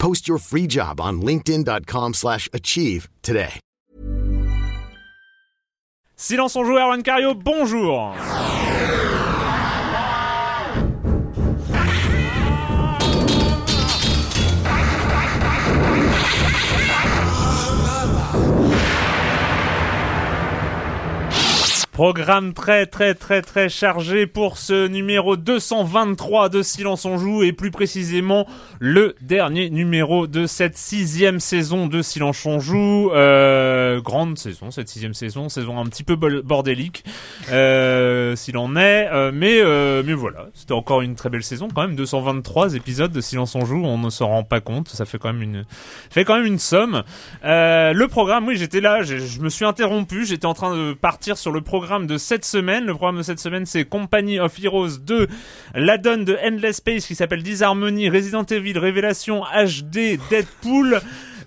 Post 0.00 0.26
your 0.26 0.38
free 0.38 0.66
job 0.66 1.00
on 1.00 1.22
linkedin.com/achieve 1.22 2.14
slash 2.14 2.48
achieve 2.52 3.08
today. 3.22 3.60
Silence 6.16 6.56
on 6.56 6.64
joue, 6.64 6.76
Erwan 6.76 7.02
Cario, 7.02 7.34
bonjour 7.34 8.14
Programme 21.92 22.54
très 22.54 22.86
très 22.86 23.14
très 23.14 23.42
très 23.42 23.68
chargé 23.68 24.28
pour 24.28 24.58
ce 24.58 24.86
numéro 24.86 25.36
223 25.36 26.48
de 26.48 26.62
Silence 26.62 27.04
on 27.04 27.18
joue 27.18 27.42
et 27.42 27.52
plus 27.52 27.72
précisément 27.72 28.46
le 28.78 29.16
dernier 29.20 29.70
numéro 29.70 30.28
de 30.28 30.46
cette 30.46 30.78
sixième 30.78 31.40
saison 31.40 31.88
de 31.88 32.00
Silence 32.00 32.46
on 32.46 32.60
joue. 32.60 33.10
Euh, 33.12 34.00
grande 34.00 34.38
saison, 34.38 34.70
cette 34.70 34.88
sixième 34.88 35.14
saison, 35.14 35.48
saison 35.48 35.78
un 35.80 35.84
petit 35.86 36.04
peu 36.04 36.14
bordélique 36.14 37.04
euh, 37.50 38.36
s'il 38.36 38.56
en 38.56 38.76
est, 38.76 39.08
euh, 39.12 39.32
mais 39.34 39.60
euh, 39.60 40.04
mais 40.06 40.14
voilà, 40.14 40.46
c'était 40.54 40.72
encore 40.74 41.02
une 41.02 41.16
très 41.16 41.28
belle 41.28 41.42
saison 41.42 41.68
quand 41.74 41.82
même. 41.82 41.96
223 41.96 42.76
épisodes 42.76 43.12
de 43.12 43.20
Silence 43.20 43.56
on 43.56 43.66
joue, 43.66 43.84
on 43.84 43.98
ne 43.98 44.10
s'en 44.10 44.28
rend 44.28 44.44
pas 44.44 44.60
compte, 44.60 44.88
ça 44.88 45.04
fait 45.04 45.18
quand 45.18 45.32
même 45.32 45.42
une 45.42 45.64
fait 46.08 46.24
quand 46.24 46.36
même 46.36 46.46
une 46.46 46.60
somme. 46.60 47.02
Euh, 47.44 47.92
le 47.92 48.06
programme, 48.06 48.46
oui, 48.46 48.56
j'étais 48.56 48.80
là, 48.80 49.02
je 49.02 49.40
me 49.40 49.48
suis 49.48 49.64
interrompu, 49.64 50.24
j'étais 50.24 50.46
en 50.46 50.54
train 50.54 50.74
de 50.74 50.92
partir 50.92 51.36
sur 51.36 51.50
le 51.50 51.60
programme 51.60 51.89
de 51.98 52.16
cette 52.18 52.44
semaine. 52.44 52.86
Le 52.86 52.94
programme 52.94 53.18
de 53.18 53.22
cette 53.22 53.40
semaine, 53.40 53.66
c'est 53.66 53.84
Company 53.84 54.38
of 54.38 54.56
Heroes 54.62 54.98
2, 55.00 55.26
l'add-on 55.74 56.18
de 56.18 56.38
Endless 56.44 56.76
Space 56.76 57.06
qui 57.06 57.16
s'appelle 57.16 57.42
Disharmony, 57.42 58.08
Resident 58.08 58.44
Evil, 58.44 58.78
Révélation 58.78 59.42
HD, 59.42 60.18
Deadpool, 60.30 61.00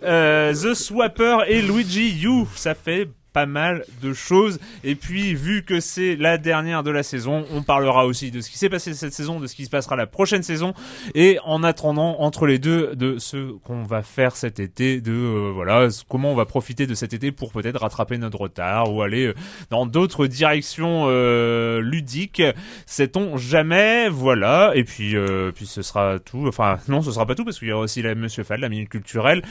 euh, 0.03 0.53
The 0.53 0.73
Swapper 0.73 1.37
et 1.47 1.61
Luigi 1.61 2.21
U. 2.25 2.45
Ça 2.55 2.75
fait 2.75 3.07
pas 3.33 3.45
mal 3.45 3.85
de 4.01 4.13
choses. 4.13 4.59
Et 4.83 4.95
puis, 4.95 5.33
vu 5.33 5.63
que 5.63 5.79
c'est 5.79 6.15
la 6.15 6.37
dernière 6.37 6.83
de 6.83 6.91
la 6.91 7.03
saison, 7.03 7.45
on 7.51 7.63
parlera 7.63 8.05
aussi 8.05 8.31
de 8.31 8.41
ce 8.41 8.49
qui 8.49 8.57
s'est 8.57 8.69
passé 8.69 8.93
cette 8.93 9.13
saison, 9.13 9.39
de 9.39 9.47
ce 9.47 9.55
qui 9.55 9.65
se 9.65 9.69
passera 9.69 9.95
la 9.95 10.07
prochaine 10.07 10.43
saison. 10.43 10.73
Et 11.15 11.39
en 11.43 11.63
attendant, 11.63 12.19
entre 12.19 12.45
les 12.45 12.59
deux, 12.59 12.95
de 12.95 13.17
ce 13.17 13.51
qu'on 13.63 13.83
va 13.83 14.03
faire 14.03 14.35
cet 14.35 14.59
été, 14.59 15.01
de 15.01 15.11
euh, 15.11 15.51
voilà, 15.53 15.87
comment 16.07 16.31
on 16.31 16.35
va 16.35 16.45
profiter 16.45 16.87
de 16.87 16.93
cet 16.93 17.13
été 17.13 17.31
pour 17.31 17.51
peut-être 17.51 17.81
rattraper 17.81 18.17
notre 18.17 18.39
retard 18.39 18.93
ou 18.93 19.01
aller 19.01 19.27
euh, 19.27 19.33
dans 19.69 19.85
d'autres 19.85 20.27
directions 20.27 21.05
euh, 21.07 21.81
ludiques. 21.81 22.43
Sait-on 22.85 23.37
jamais, 23.37 24.09
voilà. 24.09 24.71
Et 24.75 24.83
puis, 24.83 25.15
euh, 25.15 25.51
puis 25.51 25.65
ce 25.65 25.81
sera 25.81 26.19
tout. 26.19 26.45
Enfin, 26.47 26.79
non, 26.87 27.01
ce 27.01 27.11
sera 27.11 27.25
pas 27.25 27.35
tout 27.35 27.45
parce 27.45 27.59
qu'il 27.59 27.69
y 27.69 27.71
aura 27.71 27.83
aussi 27.83 28.01
la 28.01 28.15
Monsieur 28.15 28.43
Fall, 28.43 28.59
la 28.59 28.69
minute 28.69 28.89
culturelle. 28.89 29.41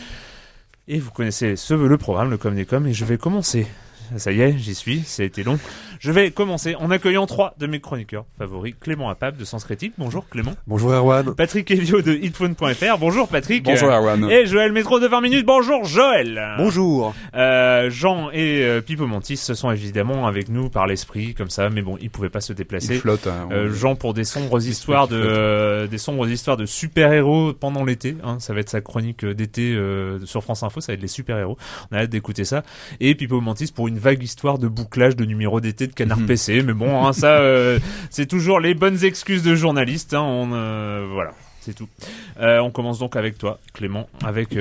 Et 0.89 0.99
vous 0.99 1.11
connaissez 1.13 1.55
ce, 1.55 1.75
le 1.75 1.97
programme, 1.97 2.31
le 2.31 2.39
Com 2.39 2.55
des 2.55 2.65
Com, 2.65 2.87
et 2.87 2.93
je 2.93 3.05
vais 3.05 3.19
commencer. 3.19 3.67
Ça 4.17 4.33
y 4.33 4.41
est, 4.41 4.57
j'y 4.59 4.75
suis, 4.75 5.01
ça 5.05 5.23
a 5.23 5.27
été 5.27 5.43
long. 5.43 5.59
Je 6.01 6.11
vais 6.13 6.31
commencer 6.31 6.75
en 6.75 6.91
accueillant 6.91 7.27
trois 7.27 7.55
de 7.59 7.67
mes 7.67 7.81
chroniqueurs 7.81 8.25
favoris. 8.39 8.75
Clément 8.81 9.09
Apap 9.09 9.37
de 9.37 9.45
Sens 9.45 9.65
Critique. 9.65 9.93
Bonjour 9.99 10.29
Clément. 10.29 10.55
Bonjour 10.67 10.93
Erwan. 10.93 11.35
Patrick 11.35 11.71
Evio 11.71 12.03
de 12.03 12.13
hitphone.fr. 12.13 12.99
Bonjour 12.99 13.29
Patrick. 13.29 13.63
Bonjour 13.63 13.89
Erwan. 13.91 14.29
Et 14.31 14.47
Joël 14.47 14.73
Métro 14.73 14.99
de 15.01 15.07
20 15.07 15.21
minutes. 15.21 15.47
Bonjour 15.47 15.85
Joël. 15.85 16.55
Bonjour. 16.59 17.15
Euh, 17.35 17.89
Jean 17.91 18.31
et 18.33 18.63
euh, 18.65 18.81
Pipo 18.81 19.07
Mantis 19.07 19.37
se 19.37 19.55
sont 19.55 19.71
évidemment 19.71 20.27
avec 20.27 20.49
nous 20.49 20.69
par 20.69 20.87
l'esprit, 20.87 21.35
comme 21.35 21.51
ça, 21.51 21.71
mais 21.71 21.83
bon, 21.83 21.97
ils 22.01 22.11
pouvaient 22.11 22.29
pas 22.31 22.41
se 22.41 22.53
déplacer. 22.53 22.95
flotte. 22.97 23.27
hein, 23.27 23.47
on- 23.51 23.53
Euh, 23.53 23.73
Jean 23.73 23.95
pour 23.95 24.15
des 24.15 24.25
sombres 24.25 24.61
histoires 24.67 25.09
de 25.09 25.17
euh, 25.17 25.87
des 25.87 25.99
sombres 25.99 26.29
histoires 26.29 26.57
de 26.57 26.67
super 26.67 27.13
héros 27.13 27.53
pendant 27.53 27.85
l'été. 27.85 28.17
Hein, 28.25 28.39
ça 28.41 28.53
va 28.55 28.61
être 28.61 28.69
sa 28.71 28.81
chronique 28.81 29.25
euh, 29.25 29.35
d'été 29.35 29.73
euh, 29.75 30.19
sur 30.27 30.43
France 30.43 30.63
Info. 30.63 30.81
Ça 30.81 30.93
va 30.93 30.95
être 30.95 31.03
les 31.03 31.09
super 31.09 31.39
héros. 31.39 31.57
On 31.91 31.97
a 31.97 32.01
hâte 32.01 32.11
d'écouter 32.11 32.45
ça. 32.45 32.63
Et 33.01 33.15
Pipo 33.15 33.41
Mantis 33.41 33.73
pour 33.75 33.89
une 33.89 33.99
vague 34.03 34.23
histoire 34.23 34.59
de 34.59 34.69
bouclage 34.69 35.17
de 35.17 35.25
numéro 35.25 35.61
d'été 35.61 35.87
de 35.87 35.93
Canard 35.95 36.19
Mhm. 36.19 36.27
PC. 36.27 36.63
Mais 36.63 36.73
bon, 36.75 37.07
hein, 37.07 37.13
ça 37.13 37.39
euh, 37.39 37.79
c'est 38.11 38.27
toujours 38.27 38.61
les 38.61 38.75
bonnes 38.75 39.03
excuses 39.05 39.43
de 39.43 39.55
journalistes. 39.55 40.13
Hein, 40.15 40.23
on 40.23 40.51
euh, 40.53 41.07
voilà, 41.13 41.31
c'est 41.61 41.75
tout. 41.75 41.89
Euh, 42.41 42.59
on 42.59 42.71
commence 42.71 42.99
donc 42.99 43.17
avec 43.17 43.39
toi, 43.39 43.59
Clément, 43.73 44.09
avec 44.25 44.57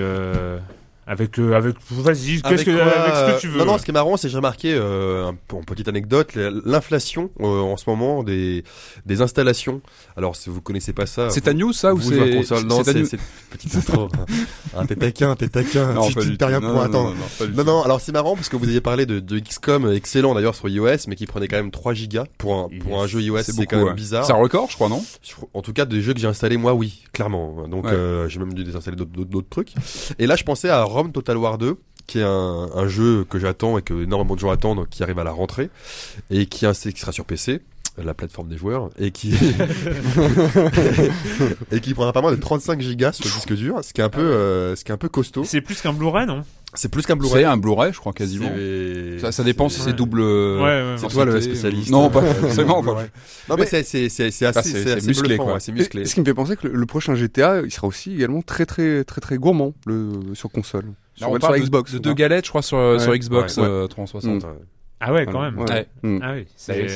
avec 1.07 1.39
euh, 1.39 1.53
avec 1.56 1.75
vas-y, 1.89 2.41
qu'est-ce 2.41 2.63
que 2.63 2.72
avec 2.72 3.16
ce 3.16 3.19
euh, 3.19 3.35
que 3.35 3.41
tu 3.41 3.47
veux. 3.47 3.57
Non, 3.59 3.66
non, 3.66 3.78
ce 3.78 3.84
qui 3.84 3.91
est 3.91 3.94
marrant, 3.94 4.17
c'est 4.17 4.28
que 4.28 4.31
j'ai 4.31 4.38
remarqué, 4.38 4.73
euh, 4.73 5.28
un- 5.29 5.35
pour 5.47 5.59
une 5.59 5.66
petite 5.66 5.88
anecdote, 5.88 6.29
l'inflation 6.66 7.31
euh, 7.39 7.59
en 7.62 7.75
ce 7.78 7.89
moment 7.89 8.23
des, 8.23 8.63
des 9.06 9.22
installations. 9.22 9.81
Alors, 10.16 10.35
si 10.35 10.50
vous 10.50 10.62
connaissez 10.62 10.94
pas 10.94 11.06
ça, 11.06 11.29
C'est 11.29 11.41
ta 11.41 11.53
news 11.53 11.73
ça 11.73 11.94
ou 11.94 11.97
à 12.00 12.01
c'est 12.01 12.35
console, 12.35 12.63
non, 12.66 12.84
c'est 12.84 13.17
petite 13.50 13.75
intro. 13.75 14.09
Un 14.78 14.85
t'es 14.85 14.95
taquin, 14.95 15.35
t'es 15.35 15.50
taquin. 15.50 15.94
Non, 15.94 16.09
tout. 16.09 16.19
rien 16.19 16.59
Non, 16.59 16.67
pour 16.67 16.75
non, 16.75 16.81
attendre. 16.81 17.13
non, 17.56 17.63
non, 17.63 17.81
alors 17.83 18.00
c'est 18.00 18.12
marrant 18.12 18.35
parce 18.35 18.47
que 18.50 18.56
vous 18.56 18.66
aviez 18.66 18.81
parlé 18.81 19.06
de, 19.06 19.19
de 19.19 19.39
XCOM 19.39 19.91
excellent 19.91 20.33
d'ailleurs 20.35 20.56
sur 20.56 20.69
iOS, 20.69 21.07
mais 21.07 21.16
qui 21.16 21.25
prenait 21.25 21.47
quand 21.47 21.57
même 21.57 21.72
3 21.72 21.94
gigas 21.94 22.25
pour 22.38 22.53
un, 22.56 22.69
pour 22.79 23.01
un 23.01 23.07
jeu 23.07 23.22
iOS, 23.22 23.38
C'est 23.39 23.44
c'est 23.51 23.53
beaucoup. 23.57 23.68
quand 23.72 23.78
même 23.78 23.88
ouais. 23.88 23.94
bizarre. 23.94 24.25
C'est 24.25 24.33
un 24.33 24.38
record, 24.38 24.68
je 24.69 24.75
crois, 24.75 24.88
non? 24.89 25.03
En 25.53 25.62
tout 25.62 25.73
cas, 25.73 25.85
des 25.85 26.01
jeux 26.01 26.13
que 26.13 26.19
j'ai 26.19 26.28
installés, 26.28 26.57
moi, 26.57 26.73
oui, 26.73 27.03
clairement. 27.12 27.68
Donc, 27.68 27.85
euh, 27.88 28.29
j'ai 28.29 28.39
même 28.39 28.54
dû 28.54 28.63
désinstaller 28.63 28.95
d'autres 28.97 29.50
trucs. 29.50 29.74
Et 30.19 30.27
là, 30.27 30.36
je 30.36 30.44
pensais 30.44 30.69
à 30.69 30.83
Rome 30.92 31.12
Total 31.12 31.38
War 31.38 31.58
2, 31.58 31.78
qui 32.08 32.20
est 32.20 32.24
un, 32.24 32.88
jeu 32.88 33.26
que 33.30 33.40
j'attends 33.40 33.78
et 33.78 33.82
que 33.82 34.04
énormément 34.04 34.36
de 34.36 34.40
gens 34.40 34.52
attendent, 34.52 34.88
qui 34.90 35.04
arrive 35.04 35.20
à 35.20 35.24
la 35.24 35.32
rentrée, 35.32 35.70
et 36.30 36.46
qui, 36.46 36.66
qui 36.66 37.00
sera 37.00 37.12
sur 37.12 37.26
PC, 37.26 37.62
la 37.98 38.14
plateforme 38.14 38.48
des 38.48 38.58
joueurs, 38.58 38.90
et 38.98 39.12
qui, 39.12 39.34
et 41.72 41.80
qui 41.80 41.94
prendra 41.94 42.14
pas 42.14 42.22
moins 42.22 42.32
de 42.32 42.38
35 42.40 42.82
gigas 42.82 43.14
sur 43.14 43.26
le 43.26 43.32
disque 43.32 43.54
dur, 43.54 43.80
ce 43.84 43.94
qui 43.94 44.02
est 44.02 44.04
un 44.04 44.10
peu, 44.10 44.22
euh, 44.22 44.76
ce 44.76 44.84
qui 44.84 44.92
est 44.92 44.94
un 44.94 44.98
peu 44.98 45.10
costaud. 45.10 45.44
C'est 45.44 45.62
plus 45.62 45.82
qu'un 45.82 45.94
Blu-ray, 45.94 46.26
non? 46.26 46.44
C'est 46.74 46.88
plus 46.90 47.06
qu'un 47.06 47.16
C'est 47.16 47.20
Blu-ray. 47.20 47.44
un 47.44 47.58
Blu-ray, 47.58 47.92
je 47.92 48.00
crois 48.00 48.14
quasiment. 48.14 48.50
C'est- 48.56 49.20
Ça, 49.20 49.32
ça 49.34 49.44
dépend 49.44 49.68
si 49.68 49.80
c'est- 49.80 49.88
c'est 49.90 49.94
double. 49.94 50.22
Ouais, 50.22 50.60
ouais. 50.62 50.96
C'est 50.98 51.08
toi 51.10 51.26
le 51.26 51.42
spécialiste. 51.42 51.90
Non, 51.92 52.10
pas 52.10 52.22
forcément. 52.22 52.82
quoi. 52.84 53.04
Non, 53.50 53.56
mais 53.58 53.66
c'est, 53.66 53.84
c'est, 53.84 54.08
c'est, 54.08 54.32
c'est 54.32 54.46
assez, 54.46 54.60
Ah, 54.60 54.64
c'est- 54.64 54.70
c'est 54.70 54.84
c'est 54.84 54.92
assez 54.94 55.08
musclé, 55.08 55.36
quoi. 55.38 55.54
ouais, 55.56 55.60
c'est 55.60 55.74
musclé. 55.74 56.04
et 56.04 56.06
ce 56.06 56.14
qui 56.14 56.22
me 56.22 56.26
fait 56.26 56.34
penser 56.34 56.56
que 56.56 56.68
le, 56.68 56.74
le 56.76 56.86
prochain 56.86 57.14
GTA, 57.16 57.62
il 57.66 57.72
sera 57.72 57.88
aussi 57.88 58.14
également 58.14 58.42
très 58.42 58.66
très 58.66 59.04
très 59.04 59.20
très 59.20 59.38
gourmand 59.38 59.74
le, 59.86 60.12
sur 60.34 60.50
console. 60.50 60.86
Sur, 61.16 61.28
on 61.30 61.32
sur 61.34 61.40
parle 61.42 61.60
de- 61.60 61.64
Xbox. 61.66 61.92
de, 61.94 62.00
deux 62.00 62.14
galettes, 62.14 62.46
je 62.46 62.50
crois, 62.52 62.62
sur, 62.62 62.78
Ouais. 62.78 63.00
sur 63.00 63.14
Xbox 63.16 63.58
Ouais. 63.58 63.64
euh, 63.66 63.88
360. 63.88 64.46
Ah 65.03 65.12
ouais, 65.13 65.25
quand 65.25 65.42
même. 65.42 65.57
Ouais. 65.57 65.88
Ah 66.21 66.33
oui. 66.33 66.45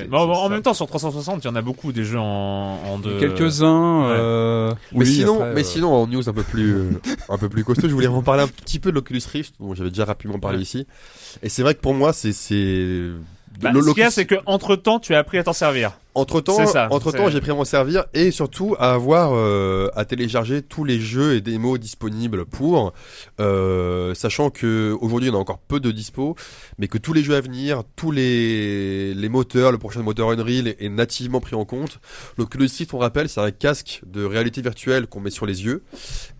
Bon, 0.07 0.27
bon, 0.27 0.33
en 0.33 0.43
ça. 0.43 0.49
même 0.49 0.61
temps, 0.61 0.73
sur 0.75 0.85
360, 0.87 1.43
il 1.43 1.47
y 1.47 1.49
en 1.49 1.55
a 1.55 1.61
beaucoup 1.61 1.91
des 1.91 2.03
jeux 2.03 2.19
en, 2.19 2.79
en 2.85 2.99
deux. 2.99 3.17
Quelques-uns. 3.19 4.07
ouais. 4.09 4.15
euh, 4.17 4.73
Mais 4.91 4.99
oui, 4.99 5.05
sinon, 5.07 5.35
après, 5.35 5.53
mais 5.53 5.61
euh, 5.61 5.63
sinon 5.63 5.93
en 5.93 6.07
news 6.07 6.29
un 6.29 6.33
peu 6.33 6.43
plus 6.43 6.73
euh, 6.75 6.89
un 7.29 7.37
peu 7.37 7.49
plus 7.49 7.63
costaud, 7.63 7.87
je 7.89 7.93
voulais 7.93 8.07
en 8.07 8.21
parler 8.21 8.43
un 8.43 8.47
petit 8.47 8.79
peu 8.79 8.91
de 8.91 8.95
l'Oculus 8.95 9.21
Rift 9.31 9.55
dont 9.59 9.73
j'avais 9.73 9.89
déjà 9.89 10.05
rapidement 10.05 10.39
parlé 10.39 10.57
Ouais. 10.57 10.63
ici. 10.63 10.87
Et 11.43 11.49
c'est 11.49 11.63
vrai 11.63 11.73
que 11.75 11.81
pour 11.81 11.93
moi 11.95 12.13
c'est 12.13 12.31
c'est 12.33 13.09
Bah, 13.59 13.71
le- 13.71 13.81
ce 13.81 13.89
qu'il 13.91 14.03
y 14.03 14.05
a, 14.05 14.11
c'est 14.11 14.25
que 14.25 14.35
entre 14.45 14.75
temps, 14.75 14.99
tu 14.99 15.15
as 15.15 15.19
appris 15.19 15.37
à 15.37 15.43
t'en 15.43 15.53
servir. 15.53 15.91
Entre 16.15 16.41
temps 16.41 16.55
ça, 16.65 16.87
entre 16.91 17.11
temps 17.11 17.29
j'ai 17.29 17.41
pris 17.41 17.51
à 17.51 17.55
m'en 17.55 17.65
servir 17.65 18.05
et 18.13 18.31
surtout 18.31 18.75
à 18.79 18.93
avoir 18.93 19.31
euh, 19.33 19.89
à 19.95 20.05
télécharger 20.05 20.61
tous 20.61 20.83
les 20.83 20.99
jeux 20.99 21.35
et 21.35 21.41
démos 21.41 21.79
disponibles 21.79 22.45
pour 22.45 22.93
euh, 23.39 24.13
sachant 24.13 24.49
que 24.49 24.95
aujourd'hui 25.01 25.29
on 25.29 25.35
a 25.35 25.37
encore 25.37 25.59
peu 25.59 25.79
de 25.79 25.91
dispo 25.91 26.35
mais 26.77 26.87
que 26.87 26.97
tous 26.97 27.13
les 27.13 27.23
jeux 27.23 27.35
à 27.35 27.41
venir, 27.41 27.83
tous 27.95 28.11
les 28.11 29.13
les 29.13 29.29
moteurs, 29.29 29.71
le 29.71 29.77
prochain 29.77 30.01
moteur 30.01 30.29
Unreal 30.31 30.67
est, 30.67 30.81
est 30.81 30.89
nativement 30.89 31.39
pris 31.39 31.55
en 31.55 31.65
compte. 31.65 31.99
L'Oculus 32.37 32.69
Rift, 32.77 32.93
on 32.93 32.97
rappelle, 32.97 33.29
c'est 33.29 33.41
un 33.41 33.51
casque 33.51 34.01
de 34.05 34.23
réalité 34.23 34.61
virtuelle 34.61 35.07
qu'on 35.07 35.19
met 35.19 35.29
sur 35.29 35.45
les 35.45 35.63
yeux 35.65 35.83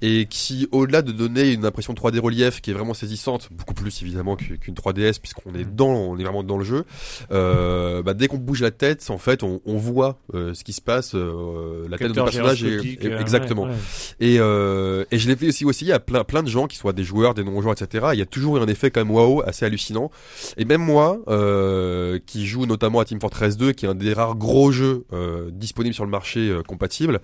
et 0.02 0.26
qui, 0.30 0.68
au-delà 0.72 1.02
de 1.02 1.12
donner 1.12 1.52
une 1.52 1.66
impression 1.66 1.94
3D 1.94 2.20
relief 2.20 2.62
qui 2.62 2.72
est 2.72 2.74
vraiment 2.74 2.94
saisissante, 2.94 3.50
beaucoup 3.52 3.74
plus 3.74 4.02
évidemment 4.02 4.36
qu'u- 4.36 4.58
qu'une 4.58 4.74
3DS 4.76 5.20
puisqu'on 5.20 5.54
est 5.56 5.66
dans, 5.66 5.88
on 5.90 6.18
est 6.18 6.24
vraiment 6.24 6.44
dans 6.44 6.58
le 6.58 6.64
jeu. 6.66 6.86
Euh, 7.32 8.02
bah, 8.04 8.14
dès 8.14 8.28
qu'on 8.28 8.38
bouge 8.38 8.62
la 8.62 8.72
tête, 8.72 9.06
en 9.10 9.18
fait, 9.18 9.44
on, 9.44 9.62
on 9.66 9.78
voit 9.78 10.20
euh, 10.34 10.54
ce 10.54 10.64
qui 10.64 10.74
se 10.74 10.82
passe, 10.82 11.16
euh, 11.16 11.88
la 11.90 11.98
tête 11.98 12.10
de 12.10 12.14
personnage 12.14 12.64
est, 12.64 13.06
euh, 13.06 13.20
exactement. 13.20 13.64
ouais, 13.64 13.70
ouais. 13.70 13.76
Et, 14.20 14.38
euh, 14.40 15.06
et 15.12 15.18
je 15.18 15.28
l'ai 15.28 15.36
fait 15.36 15.48
aussi 15.48 15.66
aussi 15.66 15.92
à 15.92 16.00
plein 16.00 16.24
plein 16.24 16.44
de 16.44 16.50
gens 16.50 16.68
qui 16.68 16.78
soient 16.78 16.94
des 16.94 17.04
joueurs, 17.04 17.34
des 17.34 17.44
non-joueurs, 17.44 17.74
etc. 17.80 18.08
Il 18.14 18.20
y 18.20 18.22
a 18.22 18.26
toujours 18.26 18.58
eu 18.58 18.60
un 18.60 18.68
effet 18.68 18.92
quand 18.92 19.02
même 19.02 19.12
waouh 19.12 19.42
assez 19.46 19.66
hallucinant. 19.66 20.12
Et 20.58 20.66
même 20.66 20.82
moi, 20.82 21.20
euh, 21.28 22.20
qui 22.26 22.46
joue 22.46 22.66
notamment 22.66 23.00
à 23.00 23.06
Team 23.06 23.20
Fortress 23.20 23.58
2, 23.58 23.72
qui 23.72 23.86
est 23.86 23.90
un 23.90 23.96
des 23.96 24.14
rares 24.14 24.36
gros 24.36 24.72
jeux 24.72 25.06
euh, 25.14 25.50
disponibles 25.52 25.96
sur 25.96 26.06
le 26.06 26.12
marché 26.12 26.50
euh, 26.50 26.62
compatible, 26.62 27.20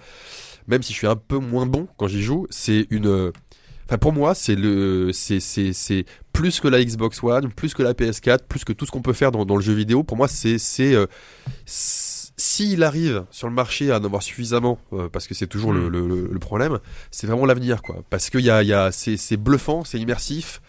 même 0.68 0.84
si 0.84 0.94
je 0.94 0.98
suis 0.98 1.08
un 1.08 1.16
peu 1.16 1.38
moins 1.38 1.66
bon 1.66 1.88
quand 1.98 2.08
j'y 2.08 2.22
joue, 2.22 2.48
c'est 2.50 2.88
une 2.90 3.08
euh, 3.08 3.32
Enfin, 3.92 3.98
pour 3.98 4.14
moi, 4.14 4.34
c'est 4.36 4.56
le, 4.56 5.12
c'est, 5.12 5.42
c'est, 5.42 5.74
c'est 5.74 6.06
plus 6.32 6.62
que 6.62 6.70
la 6.70 6.82
Xbox 6.82 7.22
One, 7.24 7.52
plus 7.52 7.74
que 7.74 7.84
la 7.84 7.94
PS4, 7.94 8.40
plus 8.48 8.64
que 8.64 8.72
tout 8.72 8.86
ce 8.86 8.92
qu'on 8.92 9.02
peut 9.02 9.12
faire 9.12 9.34
dans, 9.34 9.44
dans 9.44 9.58
le 9.58 9.62
jeu 9.62 9.74
vidéo. 9.74 10.02
Pour 10.02 10.16
moi, 10.16 10.30
c'est, 10.30 10.58
c'est, 10.58 10.94
euh, 10.94 11.08
s'il 12.42 12.84
arrive 12.84 13.24
sur 13.30 13.48
le 13.48 13.54
marché 13.54 13.92
à 13.92 14.00
en 14.00 14.04
avoir 14.04 14.24
suffisamment, 14.24 14.80
euh, 14.94 15.08
parce 15.10 15.28
que 15.28 15.34
c'est 15.36 15.46
toujours 15.48 15.74
le, 15.74 15.82
Mm. 15.82 15.92
le, 15.92 16.28
le- 16.32 16.40
problème, 16.40 16.80
c'est 17.12 17.28
vraiment 17.28 17.46
l'avenir, 17.46 17.84
quoi. 17.84 17.98
Parce 18.10 18.32
qu'il 18.32 18.40
y 18.42 18.50
a, 18.50 18.64
il 18.64 18.68
y 18.68 18.74
a, 18.74 18.92
c'est, 18.92 19.38
bluffant, 19.38 19.84
c'est 19.84 20.00
immersif. 20.00 20.60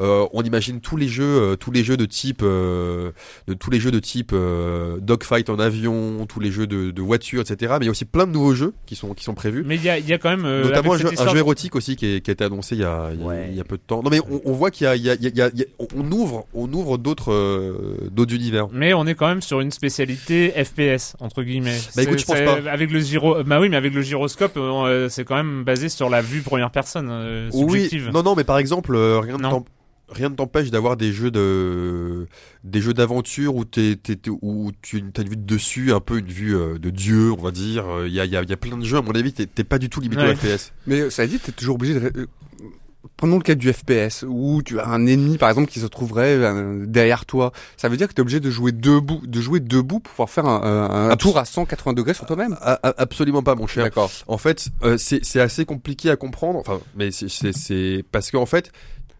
Euh, 0.00 0.26
on 0.32 0.42
imagine 0.42 0.80
tous 0.80 0.96
les 0.96 1.06
jeux, 1.08 1.24
euh, 1.52 1.56
tous 1.56 1.70
les 1.70 1.84
jeux 1.84 1.96
de 1.96 2.04
type, 2.04 2.40
euh, 2.42 3.12
de 3.46 3.54
tous 3.54 3.70
les 3.70 3.78
jeux 3.78 3.92
de 3.92 4.00
type 4.00 4.32
euh, 4.32 4.98
dogfight 5.00 5.48
en 5.50 5.58
avion, 5.60 6.26
tous 6.26 6.40
les 6.40 6.50
jeux 6.50 6.66
de, 6.66 6.90
de 6.90 7.02
voiture, 7.02 7.40
etc. 7.42 7.74
Mais 7.78 7.84
il 7.84 7.86
y 7.86 7.88
a 7.88 7.92
aussi 7.92 8.04
plein 8.06 8.26
de 8.26 8.32
nouveaux 8.32 8.54
jeux 8.54 8.74
qui 8.86 8.96
sont, 8.96 9.14
qui 9.14 9.22
sont 9.22 9.34
prévus. 9.34 9.62
Mais 9.64 9.76
il 9.76 9.84
y 9.84 9.88
a, 9.88 9.98
y 10.00 10.12
a 10.12 10.18
quand 10.18 10.30
même. 10.30 10.44
euh, 10.44 10.64
Notamment 10.64 10.94
un 10.94 10.98
jeu, 10.98 11.08
un 11.16 11.36
érotique 11.36 11.76
aussi 11.76 11.94
qui, 11.94 12.06
est, 12.16 12.20
qui 12.22 12.30
a 12.30 12.32
été 12.32 12.42
annoncé 12.44 12.74
il 12.74 12.80
y 12.80 12.84
a, 12.84 13.12
y 13.12 13.22
a- 13.22 13.26
Ouais. 13.26 13.46
il 13.50 13.56
y 13.56 13.60
a 13.60 13.64
peu 13.64 13.76
de 13.76 13.82
temps. 13.86 14.02
Non 14.02 14.10
mais 14.10 14.18
on, 14.28 14.40
on 14.44 14.52
voit 14.52 14.70
qu'il 14.72 14.88
y 14.96 15.00
y 15.00 15.40
a, 15.40 15.50
on- 15.78 16.10
ouvre, 16.10 16.46
on 16.54 16.72
ouvre 16.72 16.98
d'autres, 16.98 17.32
euh, 17.32 18.08
d'autres 18.10 18.34
univers. 18.34 18.66
Mais 18.72 18.94
on 18.94 19.06
est 19.06 19.14
quand 19.14 19.28
même 19.28 19.42
sur 19.42 19.60
une 19.60 19.70
spécialité 19.70 20.50
FPS 20.64 21.14
entre 21.20 21.42
guillemets. 21.42 21.78
Bah, 21.96 22.02
écoute, 22.02 22.18
je 22.18 22.24
pense 22.26 22.40
pas. 22.40 22.70
Avec 22.70 22.90
le 22.90 23.00
gyro, 23.00 23.42
bah 23.44 23.60
oui, 23.60 23.68
mais 23.68 23.76
avec 23.76 23.94
le 23.94 24.02
gyroscope, 24.02 24.56
euh, 24.56 25.08
c'est 25.08 25.24
quand 25.24 25.36
même 25.36 25.64
basé 25.64 25.88
sur 25.88 26.08
la 26.10 26.22
vue 26.22 26.40
première 26.42 26.70
personne 26.70 27.08
euh, 27.10 27.48
Oui, 27.52 27.82
subjective. 27.82 28.10
non 28.12 28.22
non 28.22 28.34
mais 28.34 28.44
par 28.44 28.58
exemple 28.58 28.94
euh, 28.94 29.20
rien 29.20 29.36
ne 29.36 29.42
Non. 29.42 29.50
t'em- 29.60 29.64
rien 30.12 30.28
ne 30.30 30.34
t'empêche 30.34 30.70
d'avoir 30.70 30.96
des 30.96 31.12
jeux 31.12 31.30
de 31.30 32.26
des 32.64 32.80
jeux 32.80 32.94
d'aventure 32.94 33.54
où 33.54 33.64
t'es, 33.64 33.96
t'es- 33.96 34.16
t'es- 34.16 34.30
où 34.42 34.72
tu 34.82 34.96
as 35.16 35.20
une 35.22 35.28
vue 35.28 35.36
de 35.36 35.44
dessus, 35.46 35.92
un 35.92 36.00
peu 36.00 36.18
une 36.18 36.26
vue 36.26 36.56
euh, 36.56 36.78
de 36.78 36.90
dieu, 36.90 37.30
on 37.32 37.40
va 37.42 37.50
dire. 37.52 37.86
Euh, 37.88 38.08
Il 38.08 38.14
y 38.14 38.20
a, 38.20 38.24
il 38.24 38.32
y, 38.32 38.36
a, 38.36 38.42
il 38.42 38.50
y 38.50 38.52
a 38.52 38.56
plein 38.56 38.76
de 38.76 38.84
jeux 38.84 38.96
à 38.98 39.02
mon 39.02 39.12
avis 39.12 39.32
t'es, 39.32 39.46
t'es 39.46 39.62
pas 39.64 39.78
du 39.78 39.88
tout 39.88 40.00
limité 40.00 40.22
Ouais. 40.22 40.32
au 40.32 40.36
FPS. 40.36 40.72
Mais 40.86 41.00
euh, 41.00 41.10
ça 41.10 41.26
dit, 41.26 41.38
t'es 41.38 41.52
toujours 41.52 41.76
obligé 41.76 41.94
de. 42.00 42.28
Prenons 43.16 43.36
le 43.36 43.42
cas 43.42 43.54
du 43.54 43.72
FPS, 43.72 44.24
où 44.28 44.62
tu 44.62 44.78
as 44.78 44.86
un 44.88 45.06
ennemi, 45.06 45.38
par 45.38 45.48
exemple, 45.48 45.68
qui 45.70 45.80
se 45.80 45.86
trouverait 45.86 46.34
euh, 46.36 46.84
derrière 46.86 47.24
toi. 47.24 47.50
Ça 47.76 47.88
veut 47.88 47.96
dire 47.96 48.08
que 48.08 48.12
t'es 48.12 48.20
obligé 48.20 48.40
de 48.40 48.50
jouer 48.50 48.72
debout, 48.72 49.20
de 49.26 49.40
jouer 49.40 49.60
debout 49.60 50.00
pour 50.00 50.12
pouvoir 50.12 50.28
faire 50.30 50.46
un, 50.46 50.62
un- 50.62 51.08
un 51.08 51.10
Abs- 51.10 51.18
tour 51.22 51.38
à 51.38 51.44
180 51.46 51.94
degrés 51.94 52.12
sur 52.14 52.26
toi-même. 52.26 52.56
Absolument 52.82 53.42
pas 53.42 53.54
mon 53.54 53.66
cher. 53.66 53.84
D'accord. 53.84 54.10
En 54.26 54.36
fait, 54.38 54.68
euh, 54.82 54.96
c'est 54.98 55.40
assez 55.40 55.64
compliqué 55.64 56.10
à 56.10 56.16
comprendre. 56.16 56.58
Enfin, 56.58 56.80
mais 56.94 57.10
c'est- 57.10 58.04
parce 58.12 58.30
qu'en 58.30 58.46
fait, 58.46 58.70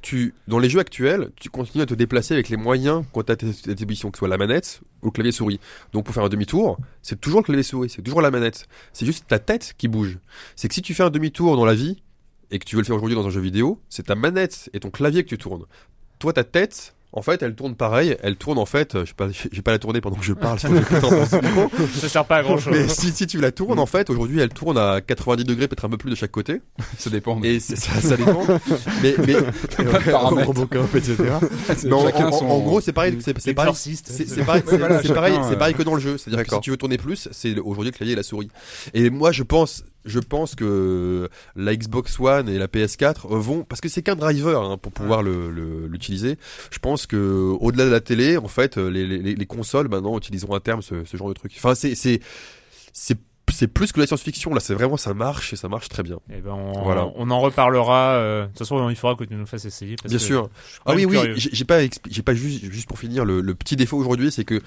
tu 0.02 0.34
dans 0.48 0.58
les 0.58 0.70
jeux 0.70 0.80
actuels, 0.80 1.30
tu 1.36 1.50
continues 1.50 1.82
à 1.82 1.86
te 1.86 1.92
déplacer 1.94 2.32
avec 2.34 2.48
les 2.48 2.56
moyens 2.56 3.04
qu'on 3.12 3.22
t'a 3.22 3.34
à 3.34 3.36
tes 3.36 3.46
que 3.46 3.94
ce 3.94 4.08
soit 4.14 4.28
la 4.28 4.38
manette 4.38 4.80
ou 5.02 5.06
le 5.06 5.10
clavier 5.10 5.32
souris. 5.32 5.60
Donc 5.92 6.04
pour 6.04 6.14
faire 6.14 6.24
un 6.24 6.28
demi-tour, 6.30 6.78
c'est 7.02 7.20
toujours 7.20 7.40
le 7.40 7.44
clavier 7.44 7.62
souris, 7.62 7.90
c'est 7.90 8.00
toujours 8.02 8.22
la 8.22 8.30
manette. 8.30 8.66
C'est 8.94 9.04
juste 9.04 9.26
ta 9.28 9.38
tête 9.38 9.74
qui 9.76 9.88
bouge. 9.88 10.18
C'est 10.56 10.68
que 10.68 10.74
si 10.74 10.80
tu 10.82 10.94
fais 10.94 11.02
un 11.02 11.10
demi-tour 11.10 11.54
dans 11.56 11.66
la 11.66 11.74
vie 11.74 12.02
et 12.50 12.58
que 12.58 12.64
tu 12.64 12.76
veux 12.76 12.82
le 12.82 12.86
faire 12.86 12.96
aujourd'hui 12.96 13.16
dans 13.16 13.26
un 13.26 13.30
jeu 13.30 13.40
vidéo, 13.40 13.80
c'est 13.88 14.06
ta 14.06 14.14
manette 14.14 14.68
et 14.72 14.80
ton 14.80 14.90
clavier 14.90 15.22
que 15.24 15.28
tu 15.28 15.38
tournes. 15.38 15.64
Toi, 16.18 16.32
ta 16.32 16.44
tête. 16.44 16.94
En 17.12 17.22
fait, 17.22 17.42
elle 17.42 17.56
tourne 17.56 17.74
pareil. 17.74 18.16
Elle 18.22 18.36
tourne 18.36 18.56
en 18.58 18.66
fait. 18.66 18.94
euh, 18.94 19.00
Je 19.04 19.08
sais 19.08 19.14
pas, 19.16 19.26
j'ai 19.52 19.62
pas 19.62 19.72
la 19.72 19.80
tourner 19.80 20.00
pendant 20.00 20.14
que 20.16 20.24
je 20.24 20.32
parle. 20.32 20.60
Ça 20.60 22.08
sert 22.08 22.24
pas 22.24 22.36
à 22.36 22.42
grand 22.44 22.56
chose. 22.56 22.72
Mais 22.72 22.86
si, 22.88 23.10
si 23.10 23.26
tu 23.26 23.40
la 23.40 23.50
tournes, 23.50 23.80
en 23.80 23.86
fait, 23.86 24.10
aujourd'hui, 24.10 24.38
elle 24.38 24.50
tourne 24.50 24.78
à 24.78 25.00
90 25.00 25.42
degrés, 25.44 25.66
peut-être 25.66 25.84
un 25.84 25.88
peu 25.88 25.96
plus 25.96 26.10
de 26.10 26.14
chaque 26.14 26.30
côté. 26.30 26.60
Ça 26.98 27.10
dépend. 27.10 27.34
mais 27.34 27.54
Et 27.56 27.60
ça, 27.60 27.76
ça 28.00 28.16
dépend. 28.16 28.44
mais, 29.02 29.14
mais. 29.26 29.34
Robocop, 30.44 30.94
etc. 30.94 31.16
Mais 31.84 31.92
en, 31.92 32.32
son- 32.32 32.46
en 32.46 32.60
gros, 32.60 32.80
c'est 32.80 32.92
pareil, 32.92 33.18
c'est 33.20 33.54
pareil. 33.54 33.72
C'est 33.74 34.44
pareil, 34.44 34.62
c'est- 34.66 35.12
pareil, 35.12 35.34
euh, 35.36 35.56
pareil 35.56 35.74
que 35.74 35.82
dans 35.82 35.94
le 35.94 36.00
jeu. 36.00 36.16
C'est-à-dire 36.16 36.44
que 36.44 36.54
si 36.54 36.60
tu 36.60 36.70
veux 36.70 36.76
tourner 36.76 36.96
plus, 36.96 37.28
c'est 37.32 37.58
aujourd'hui 37.58 37.90
le 37.90 37.96
clavier 37.96 38.12
et 38.12 38.16
la 38.16 38.22
souris. 38.22 38.50
Et 38.94 39.10
moi, 39.10 39.32
je 39.32 39.42
pense, 39.42 39.82
je 40.04 40.18
pense 40.18 40.54
que 40.54 41.28
la 41.56 41.76
Xbox 41.76 42.18
One 42.20 42.48
et 42.48 42.58
la 42.58 42.66
PS4 42.68 43.28
vont, 43.36 43.64
parce 43.64 43.80
que 43.80 43.88
c'est 43.88 44.02
qu'un 44.02 44.16
driver 44.16 44.62
hein, 44.62 44.78
pour 44.78 44.92
pouvoir 44.92 45.22
le- 45.22 45.50
le- 45.50 45.86
l'utiliser. 45.86 46.38
Je 46.70 46.78
pense 46.78 47.06
que 47.06 47.52
au-delà 47.60 47.84
de 47.84 47.90
la 47.90 48.00
télé, 48.00 48.36
en 48.38 48.48
fait, 48.48 48.76
les, 48.78 49.06
les, 49.06 49.34
les 49.34 49.46
consoles 49.46 49.88
maintenant 49.88 50.16
utiliseront 50.16 50.54
à 50.54 50.60
terme 50.60 50.80
ce, 50.82 51.04
ce 51.04 51.16
genre 51.16 51.28
de 51.28 51.34
truc. 51.34 51.52
Enfin, 51.56 51.74
c'est, 51.74 51.94
c'est, 51.94 52.20
c'est, 52.92 53.18
c'est 53.52 53.66
plus 53.66 53.92
que 53.92 54.00
la 54.00 54.06
science-fiction. 54.06 54.54
Là, 54.54 54.60
c'est 54.60 54.74
vraiment 54.74 54.96
ça 54.96 55.12
marche 55.12 55.52
et 55.52 55.56
ça 55.56 55.68
marche 55.68 55.88
très 55.88 56.02
bien. 56.02 56.18
Eh 56.32 56.40
ben, 56.40 56.52
on, 56.52 56.82
Voilà. 56.82 57.10
on 57.16 57.30
en 57.30 57.40
reparlera. 57.40 58.14
euh, 58.14 58.42
De 58.44 58.48
toute 58.48 58.58
façon, 58.58 58.88
il 58.90 58.96
faudra 58.96 59.16
que 59.16 59.24
tu 59.24 59.34
nous 59.34 59.44
fasses 59.46 59.64
essayer. 59.64 59.96
Parce 59.96 60.08
Bien 60.08 60.18
que 60.18 60.24
sûr. 60.24 60.48
Ah 60.86 60.92
oui, 60.94 61.04
oui, 61.04 61.18
j'ai 61.36 61.64
pas, 61.64 61.80
j'ai 62.08 62.22
pas 62.22 62.34
juste, 62.34 62.64
juste 62.70 62.88
pour 62.88 62.98
finir, 62.98 63.24
le, 63.24 63.40
le 63.40 63.54
petit 63.54 63.76
défaut 63.76 63.98
aujourd'hui, 63.98 64.30
c'est 64.30 64.44
que 64.44 64.60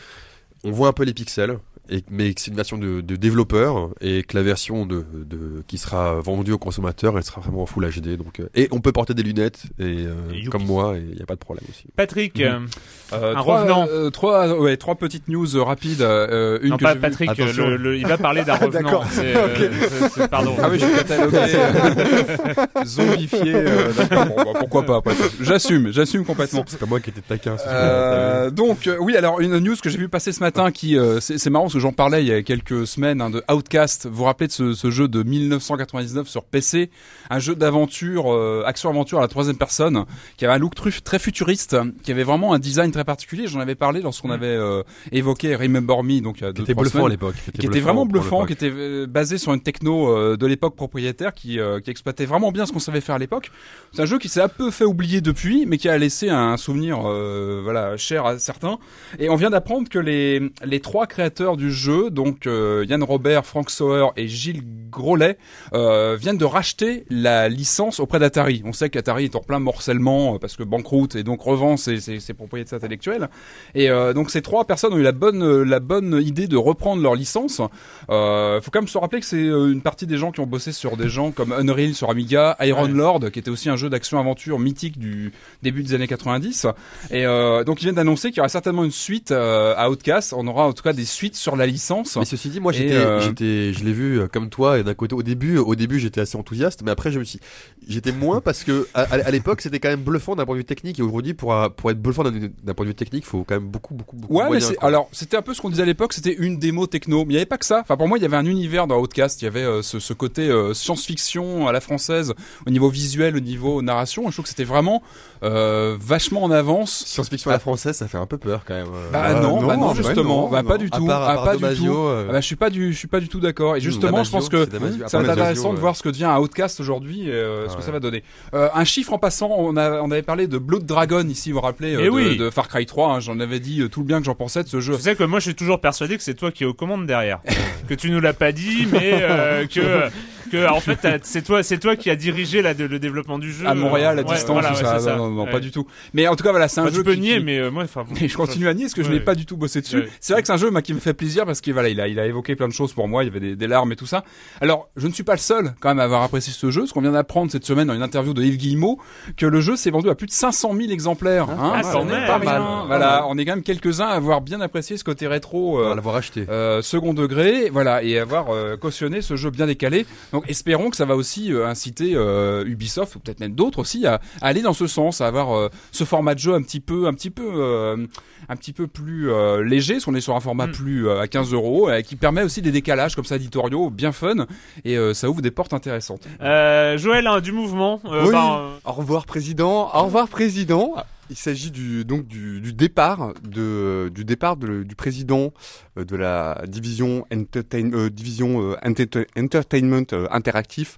on 0.65 0.71
voit 0.71 0.87
un 0.89 0.93
peu 0.93 1.03
les 1.03 1.13
pixels, 1.13 1.57
et, 1.89 2.03
mais 2.09 2.33
que 2.33 2.41
c'est 2.41 2.49
une 2.51 2.55
version 2.57 2.77
de, 2.77 3.01
de 3.01 3.15
développeur, 3.15 3.89
et 4.01 4.23
que 4.23 4.37
la 4.37 4.43
version 4.43 4.85
de, 4.85 5.05
de, 5.13 5.63
qui 5.67 5.77
sera 5.77 6.19
vendue 6.21 6.53
au 6.53 6.57
consommateur, 6.57 7.17
elle 7.17 7.23
sera 7.23 7.41
vraiment 7.41 7.63
en 7.63 7.65
Full 7.65 7.85
HD. 7.89 8.15
Donc, 8.17 8.39
euh, 8.39 8.47
et 8.55 8.67
on 8.71 8.79
peut 8.79 8.91
porter 8.91 9.13
des 9.13 9.23
lunettes, 9.23 9.63
et, 9.79 9.83
euh, 10.07 10.13
Et 10.33 10.45
comme 10.45 10.65
moi, 10.65 10.95
et 10.97 11.03
il 11.09 11.15
n'y 11.15 11.21
a 11.21 11.25
pas 11.25 11.35
de 11.35 11.39
problème 11.39 11.65
aussi. 11.69 11.85
Patrick, 11.95 12.39
Mhm. 12.39 12.67
euh, 13.13 13.33
Un 13.35 13.39
trois, 13.39 13.61
revenant. 13.61 13.87
euh, 13.89 14.09
trois, 14.09 14.57
ouais, 14.59 14.77
trois 14.77 14.95
petites 14.95 15.27
news 15.27 15.47
rapides. 15.63 16.01
euh, 16.01 16.59
une 16.61 16.69
non 16.71 16.77
que 16.77 16.83
pas 16.83 16.95
Patrick, 16.95 17.37
le, 17.37 17.77
le- 17.77 17.97
il 17.97 18.07
va 18.07 18.17
parler 18.17 18.43
d'un 18.43 18.55
revenant. 18.55 18.89
D'accord. 18.89 19.05
C'est, 19.11 19.35
euh, 19.35 19.47
c'est- 19.89 20.09
c'est- 20.09 20.27
pardon. 20.29 20.55
Ah 20.61 20.69
oui, 20.71 20.79
je 20.79 20.85
suis 20.85 20.95
catalogué 20.95 21.37
zombifié. 22.85 23.41
euh, 23.55 23.91
d'accord, 23.93 24.25
bon, 24.25 24.35
bah, 24.35 24.59
pourquoi 24.59 24.83
pas 24.83 24.97
après. 24.97 25.13
J'assume, 25.41 25.91
j'assume 25.91 26.25
complètement. 26.25 26.63
C'est 26.67 26.79
pas 26.79 26.85
moi 26.85 26.99
qui 26.99 27.09
étais 27.09 27.21
taquin. 27.21 27.55
Euh, 27.67 28.49
donc 28.49 28.87
euh, 28.87 28.97
oui 28.99 29.15
alors 29.15 29.39
une 29.41 29.57
news 29.59 29.75
que 29.81 29.89
j'ai 29.89 29.97
vu 29.97 30.09
passer 30.09 30.31
ce 30.31 30.39
matin 30.39 30.71
qui 30.71 30.97
euh, 30.97 31.19
c'est 31.19 31.37
c'est 31.37 31.49
marrant 31.49 31.69
parce 31.73 31.81
que 31.81 31.87
j'en 31.87 31.93
parlais 31.93 32.23
il 32.23 32.27
y 32.27 32.31
a 32.31 32.43
quelques 32.43 32.85
semaines 32.85 33.19
hein, 33.19 33.31
de 33.31 33.43
Outcast 33.51 34.05
vous 34.05 34.17
vous 34.17 34.23
rappelez 34.25 34.45
de 34.45 34.51
ce, 34.51 34.73
ce 34.73 34.91
jeu 34.91 35.07
de 35.07 35.23
1999 35.23 36.27
sur 36.27 36.43
PC 36.43 36.91
un 37.31 37.39
jeu 37.39 37.55
d'aventure 37.55 38.31
euh, 38.31 38.63
action 38.67 38.91
aventure 38.91 39.17
à 39.17 39.21
la 39.21 39.27
troisième 39.27 39.57
personne 39.57 40.05
qui 40.37 40.45
avait 40.45 40.53
un 40.53 40.59
look 40.59 40.75
très 40.75 41.17
futuriste 41.17 41.75
qui 42.03 42.11
avait 42.11 42.23
vraiment 42.23 42.53
un 42.53 42.59
design 42.59 42.91
très 42.91 43.03
particulier 43.03 43.47
j'en 43.47 43.59
avais 43.59 43.73
parlé 43.73 44.01
lorsqu'on 44.01 44.29
avait 44.29 44.45
euh, 44.45 44.83
évoqué 45.11 45.55
Remember 45.55 46.03
Me 46.03 46.19
donc 46.21 46.41
il 46.41 46.43
y 46.43 46.45
a 46.45 46.53
Qui 46.53 46.57
deux, 46.57 46.63
était 46.63 46.73
trois 46.73 46.83
bluffant 46.83 47.05
à 47.07 47.09
l'époque. 47.09 47.35
qui 47.59 47.65
était 47.65 47.79
vraiment 47.79 48.05
bluffant, 48.05 48.45
qui 48.45 48.53
était 48.53 49.07
basé 49.07 49.39
sur 49.39 49.51
une 49.51 49.61
techno 49.61 50.15
euh, 50.15 50.37
de 50.37 50.45
l'époque 50.45 50.75
propriétaire, 50.75 51.33
qui, 51.33 51.57
qui 51.83 51.89
exploitait 51.89 52.25
vraiment 52.25 52.51
bien 52.51 52.67
ce 52.67 52.71
qu'on 52.71 52.79
savait 52.79 53.01
faire 53.01 53.15
à 53.15 53.19
l'époque. 53.19 53.51
C'est 53.93 54.01
un 54.01 54.05
jeu 54.05 54.19
qui 54.19 54.29
s'est 54.29 54.41
un 54.41 54.47
peu 54.47 54.69
fait 54.69 54.85
oublier 54.85 55.21
depuis, 55.21 55.65
mais 55.65 55.77
qui 55.77 55.89
a 55.89 55.97
laissé 55.97 56.29
un 56.29 56.57
souvenir, 56.57 56.99
voilà, 56.99 57.97
cher 57.97 58.25
à 58.25 58.37
certains. 58.37 58.77
Et 59.19 59.29
on 59.29 59.35
vient 59.35 59.49
d'apprendre 59.49 59.89
que 59.89 59.99
les 59.99 60.51
les 60.65 60.79
trois 60.79 61.07
créateurs 61.07 61.57
du 61.57 61.62
jeu, 61.71 62.09
donc 62.09 62.47
euh, 62.47 62.85
Yann 62.87 63.03
Robert, 63.03 63.45
Frank 63.45 63.69
Sauer 63.69 64.07
et 64.15 64.27
Gilles 64.27 64.63
Grolet, 64.89 65.37
euh, 65.73 66.15
viennent 66.19 66.37
de 66.37 66.45
racheter 66.45 67.05
la 67.09 67.49
licence 67.49 67.99
auprès 67.99 68.19
d'Atari. 68.19 68.61
On 68.65 68.73
sait 68.73 68.89
qu'Atari 68.89 69.25
est 69.25 69.35
en 69.35 69.41
plein 69.41 69.59
morcellement 69.59 70.35
euh, 70.35 70.37
parce 70.39 70.55
que 70.55 70.63
banqueroute 70.63 71.15
et 71.15 71.23
donc 71.23 71.41
revend 71.41 71.77
ses, 71.77 71.99
ses, 71.99 72.19
ses 72.19 72.33
propriétés 72.33 72.75
intellectuelles. 72.75 73.29
Et 73.75 73.89
donc 74.13 74.29
ces 74.29 74.41
trois 74.41 74.65
personnes 74.65 74.93
ont 74.93 74.97
eu 74.97 75.03
la 75.03 75.11
bonne 75.11 75.63
la 75.63 75.79
bonne 75.79 76.21
idée 76.23 76.47
de 76.47 76.57
reprendre 76.57 77.01
leur 77.01 77.15
licence. 77.15 77.61
Euh, 78.09 78.61
faut 78.61 78.71
quand 78.71 78.81
même 78.81 78.87
se 78.87 78.97
rappeler 78.97 79.19
que 79.19 79.25
c'est 79.25 79.41
une 79.41 79.81
partie 79.81 80.07
des 80.07 80.17
gens 80.17 80.31
qui 80.31 80.39
ont 80.39 80.45
bossé 80.45 80.71
sur 80.71 80.97
des 80.97 81.09
gens 81.09 81.31
comme 81.31 81.51
Unreal 81.51 81.93
sur 81.93 82.09
Amiga, 82.09 82.55
Iron 82.61 82.83
Ouais. 82.83 82.89
Lord 82.89 83.31
qui 83.31 83.39
était 83.39 83.49
aussi 83.49 83.69
un 83.69 83.77
jeu 83.77 83.89
d'action-aventure 83.89 84.59
mythique 84.59 84.99
du 84.99 85.31
début 85.61 85.83
des 85.83 85.93
années 85.93 86.07
90. 86.07 86.67
Et 87.11 87.23
donc 87.65 87.81
ils 87.81 87.85
viennent 87.85 87.95
d'annoncer 87.95 88.29
qu'il 88.29 88.37
y 88.37 88.41
aura 88.41 88.49
certainement 88.49 88.83
une 88.83 88.91
suite 88.91 89.31
à 89.31 89.89
Outcast. 89.89 90.33
On 90.33 90.45
aura 90.47 90.67
en 90.67 90.73
tout 90.73 90.83
cas 90.83 90.93
des 90.93 91.05
suites 91.05 91.35
sur 91.35 91.52
la 91.55 91.65
licence. 91.67 92.15
Mais 92.17 92.25
ceci 92.25 92.49
dit, 92.49 92.59
moi 92.59 92.71
j'étais, 92.71 92.93
euh, 92.95 93.19
j'étais, 93.21 93.73
je 93.73 93.83
l'ai 93.83 93.93
vu 93.93 94.19
euh, 94.19 94.27
comme 94.27 94.49
toi 94.49 94.79
et 94.79 94.83
d'un 94.83 94.93
côté 94.93 95.15
au 95.15 95.23
début, 95.23 95.57
au 95.57 95.75
début 95.75 95.99
j'étais 95.99 96.21
assez 96.21 96.37
enthousiaste, 96.37 96.81
mais 96.83 96.91
après 96.91 97.11
je 97.11 97.19
me 97.19 97.23
suis, 97.23 97.39
j'étais 97.87 98.11
moins 98.11 98.41
parce 98.41 98.63
que 98.63 98.87
à, 98.93 99.31
l'époque 99.31 99.61
c'était 99.61 99.79
quand 99.79 99.89
même 99.89 100.03
bluffant 100.03 100.35
d'un 100.35 100.45
point 100.45 100.55
de 100.55 100.59
vue 100.59 100.65
technique 100.65 100.99
et 100.99 101.01
aujourd'hui 101.01 101.33
pour 101.33 101.55
pour 101.77 101.91
être 101.91 102.01
bluffant 102.01 102.23
d'un, 102.23 102.31
d'un 102.31 102.73
point 102.73 102.85
de 102.85 102.89
vue 102.89 102.95
technique, 102.95 103.25
faut 103.25 103.43
quand 103.43 103.55
même 103.55 103.67
beaucoup 103.67 103.93
beaucoup 103.93 104.15
beaucoup. 104.15 104.33
Ouais, 104.33 104.45
mais 104.49 104.59
alors 104.81 105.07
c'était 105.11 105.37
un 105.37 105.41
peu 105.41 105.53
ce 105.53 105.61
qu'on 105.61 105.69
disait 105.69 105.83
à 105.83 105.85
l'époque, 105.85 106.13
c'était 106.13 106.33
une 106.33 106.57
démo 106.59 106.87
techno. 106.87 107.19
Mais 107.25 107.33
il 107.33 107.35
n'y 107.35 107.37
avait 107.37 107.45
pas 107.45 107.57
que 107.57 107.65
ça. 107.65 107.79
Enfin, 107.81 107.97
pour 107.97 108.07
moi, 108.07 108.17
il 108.17 108.21
y 108.21 108.25
avait 108.25 108.37
un 108.37 108.45
univers 108.45 108.87
dans 108.87 108.99
Outcast. 108.99 109.41
Il 109.41 109.45
y 109.45 109.47
avait 109.47 109.63
euh, 109.63 109.81
ce, 109.81 109.99
ce 109.99 110.13
côté 110.13 110.49
euh, 110.49 110.73
science-fiction 110.73 111.67
à 111.67 111.71
la 111.71 111.81
française, 111.81 112.33
au 112.65 112.69
niveau 112.69 112.89
visuel, 112.89 113.35
au 113.35 113.39
niveau 113.39 113.81
narration. 113.81 114.23
Et 114.23 114.27
je 114.27 114.31
trouve 114.33 114.43
que 114.43 114.49
c'était 114.49 114.63
vraiment 114.63 115.01
euh, 115.43 115.95
vachement 115.99 116.43
en 116.43 116.51
avance. 116.51 117.03
Science-fiction 117.05 117.49
à 117.51 117.53
la 117.53 117.59
française, 117.59 117.95
ça 117.97 118.07
fait 118.07 118.17
un 118.17 118.25
peu 118.25 118.37
peur 118.37 118.63
quand 118.65 118.73
même. 118.73 118.87
Bah 119.11 119.29
Euh, 119.29 119.41
non, 119.41 119.61
bah 119.65 119.77
non, 119.77 119.87
bah 119.89 119.93
justement, 119.95 120.43
non, 120.43 120.49
bah 120.49 120.61
non. 120.63 120.69
pas 120.69 120.77
du 120.77 120.85
À 120.91 120.97
tout, 120.97 121.05
part- 121.05 121.21
à 121.23 121.31
ah, 121.31 121.35
part 121.35 121.42
pas 121.43 121.55
du 121.57 121.75
tout. 121.75 121.93
euh. 121.97 122.25
Ah 122.29 122.31
bah 122.33 122.41
je 122.41 122.45
suis 122.45 122.55
pas 122.55 122.69
du, 122.69 122.93
je 122.93 122.97
suis 122.97 123.07
pas 123.07 123.19
du 123.19 123.27
tout 123.27 123.39
d'accord. 123.39 123.75
Et 123.75 123.79
Mmh, 123.79 123.83
justement, 123.83 124.23
je 124.23 124.31
pense 124.31 124.49
que 124.49 124.65
ça 125.07 125.17
va 125.17 125.23
être 125.23 125.29
intéressant 125.31 125.73
de 125.73 125.79
voir 125.79 125.95
ce 125.95 126.03
que 126.03 126.09
devient 126.09 126.25
un 126.25 126.37
Outcast 126.39 126.79
aujourd'hui, 126.79 127.27
et, 127.27 127.31
euh, 127.31 127.67
ce 127.67 127.73
que 127.73 127.79
Ouais. 127.79 127.85
ça 127.85 127.91
va 127.91 127.99
donner. 127.99 128.23
Euh, 128.53 128.69
un 128.73 128.83
chiffre 128.85 129.13
en 129.13 129.17
passant, 129.17 129.49
on, 129.57 129.75
a, 129.77 130.01
on 130.01 130.11
avait 130.11 130.21
parlé 130.21 130.47
de 130.47 130.57
Blood 130.57 130.85
Dragon 130.85 131.25
ici, 131.27 131.51
vous 131.51 131.59
vous 131.59 131.61
rappelez, 131.65 131.95
euh, 131.95 132.01
Eh 132.01 132.05
de, 132.05 132.09
oui. 132.09 132.37
de 132.37 132.49
Far 132.49 132.67
Cry 132.67 132.85
3. 132.85 133.13
hein, 133.13 133.19
J'en 133.19 133.39
avais 133.39 133.59
dit 133.59 133.81
euh, 133.81 133.89
tout 133.89 133.99
le 134.01 134.05
bien 134.05 134.19
que 134.19 134.25
j'en 134.25 134.35
pensais 134.35 134.63
de 134.63 134.69
ce 134.69 134.79
jeu. 134.79 134.95
Tu 134.95 135.01
sais 135.01 135.15
que 135.15 135.23
moi 135.23 135.39
je 135.39 135.45
suis 135.45 135.55
toujours 135.55 135.79
persuadé 135.81 136.17
que 136.17 136.23
c'est 136.23 136.33
toi 136.35 136.51
qui 136.51 136.63
es 136.63 136.65
aux 136.67 136.73
commandes 136.73 137.05
derrière. 137.05 137.39
que 137.87 137.93
tu 137.93 138.09
nous 138.11 138.19
l'as 138.19 138.33
pas 138.33 138.51
dit, 138.51 138.87
mais 138.91 139.11
euh, 139.21 139.65
que 139.67 139.81
que 140.53 140.69
en 140.69 140.79
fait 140.79 140.99
c'est 141.23 141.41
toi 141.43 141.63
c'est 141.63 141.77
toi 141.79 141.95
qui 141.95 142.09
a 142.09 142.15
dirigé 142.15 142.61
la, 142.61 142.73
le 142.73 142.99
développement 142.99 143.39
du 143.39 143.51
jeu 143.51 143.65
à 143.67 143.73
Montréal, 143.73 144.19
à 144.19 144.21
Ouais, 144.23 144.33
distance, 144.35 144.51
voilà, 144.53 144.69
tout 144.69 144.75
ouais, 144.77 144.83
ça. 144.83 144.99
c'est 144.99 145.09
Non, 145.15 145.29
non, 145.29 145.29
non, 145.31 145.43
Ouais. 145.45 145.51
pas 145.51 145.59
du 145.59 145.71
tout. 145.71 145.85
Mais 146.13 146.27
en 146.27 146.35
tout 146.35 146.43
cas, 146.43 146.51
voilà, 146.51 146.67
c'est 146.67 146.79
un 146.79 146.83
Enfin, 146.83 146.91
jeu 146.93 146.99
tu 146.99 147.03
peux 147.05 147.13
qui- 147.15 147.21
nier, 147.21 147.37
qui- 147.39 147.43
mais 147.43 147.57
euh, 147.59 147.71
moi 147.71 147.83
enfin. 147.83 148.05
Mais 148.19 148.27
je 148.27 148.37
continue 148.37 148.67
à 148.67 148.73
nier 148.73 148.83
parce 148.85 148.93
que 148.93 149.03
je 149.03 149.07
Ouais. 149.09 149.15
n'ai 149.15 149.19
pas 149.21 149.35
du 149.35 149.45
tout 149.45 149.57
bossé 149.57 149.81
dessus. 149.81 149.97
Ouais. 149.97 150.09
C'est 150.19 150.33
vrai 150.33 150.41
que 150.41 150.47
c'est 150.47 150.53
un 150.53 150.57
jeu 150.57 150.69
moi, 150.69 150.81
qui 150.81 150.93
me 150.93 150.99
fait 150.99 151.13
plaisir 151.13 151.45
parce 151.45 151.61
qu'il 151.61 151.73
voilà, 151.73 151.89
il 151.89 151.99
a, 151.99 152.07
il 152.07 152.19
a 152.19 152.25
évoqué 152.25 152.55
plein 152.55 152.67
de 152.67 152.73
choses 152.73 152.93
pour 152.93 153.07
moi. 153.07 153.23
Il 153.23 153.27
y 153.27 153.29
avait 153.29 153.39
des, 153.39 153.55
des 153.55 153.67
larmes 153.67 153.91
et 153.91 153.95
tout 153.95 154.05
ça. 154.05 154.23
Alors, 154.61 154.89
je 154.95 155.07
ne 155.07 155.13
suis 155.13 155.23
pas 155.23 155.33
le 155.33 155.39
seul 155.39 155.73
quand 155.79 155.89
même 155.89 155.99
à 155.99 156.03
avoir 156.03 156.21
apprécié 156.23 156.53
ce 156.53 156.69
jeu. 156.71 156.85
Ce 156.85 156.93
qu'on 156.93 157.01
vient 157.01 157.11
d'apprendre 157.11 157.51
cette 157.51 157.65
semaine 157.65 157.87
dans 157.87 157.93
une 157.95 158.03
interview 158.03 158.33
de 158.33 158.43
Yves 158.43 158.57
Guillemot, 158.57 158.99
que 159.37 159.45
le 159.45 159.61
jeu 159.61 159.75
s'est 159.75 159.91
vendu 159.91 160.09
à 160.09 160.15
plus 160.15 160.27
de 160.27 160.31
500 160.31 160.73
000 160.75 160.91
exemplaires. 160.91 161.49
hein. 161.49 161.73
ah, 161.75 161.83
Ce 161.83 161.91
quand 161.91 162.05
n'est 162.05 162.11
même. 162.11 162.27
pas 162.27 162.39
mal. 162.39 162.61
rien. 162.61 162.83
Voilà, 162.87 163.25
on 163.27 163.37
est 163.37 163.45
quand 163.45 163.53
même 163.55 163.63
quelques-uns 163.63 164.07
à 164.07 164.13
avoir 164.13 164.41
bien 164.41 164.61
apprécié 164.61 164.97
ce 164.97 165.03
côté 165.03 165.27
rétro. 165.27 165.79
On 165.79 165.91
euh, 165.91 165.95
l'avoir 165.95 166.15
acheté. 166.15 166.45
euh, 166.49 166.81
second 166.81 167.13
degré, 167.13 167.69
voilà, 167.71 168.03
et 168.03 168.19
avoir 168.19 168.49
euh, 168.51 168.77
cautionné 168.77 169.21
ce 169.21 169.35
jeu 169.35 169.49
bien 169.49 169.65
décalé. 169.67 170.05
Donc 170.31 170.42
espérons 170.47 170.89
que 170.89 170.95
ça 170.95 171.05
va 171.05 171.15
aussi 171.15 171.51
euh, 171.53 171.67
inciter 171.67 172.13
euh, 172.15 172.63
Ubisoft 172.65 173.15
ou 173.15 173.19
peut-être 173.19 173.39
même 173.39 173.53
d'autres 173.55 173.79
aussi 173.79 174.05
à, 174.05 174.15
à 174.41 174.47
aller 174.47 174.61
dans 174.61 174.73
ce 174.73 174.87
sens, 174.87 175.21
à 175.21 175.27
avoir 175.27 175.55
euh, 175.55 175.69
ce 175.91 176.03
format 176.03 176.35
de 176.35 176.39
jeu 176.39 176.53
un 176.53 176.61
petit 176.61 176.79
peu, 176.79 177.07
un 177.07 177.13
petit 177.13 177.29
peu, 177.29 177.43
euh, 177.55 178.05
un 178.49 178.55
petit 178.55 178.73
peu 178.73 178.87
plus 178.87 179.31
euh, 179.31 179.63
léger, 179.63 179.93
parce 179.95 180.05
qu'on 180.05 180.15
est 180.15 180.21
sur 180.21 180.35
un 180.35 180.39
format 180.39 180.67
Mm. 180.67 180.71
plus 180.71 181.07
euh, 181.07 181.19
à 181.19 181.27
15 181.27 181.53
euros, 181.53 181.89
qui 182.05 182.15
permet 182.15 182.43
aussi 182.43 182.61
des 182.61 182.71
décalages 182.71 183.15
comme 183.15 183.25
ça 183.25 183.35
éditoriaux, 183.35 183.89
bien 183.89 184.11
fun, 184.11 184.45
et 184.85 184.97
euh, 184.97 185.13
ça 185.13 185.29
ouvre 185.29 185.41
des 185.41 185.51
portes 185.51 185.73
intéressantes. 185.73 186.27
Euh, 186.41 186.97
Joël 186.97 187.27
hein, 187.27 187.41
du 187.41 187.51
mouvement. 187.51 187.99
euh, 188.05 188.25
Oui. 188.25 188.31
bah, 188.31 188.59
euh, 188.61 188.89
Au 188.89 188.93
revoir 188.93 189.25
président. 189.25 189.89
Au 189.93 190.03
revoir 190.03 190.27
président. 190.27 190.93
Il 191.33 191.37
s'agit 191.37 191.71
du 191.71 192.05
donc 192.05 192.27
du, 192.27 192.61
du 192.61 192.73
départ 192.73 193.33
de 193.43 194.11
du 194.13 194.23
départ 194.23 194.55
de- 194.55 194.83
du 194.83 194.93
président 194.95 195.51
euh, 195.97 196.05
de 196.05 196.15
la 196.15 196.61
division 196.67 197.25
entertain, 197.33 197.89
euh, 197.91 198.11
division 198.11 198.61
euh, 198.61 198.75
enter- 198.85 199.25
entertainment 199.35 200.05
euh, 200.13 200.27
interactif 200.29 200.89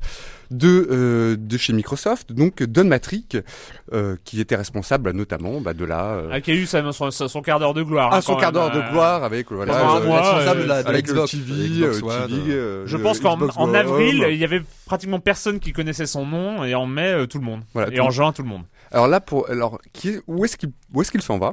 de 0.51 0.88
euh, 0.92 1.38
de 1.39 1.58
chez 1.58 1.72
Microsoft 1.72 2.34
donc 2.34 2.62
Don 2.63 2.84
Matrick 2.84 3.38
euh, 3.94 4.18
qui 4.25 4.42
était 4.42 4.58
responsable 4.58 5.12
notamment 5.12 5.62
bah, 5.62 5.74
de 5.74 5.86
la 5.86 6.04
euh, 6.15 6.30
ah, 6.34 6.42
qui 6.42 6.51
a 6.51 6.56
eu 6.56 6.65
sa- 6.65 6.84
son, 6.92 7.42
quart 7.42 7.60
d'heure 7.60 7.74
de 7.74 7.84
gloire. 7.84 8.12
à 8.13 8.18
hein, 8.18 8.22
son 8.22 8.36
quart 8.36 8.51
d'heure 8.51 8.75
euh, 8.75 8.82
de 8.84 8.92
gloire 8.92 9.24
avec 9.24 9.50
voilà 9.54 9.74
euh, 9.74 10.06
mois, 10.06 10.22
responsable 10.22 10.60
euh, 10.60 10.63
de 10.63 10.68
la, 10.68 10.84
de 10.84 10.89
avec 10.89 11.08
le 11.08 11.13
Xbox, 11.13 11.32
TV, 11.32 11.54
la 11.80 11.88
Xbox 11.88 12.13
euh, 12.13 12.24
One, 12.24 12.30
TV, 12.30 12.51
euh, 12.51 12.56
euh, 12.58 12.84
Je 12.88 12.98
pense 12.98 13.20
qu'en 13.22 13.74
avril, 13.74 14.25
il 14.32 14.38
y 14.38 14.44
avait 14.44 14.62
pratiquement 14.86 15.22
personne 15.22 15.60
qui 15.62 15.72
connaissait 15.72 16.06
son 16.06 16.25
nom, 16.25 16.65
et 16.65 16.75
en 16.75 16.86
mai, 16.88 17.08
euh, 17.13 17.25
tout 17.25 17.39
le 17.39 17.46
monde. 17.46 17.62
Voilà, 17.74 17.94
et 17.94 18.00
en 18.01 18.10
juin, 18.12 18.34
tout 18.34 18.44
le 18.44 18.50
monde. 18.50 18.63
Alors 18.96 19.10
là, 19.10 19.20
pour 19.20 19.50
alors 19.50 19.78
qui 19.92 20.08
est- 20.08 20.22
où 20.25 20.46
est-ce 20.46 20.56
qu'il 20.56 20.72
est-ce 21.02 21.12
qu'il 21.12 21.22
s'en 21.22 21.38
va? 21.38 21.52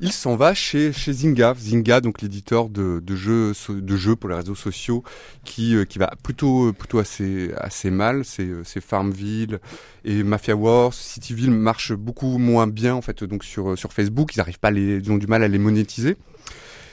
Il 0.00 0.10
s'en 0.10 0.34
va 0.34 0.52
chez 0.52 0.92
chez 0.92 1.12
Zynga, 1.12 1.54
Zynga 1.56 2.00
donc 2.00 2.20
l'éditeur 2.22 2.68
de, 2.68 2.98
de 3.00 3.14
jeux 3.14 3.52
de 3.68 3.96
jeux 3.96 4.16
pour 4.16 4.28
les 4.30 4.34
réseaux 4.34 4.56
sociaux 4.56 5.04
qui 5.44 5.76
euh, 5.76 5.84
qui 5.84 6.00
va 6.00 6.10
plutôt 6.24 6.72
plutôt 6.72 6.98
assez 6.98 7.52
assez 7.56 7.90
mal. 7.92 8.24
C'est 8.24 8.42
euh, 8.48 8.64
c'est 8.64 8.80
Farmville 8.80 9.60
et 10.04 10.24
Mafia 10.24 10.56
Wars, 10.56 10.92
Cityville 10.92 11.52
marchent 11.52 11.92
beaucoup 11.94 12.36
moins 12.38 12.66
bien 12.66 12.96
en 12.96 13.00
fait 13.00 13.22
donc 13.22 13.44
sur 13.44 13.78
sur 13.78 13.92
Facebook. 13.92 14.34
Ils 14.34 14.40
arrivent 14.40 14.58
pas 14.58 14.72
les 14.72 14.96
ils 14.96 15.12
ont 15.12 15.18
du 15.18 15.28
mal 15.28 15.44
à 15.44 15.48
les 15.48 15.58
monétiser. 15.58 16.16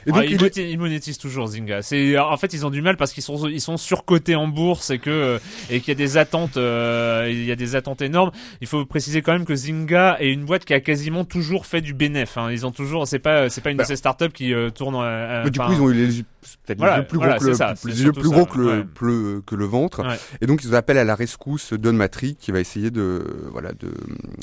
Et 0.07 0.11
Ah, 0.11 0.15
donc 0.19 0.23
ils, 0.25 0.29
il 0.31 0.33
est- 0.35 0.37
monétisent, 0.39 0.71
ils 0.71 0.79
monétisent 0.79 1.17
toujours 1.17 1.47
Zynga. 1.47 1.81
C'est 1.81 2.17
en 2.17 2.37
fait 2.37 2.53
ils 2.53 2.65
ont 2.65 2.69
du 2.69 2.81
mal 2.81 2.97
parce 2.97 3.11
qu'ils 3.13 3.23
sont 3.23 3.47
ils 3.47 3.61
sont 3.61 3.77
surcotés 3.77 4.35
en 4.35 4.47
bourse 4.47 4.89
et 4.89 4.99
que 4.99 5.09
euh, 5.09 5.39
et 5.69 5.79
qu'il 5.79 5.89
y 5.89 5.91
a 5.91 5.95
des 5.95 6.17
attentes 6.17 6.57
euh, 6.57 7.27
il 7.29 7.43
y 7.45 7.51
a 7.51 7.55
des 7.55 7.75
attentes 7.75 8.01
énormes. 8.01 8.31
Il 8.61 8.67
faut 8.67 8.85
préciser 8.85 9.21
quand 9.21 9.33
même 9.33 9.45
que 9.45 9.55
Zynga 9.55 10.17
est 10.19 10.31
une 10.31 10.45
boîte 10.45 10.65
qui 10.65 10.73
a 10.73 10.79
quasiment 10.79 11.25
toujours 11.25 11.65
fait 11.65 11.81
du 11.81 11.93
bénéf. 11.93 12.37
Hein. 12.37 12.49
Ils 12.51 12.65
ont 12.65 12.71
toujours 12.71 13.07
c'est 13.07 13.19
pas 13.19 13.49
c'est 13.49 13.61
pas 13.61 13.71
une 13.71 13.77
Bah. 13.77 13.83
de 13.83 13.87
ces 13.87 13.95
startups 13.95 14.29
qui 14.33 14.53
euh, 14.53 14.69
tournent. 14.69 14.95
euh, 15.01 15.43
Mais 15.45 15.51
du 15.51 15.59
coup, 15.59 15.71
ils 15.71 15.81
ont 15.81 15.89
eu 15.89 15.93
les 15.93 16.17
yeux 16.19 16.25
peut-être 16.65 16.77
les 16.79 16.85
Voilà, 16.85 16.97
yeux 16.99 17.05
plus 17.07 17.17
voilà, 17.17 17.33
gros 17.35 17.41
que 17.41 17.47
le, 17.47 17.53
c'est 17.53 17.57
ça, 17.57 17.67
plus- 17.69 17.77
c'est 17.81 17.87
les 17.89 18.03
yeux 18.03 18.11
plus 18.13 18.23
ça, 18.23 18.29
gros 18.29 18.45
que 18.45 18.57
le, 18.57 18.65
ouais. 18.79 18.83
plus- 18.95 19.41
que 19.45 19.55
le 19.55 19.65
ventre. 19.65 20.03
Ouais. 20.07 20.15
Et 20.41 20.45
donc, 20.47 20.63
ils 20.63 20.73
appellent 20.73 20.97
à 20.97 21.03
la 21.03 21.13
rescousse 21.15 21.73
Don 21.73 21.93
Matrick 21.93 22.37
qui 22.39 22.51
va 22.51 22.59
essayer 22.59 22.91
de, 22.91 23.23
voilà, 23.51 23.71
de, 23.73 23.91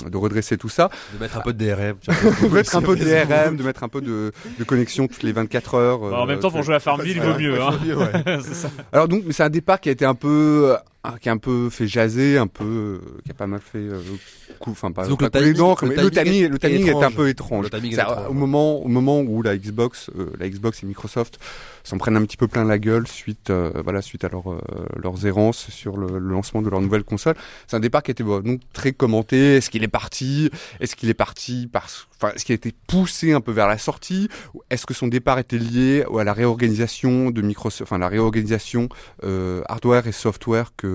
de 0.09 0.17
redresser 0.17 0.57
tout 0.59 0.69
ça. 0.69 0.91
De 1.15 1.19
mettre 1.21 1.39
un 1.39 1.41
peu 1.41 1.53
de 1.55 1.65
DRM. 1.65 1.97
de 2.43 2.49
mettre 2.55 2.77
un 2.77 2.83
peu 2.83 2.97
de 2.97 3.05
DRM, 3.25 3.57
de 3.57 3.63
mettre 3.63 3.83
un 3.83 3.89
peu 3.89 4.01
de, 4.03 4.33
de 4.59 4.65
connexion 4.65 5.09
toutes 5.09 5.23
les 5.23 5.33
24 5.47 5.75
heures. 5.75 5.99
bah, 5.99 6.19
en 6.19 6.25
euh, 6.25 6.27
même 6.27 6.41
temps 6.41 6.51
pour 6.51 6.63
jouer 6.63 6.75
à 6.75 6.81
Farmville 6.81 7.17
il 7.17 7.23
vaut 7.23 7.39
mieux. 7.39 7.61
Hein. 7.61 7.73
C'est 8.43 8.55
ça. 8.55 8.71
Alors 8.93 9.09
donc, 9.09 9.23
c'est 9.31 9.43
un 9.43 9.51
départ 9.51 9.81
qui 9.81 9.89
a 9.89 9.93
été 9.93 10.05
un 10.05 10.15
peu, 10.15 10.77
euh, 11.15 11.17
qui 11.19 11.29
a 11.29 11.33
un 11.33 11.37
peu 11.39 11.71
fait 11.71 11.87
jaser, 11.87 12.39
un 12.39 12.47
peu, 12.47 12.65
euh, 12.65 13.01
qui 13.25 13.31
a 13.31 13.35
pas 13.35 13.47
mal 13.47 13.61
fait, 13.61 13.79
euh, 13.79 14.01
coup, 14.59 14.71
enfin 14.71 14.93
pas, 14.93 15.07
Donc 15.07 15.21
pas 15.21 15.41
le 15.41 15.47
timing- 15.47 15.57
dents, 15.57 15.77
le 15.83 15.89
mais 15.89 15.97
le 15.97 16.11
timing 16.11 16.33
est- 16.45 16.49
le 16.49 16.59
timing 16.59 16.87
est 16.87 16.91
est 16.91 17.05
un 17.05 17.11
peu 17.11 17.29
étrange. 17.29 17.65
Le 17.65 17.71
timing 17.71 17.93
est 17.93 17.95
étrange, 17.95 18.27
au 18.27 18.29
ouais. 18.31 18.35
moment, 18.35 18.77
au 18.83 18.89
moment 18.89 19.21
où 19.21 19.43
la 19.43 19.57
Xbox, 19.57 20.11
euh, 20.19 20.31
la 20.39 20.49
Xbox 20.49 20.83
et 20.83 20.87
Microsoft 20.87 21.39
s'en 21.85 21.99
prennent 21.99 22.17
un 22.17 22.25
petit 22.25 22.37
peu 22.37 22.49
plein 22.49 22.65
la 22.65 22.79
gueule 22.79 23.07
suite, 23.07 23.51
euh, 23.51 23.71
voilà, 23.85 24.03
suite 24.03 24.25
à 24.25 24.29
leur, 24.29 24.51
euh, 24.51 24.59
leurs 25.03 25.27
errances 25.27 25.71
sur 25.71 25.97
le, 25.97 26.19
le 26.19 26.29
lancement 26.31 26.63
de 26.63 26.69
leur 26.71 26.81
nouvelle 26.81 27.05
console. 27.05 27.35
C'est 27.69 27.77
un 27.77 27.81
départ 27.81 28.03
qui 28.03 28.11
a 28.11 28.13
été 28.13 28.25
bon, 28.25 28.41
donc 28.41 28.61
très 28.73 28.93
commenté. 28.93 29.57
Est-ce 29.57 29.71
qu'il 29.71 29.85
est 29.85 29.89
parti? 29.89 30.51
Est-ce 30.81 30.97
qu'il 30.97 31.09
est 31.09 31.15
parti 31.15 31.69
parce, 31.73 32.07
enfin, 32.17 32.33
est-ce 32.35 32.45
qu'il 32.45 32.53
a 32.55 32.57
été 32.57 32.73
poussé 32.89 33.33
un 33.33 33.41
peu 33.41 33.53
vers 33.53 33.69
la 33.69 33.79
sortie? 33.79 34.29
Est-ce 34.71 34.87
que 34.87 34.95
son 34.95 35.07
départ 35.09 35.39
était 35.39 35.59
lié 35.59 36.05
à 36.19 36.25
la 36.25 36.33
réorganisation 36.33 37.31
de 37.31 37.43
Microsoft, 37.43 37.83
enfin 37.83 37.99
la 37.99 38.09
réorganisation 38.09 38.89
euh, 39.25 39.63
hardware 39.69 40.07
et 40.07 40.13
software 40.13 40.73
que 40.77 40.87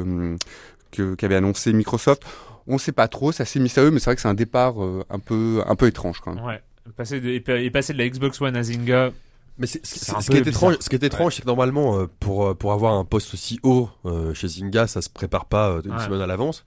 que- 0.92 1.16
qu'avait 1.16 1.36
annoncé 1.36 1.74
Microsoft 1.74 2.24
On 2.68 2.74
ne 2.74 2.80
sait 2.80 2.92
pas 2.92 3.08
trop, 3.08 3.32
c'est 3.32 3.44
assez 3.44 3.60
mystérieux, 3.60 3.90
mais 3.92 4.00
c'est 4.00 4.06
vrai 4.06 4.16
que 4.16 4.22
c'est 4.22 4.28
un 4.28 4.34
départ 4.36 4.84
euh, 4.84 5.04
un 5.10 5.20
peu 5.20 5.64
un 5.66 5.76
peu 5.76 5.88
étrange 5.88 6.20
quand 6.22 6.34
même. 6.36 6.46
Ouais. 6.46 6.62
Passer 6.96 7.20
de, 7.22 7.30
et 7.30 7.40
pa- 7.40 7.58
et 7.60 7.70
passer 7.72 7.94
de 7.94 7.98
la 7.98 8.08
Xbox 8.08 8.40
One 8.42 8.56
à 8.56 8.64
Zynga. 8.64 9.12
Mais 9.58 9.68
c'est- 9.68 9.86
ce, 9.86 10.00
C'est 10.00 10.16
un 10.16 10.22
ce 10.22 10.32
qui 10.32 10.38
est 10.38 10.42
bizarre. 10.42 10.70
étrange, 10.72 10.78
ce 10.80 10.90
qui 10.90 10.96
est 10.96 11.04
étrange, 11.04 11.36
c'est 11.36 11.42
que 11.42 11.48
normalement, 11.48 12.00
euh, 12.00 12.08
pour 12.20 12.46
euh, 12.48 12.54
pour 12.54 12.72
avoir 12.72 12.94
un 12.94 13.04
poste 13.06 13.34
aussi 13.34 13.60
haut 13.64 13.90
euh, 14.06 14.34
chez 14.34 14.48
Zynga, 14.48 14.88
ça 14.88 15.02
se 15.02 15.10
prépare 15.10 15.46
pas 15.46 15.70
euh, 15.72 15.82
une 15.86 15.92
Ouais. 15.94 16.00
semaine 16.04 16.22
à 16.22 16.28
l'avance. 16.28 16.64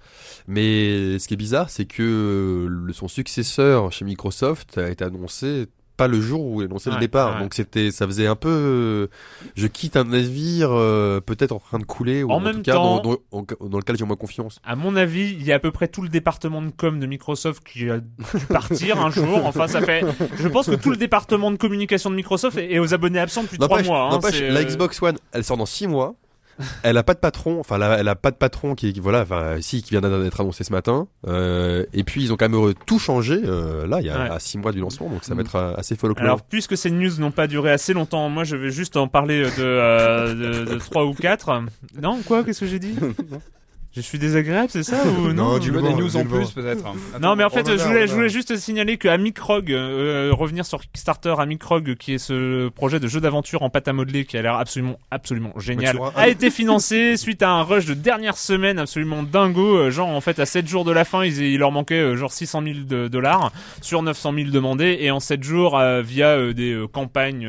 Mais 0.48 1.18
ce 1.18 1.26
qui 1.28 1.34
est 1.34 1.38
bizarre, 1.38 1.70
c'est 1.70 1.84
que 1.86 2.02
euh, 2.02 2.68
le- 2.68 2.92
son 2.92 3.08
successeur 3.08 3.90
chez 3.92 4.04
Microsoft 4.04 4.78
a 4.78 4.90
été 4.90 5.04
annoncé 5.04 5.66
pas 5.96 6.08
le 6.08 6.20
jour 6.20 6.44
où 6.44 6.60
il 6.60 6.64
a 6.64 6.66
annoncé 6.66 6.88
Ouais, 6.90 6.96
le 6.96 7.00
départ. 7.00 7.34
ouais. 7.36 7.40
Donc 7.42 7.54
c'était, 7.54 7.90
ça 7.90 8.06
faisait 8.06 8.26
un 8.26 8.34
peu, 8.36 8.48
euh, 8.50 9.06
je 9.54 9.66
quitte 9.66 9.96
un 9.96 10.04
navire 10.04 10.70
euh, 10.72 11.20
peut-être 11.20 11.52
en 11.52 11.58
train 11.60 11.78
de 11.78 11.84
couler 11.84 12.22
ou 12.22 12.30
En 12.30 12.36
en, 12.36 12.40
même 12.40 12.56
tout 12.56 12.62
cas 12.62 12.72
temps- 12.74 13.00
dans, 13.00 13.16
dans, 13.32 13.46
en- 13.60 13.66
dans 13.68 13.78
lequel 13.78 13.96
j'ai 13.96 14.04
moins 14.04 14.16
confiance. 14.16 14.58
À 14.64 14.74
mon 14.76 14.96
avis, 14.96 15.30
il 15.32 15.42
y 15.44 15.52
a 15.52 15.56
à 15.56 15.58
peu 15.58 15.70
près 15.70 15.88
tout 15.88 16.02
le 16.02 16.08
département 16.08 16.62
de 16.62 16.70
com 16.70 16.98
de 16.98 17.06
Microsoft 17.06 17.62
qui 17.64 17.88
a 17.90 17.98
dû 17.98 18.06
partir 18.48 19.00
un 19.00 19.10
jour. 19.10 19.44
Enfin, 19.46 19.68
ça 19.68 19.80
fait. 19.80 20.04
Je 20.38 20.48
pense 20.48 20.66
que 20.66 20.74
tout 20.74 20.90
le 20.90 20.96
département 20.96 21.50
de 21.50 21.56
communication 21.56 22.10
de 22.10 22.16
Microsoft 22.16 22.58
est, 22.58 22.72
est 22.72 22.78
aux 22.78 22.92
abonnés 22.94 23.18
absents 23.20 23.42
depuis 23.44 23.58
trois 23.58 23.82
mois. 23.82 24.10
hein. 24.12 24.18
la 24.22 24.60
euh, 24.60 24.64
Xbox 24.64 25.00
One, 25.02 25.16
elle 25.32 25.44
sort 25.44 25.56
dans 25.56 25.66
6 25.66 25.86
mois. 25.86 26.14
Elle 26.82 26.96
a 26.96 27.02
pas 27.02 27.14
de 27.14 27.18
patron. 27.18 27.58
Enfin, 27.60 27.76
elle 27.76 27.82
a, 27.82 27.98
elle 28.00 28.08
a 28.08 28.14
pas 28.14 28.30
de 28.30 28.36
patron 28.36 28.74
qui, 28.74 28.92
qui- 28.92 29.00
voilà, 29.00 29.22
enfin, 29.22 29.56
si, 29.60 29.82
qui 29.82 29.90
vient 29.90 30.00
d'être 30.00 30.40
annoncé 30.40 30.64
ce 30.64 30.72
matin. 30.72 31.08
Euh, 31.26 31.84
et 31.92 32.04
puis 32.04 32.22
ils 32.22 32.32
ont 32.32 32.36
quand 32.36 32.48
même 32.48 32.74
tout 32.86 32.98
changé. 32.98 33.40
euh, 33.44 33.86
là, 33.86 34.00
il 34.00 34.06
y 34.06 34.10
a 34.10 34.18
Ouais. 34.24 34.30
à 34.30 34.38
six 34.38 34.58
mois 34.58 34.72
du 34.72 34.80
lancement, 34.80 35.08
donc 35.08 35.24
ça 35.24 35.34
va 35.34 35.42
Mm. 35.42 35.46
être 35.46 35.54
euh, 35.56 35.74
assez 35.76 35.96
folklore. 35.96 36.24
Alors, 36.24 36.42
puisque 36.42 36.76
ces 36.76 36.90
news 36.90 37.10
n'ont 37.18 37.30
pas 37.32 37.46
duré 37.46 37.70
assez 37.70 37.92
longtemps, 37.92 38.28
moi 38.28 38.44
je 38.44 38.56
vais 38.56 38.70
juste 38.70 38.96
en 38.96 39.08
parler 39.08 39.42
de, 39.42 39.50
euh, 39.60 40.64
de, 40.64 40.72
de 40.74 40.78
3 40.78 41.04
ou 41.06 41.14
4. 41.14 41.62
Non, 42.00 42.20
quoi 42.26 42.44
Qu'est-ce 42.44 42.60
que 42.60 42.66
j'ai 42.66 42.78
dit? 42.78 42.94
Je 43.96 44.00
suis 44.00 44.18
désagréable, 44.18 44.68
c'est 44.70 44.82
ça 44.82 44.96
ou 45.06 45.28
non, 45.32 45.52
Non, 45.52 45.58
du 45.58 45.70
veux 45.70 45.80
des 45.82 45.94
news 45.94 46.08
du 46.08 46.16
en 46.16 46.24
plus 46.24 46.50
peut-être. 46.50 46.84
Non, 47.20 47.36
mais 47.36 47.44
en 47.44 47.50
fait, 47.50 47.66
je 47.76 47.82
voulais, 47.84 48.06
je 48.08 48.14
voulais 48.14 48.28
juste 48.28 48.56
signaler 48.56 48.96
que 48.96 49.06
Amicrog, 49.08 49.70
euh, 49.72 50.30
revenir 50.32 50.66
sur 50.66 50.80
Kickstarter, 50.80 51.34
Amicrog, 51.38 51.94
qui 51.96 52.14
est 52.14 52.18
ce 52.18 52.68
projet 52.70 52.98
de 53.00 53.06
jeu 53.06 53.20
d'aventure 53.20 53.62
en 53.62 53.70
pâte 53.70 53.86
à 53.88 53.92
modeler 53.92 54.24
qui 54.24 54.36
a 54.36 54.42
l'air 54.42 54.54
absolument, 54.56 54.98
absolument 55.10 55.52
génial, 55.58 55.96
a 56.16 56.28
été 56.28 56.50
financé 56.50 57.16
suite 57.16 57.42
à 57.42 57.50
un 57.50 57.62
rush 57.62 57.86
de 57.86 57.94
dernière 57.94 58.36
semaine 58.36 58.78
absolument 58.78 59.22
dingo. 59.22 59.76
euh, 59.76 59.90
Genre, 59.90 60.08
en 60.08 60.20
fait, 60.20 60.38
à 60.40 60.46
7 60.46 60.66
jours 60.66 60.84
de 60.84 60.90
la 60.92 61.04
fin, 61.04 61.24
ils, 61.24 61.38
il 61.40 61.58
leur 61.58 61.70
manquait 61.70 61.94
euh, 62.00 62.16
genre 62.16 62.32
600 62.32 62.62
000 62.64 62.74
de- 62.88 63.08
dollars 63.08 63.52
sur 63.80 64.02
900 64.02 64.32
000 64.34 64.50
demandés 64.50 64.96
et 65.00 65.10
en 65.12 65.20
7 65.20 65.42
jours, 65.42 65.78
euh, 65.78 66.02
via 66.02 66.28
euh, 66.30 66.52
des 66.52 66.72
euh, 66.72 66.86
campagnes 66.88 67.48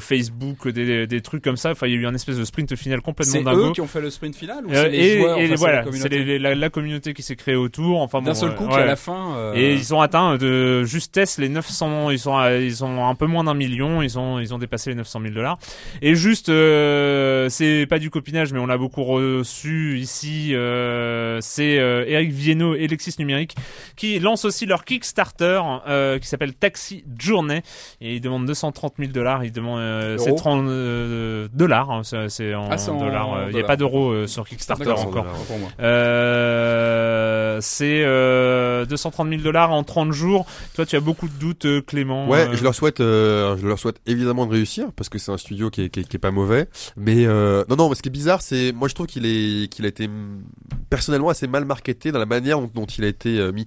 Facebook, 0.00 0.68
des, 0.68 1.06
des 1.06 1.20
trucs 1.20 1.42
comme 1.42 1.56
ça, 1.56 1.70
enfin, 1.70 1.86
il 1.86 1.92
y 1.94 1.96
a 1.96 1.98
eu 1.98 2.06
un 2.06 2.14
espèce 2.14 2.36
de 2.36 2.44
sprint 2.44 2.74
final 2.76 3.00
complètement 3.00 3.32
C'est 3.32 3.42
dingo. 3.42 3.70
eux 3.70 3.72
qui 3.72 3.80
ont 3.80 3.86
fait 3.86 4.00
le 4.00 4.10
sprint 4.10 4.36
final 4.36 4.66
ou 4.66 4.70
Euh, 4.70 4.82
c'est 4.84 4.88
les 4.90 4.98
et 4.98 5.18
joueurs 5.18 5.38
et 5.38 5.44
enfin, 5.46 5.56
c'est 5.56 5.62
voilà, 5.70 5.84
c'est 5.92 6.38
la, 6.38 6.54
la 6.54 6.70
communauté 6.70 7.14
qui 7.14 7.22
s'est 7.22 7.36
créée 7.36 7.54
autour. 7.56 8.00
Enfin, 8.02 8.22
D'un 8.22 8.34
seul 8.34 8.54
coup, 8.54 8.66
ouais. 8.66 8.74
à 8.82 8.84
la 8.84 8.96
fin. 8.96 9.34
euh, 9.36 9.54
Et 9.54 9.74
ils 9.74 9.94
ont 9.94 10.00
atteint 10.00 10.36
de 10.36 10.84
justesse 10.84 11.38
les 11.38 11.48
900, 11.48 12.10
ils 12.10 12.18
sont, 12.18 12.36
à- 12.36 12.54
ils 12.56 12.84
ont 12.84 13.06
un 13.06 13.14
peu 13.14 13.26
moins 13.26 13.44
d'un 13.44 13.54
million, 13.54 14.02
ils 14.02 14.18
ont, 14.18 14.38
ils 14.38 14.52
ont 14.54 14.58
dépassé 14.58 14.90
les 14.90 14.96
900 14.96 15.20
000 15.22 15.34
dollars. 15.34 15.58
Et 16.02 16.14
juste, 16.14 16.48
euh, 16.48 17.48
c'est 17.48 17.86
pas 17.88 17.98
du 17.98 18.10
copinage, 18.10 18.52
mais 18.52 18.58
on 18.58 18.66
l'a 18.66 18.78
beaucoup 18.78 19.04
reçu 19.04 19.98
ici. 19.98 20.50
Euh, 20.54 21.38
c'est 21.40 21.78
euh, 21.78 22.04
Eric 22.06 22.30
Viennot 22.32 22.74
et 22.74 22.86
Lexis 22.86 23.14
Numérique 23.18 23.54
qui 23.96 24.18
lancent 24.18 24.44
aussi 24.44 24.66
leur 24.66 24.84
Kickstarter 24.84 25.60
euh, 25.88 26.18
qui 26.18 26.26
s'appelle 26.28 26.54
Taxi 26.54 27.04
Journey 27.18 27.62
et 28.00 28.14
ils 28.16 28.20
demandent 28.20 28.46
230 28.46 28.94
000 28.98 29.12
dollars. 29.12 29.44
Ils 29.44 29.52
demandent, 29.52 29.80
euh, 29.80 30.16
c'est 30.18 30.28
Euros 30.30 30.38
30 30.38 30.66
euh, 30.68 31.48
dollars, 31.52 31.90
hein, 31.90 32.00
c'est 32.02 32.28
c'est 32.28 32.54
en 32.54 32.68
Ah, 32.70 32.78
c'est 32.78 32.90
en 32.90 32.98
dollars. 32.98 33.46
Il 33.48 33.54
n'y 33.54 33.60
a 33.60 33.64
pas 33.64 33.76
d'euros 33.76 34.26
sur 34.26 34.46
Kickstarter 34.48 34.90
encore. 34.90 35.26
Moi. 35.60 35.70
Euh, 35.80 37.58
c'est 37.60 38.02
euh, 38.04 38.84
230 38.86 39.28
000 39.28 39.42
dollars 39.42 39.70
en 39.72 39.82
30 39.84 40.12
jours. 40.12 40.46
Toi, 40.74 40.86
tu 40.86 40.96
as 40.96 41.00
beaucoup 41.00 41.28
de 41.28 41.34
doutes, 41.34 41.66
euh, 41.66 41.82
Clément. 41.82 42.28
Ouais, 42.28 42.48
euh, 42.48 42.56
je 42.56 42.62
leur 42.64 42.74
souhaite, 42.74 43.00
euh, 43.00 43.56
je 43.60 43.66
leur 43.66 43.78
souhaite 43.78 44.00
évidemment 44.06 44.46
de 44.46 44.52
réussir 44.52 44.86
parce 44.96 45.08
que 45.08 45.18
c'est 45.18 45.30
un 45.32 45.36
studio 45.38 45.70
qui 45.70 45.82
est, 45.82 45.88
qui 45.90 46.00
est, 46.00 46.04
qui 46.08 46.16
est 46.16 46.20
pas 46.20 46.30
mauvais. 46.30 46.68
Mais 46.96 47.26
euh, 47.26 47.64
non, 47.68 47.76
non, 47.76 47.88
mais 47.88 47.94
ce 47.94 48.02
qui 48.02 48.08
est 48.08 48.12
bizarre, 48.12 48.42
c'est 48.42 48.72
moi 48.72 48.88
je 48.88 48.94
trouve 48.94 49.06
qu'il 49.06 49.26
est, 49.26 49.68
qu'il 49.72 49.84
a 49.84 49.88
été 49.88 50.08
personnellement 50.88 51.28
assez 51.28 51.46
mal 51.46 51.64
marketé 51.64 52.12
dans 52.12 52.18
la 52.18 52.26
manière 52.26 52.60
dont, 52.60 52.70
dont 52.74 52.86
il 52.86 53.04
a 53.04 53.08
été 53.08 53.38
euh, 53.38 53.52
mis. 53.52 53.64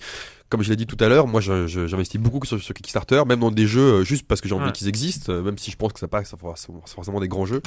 Comme 0.50 0.62
je 0.62 0.70
l'ai 0.70 0.76
dit 0.76 0.86
tout 0.86 0.98
à 1.04 1.08
l'heure, 1.10 1.26
moi 1.26 1.42
j'investis 1.42 2.22
beaucoup 2.22 2.46
sur, 2.46 2.62
sur 2.62 2.76
Kickstarter, 2.76 3.24
même 3.28 3.40
dans 3.40 3.50
des 3.50 3.66
jeux 3.66 4.02
euh, 4.02 4.04
juste 4.04 4.28
parce 4.28 4.40
que 4.40 4.48
j'ai 4.48 4.54
envie 4.54 4.66
Ouais. 4.66 4.72
qu'ils 4.72 4.88
existent, 4.88 5.32
euh, 5.34 5.42
même 5.42 5.58
si 5.58 5.72
je 5.72 5.78
pense 5.78 5.94
que 5.94 6.00
ça 6.00 6.08
pas, 6.08 6.24
ça 6.26 6.38
fera- 6.38 6.54
c'est 6.56 6.68
forcément 6.94 7.20
des 7.20 7.28
grands 7.28 7.48
jeux. 7.48 7.62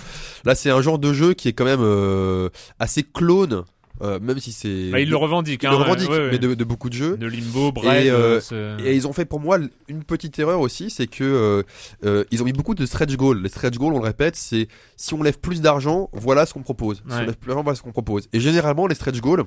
Là, 0.45 0.55
c'est 0.55 0.71
un 0.71 0.81
genre 0.81 1.01
de 1.01 1.13
jeu 1.13 1.35
qui 1.35 1.49
est 1.49 1.53
quand 1.53 1.65
même 1.65 1.81
euh, 1.83 2.49
assez 2.79 3.03
clone, 3.03 3.65
euh, 4.03 4.19
même 4.21 4.39
si 4.39 4.53
c'est. 4.53 4.91
bah, 4.91 5.01
ils 5.01 5.09
le 5.09 5.17
revendiquent. 5.17 5.63
ils 5.63 5.67
hein, 5.67 5.71
le 5.71 5.77
revendiquent, 5.77 6.11
ouais, 6.11 6.19
ouais. 6.19 6.29
mais 6.33 6.39
de, 6.39 6.55
de 6.55 6.65
beaucoup 6.65 6.89
de 6.89 6.95
jeux. 6.95 7.17
de 7.17 7.27
Limbo. 7.27 7.73
Et, 7.85 8.11
euh, 8.11 8.41
euh, 8.53 8.79
Et 8.85 8.95
ils 8.95 9.07
ont 9.07 9.13
fait 9.13 9.25
pour 9.25 9.41
moi 9.41 9.59
une 9.89 10.05
petite 10.05 10.39
erreur 10.39 10.61
aussi, 10.61 10.91
c'est 10.91 11.07
que 11.07 11.65
euh, 12.05 12.25
ils 12.31 12.43
ont 12.43 12.45
mis 12.45 12.53
beaucoup 12.53 12.75
de 12.75 12.85
stretch 12.87 13.15
goals. 13.17 13.43
Les 13.43 13.49
stretch 13.49 13.77
goals, 13.77 13.95
on 13.95 13.99
le 13.99 14.05
répète, 14.05 14.37
c'est 14.37 14.69
si 14.97 15.15
on 15.15 15.23
lève 15.23 15.39
plus 15.39 15.61
d'argent, 15.61 16.11
voilà 16.13 16.47
ce 16.47 16.53
qu'on 16.55 16.63
propose. 16.63 16.99
Si 17.09 17.15
on 17.15 17.21
lève 17.21 17.37
plus 17.37 17.49
d'argent, 17.49 17.63
voilà 17.63 17.77
ce 17.77 17.83
qu'on 17.83 17.93
propose. 17.93 18.29
Et 18.33 18.41
généralement, 18.41 18.87
les 18.87 18.95
stretch 18.95 19.21
goals, 19.21 19.45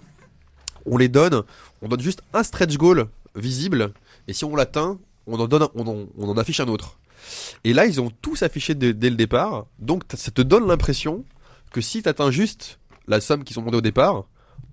on 0.86 0.98
les 0.98 1.10
donne, 1.10 1.44
on 1.82 1.88
donne 1.88 2.02
juste 2.02 2.22
un 2.34 2.44
stretch 2.44 2.76
goal 2.78 3.06
visible, 3.36 3.92
et 4.28 4.34
si 4.34 4.46
on 4.46 4.56
l'atteint, 4.56 4.98
on 5.28 5.40
en 5.40 5.48
donne, 5.48 5.64
un- 5.64 5.70
on 5.76 5.86
en, 5.88 6.06
on 6.18 6.30
en 6.30 6.38
affiche 6.38 6.60
un 6.60 6.68
autre. 6.68 6.98
Et 7.64 7.74
là, 7.74 7.86
ils 7.86 8.02
ont 8.02 8.10
tous 8.22 8.42
affiché 8.44 8.74
dès, 8.74 8.94
dès 8.94 9.10
le 9.10 9.16
départ, 9.16 9.68
donc 9.78 10.04
ça 10.16 10.32
te 10.32 10.42
donne 10.42 10.68
l'impression 10.68 11.26
que 11.72 11.82
si 11.82 12.02
tu 12.02 12.10
atteins 12.10 12.32
juste 12.32 12.80
la 13.08 13.22
somme 13.22 13.44
qui 13.44 13.54
sont 13.54 13.62
demandées 13.62 13.78
au 13.78 13.82
départ, 13.82 14.26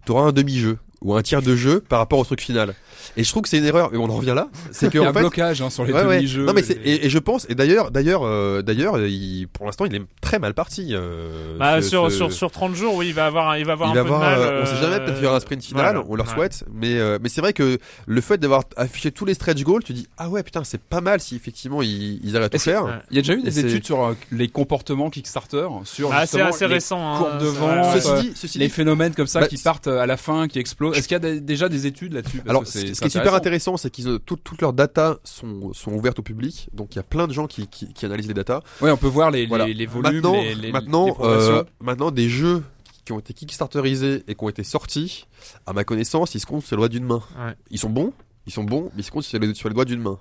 tu 0.06 0.12
auras 0.12 0.28
un 0.28 0.32
demi-jeu 0.32 0.78
ou 1.02 1.14
un 1.14 1.22
tiers 1.22 1.42
de 1.42 1.54
jeu 1.56 1.80
par 1.80 1.98
rapport 1.98 2.18
au 2.18 2.24
truc 2.24 2.40
final. 2.40 2.74
Et 3.16 3.24
je 3.24 3.30
trouve 3.30 3.42
que 3.42 3.48
c'est 3.48 3.58
une 3.58 3.64
erreur, 3.64 3.94
et 3.94 3.96
on 3.96 4.04
en 4.04 4.16
revient 4.16 4.32
là, 4.34 4.48
c'est 4.72 4.90
que 4.90 4.98
Il 4.98 5.02
y 5.02 5.04
a 5.04 5.06
en 5.06 5.10
un 5.10 5.12
fait, 5.12 5.20
blocage 5.20 5.62
hein, 5.62 5.70
sur 5.70 5.84
les 5.84 5.92
Ouais, 5.92 6.04
ouais. 6.04 6.16
demi-jeux. 6.16 6.44
Non 6.44 6.52
mais 6.52 6.62
c'est 6.62 6.74
et- 6.84 7.06
et, 7.06 7.10
je 7.10 7.18
pense 7.18 7.46
et 7.48 7.54
d'ailleurs 7.54 7.90
d'ailleurs 7.90 8.22
euh, 8.24 8.62
d'ailleurs 8.62 8.98
il- 9.06 9.46
pour 9.52 9.66
l'instant 9.66 9.84
il 9.84 9.94
est 9.94 10.02
très 10.20 10.38
mal 10.38 10.54
parti. 10.54 10.88
euh, 10.92 11.56
bah, 11.58 11.80
ce- 11.82 11.88
sur, 11.88 12.10
ce- 12.10 12.16
sur, 12.16 12.32
sur 12.32 12.50
30 12.50 12.74
jours, 12.74 12.94
oui, 12.96 13.08
il 13.08 13.14
va 13.14 13.26
avoir, 13.26 13.50
un- 13.50 13.58
il 13.58 13.64
va 13.64 13.72
avoir 13.74 13.90
il 13.94 13.98
un 13.98 14.02
va 14.02 14.08
peu 14.08 14.14
avoir, 14.14 14.30
de 14.38 14.42
mal. 14.44 14.54
euh, 14.54 14.62
on 14.62 14.66
sait 14.66 14.76
jamais 14.82 14.96
peut-être 14.98 15.14
qu'il 15.14 15.24
y 15.24 15.26
aura 15.26 15.36
un 15.36 15.40
sprint 15.40 15.62
final, 15.64 15.94
voilà. 15.96 16.04
on 16.08 16.14
leur 16.16 16.26
Ouais. 16.26 16.34
souhaite, 16.34 16.64
mais 16.74 16.98
euh, 16.98 17.18
mais 17.22 17.28
c'est 17.28 17.40
vrai 17.40 17.52
que 17.52 17.78
le 18.06 18.20
fait 18.20 18.38
d'avoir 18.38 18.64
affiché 18.76 19.12
tous 19.12 19.24
les 19.24 19.34
stretch 19.34 19.62
goals, 19.62 19.84
tu 19.84 19.92
dis 19.92 20.08
ah 20.18 20.28
ouais 20.28 20.42
putain 20.42 20.64
c'est 20.64 20.80
pas 20.80 21.00
mal 21.00 21.20
si 21.20 21.36
effectivement 21.36 21.82
ils, 21.82 22.20
ils 22.24 22.30
arrivent 22.36 22.46
à 22.46 22.48
tout 22.48 22.58
faire. 22.58 22.84
Ouais. 22.86 22.90
Il 23.10 23.16
y 23.16 23.18
a 23.18 23.22
déjà 23.22 23.34
eu 23.34 23.42
des 23.42 23.58
études 23.60 23.84
sur 23.84 24.02
euh, 24.04 24.14
les 24.32 24.48
comportements 24.48 25.10
Kickstarter, 25.10 25.68
sur 25.84 26.10
Ah, 26.12 26.26
c'est 26.26 26.40
assez 26.40 26.66
les 26.66 26.74
récent. 26.74 27.14
hein, 27.14 27.18
courbes 27.18 27.38
de 27.38 27.46
c'est- 27.46 27.58
vent, 27.58 27.68
ouais, 27.68 27.80
ouais. 27.94 28.00
Ceci 28.00 28.10
euh, 28.10 28.20
dit, 28.20 28.32
ceci 28.34 28.58
les 28.58 28.66
dit, 28.66 28.72
phénomènes 28.72 29.14
comme 29.14 29.26
ça 29.26 29.40
Bah, 29.40 29.48
qui 29.48 29.58
partent 29.58 29.86
euh, 29.86 30.00
à 30.00 30.06
la 30.06 30.16
fin, 30.16 30.48
qui 30.48 30.58
explosent. 30.58 30.95
Est-ce 30.96 31.08
qu'il 31.08 31.20
y 31.22 31.26
a 31.26 31.40
déjà 31.40 31.68
des 31.68 31.86
études 31.86 32.12
là-dessus? 32.14 32.38
Parce 32.38 32.50
alors 32.50 32.62
que 32.62 32.68
ce 32.68 32.78
c'est- 32.80 32.86
ce 32.88 32.94
c'est 32.94 33.00
qui 33.02 33.06
est 33.06 33.10
super 33.20 33.34
intéressant. 33.34 33.76
c'est 33.76 33.90
qu'ils 33.90 34.08
ont 34.08 34.18
tout- 34.18 34.36
toutes 34.36 34.60
leurs 34.62 34.72
datas 34.72 35.16
sont 35.24 35.72
sont 35.72 35.92
ouvertes 35.92 36.18
au 36.18 36.22
public, 36.22 36.68
donc 36.72 36.94
il 36.94 36.96
y 36.96 37.00
a 37.00 37.04
plein 37.04 37.26
de 37.26 37.32
gens 37.32 37.46
qui 37.46 37.66
qui, 37.68 37.92
qui 37.92 38.04
analysent 38.06 38.28
les 38.28 38.34
datas. 38.34 38.60
Ouais, 38.80 38.90
on 38.90 38.96
peut 38.96 39.06
voir 39.06 39.30
les, 39.30 39.42
les- 39.42 39.46
Voilà. 39.46 39.66
les, 39.66 39.86
volumes, 39.86 40.12
maintenant, 40.12 40.32
les, 40.42 40.72
maintenant, 40.72 41.16
euh, 41.20 41.62
maintenant, 41.80 42.10
des 42.10 42.28
jeux 42.28 42.62
qui 43.04 43.12
ont 43.12 43.18
été 43.20 43.34
kickstarterisés 43.34 44.24
et 44.26 44.34
qui 44.34 44.44
ont 44.44 44.48
été 44.48 44.64
sortis, 44.64 45.26
à 45.66 45.72
ma 45.72 45.84
connaissance, 45.84 46.34
ils 46.34 46.40
se 46.40 46.46
comptent 46.46 46.64
sur 46.64 46.76
les 46.76 46.80
doigts 46.80 46.88
d'une 46.88 47.04
main. 47.04 47.22
Ouais. 47.38 47.54
Ils 47.70 47.78
sont 47.78 47.90
bons, 47.90 48.12
ils 48.46 48.52
sont 48.52 48.64
bons, 48.64 48.90
mais 48.94 49.02
ils 49.02 49.04
se 49.04 49.10
comptent 49.10 49.24
sur 49.24 49.38
les, 49.38 49.54
sur 49.54 49.68
les 49.68 49.74
doigts 49.74 49.84
d'une 49.84 50.00
main. 50.00 50.18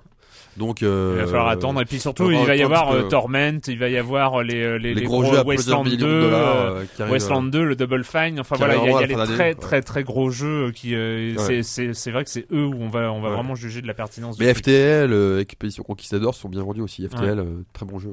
Donc, 0.56 0.82
euh, 0.82 1.16
Il 1.16 1.20
va 1.20 1.26
falloir 1.26 1.48
attendre. 1.48 1.80
Et 1.80 1.84
puis 1.84 2.00
surtout, 2.00 2.30
il 2.30 2.46
va 2.46 2.56
y 2.56 2.62
avoir 2.62 2.90
euh, 2.92 3.02
que- 3.02 3.08
Torment, 3.08 3.58
il 3.68 3.78
va 3.78 3.88
y 3.88 3.96
avoir 3.98 4.42
les, 4.42 4.62
euh, 4.62 4.78
les, 4.78 4.94
les, 4.94 5.00
les 5.00 5.06
gros, 5.06 5.22
jeux 5.24 5.38
à 5.38 5.44
Westland 5.44 5.82
plusieurs 5.82 6.00
2, 6.00 6.06
millions 6.06 6.16
de 6.18 6.30
dollars 6.30 6.56
euh, 6.56 6.84
euh, 7.00 7.08
Westland 7.10 7.42
2, 7.50 7.64
le 7.64 7.76
Double 7.76 8.04
Fine. 8.04 8.40
Enfin 8.40 8.56
voilà, 8.56 8.76
il 8.76 8.84
y 8.84 8.88
a, 8.94 9.00
y 9.00 9.04
a 9.04 9.06
les 9.06 9.14
très 9.34 9.54
très 9.54 9.82
très 9.82 10.02
gros 10.02 10.30
jeux 10.30 10.70
qui. 10.72 10.94
euh, 10.94 11.34
Ouais. 11.36 11.42
c'est- 11.42 11.62
C'est 11.62 11.94
c'est 11.94 12.10
vrai 12.10 12.24
que 12.24 12.30
c'est 12.30 12.46
eux 12.52 12.64
où 12.64 12.74
on 12.80 12.88
va 12.88 13.12
on 13.12 13.20
va 13.20 13.28
Ouais. 13.28 13.34
vraiment 13.34 13.54
juger 13.54 13.82
de 13.82 13.86
la 13.86 13.94
pertinence. 13.94 14.38
Mais 14.38 14.46
du. 14.46 14.54
FTL, 14.58 15.12
euh, 15.12 15.40
Expédition 15.40 15.82
Conquistador 15.82 16.34
sont 16.34 16.48
bien 16.48 16.62
vendus 16.62 16.80
aussi. 16.80 17.06
FTL, 17.06 17.38
euh, 17.38 17.44
très 17.72 17.84
bon 17.84 17.98
jeu. 17.98 18.10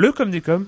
Le 0.00 0.12
com 0.12 0.30
des 0.30 0.40
com, 0.40 0.64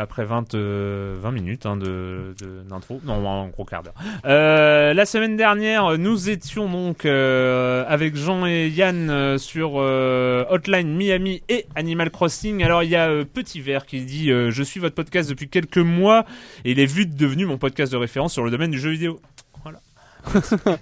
après 0.00 0.24
20, 0.24 0.56
euh, 0.56 1.16
20 1.20 1.30
minutes 1.30 1.64
hein, 1.64 1.76
de 1.76 2.34
d'intro, 2.68 3.00
non 3.04 3.44
un 3.44 3.46
gros 3.46 3.64
quart 3.64 3.84
d'heure. 3.84 3.94
Euh, 4.24 4.92
la 4.92 5.06
semaine 5.06 5.36
dernière, 5.36 5.96
nous 5.96 6.28
étions 6.28 6.68
donc 6.68 7.04
euh, 7.04 7.84
avec 7.86 8.16
Jean 8.16 8.46
et 8.46 8.66
Yann 8.66 9.38
sur 9.38 9.74
Hotline 9.74 10.92
Miami 10.92 11.44
et 11.48 11.66
Animal 11.76 12.10
Crossing. 12.10 12.64
Alors 12.64 12.82
il 12.82 12.90
y 12.90 12.96
a 12.96 13.24
Petit 13.24 13.60
Vert 13.60 13.86
qui 13.86 14.00
dit 14.00 14.30
je 14.30 14.62
suis 14.64 14.80
votre 14.80 14.96
podcast 14.96 15.30
depuis 15.30 15.48
quelques 15.48 15.78
mois 15.78 16.26
et 16.64 16.72
il 16.72 16.80
est 16.80 16.92
vite 16.92 17.14
devenu 17.14 17.46
mon 17.46 17.58
podcast 17.58 17.92
de 17.92 17.96
référence 17.96 18.32
sur 18.32 18.42
le 18.42 18.50
domaine 18.50 18.72
du 18.72 18.80
jeu 18.80 18.90
vidéo. 18.90 19.20
Voilà, 19.62 19.78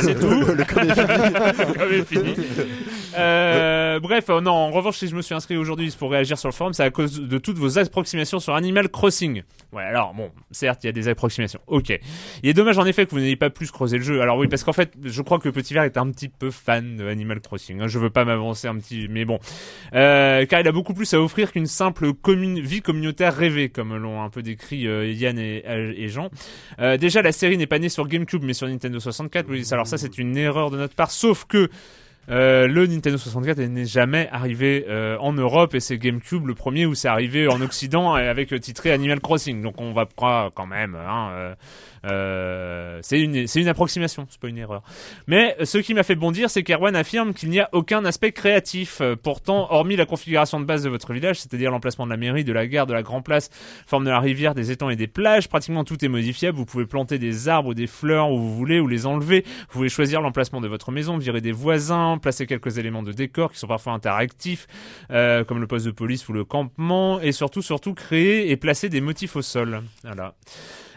C'est 0.00 0.14
le- 0.14 0.20
tout. 0.20 0.52
le- 0.52 0.64
com 0.64 1.92
est 1.92 2.04
fini. 2.04 2.34
Euh, 3.18 3.98
bref, 4.00 4.30
euh, 4.30 4.40
non, 4.40 4.52
en 4.52 4.70
revanche, 4.70 4.98
si 4.98 5.08
je 5.08 5.16
me 5.16 5.22
suis 5.22 5.34
inscrit 5.34 5.56
aujourd'hui 5.56 5.90
c'est 5.90 5.98
pour 5.98 6.10
réagir 6.10 6.38
sur 6.38 6.48
le 6.48 6.52
forum, 6.54 6.72
c'est 6.72 6.84
à 6.84 6.90
cause 6.90 7.20
de 7.20 7.38
toutes 7.38 7.58
vos 7.58 7.78
approximations 7.78 8.38
sur 8.38 8.54
Animal 8.54 8.88
Crossing. 8.88 9.42
Ouais, 9.72 9.82
alors, 9.82 10.14
bon, 10.14 10.30
certes, 10.50 10.82
il 10.84 10.86
y 10.86 10.90
a 10.90 10.92
des 10.92 11.08
approximations. 11.08 11.60
Ok. 11.66 11.92
Il 12.42 12.48
est 12.48 12.54
dommage, 12.54 12.78
en 12.78 12.86
effet, 12.86 13.06
que 13.06 13.10
vous 13.10 13.18
n'ayez 13.20 13.36
pas 13.36 13.50
plus 13.50 13.70
creusé 13.70 13.98
le 13.98 14.02
jeu. 14.04 14.20
Alors 14.20 14.36
oui, 14.38 14.48
parce 14.48 14.64
qu'en 14.64 14.72
fait, 14.72 14.92
je 15.04 15.22
crois 15.22 15.38
que 15.38 15.48
Petit 15.48 15.74
Vert 15.74 15.84
est 15.84 15.96
un 15.96 16.10
petit 16.10 16.28
peu 16.28 16.50
fan 16.50 16.96
de 16.96 17.06
Animal 17.08 17.40
Crossing. 17.40 17.80
hein. 17.80 17.86
Je 17.88 17.98
veux 17.98 18.10
pas 18.10 18.24
m'avancer 18.24 18.68
un 18.68 18.76
petit, 18.76 19.06
mais 19.08 19.24
bon. 19.24 19.38
Euh, 19.94 20.44
car 20.46 20.60
il 20.60 20.68
a 20.68 20.72
beaucoup 20.72 20.94
plus 20.94 21.12
à 21.14 21.20
offrir 21.20 21.52
qu'une 21.52 21.66
simple 21.66 22.12
commune, 22.14 22.60
vie 22.60 22.80
communautaire 22.82 23.34
rêvée, 23.36 23.68
comme 23.68 23.96
l'ont 23.96 24.22
un 24.22 24.30
peu 24.30 24.42
décrit 24.42 24.80
Yann 24.82 25.38
et, 25.38 25.62
et 25.96 26.08
Jean. 26.08 26.30
Déjà, 26.98 27.22
la 27.22 27.32
série 27.32 27.56
n'est 27.56 27.66
pas 27.66 27.78
née 27.78 27.88
sur 27.88 28.06
GameCube, 28.08 28.42
mais 28.44 28.54
sur 28.54 28.66
Nintendo 28.68 28.98
64. 29.00 29.46
Oui, 29.48 29.64
alors 29.80 29.88
ça, 29.88 29.96
c'est 29.96 30.18
une 30.18 30.36
erreur 30.36 30.70
de 30.70 30.76
notre 30.76 30.94
part. 30.94 31.10
Sauf 31.10 31.46
que 31.46 31.70
euh, 32.28 32.68
le 32.68 32.86
Nintendo 32.86 33.18
64 33.18 33.58
n'est 33.58 33.86
jamais 33.86 34.28
arrivé 34.30 34.86
euh, 34.88 35.16
en 35.18 35.32
Europe 35.32 35.74
et 35.74 35.80
c'est 35.80 35.98
GameCube 35.98 36.46
le 36.46 36.54
premier 36.54 36.86
où 36.86 36.94
c'est 36.94 37.08
arrivé 37.08 37.48
en 37.48 37.60
Occident 37.60 38.14
avec 38.14 38.58
titré 38.60 38.92
Animal 38.92 39.20
Crossing. 39.20 39.62
Donc 39.62 39.80
on 39.80 39.92
va 39.92 40.06
croire 40.06 40.50
quand 40.54 40.66
même. 40.66 40.94
Hein, 40.94 41.54
euh, 42.04 42.98
c'est 43.02 43.20
une 43.20 43.46
une 43.54 43.68
approximation, 43.68 44.26
c'est 44.30 44.40
pas 44.40 44.48
une 44.48 44.58
erreur. 44.58 44.82
Mais 45.26 45.56
ce 45.64 45.78
qui 45.78 45.92
m'a 45.92 46.02
fait 46.02 46.14
bondir, 46.14 46.50
c'est 46.50 46.62
qu'Erwan 46.62 46.94
affirme 46.94 47.34
qu'il 47.34 47.50
n'y 47.50 47.60
a 47.60 47.68
aucun 47.72 48.04
aspect 48.04 48.32
créatif. 48.32 49.02
Pourtant, 49.22 49.66
hormis 49.70 49.96
la 49.96 50.06
configuration 50.06 50.60
de 50.60 50.64
base 50.64 50.82
de 50.82 50.88
votre 50.88 51.12
village, 51.12 51.40
c'est-à-dire 51.40 51.70
l'emplacement 51.70 52.06
de 52.06 52.10
la 52.10 52.16
mairie, 52.16 52.44
de 52.44 52.52
la 52.52 52.66
gare, 52.66 52.86
de 52.86 52.94
la 52.94 53.02
Grand 53.02 53.22
Place, 53.22 53.50
forme 53.86 54.04
de 54.04 54.10
la 54.10 54.20
rivière, 54.20 54.54
des 54.54 54.70
étangs 54.70 54.90
et 54.90 54.96
des 54.96 55.08
plages, 55.08 55.48
pratiquement 55.48 55.84
tout 55.84 56.02
est 56.04 56.08
modifiable. 56.08 56.56
Vous 56.56 56.64
pouvez 56.64 56.86
planter 56.86 57.18
des 57.18 57.48
arbres 57.48 57.70
ou 57.70 57.74
des 57.74 57.86
fleurs 57.86 58.30
où 58.30 58.38
vous 58.38 58.54
voulez 58.54 58.80
ou 58.80 58.88
les 58.88 59.06
enlever. 59.06 59.44
Vous 59.44 59.72
pouvez 59.72 59.88
choisir 59.88 60.22
l'emplacement 60.22 60.60
de 60.60 60.68
votre 60.68 60.92
maison, 60.92 61.18
virer 61.18 61.40
des 61.40 61.52
voisins 61.52 62.09
placer 62.18 62.46
quelques 62.46 62.78
éléments 62.78 63.02
de 63.02 63.12
décor 63.12 63.52
qui 63.52 63.58
sont 63.58 63.66
parfois 63.66 63.92
interactifs, 63.92 64.66
euh, 65.10 65.44
comme 65.44 65.60
le 65.60 65.66
poste 65.66 65.86
de 65.86 65.90
police 65.90 66.28
ou 66.28 66.32
le 66.32 66.44
campement, 66.44 67.20
et 67.20 67.32
surtout, 67.32 67.62
surtout 67.62 67.94
créer 67.94 68.50
et 68.50 68.56
placer 68.56 68.88
des 68.88 69.00
motifs 69.00 69.36
au 69.36 69.42
sol. 69.42 69.82
Voilà. 70.04 70.34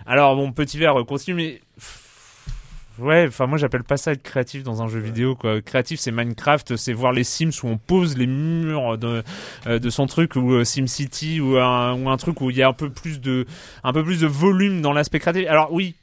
Alors 0.05 0.35
bon, 0.35 0.51
petit 0.51 0.77
verre 0.77 0.99
euh, 0.99 1.03
continue, 1.03 1.35
mais 1.35 1.61
Ouais, 2.99 3.25
enfin 3.27 3.47
moi 3.47 3.57
j'appelle 3.57 3.83
pas 3.83 3.97
ça 3.97 4.11
être 4.11 4.21
créatif 4.21 4.61
dans 4.61 4.83
un 4.83 4.87
jeu 4.87 4.99
vidéo 4.99 5.35
quoi. 5.35 5.61
Créatif 5.61 5.99
c'est 5.99 6.11
Minecraft, 6.11 6.75
c'est 6.75 6.93
voir 6.93 7.11
les 7.11 7.23
Sims 7.23 7.49
où 7.63 7.67
on 7.67 7.77
pose 7.79 8.15
les 8.15 8.27
murs 8.27 8.99
de 8.99 9.23
euh, 9.65 9.79
de 9.79 9.89
son 9.89 10.05
truc 10.05 10.35
ou 10.35 10.63
SimCity 10.63 11.41
ou 11.41 11.57
un 11.57 11.99
ou 11.99 12.07
un 12.07 12.17
truc 12.17 12.39
où 12.41 12.51
il 12.51 12.57
y 12.57 12.61
a 12.61 12.67
un 12.67 12.73
peu 12.73 12.91
plus 12.91 13.19
de 13.19 13.47
un 13.83 13.93
peu 13.93 14.03
plus 14.03 14.21
de 14.21 14.27
volume 14.27 14.83
dans 14.83 14.93
l'aspect 14.93 15.19
créatif. 15.19 15.47
Alors 15.47 15.73
oui, 15.73 15.95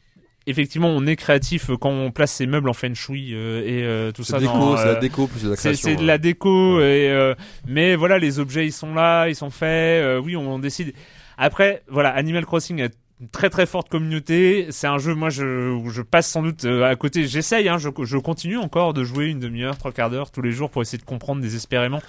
effectivement, 0.47 0.89
on 0.89 1.07
est 1.07 1.17
créatif 1.17 1.71
quand 1.81 1.91
on 1.91 2.11
place 2.11 2.33
ses 2.33 2.47
meubles 2.47 2.69
en 2.69 2.73
feng 2.73 2.95
shui 2.95 3.35
euh, 3.35 3.63
et 3.65 3.83
euh, 3.85 4.13
tout 4.13 4.23
C'est 4.25 4.33
ça 4.33 4.39
déco, 4.41 4.77
c'est 4.77 4.85
la 4.85 4.91
euh, 4.93 5.01
déco 5.01 5.27
plus 5.27 5.43
de 5.45 5.51
la 5.51 5.57
création. 5.57 5.89
c'est 5.89 5.95
de 5.97 6.01
ouais. 6.01 6.07
la 6.07 6.19
déco 6.19 6.81
et 6.81 7.11
euh, 7.11 7.35
mais 7.67 7.95
voilà 7.97 8.19
les 8.19 8.39
objets 8.39 8.67
ils 8.67 8.73
sont 8.73 8.95
là 8.95 9.29
ils 9.29 9.35
sont 9.37 9.51
faits 9.51 10.03
euh, 10.03 10.19
oui 10.21 10.37
on 10.37 10.59
décide 10.59 10.95
après 11.39 11.83
voilà 11.89 12.11
Animal 12.11 12.45
Crossing 12.47 12.83
a 12.83 12.89
une 13.21 13.29
très 13.29 13.51
très 13.51 13.67
forte 13.67 13.89
communauté 13.91 14.67
c'est 14.71 14.87
un 14.87 14.97
jeu 14.99 15.15
moi 15.15 15.29
je 15.31 15.71
où 15.73 15.91
je 15.91 16.01
passe 16.03 16.29
sans 16.31 16.43
doute 16.43 16.65
euh, 16.65 16.85
à 16.91 16.97
côté 16.97 17.27
j'essaye 17.27 17.69
hein, 17.69 17.77
je, 17.79 17.89
je 18.05 18.17
continue 18.17 18.57
encore 18.57 18.95
de 18.95 19.05
jouer 19.05 19.27
une 19.27 19.41
demi-heure 19.41 19.77
trois 19.77 19.93
quarts 19.93 20.09
d'heure 20.11 20.31
tous 20.31 20.41
les 20.43 20.53
jours 20.53 20.71
pour 20.71 20.81
essayer 20.83 20.99
de 20.99 21.05
comprendre 21.05 21.43
désespérément 21.43 22.01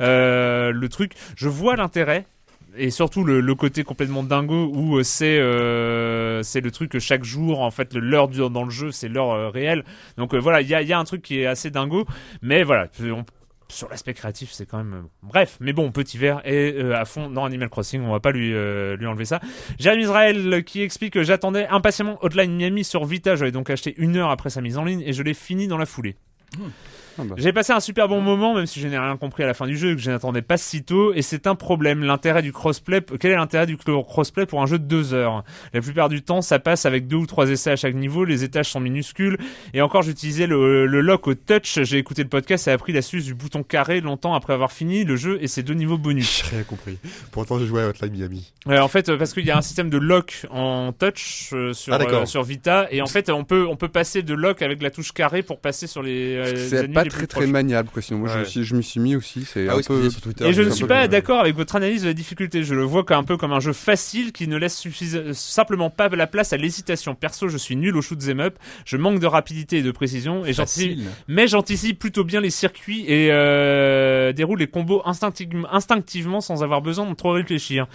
euh, 0.00 0.72
le 0.72 0.88
truc 0.88 1.12
je 1.36 1.48
vois 1.48 1.76
l'intérêt 1.76 2.26
et 2.78 2.90
surtout 2.90 3.24
le, 3.24 3.54
côté 3.54 3.84
complètement 3.84 4.22
dingo 4.22 4.70
où 4.74 4.98
euh, 4.98 5.02
c'est 5.02 5.38
euh, 5.38 6.42
c'est 6.42 6.60
le 6.60 6.70
truc 6.70 6.90
que 6.90 6.98
chaque 6.98 7.24
jour 7.24 7.60
en 7.60 7.70
fait 7.70 7.94
l'heure 7.94 8.28
dans 8.28 8.64
le 8.64 8.70
jeu 8.70 8.90
c'est 8.90 9.08
l'heure 9.08 9.30
euh, 9.30 9.48
réelle. 9.48 9.84
Donc 10.16 10.34
voilà 10.34 10.60
il 10.60 10.68
y 10.68 10.74
a, 10.92 10.98
un 10.98 11.04
truc 11.04 11.22
qui 11.22 11.40
est 11.40 11.46
assez 11.46 11.70
dingo 11.70 12.06
mais 12.42 12.62
voilà 12.62 12.88
sur 13.68 13.88
l'aspect 13.88 14.14
créatif 14.14 14.50
c'est 14.52 14.66
quand 14.66 14.78
même 14.78 15.06
bref 15.22 15.56
mais 15.60 15.72
bon 15.72 15.90
petit 15.90 16.18
verre 16.18 16.40
et 16.44 16.78
à 16.92 17.04
fond 17.04 17.28
dans 17.30 17.44
Animal 17.44 17.68
Crossing 17.68 18.00
on 18.02 18.12
va 18.12 18.20
pas 18.20 18.30
lui 18.30 18.50
lui 18.50 19.06
enlever 19.06 19.24
ça. 19.24 19.40
Jérémy 19.78 20.04
Israël 20.04 20.64
qui 20.64 20.82
explique 20.82 21.14
que 21.14 21.22
j'attendais 21.22 21.66
impatiemment 21.66 22.18
Hotline 22.22 22.54
Miami 22.54 22.84
sur 22.84 23.04
Vita. 23.04 23.36
J'avais 23.36 23.52
donc 23.52 23.70
acheté 23.70 23.94
une 23.98 24.16
heure 24.16 24.30
après 24.30 24.50
sa 24.50 24.60
mise 24.60 24.78
en 24.78 24.84
ligne 24.84 25.02
et 25.02 25.12
je 25.12 25.22
l'ai 25.22 25.34
fini 25.34 25.66
dans 25.66 25.78
la 25.78 25.86
foulée 25.86 26.16
Ah 27.18 27.22
bah. 27.24 27.34
j'ai 27.38 27.52
passé 27.52 27.72
un 27.72 27.80
super 27.80 28.08
bon 28.08 28.20
moment, 28.20 28.54
même 28.54 28.66
si 28.66 28.80
je 28.80 28.88
n'ai 28.88 28.98
rien 28.98 29.16
compris 29.16 29.42
à 29.42 29.46
la 29.46 29.54
fin 29.54 29.66
du 29.66 29.76
jeu 29.76 29.92
et 29.92 29.96
que 29.96 30.00
je 30.02 30.10
n'attendais 30.10 30.42
pas 30.42 30.56
si 30.56 30.82
tôt, 30.82 31.12
et 31.14 31.22
c'est 31.22 31.46
un 31.46 31.54
problème. 31.54 32.02
L'intérêt 32.04 32.42
du 32.42 32.52
crossplay, 32.52 33.00
quel 33.20 33.32
est 33.32 33.36
l'intérêt 33.36 33.66
du 33.66 33.76
crossplay 33.76 34.46
pour 34.46 34.62
un 34.62 34.66
jeu 34.66 34.78
de 34.78 34.84
deux 34.84 35.14
heures? 35.14 35.44
La 35.72 35.80
plupart 35.80 36.08
du 36.08 36.22
temps, 36.22 36.42
ça 36.42 36.58
passe 36.58 36.86
avec 36.86 37.06
deux 37.08 37.16
ou 37.16 37.26
trois 37.26 37.50
essais 37.50 37.70
à 37.70 37.76
chaque 37.76 37.94
niveau, 37.94 38.24
les 38.24 38.44
étages 38.44 38.70
sont 38.70 38.80
minuscules, 38.80 39.38
et 39.74 39.82
encore 39.82 40.02
j'utilisais 40.02 40.46
le, 40.46 40.86
le 40.86 41.00
lock 41.00 41.26
au 41.28 41.34
touch, 41.34 41.80
j'ai 41.82 41.98
écouté 41.98 42.22
le 42.22 42.28
podcast 42.28 42.68
et 42.68 42.70
appris 42.70 42.92
l'astuce 42.92 43.24
du 43.24 43.34
bouton 43.34 43.62
carré 43.62 44.00
longtemps 44.00 44.34
après 44.34 44.52
avoir 44.52 44.72
fini 44.72 45.04
le 45.04 45.16
jeu 45.16 45.38
et 45.40 45.48
ses 45.48 45.62
deux 45.62 45.74
niveaux 45.74 45.98
bonus. 45.98 46.44
J'ai 46.50 46.56
rien 46.56 46.64
compris. 46.64 46.98
Pourtant, 47.32 47.58
j'ai 47.58 47.66
joué 47.66 47.82
à 47.82 47.88
Hotline 47.88 48.12
Miami. 48.12 48.52
Ouais, 48.66 48.78
en 48.78 48.88
fait, 48.88 49.08
euh, 49.08 49.16
parce 49.16 49.32
qu'il 49.32 49.44
y 49.44 49.50
a 49.50 49.56
un 49.56 49.62
système 49.62 49.90
de 49.90 49.98
lock 49.98 50.46
en 50.50 50.92
touch 50.92 51.50
euh, 51.52 51.72
sur, 51.72 51.94
Ah, 51.94 52.00
euh, 52.00 52.26
sur 52.26 52.42
Vita, 52.42 52.88
et 52.90 53.00
en 53.02 53.06
fait, 53.06 53.30
on 53.30 53.44
peut, 53.44 53.66
on 53.68 53.76
peut 53.76 53.88
passer 53.88 54.22
de 54.22 54.34
lock 54.34 54.62
avec 54.62 54.82
la 54.82 54.90
touche 54.90 55.12
carré 55.12 55.42
pour 55.42 55.60
passer 55.60 55.86
sur 55.86 56.02
les, 56.02 56.36
euh, 56.36 56.52
les 56.52 56.74
ennemis 56.74 57.05
les 57.06 57.10
très 57.10 57.18
plus 57.20 57.26
très 57.28 57.40
proches. 57.40 57.50
maniable 57.50 57.88
quoi. 57.92 58.02
Sinon 58.02 58.20
moi 58.20 58.28
je, 58.28 58.34
Ouais. 58.34 58.40
me 58.40 58.44
suis- 58.44 58.64
je 58.64 58.76
m'y 58.76 58.82
suis 58.82 59.00
mis 59.00 59.16
aussi. 59.16 59.44
C'est 59.44 59.68
Ah 59.68 59.72
un 59.72 59.76
oui, 59.76 59.82
peu. 59.86 60.10
sur 60.10 60.20
Twitter. 60.20 60.46
Et 60.46 60.52
je 60.52 60.62
ne 60.62 60.70
suis 60.70 60.84
pas 60.86 61.02
le- 61.02 61.08
d'accord 61.08 61.40
avec 61.40 61.56
votre 61.56 61.76
analyse 61.76 62.02
de 62.02 62.08
la 62.08 62.14
difficulté. 62.14 62.62
Je 62.62 62.74
le 62.74 62.82
vois 62.82 63.04
comme 63.04 63.16
un 63.18 63.24
peu 63.24 63.36
comme 63.36 63.52
un 63.52 63.60
jeu 63.60 63.72
facile 63.72 64.32
qui 64.32 64.48
ne 64.48 64.56
laisse 64.56 64.76
suffis- 64.76 65.32
simplement 65.34 65.90
pas 65.90 66.08
la 66.08 66.26
place 66.26 66.52
à 66.52 66.56
l'hésitation. 66.56 67.14
Perso, 67.14 67.48
je 67.48 67.56
suis 67.58 67.76
nul 67.76 67.96
au 67.96 68.02
shoot 68.02 68.18
'em 68.28 68.40
up. 68.40 68.56
Je 68.84 68.96
manque 68.96 69.18
de 69.20 69.26
rapidité 69.26 69.78
et 69.78 69.82
de 69.82 69.90
précision. 69.90 70.44
Et 70.46 70.52
j'anticipe, 70.52 70.90
Facile. 70.98 71.10
mais 71.28 71.46
j'anticipe 71.48 71.98
plutôt 71.98 72.24
bien 72.24 72.40
les 72.40 72.50
circuits 72.50 73.04
et 73.08 73.28
euh, 73.32 74.32
déroule 74.32 74.58
les 74.58 74.66
combos 74.66 75.02
instinctivement, 75.04 75.68
instinctivement 75.72 76.40
sans 76.40 76.62
avoir 76.62 76.82
besoin 76.82 77.08
de 77.08 77.14
trop 77.14 77.32
réfléchir. 77.32 77.86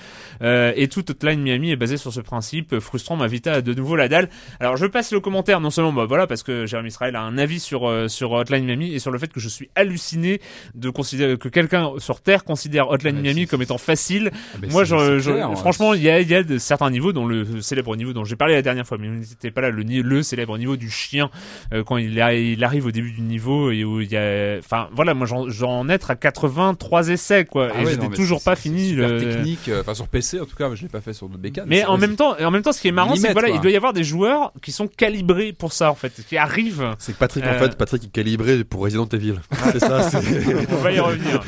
Euh, 0.42 0.74
et 0.76 0.88
toute 0.88 1.10
Hotline 1.12 1.42
Miami 1.42 1.72
est 1.72 1.76
basée 1.76 1.98
sur 1.98 2.12
ce 2.14 2.20
principe. 2.22 2.80
Frustrant, 2.80 3.16
ma 3.16 3.28
Vita 3.28 3.54
a 3.54 3.62
de 3.62 3.74
nouveau 3.74 3.96
la 3.96 4.08
dalle. 4.08 4.30
Alors 4.60 4.78
je 4.78 4.86
passe 4.86 5.12
le 5.12 5.20
commentaire 5.20 5.60
non 5.60 5.70
seulement 5.70 5.94
bah 5.94 6.06
voilà 6.06 6.28
parce 6.28 6.44
que 6.44 6.66
Jérémy 6.66 6.90
Israël 6.90 7.16
a 7.16 7.22
un 7.22 7.38
avis 7.38 7.60
sur 7.60 7.88
euh, 7.90 8.08
sur 8.08 8.32
Hotline 8.32 8.66
Miami 8.66 8.94
et 8.94 9.00
sur 9.02 9.12
le 9.12 9.20
fait 9.20 9.32
que 9.32 9.40
je 9.40 9.50
suis 9.50 9.70
halluciné 9.76 10.40
de 10.76 10.90
considérer 10.90 11.38
que 11.38 11.50
quelqu'un 11.50 11.92
sur 11.98 12.22
Terre 12.22 12.44
considère 12.44 12.90
Hotline 12.90 13.16
Ouais, 13.18 13.22
Miami 13.22 13.48
comme 13.48 13.62
étant 13.62 13.78
facile. 13.78 14.32
Ah, 14.34 14.58
Moi, 14.70 14.86
c'est- 14.86 14.92
je, 14.92 14.98
c'est 14.98 15.20
je- 15.20 15.32
clair, 15.32 15.58
franchement, 15.58 15.94
il 15.94 16.02
y 16.04 16.10
a, 16.10 16.20
il 16.22 16.30
y 16.30 16.36
a 16.36 16.44
de, 16.44 16.58
certains 16.58 16.90
niveaux, 16.90 17.12
dont 17.14 17.26
le 17.26 17.62
célèbre 17.62 17.96
niveau 17.98 18.14
dont 18.14 18.24
j'ai 18.24 18.36
parlé 18.36 18.54
la 18.54 18.62
dernière 18.62 18.86
fois, 18.88 18.98
mais 19.00 19.10
n'était 19.10 19.52
pas 19.52 19.62
là, 19.62 19.70
le, 19.70 20.24
célèbre 20.24 20.58
niveau 20.58 20.76
du 20.78 20.90
chien, 20.90 21.30
euh, 21.74 21.84
quand 21.84 21.98
il, 21.98 22.22
a- 22.22 22.34
il 22.34 22.64
arrive 22.64 22.86
au 22.86 22.92
début 22.92 23.12
du 23.12 23.22
niveau 23.22 23.72
et 23.72 23.84
où 23.84 24.02
il 24.02 24.12
y 24.12 24.18
a, 24.18 24.58
enfin, 24.60 24.88
voilà, 24.94 25.14
moi, 25.14 25.28
j'en, 25.28 25.90
être 25.90 26.12
à 26.12 26.16
83 26.16 27.10
essais, 27.10 27.46
quoi, 27.46 27.70
Ah 27.74 27.82
et 27.82 27.86
ouais, 27.86 27.92
j'étais 27.92 28.08
toujours 28.10 28.44
pas 28.44 28.56
fini. 28.56 28.90
super 28.90 29.10
le- 29.10 29.20
technique, 29.20 29.68
euh, 29.70 29.82
enfin 29.82 29.94
sur 29.94 30.08
PC 30.08 30.40
en 30.40 30.46
tout 30.46 30.56
cas, 30.56 30.70
je 30.76 30.82
l'ai 30.84 30.88
pas 30.90 31.02
fait 31.02 31.14
sur 31.14 31.28
d'autres 31.28 31.42
bécanes. 31.42 31.66
Mais 31.68 31.84
en 31.86 31.98
même 31.98 32.16
temps, 32.16 32.36
en 32.40 32.52
même 32.52 32.62
temps, 32.62 32.72
ce 32.72 32.82
qui 32.82 32.88
est 32.88 32.92
marrant, 32.92 33.16
c'est 33.16 33.28
que 33.30 33.34
voilà, 33.34 33.48
quoi. 33.50 33.58
il 33.58 33.62
doit 33.62 33.72
y 33.72 33.76
avoir 33.76 33.94
des 33.94 34.04
joueurs 34.04 34.52
qui 34.62 34.72
sont 34.72 34.88
calibrés 34.88 35.54
pour 35.54 35.74
ça, 35.74 35.90
en 35.92 35.96
fait, 35.96 36.14
qui 36.28 36.38
arrivent. 36.38 36.96
C'est 37.00 37.14
que 37.14 37.18
Patrick, 37.18 37.44
en 37.46 37.48
Euh, 37.48 37.60
fait, 37.60 37.78
Patrick, 37.78 38.04
est 38.06 38.12
calibré 38.12 38.64
pour 38.64 38.88
Resident 38.92 39.08
Evil. 39.18 39.36
c'est 39.72 39.80
ça, 39.80 40.02
c'est. 40.10 40.20
On 40.72 40.82
va 40.82 40.92
y 40.92 41.00
revenir. 41.00 41.42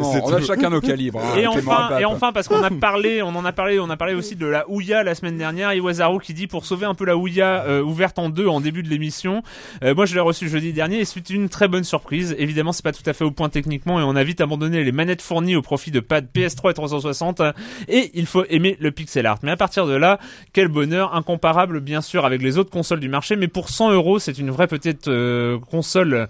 On 0.24 0.32
a 0.32 0.40
chacun 0.40 0.70
nos 0.70 0.80
calibres. 0.80 1.20
hein, 1.22 1.38
Et 1.38 1.46
enfin, 1.46 1.98
et 1.98 2.04
enfin, 2.04 2.32
parce 2.32 2.48
qu'on 2.48 2.62
a 2.62 2.70
parlé, 2.80 3.22
on 3.22 3.28
en 3.28 3.44
a 3.44 3.52
parlé, 3.52 3.78
on 3.78 3.88
a 3.90 3.96
parlé 3.96 4.14
aussi 4.14 4.34
de 4.36 4.46
la 4.46 4.68
Ouya 4.68 5.02
la 5.02 5.14
semaine 5.14 5.36
dernière. 5.38 5.72
Iwazaru 5.72 6.20
qui 6.20 6.34
dit 6.34 6.46
pour 6.46 6.64
sauver 6.64 6.86
un 6.86 6.94
peu 6.94 7.04
la 7.04 7.16
Ouya 7.16 7.64
euh, 7.64 7.82
ouverte 7.82 8.18
en 8.18 8.28
deux 8.28 8.48
en 8.48 8.60
début 8.60 8.82
de 8.82 8.88
l'émission. 8.88 9.42
Euh, 9.84 9.94
moi, 9.94 10.06
je 10.06 10.14
l'ai 10.14 10.20
reçu 10.20 10.48
jeudi 10.48 10.72
dernier 10.72 10.98
et 11.00 11.04
c'est 11.04 11.30
une 11.30 11.48
très 11.48 11.68
bonne 11.68 11.84
surprise. 11.84 12.34
Évidemment, 12.38 12.72
c'est 12.72 12.84
pas 12.84 12.92
tout 12.92 13.02
à 13.06 13.12
fait 13.12 13.24
au 13.24 13.30
point 13.30 13.48
techniquement 13.48 14.00
et 14.00 14.02
on 14.02 14.16
a 14.16 14.24
vite 14.24 14.40
abandonné 14.40 14.82
les 14.82 14.92
manettes 14.92 15.22
fournies 15.22 15.56
au 15.56 15.62
profit 15.62 15.90
de 15.90 16.00
pads 16.00 16.20
PS3 16.34 16.70
et 16.70 16.74
360. 16.74 17.42
Et 17.88 18.10
il 18.14 18.26
faut 18.26 18.44
aimer 18.48 18.76
le 18.80 18.90
pixel 18.90 19.26
art. 19.26 19.38
Mais 19.42 19.50
à 19.52 19.56
partir 19.56 19.86
de 19.86 19.94
là, 19.94 20.18
quel 20.52 20.68
bonheur, 20.68 21.14
incomparable 21.14 21.80
bien 21.80 22.00
sûr 22.00 22.24
avec 22.24 22.42
les 22.42 22.58
autres 22.58 22.70
consoles 22.70 23.00
du 23.00 23.08
marché. 23.08 23.36
Mais 23.36 23.48
pour 23.48 23.68
100 23.68 23.92
euros, 23.92 24.18
c'est 24.18 24.38
une 24.38 24.50
vraie 24.50 24.66
petite 24.66 25.08
euh, 25.08 25.58
console 25.70 26.28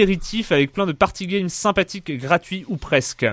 apéritif 0.00 0.50
avec 0.50 0.72
plein 0.72 0.86
de 0.86 0.92
party 0.92 1.26
games 1.26 1.50
sympathiques, 1.50 2.10
gratuits 2.16 2.64
ou 2.68 2.78
presque, 2.78 3.26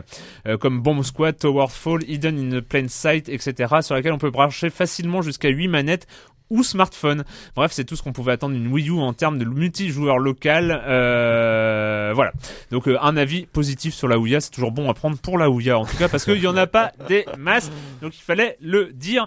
euh, 0.46 0.58
comme 0.58 0.82
Bomb 0.82 1.02
Squad, 1.02 1.38
Tower 1.38 1.68
Fall, 1.70 2.04
Hidden 2.06 2.54
in 2.54 2.62
Plain 2.62 2.88
Sight, 2.90 3.30
etc., 3.30 3.76
sur 3.82 3.96
laquelle 3.96 4.12
on 4.12 4.18
peut 4.18 4.32
brancher 4.32 4.70
facilement 4.70 5.22
jusqu'à 5.22 5.48
8 5.48 5.70
manettes 5.70 6.08
ou 6.50 6.64
smartphone. 6.64 7.24
Bref, 7.56 7.72
c'est 7.72 7.86
tout 7.86 7.96
ce 7.96 8.04
qu'on 8.04 8.12
pouvait 8.12 8.34
attendre 8.34 8.54
d'une 8.56 8.68
Wii 8.68 8.90
U 8.90 9.00
en 9.00 9.14
termes 9.14 9.38
de 9.38 9.46
multijoueur 9.46 10.20
local. 10.20 10.84
Euh, 10.86 12.12
voilà. 12.14 12.34
Donc 12.72 12.90
euh, 12.90 12.98
un 13.02 13.16
avis 13.16 13.46
positif 13.46 13.94
sur 13.94 14.10
la 14.10 14.20
Ouya, 14.20 14.42
c'est 14.42 14.52
toujours 14.52 14.72
bon 14.74 14.90
à 14.90 14.94
prendre 14.94 15.18
pour 15.18 15.38
la 15.38 15.50
Ouya 15.50 15.80
en 15.80 15.86
tout 15.86 15.98
cas 15.98 16.10
parce 16.10 16.26
qu'il 16.26 16.42
y 16.42 16.48
en 16.48 16.58
a 16.58 16.68
pas 16.68 16.92
des 17.08 17.26
masses. 17.38 17.72
Donc 18.02 18.18
il 18.18 18.22
fallait 18.22 18.58
le 18.62 18.92
dire. 18.94 19.26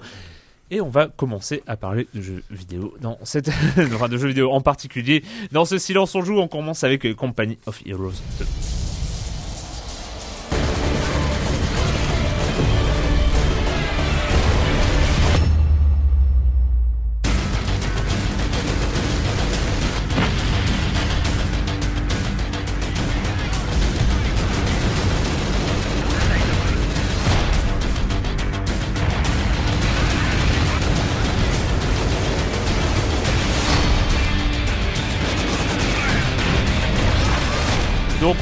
Et 0.71 0.81
on 0.81 0.89
va 0.89 1.09
commencer 1.09 1.63
à 1.67 1.77
parler 1.77 2.07
de 2.15 2.23
jeux 2.23 2.43
vidéo 2.51 2.95
dans 3.01 3.19
cette, 3.25 3.51
de 3.77 4.19
jeux 4.19 4.29
vidéo 4.29 4.53
en 4.53 4.61
particulier. 4.61 5.25
Dans 5.53 5.65
ce 5.65 5.79
silence 5.79 6.15
on 6.15 6.23
joue, 6.23 6.39
on 6.39 6.49
commence 6.49 6.85
avec 6.85 7.15
Company 7.17 7.59
of 7.67 7.81
Heroes 7.87 8.13
2. 8.39 8.80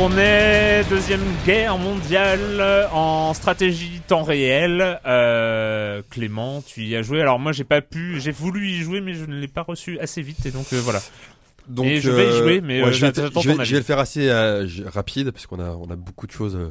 On 0.01 0.17
est 0.17 0.85
deuxième 0.89 1.25
guerre 1.45 1.77
mondiale 1.77 2.89
en 2.93 3.35
stratégie 3.35 4.01
temps 4.07 4.23
réel. 4.23 5.01
Euh, 5.07 6.03
Clément, 6.11 6.63
tu 6.63 6.83
y 6.85 6.95
as 6.95 7.03
joué. 7.03 7.21
Alors 7.21 7.39
moi 7.39 7.53
j'ai 7.53 7.65
pas 7.65 7.81
pu, 7.81 8.21
j'ai 8.21 8.31
voulu 8.31 8.69
y 8.69 8.79
jouer 8.79 9.01
mais 9.01 9.15
je 9.15 9.25
ne 9.25 9.35
l'ai 9.35 9.49
pas 9.49 9.63
reçu 9.63 9.99
assez 9.99 10.23
vite 10.23 10.47
et 10.47 10.51
donc 10.51 10.67
euh, 10.73 10.81
voilà. 10.81 11.01
Donc, 11.68 11.87
Et 11.87 12.00
je 12.00 12.11
vais 12.11 12.28
y 12.28 12.38
jouer, 12.38 12.61
mais, 12.61 12.81
euh, 12.83 12.87
je, 12.92 13.04
vais, 13.07 13.12
j'attends 13.14 13.40
je 13.40 13.48
vais- 13.48 13.54
ton 13.54 13.61
avis. 13.61 13.68
je 13.68 13.74
vais 13.74 13.81
le 13.81 13.85
faire 13.85 13.98
assez 13.98 14.28
euh, 14.28 14.66
rapide 14.87 15.31
parce 15.33 15.46
qu'on 15.46 15.61
a 15.61 15.70
on 15.70 15.90
a 15.90 15.96
beaucoup 15.96 16.26
de 16.26 16.33
choses 16.33 16.57
euh, 16.57 16.70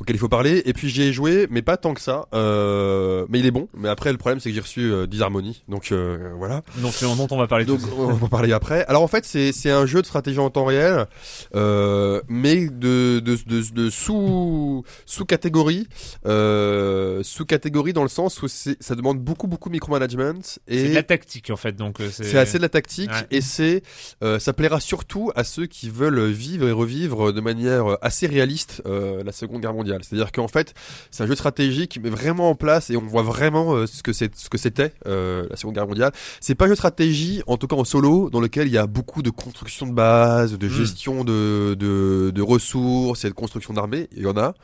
auxquelles 0.00 0.16
il 0.16 0.18
faut 0.18 0.28
parler. 0.28 0.62
Et 0.66 0.72
puis 0.72 0.88
j'y 0.88 1.02
ai 1.02 1.12
joué, 1.12 1.46
mais 1.50 1.62
pas 1.62 1.76
tant 1.76 1.94
que 1.94 2.00
ça. 2.00 2.26
Euh, 2.34 3.26
mais 3.28 3.38
il 3.40 3.46
est 3.46 3.50
bon. 3.50 3.68
Mais 3.76 3.88
après 3.88 4.12
le 4.12 4.18
problème 4.18 4.40
c'est 4.40 4.50
que 4.50 4.54
j'ai 4.54 4.60
reçu 4.60 4.80
euh, 4.92 5.06
Disharmony, 5.06 5.62
donc 5.68 5.92
euh, 5.92 6.30
voilà. 6.36 6.62
Donc 6.78 6.92
c'est 6.92 7.06
dont 7.06 7.26
on 7.30 7.38
va 7.38 7.46
parler 7.46 7.64
Donc 7.64 7.80
on 7.96 8.12
va 8.12 8.28
parler 8.28 8.52
après. 8.52 8.84
Alors 8.86 9.02
en 9.02 9.08
fait 9.08 9.24
c'est 9.24 9.52
c'est 9.52 9.70
un 9.70 9.86
jeu 9.86 10.02
de 10.02 10.06
stratégie 10.06 10.38
en 10.38 10.50
temps 10.50 10.64
réel, 10.66 11.06
euh, 11.54 12.20
mais 12.28 12.66
de 12.68 13.20
de, 13.20 13.36
de, 13.46 13.72
de 13.72 13.90
sous 13.90 14.84
sous 15.06 15.24
catégorie 15.24 15.86
euh, 16.26 17.20
sous 17.22 17.44
catégorie 17.44 17.92
dans 17.92 18.02
le 18.02 18.08
sens 18.08 18.42
où 18.42 18.48
c'est 18.48 18.82
ça 18.82 18.94
demande 18.94 19.18
beaucoup 19.20 19.46
beaucoup 19.46 19.68
de 19.68 19.74
micromanagement 19.74 20.34
C'est 20.42 20.60
et 20.68 20.88
de 20.90 20.94
la 20.94 21.02
tactique 21.02 21.50
en 21.50 21.56
fait 21.56 21.76
donc 21.76 22.00
euh, 22.00 22.08
c'est 22.10 22.24
c'est 22.24 22.38
assez 22.38 22.58
de 22.58 22.62
la 22.62 22.68
tactique 22.68 23.10
Ouais. 23.10 23.26
et 23.30 23.40
c'est 23.42 23.82
euh, 24.22 24.33
Euh, 24.34 24.38
ça 24.38 24.52
plaira 24.52 24.80
surtout 24.80 25.30
à 25.34 25.44
ceux 25.44 25.66
qui 25.66 25.88
veulent 25.90 26.24
vivre 26.26 26.66
et 26.68 26.72
revivre 26.72 27.32
de 27.32 27.40
manière 27.40 27.96
assez 28.02 28.26
réaliste 28.26 28.82
euh, 28.86 29.22
la 29.24 29.32
Seconde 29.32 29.60
Guerre 29.62 29.74
mondiale. 29.74 30.00
C'est-à-dire 30.02 30.32
qu'en 30.32 30.48
fait, 30.48 30.74
c'est 31.10 31.22
un 31.22 31.26
jeu 31.26 31.32
de 31.32 31.38
stratégie 31.38 31.88
qui 31.88 32.00
met 32.00 32.10
vraiment 32.10 32.50
en 32.50 32.54
place 32.54 32.90
et 32.90 32.96
on 32.96 33.06
voit 33.06 33.22
vraiment 33.22 33.74
euh, 33.74 33.86
ce 33.86 34.02
que 34.02 34.12
c'est, 34.12 34.34
ce 34.36 34.48
que 34.48 34.58
c'était 34.58 34.92
euh, 35.06 35.46
la 35.50 35.56
Seconde 35.56 35.74
Guerre 35.74 35.86
mondiale. 35.86 36.12
C'est 36.40 36.54
pas 36.54 36.64
un 36.64 36.68
jeu 36.68 36.74
de 36.74 36.78
stratégie, 36.78 37.42
en 37.46 37.56
tout 37.56 37.66
cas 37.66 37.76
en 37.76 37.84
solo, 37.84 38.30
dans 38.30 38.40
lequel 38.40 38.66
il 38.66 38.72
y 38.72 38.78
a 38.78 38.86
beaucoup 38.86 39.22
de 39.22 39.30
construction 39.30 39.86
de 39.86 39.92
base, 39.92 40.58
de 40.58 40.66
Mm. 40.66 40.70
gestion 40.70 41.24
de, 41.24 41.74
de, 41.78 42.30
de 42.34 42.42
ressources 42.42 43.24
et 43.24 43.28
de 43.28 43.34
construction 43.34 43.74
d'armées. 43.74 44.08
Il 44.16 44.22
y 44.22 44.26
en 44.26 44.36
a, 44.36 44.54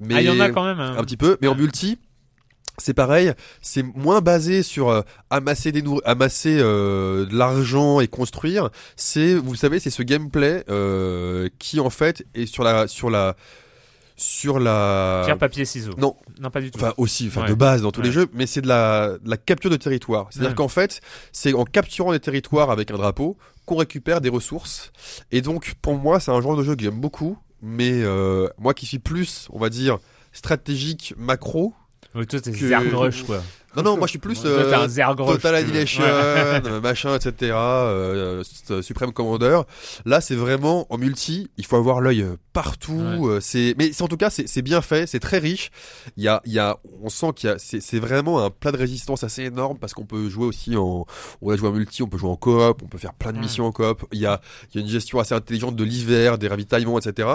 mais 0.00 0.14
Ah, 0.16 0.20
il 0.22 0.26
y 0.26 0.30
en 0.30 0.40
a 0.40 0.50
quand 0.50 0.64
même. 0.64 0.80
hein. 0.80 0.94
un 0.98 1.02
petit 1.04 1.16
peu. 1.16 1.36
Mais 1.40 1.48
en 1.48 1.54
multi, 1.54 1.98
c'est 2.78 2.94
pareil. 2.94 3.32
C'est 3.60 3.82
moins 3.82 4.20
basé 4.20 4.62
sur 4.62 4.88
euh, 4.88 5.02
amasser 5.30 5.72
des 5.72 5.82
amasser 6.04 6.58
euh, 6.60 7.26
de 7.26 7.36
l'argent 7.36 8.00
et 8.00 8.08
construire. 8.08 8.70
C'est, 8.96 9.34
vous 9.34 9.54
savez, 9.54 9.78
c'est 9.80 9.90
ce 9.90 10.02
gameplay 10.02 10.64
euh, 10.68 11.48
qui 11.58 11.80
en 11.80 11.90
fait 11.90 12.24
est 12.34 12.46
sur 12.46 12.64
la 12.64 12.86
sur 12.88 13.10
la 13.10 13.36
sur 14.16 14.58
la 14.58 15.22
Pierre, 15.24 15.38
papier, 15.38 15.64
ciseaux. 15.64 15.92
non, 15.96 16.16
Non, 16.40 16.50
pas 16.50 16.60
du 16.60 16.72
tout. 16.72 16.78
enfin 16.80 16.92
aussi, 16.96 17.28
enfin 17.28 17.42
Ouais. 17.42 17.48
de 17.50 17.54
base 17.54 17.82
dans 17.82 17.92
tous 17.92 18.02
les 18.02 18.10
jeux, 18.10 18.26
mais 18.32 18.46
c'est 18.46 18.60
de 18.60 18.66
la, 18.66 19.16
de 19.22 19.30
la 19.30 19.36
capture 19.36 19.70
de 19.70 19.76
territoire. 19.76 20.26
C'est-à-dire 20.30 20.50
Ouais. 20.50 20.56
qu'en 20.56 20.66
fait, 20.66 21.00
c'est 21.30 21.54
en 21.54 21.62
capturant 21.64 22.10
des 22.10 22.18
territoires 22.18 22.70
avec 22.72 22.90
un 22.90 22.96
drapeau 22.96 23.36
qu'on 23.64 23.76
récupère 23.76 24.20
des 24.20 24.28
ressources. 24.28 24.90
Et 25.30 25.40
donc, 25.40 25.74
pour 25.82 25.94
moi, 25.94 26.18
c'est 26.18 26.32
un 26.32 26.40
genre 26.40 26.56
de 26.56 26.64
jeu 26.64 26.74
que 26.74 26.82
j'aime 26.82 27.00
beaucoup, 27.00 27.38
mais 27.62 27.92
euh, 28.02 28.48
moi 28.58 28.74
qui 28.74 28.86
suis 28.86 28.98
plus, 28.98 29.46
on 29.52 29.58
va 29.60 29.68
dire, 29.68 29.98
stratégique 30.32 31.14
macro. 31.16 31.72
Ouais, 32.18 32.26
toi, 32.26 32.40
t'es 32.40 32.50
que- 32.52 33.26
quoi. 33.26 33.42
Non, 33.76 33.82
non, 33.82 33.96
moi 33.98 34.06
je 34.06 34.12
suis 34.12 34.18
plus 34.18 34.40
Toi, 34.40 34.50
euh, 34.50 34.74
un. 34.74 34.88
Total. 35.34 35.54
Annihilation, 35.54 36.02
Ouais. 36.02 36.08
euh, 36.66 36.80
machin, 36.80 37.14
etc. 37.14 37.52
Euh, 37.54 38.42
euh, 38.70 38.82
Supreme 38.82 39.12
Commander. 39.12 39.60
Là, 40.04 40.20
c'est 40.20 40.34
vraiment 40.34 40.86
en 40.92 40.98
multi. 40.98 41.50
Il 41.58 41.66
faut 41.66 41.76
avoir 41.76 42.00
l'œil 42.00 42.26
partout. 42.52 43.00
Ouais. 43.20 43.38
c'est, 43.40 43.74
mais 43.78 43.90
en 44.02 44.08
tout 44.08 44.16
cas, 44.16 44.30
c'est 44.30 44.62
bien 44.62 44.80
fait. 44.80 45.06
C'est 45.06 45.20
très 45.20 45.38
riche. 45.38 45.70
Il 46.16 46.24
y 46.24 46.28
a, 46.28 46.40
il 46.46 46.52
y 46.52 46.58
a, 46.58 46.78
on 47.02 47.08
sent 47.08 47.28
qu'il 47.36 47.50
y 47.50 47.52
a, 47.52 47.56
c'est 47.58 48.00
vraiment 48.00 48.42
un 48.44 48.50
plat 48.50 48.72
de 48.72 48.78
résistance 48.78 49.22
assez 49.22 49.42
énorme 49.44 49.78
parce 49.78 49.92
qu'on 49.94 50.06
peut 50.06 50.28
jouer 50.28 50.46
aussi 50.46 50.74
en, 50.76 51.06
on 51.42 51.48
va 51.48 51.56
jouer 51.56 51.68
en 51.68 51.72
multi, 51.72 52.02
on 52.02 52.08
peut 52.08 52.18
jouer 52.18 52.30
en 52.30 52.36
coop, 52.36 52.80
on 52.82 52.86
peut 52.88 52.98
faire 52.98 53.14
plein 53.14 53.32
de 53.32 53.38
missions 53.38 53.66
en 53.66 53.72
coop. 53.72 54.04
Il 54.12 54.18
y 54.18 54.26
a, 54.26 54.40
il 54.72 54.80
y 54.80 54.82
a 54.82 54.86
une 54.86 54.90
gestion 54.90 55.20
assez 55.20 55.34
intelligente 55.34 55.76
de 55.76 55.84
l'hiver, 55.84 56.38
des 56.38 56.48
ravitaillements, 56.48 56.98
etc. 56.98 57.28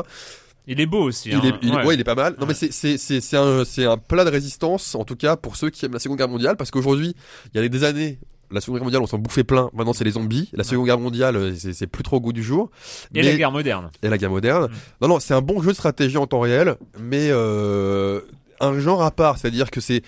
Il 0.67 0.80
est 0.80 0.86
beau 0.86 1.04
aussi. 1.04 1.30
Il 1.30 1.36
hein. 1.36 1.41
est, 1.43 1.54
il- 1.62 1.73
Ouais. 1.73 1.86
ouais, 1.86 1.93
il 1.95 1.99
est 1.99 2.06
pas 2.06 2.15
mal. 2.15 2.34
Non, 2.34 2.41
Ouais. 2.41 2.47
mais 2.49 2.54
c'est, 2.54 2.71
c'est, 2.71 2.97
c'est, 2.97 3.19
c'est 3.21 3.38
un, 3.38 3.65
c'est 3.65 3.86
un 3.86 3.97
plat 3.97 4.23
de 4.26 4.30
résistance, 4.30 4.95
en 4.95 5.04
tout 5.04 5.15
cas, 5.15 5.36
pour 5.36 5.56
ceux 5.58 5.69
qui 5.69 5.86
aiment 5.86 5.93
la 5.93 5.99
Seconde 5.99 6.17
Guerre 6.17 6.30
mondiale, 6.30 6.56
parce 6.58 6.71
qu'aujourd'hui, 6.71 7.15
il 7.54 7.62
y 7.62 7.63
a 7.63 7.67
des 7.67 7.84
années, 7.84 8.19
la 8.52 8.62
Seconde 8.62 8.78
Guerre 8.78 8.84
mondiale, 8.86 9.02
on 9.02 9.08
s'en 9.08 9.17
bouffait 9.17 9.43
plein. 9.43 9.69
Maintenant, 9.73 9.93
c'est 9.93 10.04
les 10.06 10.12
zombies. 10.12 10.49
La 10.54 10.63
Seconde 10.63 10.86
Guerre 10.86 10.99
mondiale, 10.99 11.36
euh, 11.36 11.54
c'est, 11.56 11.88
plus 11.88 12.04
trop 12.04 12.17
au 12.17 12.21
goût 12.21 12.34
du 12.34 12.43
jour. 12.43 12.69
Et 13.13 13.21
la 13.23 13.36
guerre 13.36 13.52
moderne. 13.52 13.89
et 14.02 14.10
la 14.10 14.17
guerre 14.17 14.30
moderne. 14.30 14.65
Mm. 14.71 14.76
Non, 15.02 15.08
non, 15.10 15.19
c'est 15.19 15.34
un 15.34 15.41
bon 15.41 15.62
jeu 15.62 15.71
de 15.71 15.76
stratégie 15.76 16.17
en 16.17 16.28
temps 16.28 16.39
réel, 16.39 16.76
mais 16.99 17.30
euh, 17.32 18.21
un 18.60 18.80
genre 18.80 19.02
à 19.04 19.12
part. 19.12 19.38
C'est-à-dire 19.39 19.69
que 19.71 19.82
c'est 19.82 20.02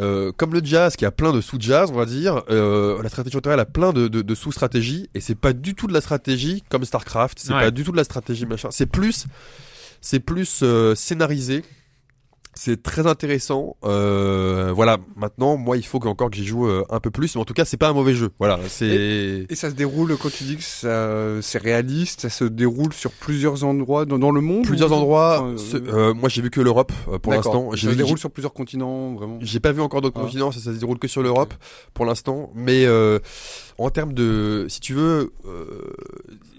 euh, 0.00 0.30
comme 0.36 0.52
le 0.52 0.60
jazz 0.62 0.94
qui 0.96 1.06
a 1.06 1.10
plein 1.10 1.32
de 1.32 1.40
sous-jazz, 1.40 1.90
on 1.90 1.96
va 1.96 2.04
dire. 2.04 2.42
euh, 2.50 3.02
la 3.02 3.08
stratégie 3.08 3.34
en 3.36 3.40
temps 3.40 3.48
réel 3.50 3.60
a 3.60 3.64
plein 3.64 3.94
de, 3.94 4.08
de, 4.08 4.20
de 4.20 4.34
sous-stratégies, 4.34 5.08
et 5.14 5.20
c'est 5.20 5.34
pas 5.36 5.54
du 5.54 5.74
tout 5.74 5.86
de 5.86 5.94
la 5.94 6.02
stratégie 6.02 6.62
comme 6.68 6.84
Starcraft. 6.84 7.38
C'est 7.40 7.54
Ouais. 7.54 7.60
pas 7.60 7.70
du 7.70 7.82
tout 7.84 7.92
de 7.92 7.96
la 7.96 8.04
stratégie 8.04 8.44
machin. 8.44 8.68
C'est 8.72 8.84
plus, 8.86 9.24
c'est 10.06 10.20
plus 10.20 10.60
euh, 10.62 10.94
scénarisé. 10.94 11.64
C'est 12.58 12.82
très 12.82 13.06
intéressant. 13.06 13.76
Euh, 13.84 14.72
voilà. 14.74 14.96
Maintenant, 15.14 15.58
moi, 15.58 15.76
il 15.76 15.84
faut 15.84 15.98
qu'encore 15.98 16.30
que 16.30 16.36
j'y 16.36 16.46
joue 16.46 16.66
euh, 16.66 16.84
un 16.88 17.00
peu 17.00 17.10
plus, 17.10 17.34
mais 17.34 17.40
en 17.42 17.44
tout 17.44 17.52
cas, 17.52 17.66
c'est 17.66 17.76
pas 17.76 17.88
un 17.88 17.92
mauvais 17.92 18.14
jeu. 18.14 18.30
Voilà. 18.38 18.58
C'est 18.68 19.44
Et 19.50 19.54
ça 19.56 19.68
se 19.68 19.74
déroule, 19.74 20.16
quand 20.16 20.30
tu 20.32 20.44
dis 20.44 20.56
que 20.56 20.62
c'est 21.42 21.58
réaliste, 21.58 22.20
ça 22.22 22.30
se 22.30 22.44
déroule 22.44 22.94
sur 22.94 23.10
plusieurs 23.10 23.64
endroits 23.64 24.06
dans, 24.06 24.18
dans 24.18 24.30
le 24.30 24.40
monde 24.40 24.64
plusieurs 24.64 24.92
ou- 24.92 24.94
endroits. 24.94 25.46
Enfin, 25.54 26.14
moi, 26.14 26.28
j'ai 26.30 26.40
vu 26.40 26.48
que 26.50 26.62
l'Europe 26.62 26.92
pour 27.20 27.32
l'instant. 27.34 27.72
Ça 27.72 27.76
se 27.76 27.88
déroule 27.90 28.16
sur 28.18 28.30
plusieurs 28.30 28.54
continents, 28.54 29.12
vraiment. 29.16 29.38
J'ai 29.42 29.60
pas 29.60 29.72
vu 29.72 29.82
encore 29.82 30.00
d'autres 30.00 30.18
Ah. 30.18 30.24
continents, 30.24 30.50
ça, 30.52 30.60
ça 30.60 30.72
se 30.72 30.78
déroule 30.78 30.98
que 31.00 31.08
sur 31.08 31.22
l'Europe 31.22 31.52
pour 31.92 32.06
l'instant. 32.06 32.50
Mais 32.54 32.86
en 33.78 33.90
termes 33.90 34.14
de, 34.14 34.64
si 34.70 34.80
tu 34.80 34.94
veux, 34.94 35.32
euh, 35.44 35.92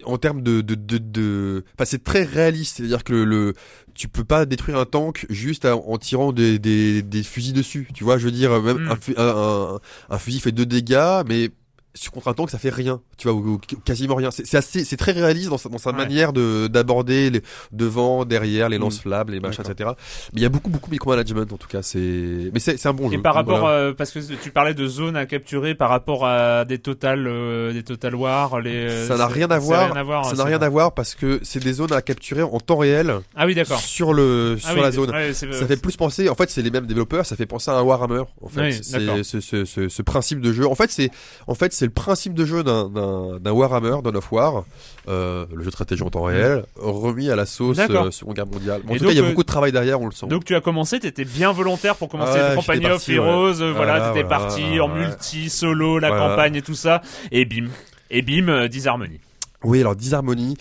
en 0.07 0.17
termes 0.17 0.41
de, 0.41 0.61
de, 0.61 0.75
de, 0.75 0.97
de- 0.97 1.63
enfin, 1.75 1.85
c'est 1.85 2.03
très 2.03 2.23
réaliste. 2.23 2.77
C'est-à-dire 2.77 3.03
que 3.03 3.13
le, 3.13 3.25
le- 3.25 3.53
tu 3.93 4.07
peux 4.07 4.23
pas 4.23 4.45
détruire 4.45 4.77
un 4.77 4.85
tank 4.85 5.25
juste 5.29 5.65
en, 5.65 5.83
en 5.87 5.97
tirant 5.97 6.31
des, 6.31 6.59
des, 6.59 7.01
des 7.01 7.23
fusils 7.23 7.53
dessus. 7.53 7.87
Tu 7.93 8.03
vois, 8.03 8.17
je 8.17 8.25
veux 8.25 8.31
dire, 8.31 8.61
même 8.61 8.77
Mm. 8.85 8.91
un, 8.91 8.95
fu- 8.95 9.15
un, 9.17 9.27
un, 9.27 9.79
un 10.09 10.17
fusil 10.17 10.39
fait 10.39 10.51
deux 10.51 10.65
dégâts, 10.65 11.23
mais 11.27 11.49
sur 11.97 12.11
contre 12.11 12.27
un 12.29 12.33
tank 12.33 12.49
ça 12.49 12.57
fait 12.57 12.69
rien 12.69 13.01
tu 13.17 13.27
vois 13.27 13.35
ou, 13.37 13.53
ou 13.55 13.57
quasiment 13.83 14.15
rien 14.15 14.29
c'est 14.31 14.55
assez 14.55 14.83
c'est 14.85 14.97
très 14.97 15.11
réaliste 15.11 15.49
dans 15.49 15.57
sa, 15.57 15.69
dans 15.69 15.77
sa 15.77 15.89
Ouais. 15.91 15.95
manière 15.97 16.33
de 16.33 16.67
d'aborder 16.67 17.29
les 17.29 17.41
devant 17.71 18.25
derrière 18.25 18.69
les 18.69 18.77
Mm. 18.77 18.81
lance-flammes 18.81 19.29
les 19.29 19.39
machins 19.39 19.63
etc 19.67 19.89
mais 20.33 20.39
il 20.39 20.41
y 20.41 20.45
a 20.45 20.49
beaucoup 20.49 20.69
beaucoup 20.69 20.87
de 20.89 20.95
micromanagement 20.95 21.41
en 21.41 21.45
tout 21.57 21.67
cas 21.67 21.81
c'est 21.81 22.49
mais 22.53 22.59
c'est 22.59 22.77
c'est 22.77 22.87
un 22.89 22.93
bon 22.93 23.09
jeu 23.09 23.15
Et 23.15 23.21
par 23.21 23.33
rapport, 23.35 23.59
Voilà. 23.59 23.75
euh, 23.75 23.93
parce 23.93 24.11
que 24.11 24.19
tu 24.19 24.51
parlais 24.51 24.73
de 24.73 24.85
zones 24.87 25.15
à 25.15 25.25
capturer 25.25 25.75
par 25.75 25.89
rapport 25.89 26.25
à 26.25 26.65
des 26.65 26.77
total, 26.79 27.25
euh, 27.27 27.73
des 27.73 27.83
total 27.83 28.15
war, 28.15 28.59
les. 28.61 28.71
euh, 28.89 29.07
ça 29.07 29.17
n'a 29.17 29.27
rien 29.27 29.49
à 29.49 29.57
voir 29.59 29.89
ça 30.25 30.31
hein, 30.31 30.35
n'a 30.35 30.43
rien 30.43 30.61
à 30.61 30.69
voir 30.69 30.93
parce 30.93 31.15
que 31.15 31.39
c'est 31.43 31.63
des 31.63 31.73
zones 31.73 31.93
à 31.93 32.01
capturer 32.01 32.43
en 32.43 32.59
temps 32.59 32.77
réel 32.77 33.13
Ah 33.35 33.45
oui, 33.45 33.55
d'accord. 33.55 33.79
sur 33.79 34.13
le 34.13 34.57
Ah 34.63 34.67
sur 34.67 34.75
oui, 34.75 34.81
la 34.81 34.91
zone 34.91 35.11
ouais, 35.11 35.33
ça 35.33 35.47
fait 35.67 35.77
plus 35.81 35.95
penser 35.97 36.29
en 36.29 36.35
fait 36.35 36.49
c'est 36.49 36.61
les 36.61 36.71
mêmes 36.71 36.85
développeurs 36.85 37.25
ça 37.25 37.35
fait 37.35 37.45
penser 37.45 37.71
à 37.71 37.75
un 37.75 37.81
Warhammer 37.81 38.23
en 38.41 38.47
fait 38.49 38.61
Oui, 38.61 38.73
c'est 38.73 39.23
ce, 39.23 39.39
ce, 39.41 39.65
ce, 39.65 39.89
ce 39.89 40.01
principe 40.01 40.41
de 40.41 40.51
jeu 40.53 40.67
en 40.67 40.75
fait 40.75 40.91
c'est 40.91 41.09
en 41.47 41.55
fait 41.55 41.73
c'est 41.73 41.86
le 41.87 41.93
principe 41.93 42.33
de 42.33 42.45
jeu 42.45 42.63
d'un 42.63 43.51
Warhammer 43.51 43.97
d'un 44.03 44.13
of 44.15 44.31
War 44.31 44.63
euh, 45.07 45.45
le 45.53 45.59
jeu 45.61 45.67
de 45.67 45.71
stratégie 45.71 46.03
en 46.03 46.09
temps 46.09 46.23
réel 46.23 46.65
remis 46.75 47.29
à 47.29 47.35
la 47.35 47.45
sauce 47.45 47.77
euh, 47.79 48.11
Seconde 48.11 48.35
Guerre 48.35 48.45
mondiale 48.47 48.81
Bon, 48.83 48.93
en 48.93 48.95
Et 48.95 48.99
tout 48.99 49.05
cas 49.05 49.11
il 49.11 49.17
y 49.17 49.19
a 49.19 49.23
euh, 49.23 49.29
beaucoup 49.29 49.43
de 49.43 49.47
travail 49.47 49.71
derrière 49.71 49.99
on 50.01 50.05
le 50.05 50.11
sent 50.11 50.27
Donc 50.27 50.43
tu 50.45 50.55
as 50.55 50.61
commencé, 50.61 50.99
t'étais 50.99 51.25
bien 51.25 51.51
volontaire 51.51 51.95
pour 51.95 52.09
commencer 52.09 52.39
Ouais, 52.39 52.49
le 52.49 52.55
Company 52.55 52.85
of 52.85 52.91
parti, 52.91 53.13
Heroes, 53.13 53.51
ouais. 53.53 53.61
euh, 53.61 53.73
voilà, 53.73 53.97
Voilà, 53.99 54.09
t'étais 54.09 54.23
voilà, 54.27 54.37
parti 54.45 54.79
en 54.79 54.89
ouais. 54.91 54.99
multi, 55.07 55.49
solo, 55.49 55.99
la 55.99 56.09
Voilà. 56.09 56.27
campagne 56.29 56.55
et 56.55 56.61
tout 56.61 56.75
ça, 56.75 57.01
et 57.31 57.45
bim, 57.45 57.67
et 58.09 58.21
bim, 58.21 58.67
Disharmony. 58.67 59.19
Oui, 59.63 59.79
alors 59.81 59.95
Disharmony. 59.95 60.57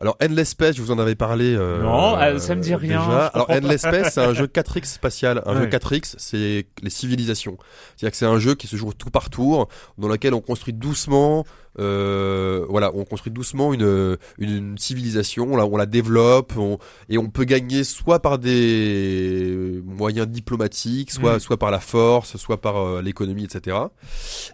Alors 0.00 0.16
Endless 0.22 0.48
Space, 0.50 0.76
je 0.76 0.80
vous 0.82 0.90
en 0.92 0.98
avais 0.98 1.14
parlé. 1.14 1.54
Euh, 1.54 1.82
Non, 1.82 2.16
euh, 2.18 2.38
ça 2.38 2.54
me 2.54 2.62
dit 2.62 2.74
rien, 2.74 3.00
déjà. 3.00 3.26
Alors 3.26 3.50
Endless 3.50 3.82
Space, 3.82 4.14
c'est 4.14 4.22
un 4.22 4.32
jeu 4.32 4.46
4x 4.52 4.84
spatial. 4.86 5.42
Un 5.44 5.54
Ouais. 5.56 5.60
jeu 5.62 5.66
4x, 5.68 6.14
c'est 6.16 6.66
les 6.82 6.90
civilisations. 6.90 7.58
C'est-à-dire 7.96 8.12
que 8.12 8.16
c'est 8.16 8.24
un 8.26 8.38
jeu 8.38 8.54
qui 8.54 8.66
se 8.66 8.76
joue 8.76 8.92
tour 8.94 9.10
par 9.10 9.28
tour, 9.28 9.68
dans 9.98 10.08
lequel 10.08 10.32
on 10.32 10.40
construit 10.40 10.72
doucement. 10.72 11.44
Euh, 11.78 12.64
voilà, 12.68 12.90
on 12.94 13.04
construit 13.04 13.30
doucement 13.32 13.72
une, 13.74 14.16
une, 14.38 14.50
une 14.56 14.78
civilisation. 14.78 15.54
Là, 15.56 15.66
on 15.66 15.76
la 15.76 15.86
développe, 15.86 16.54
on, 16.56 16.78
et 17.10 17.18
on 17.18 17.28
peut 17.28 17.44
gagner 17.44 17.84
soit 17.84 18.20
par 18.20 18.38
des 18.38 19.82
moyens 19.84 20.26
diplomatiques, 20.28 21.10
soit 21.10 21.36
Mm. 21.36 21.40
soit 21.40 21.58
par 21.58 21.70
la 21.70 21.78
force, 21.80 22.36
soit 22.38 22.60
par 22.60 22.76
euh, 22.78 23.02
l'économie, 23.02 23.44
etc. 23.44 23.76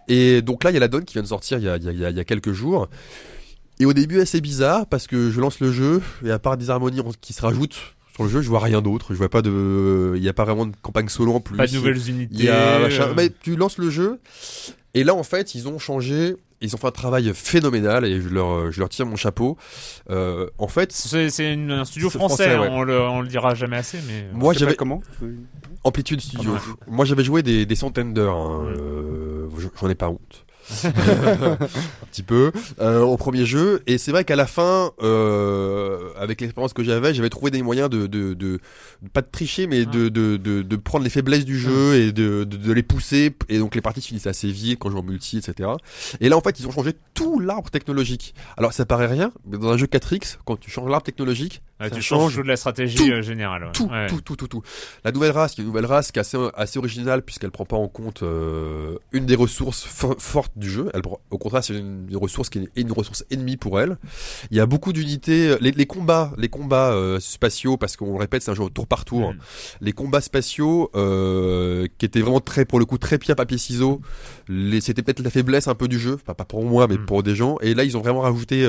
Et 0.07 0.41
donc 0.41 0.63
là, 0.63 0.71
il 0.71 0.73
y 0.73 0.77
a 0.77 0.81
la 0.81 0.87
donne 0.89 1.05
qui 1.05 1.13
vient 1.13 1.23
de 1.23 1.27
sortir 1.27 1.57
il 1.57 1.63
y 1.63 1.69
a, 1.69 1.77
il 1.77 1.83
y 1.85 2.05
a- 2.05 2.09
il 2.09 2.17
y 2.17 2.19
a 2.19 2.23
quelques 2.25 2.51
jours. 2.51 2.87
Et 3.79 3.85
au 3.85 3.93
début, 3.93 4.19
assez 4.19 4.41
bizarre 4.41 4.87
parce 4.87 5.07
que 5.07 5.29
je 5.29 5.39
lance 5.39 5.59
le 5.59 5.71
jeu 5.71 6.01
et 6.25 6.31
à 6.31 6.39
part 6.39 6.57
des 6.57 6.69
harmonies 6.69 7.01
qui 7.21 7.33
se 7.33 7.41
rajoutent 7.41 7.77
sur 8.15 8.23
le 8.23 8.29
jeu, 8.29 8.41
je 8.41 8.49
vois 8.49 8.59
rien 8.59 8.81
d'autre. 8.81 9.13
Je 9.13 9.17
vois 9.19 9.29
pas 9.29 9.43
de, 9.43 10.13
il 10.17 10.23
y 10.23 10.29
a 10.29 10.33
pas 10.33 10.45
vraiment 10.45 10.65
de 10.65 10.75
campagne 10.81 11.07
solo 11.09 11.33
en 11.33 11.39
plus. 11.39 11.55
Pas 11.57 11.67
de 11.67 11.73
nouvelles 11.75 12.09
unités. 12.09 12.33
Il 12.33 12.43
y 12.45 12.49
a 12.49 12.79
machin. 12.79 13.09
euh, 13.09 13.13
Mais 13.15 13.29
tu 13.29 13.55
lances 13.55 13.77
le 13.77 13.89
jeu 13.91 14.19
et 14.95 15.03
là 15.03 15.13
en 15.13 15.21
fait 15.21 15.53
ils 15.53 15.67
ont 15.67 15.77
changé, 15.77 16.35
ils 16.59 16.73
ont 16.73 16.79
fait 16.79 16.87
un 16.87 16.91
travail 16.91 17.31
phénoménal 17.35 18.03
et 18.05 18.19
je 18.19 18.29
leur, 18.29 18.71
je 18.71 18.79
leur 18.79 18.89
tire 18.89 19.05
mon 19.05 19.15
chapeau. 19.15 19.57
Euh, 20.09 20.47
en 20.57 20.67
fait, 20.67 20.91
C'est 20.91 21.27
un 21.53 21.85
studio 21.85 22.09
français, 22.09 22.49
français, 22.55 22.57
ouais. 22.59 22.67
on, 22.71 22.81
le, 22.81 22.99
on 22.99 23.21
le 23.21 23.27
dira 23.27 23.53
jamais 23.53 23.77
assez, 23.77 23.99
mais. 24.07 24.25
moi 24.33 24.53
j'avais 24.53 24.73
comment 24.75 25.03
Amplitude 25.83 26.19
Studio. 26.19 26.53
Moi 26.87 27.05
j'avais 27.05 27.23
joué 27.23 27.43
des, 27.43 27.67
des 27.67 27.75
centaines 27.75 28.15
d'heures. 28.15 28.35
hein, 28.37 28.65
Ouais. 28.65 28.73
euh, 28.81 29.47
j'en 29.79 29.89
ai 29.89 29.95
pas 29.95 30.09
honte. 30.09 30.45
un 30.83 31.57
petit 32.11 32.23
peu 32.23 32.51
euh, 32.79 33.01
au 33.01 33.17
premier 33.17 33.45
jeu. 33.45 33.81
Et 33.87 33.97
c'est 33.97 34.11
vrai 34.11 34.23
qu'à 34.23 34.35
la 34.35 34.47
fin 34.47 34.91
euh, 35.01 36.09
avec 36.17 36.41
l'expérience 36.41 36.73
que 36.73 36.83
j'avais 36.83 37.13
j'avais 37.13 37.29
trouvé 37.29 37.51
des 37.51 37.61
moyens 37.61 37.89
de, 37.89 38.07
de, 38.07 38.33
de, 38.33 38.59
de- 39.01 39.09
pas 39.13 39.21
de 39.21 39.27
tricher 39.31 39.67
mais 39.67 39.85
de, 39.85 40.09
de, 40.09 40.37
de, 40.37 40.61
de 40.61 40.75
prendre 40.75 41.03
les 41.03 41.09
faiblesses 41.09 41.45
du 41.45 41.57
jeu 41.57 41.95
et 41.95 42.11
de, 42.11 42.43
de, 42.43 42.57
de 42.57 42.71
les 42.73 42.83
pousser. 42.83 43.33
Et 43.49 43.59
donc 43.59 43.75
les 43.75 43.81
parties 43.81 44.01
se 44.01 44.07
finissaient 44.07 44.29
assez 44.29 44.51
vite 44.51 44.79
quand 44.79 44.89
je 44.89 44.93
joue 44.93 44.99
en 44.99 45.03
multi 45.03 45.37
etc 45.37 45.69
et 46.19 46.29
là 46.29 46.37
en 46.37 46.41
fait 46.41 46.59
ils 46.59 46.67
ont 46.67 46.71
changé 46.71 46.93
tout 47.13 47.39
l'arbre 47.39 47.69
technologique. 47.69 48.33
Alors 48.57 48.73
ça 48.73 48.85
paraît 48.85 49.07
rien 49.07 49.31
mais 49.45 49.57
dans 49.57 49.69
un 49.69 49.77
jeu 49.77 49.87
4X 49.87 50.37
quand 50.45 50.59
tu 50.59 50.69
changes 50.71 50.89
l'arbre 50.89 51.05
technologique 51.05 51.61
Ça 51.79 51.89
tu 51.91 52.01
change 52.01 52.21
changes 52.23 52.35
toute 52.37 52.47
la 52.47 52.55
stratégie 52.57 52.97
tout, 52.97 53.11
euh, 53.11 53.21
générale. 53.21 53.65
ouais. 53.65 53.71
tout, 53.71 53.85
Ouais. 53.87 54.07
tout, 54.07 54.21
tout, 54.21 54.35
tout, 54.35 54.47
tout. 54.47 54.61
La 55.03 55.11
nouvelle 55.11 55.31
race, 55.31 55.53
qui 55.53 55.61
est 55.61 55.63
une 55.63 55.67
nouvelle 55.69 55.85
race 55.85 56.11
qui 56.11 56.17
est 56.17 56.21
assez, 56.21 56.37
assez 56.55 56.79
originale 56.79 57.21
puisqu'elle 57.21 57.51
prend 57.51 57.65
pas 57.65 57.77
en 57.77 57.87
compte 57.87 58.23
euh, 58.23 58.97
une 59.11 59.25
des 59.27 59.35
ressources 59.35 59.85
fo- 59.87 60.19
fortes 60.19 60.53
du 60.55 60.69
jeu. 60.71 60.89
Elle, 60.93 61.01
au 61.29 61.37
contraire, 61.37 61.63
c'est 61.63 61.73
une, 61.77 62.07
une 62.09 62.17
ressource 62.17 62.49
qui 62.49 62.59
est 62.59 62.69
une 62.81 62.91
ressource 62.91 63.23
ennemie 63.29 63.57
pour 63.57 63.79
elle. 63.79 63.97
Il 64.51 64.57
y 64.57 64.59
a 64.59 64.65
beaucoup 64.65 64.91
d'unités. 64.91 65.55
Les, 65.61 65.71
les 65.71 65.85
combats, 65.85 66.31
les 66.37 66.49
combats 66.49 66.91
euh, 66.93 67.19
spatiaux, 67.19 67.77
parce 67.77 67.95
qu'on 67.95 68.13
le 68.13 68.17
répète, 68.19 68.41
c'est 68.41 68.51
un 68.51 68.55
jeu 68.55 68.63
au 68.63 68.69
tour 68.69 68.87
par 68.87 69.05
tour. 69.05 69.33
Mm. 69.33 69.37
Les 69.81 69.91
combats 69.93 70.21
spatiaux, 70.21 70.89
euh, 70.95 71.87
qui 71.99 72.05
étaient 72.05 72.21
vraiment 72.21 72.39
très, 72.39 72.65
pour 72.65 72.79
le 72.79 72.85
coup, 72.85 72.97
très 72.97 73.17
pierre 73.17 73.35
papier 73.35 73.57
ciseaux. 73.57 74.01
C'était 74.81 75.01
peut-être 75.03 75.19
la 75.21 75.29
faiblesse 75.29 75.67
un 75.67 75.75
peu 75.75 75.87
du 75.87 75.99
jeu, 75.99 76.15
Enfin, 76.15 76.33
pas 76.33 76.45
pour 76.45 76.63
moi, 76.63 76.87
mais 76.87 76.97
Mm. 76.97 77.05
pour 77.05 77.21
des 77.23 77.35
gens. 77.35 77.57
Et 77.61 77.73
là, 77.75 77.83
ils 77.83 77.95
ont 77.97 78.01
vraiment 78.01 78.21
rajouté. 78.21 78.65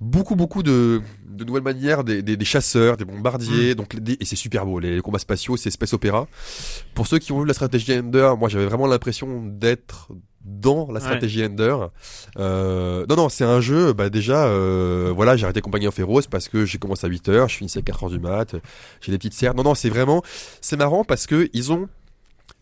Beaucoup 0.00 0.36
beaucoup 0.36 0.62
de, 0.62 1.00
de 1.26 1.44
nouvelles 1.44 1.62
manières 1.62 2.04
des, 2.04 2.22
des, 2.22 2.36
des 2.36 2.44
chasseurs 2.44 2.96
des 2.96 3.04
bombardiers 3.04 3.74
donc 3.74 3.94
les- 3.94 4.00
des- 4.00 4.16
et 4.20 4.24
c'est 4.24 4.36
super 4.36 4.66
beau 4.66 4.78
les 4.78 5.00
combats 5.00 5.18
spatiaux 5.18 5.56
c'est 5.56 5.70
space 5.70 5.92
opéra. 5.94 6.26
Pour 6.94 7.06
ceux 7.06 7.18
qui 7.18 7.32
ont 7.32 7.40
vu 7.40 7.46
la 7.46 7.54
stratégie 7.54 7.92
Ender 7.98 8.32
moi 8.38 8.48
j'avais 8.48 8.66
vraiment 8.66 8.86
l'impression 8.86 9.42
d'être 9.44 10.08
dans 10.44 10.86
la 10.92 11.00
stratégie 11.00 11.44
Ender. 11.44 11.76
Euh, 12.38 13.04
non 13.08 13.16
non 13.16 13.28
c'est 13.28 13.44
un 13.44 13.60
jeu 13.60 13.92
bah 13.92 14.10
déjà 14.10 14.46
euh, 14.46 15.12
voilà 15.16 15.36
j'ai 15.36 15.44
arrêté 15.44 15.60
Compagnie 15.60 15.88
en 15.88 15.92
féroce 15.92 16.26
parce 16.26 16.48
que 16.48 16.64
j'ai 16.64 16.78
commencé 16.78 17.06
à 17.06 17.10
8h 17.10 17.48
je 17.48 17.56
finissais 17.56 17.78
à 17.80 17.82
4h 17.82 18.10
du 18.10 18.18
mat 18.20 18.54
j'ai 19.00 19.12
des 19.12 19.18
petites 19.18 19.34
serres. 19.34 19.54
Non 19.54 19.62
non 19.64 19.74
c'est 19.74 19.88
vraiment 19.90 20.22
c'est 20.60 20.76
marrant 20.76 21.04
parce 21.04 21.26
que 21.26 21.48
ils 21.52 21.72
ont 21.72 21.88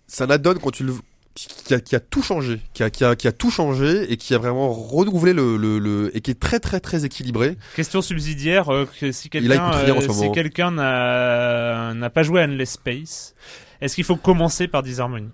c'est 0.07 0.23
un 0.25 0.31
add-on 0.31 0.55
quand 0.55 0.71
tu 0.71 0.85
le 0.85 0.95
qui 1.35 1.75
a, 1.75 1.81
qui 1.81 1.97
a 1.97 2.01
tout 2.01 2.23
changé, 2.23 2.61
qui 2.75 2.83
a, 2.83 2.91
qui, 2.91 3.05
a, 3.05 3.17
qui 3.17 3.27
a 3.27 3.33
tout 3.33 3.51
changé 3.51 4.11
et 4.13 4.17
qui 4.17 4.35
a 4.35 4.39
vraiment 4.39 4.73
renouvelé 4.73 5.33
le, 5.33 5.57
le, 5.57 5.79
le 5.79 6.17
et 6.17 6.21
qui 6.21 6.31
est 6.31 6.39
très 6.39 6.61
très 6.61 6.81
très 6.81 7.05
équilibré. 7.05 7.57
Question 7.75 8.03
subsidiaire, 8.03 8.73
euh, 8.73 8.87
que 9.01 9.11
si 9.11 9.31
quelqu'un 9.31 9.73
euh, 9.73 10.01
si 10.13 10.31
quelqu'un 10.31 10.71
n'a 10.71 12.11
pas 12.11 12.23
joué 12.23 12.41
à 12.41 12.45
Endless 12.45 12.73
Space, 12.73 13.35
est-ce 13.81 13.97
qu'il 13.97 14.05
faut 14.05 14.17
commencer 14.17 14.69
par 14.69 14.83
Disharmony? 14.83 15.29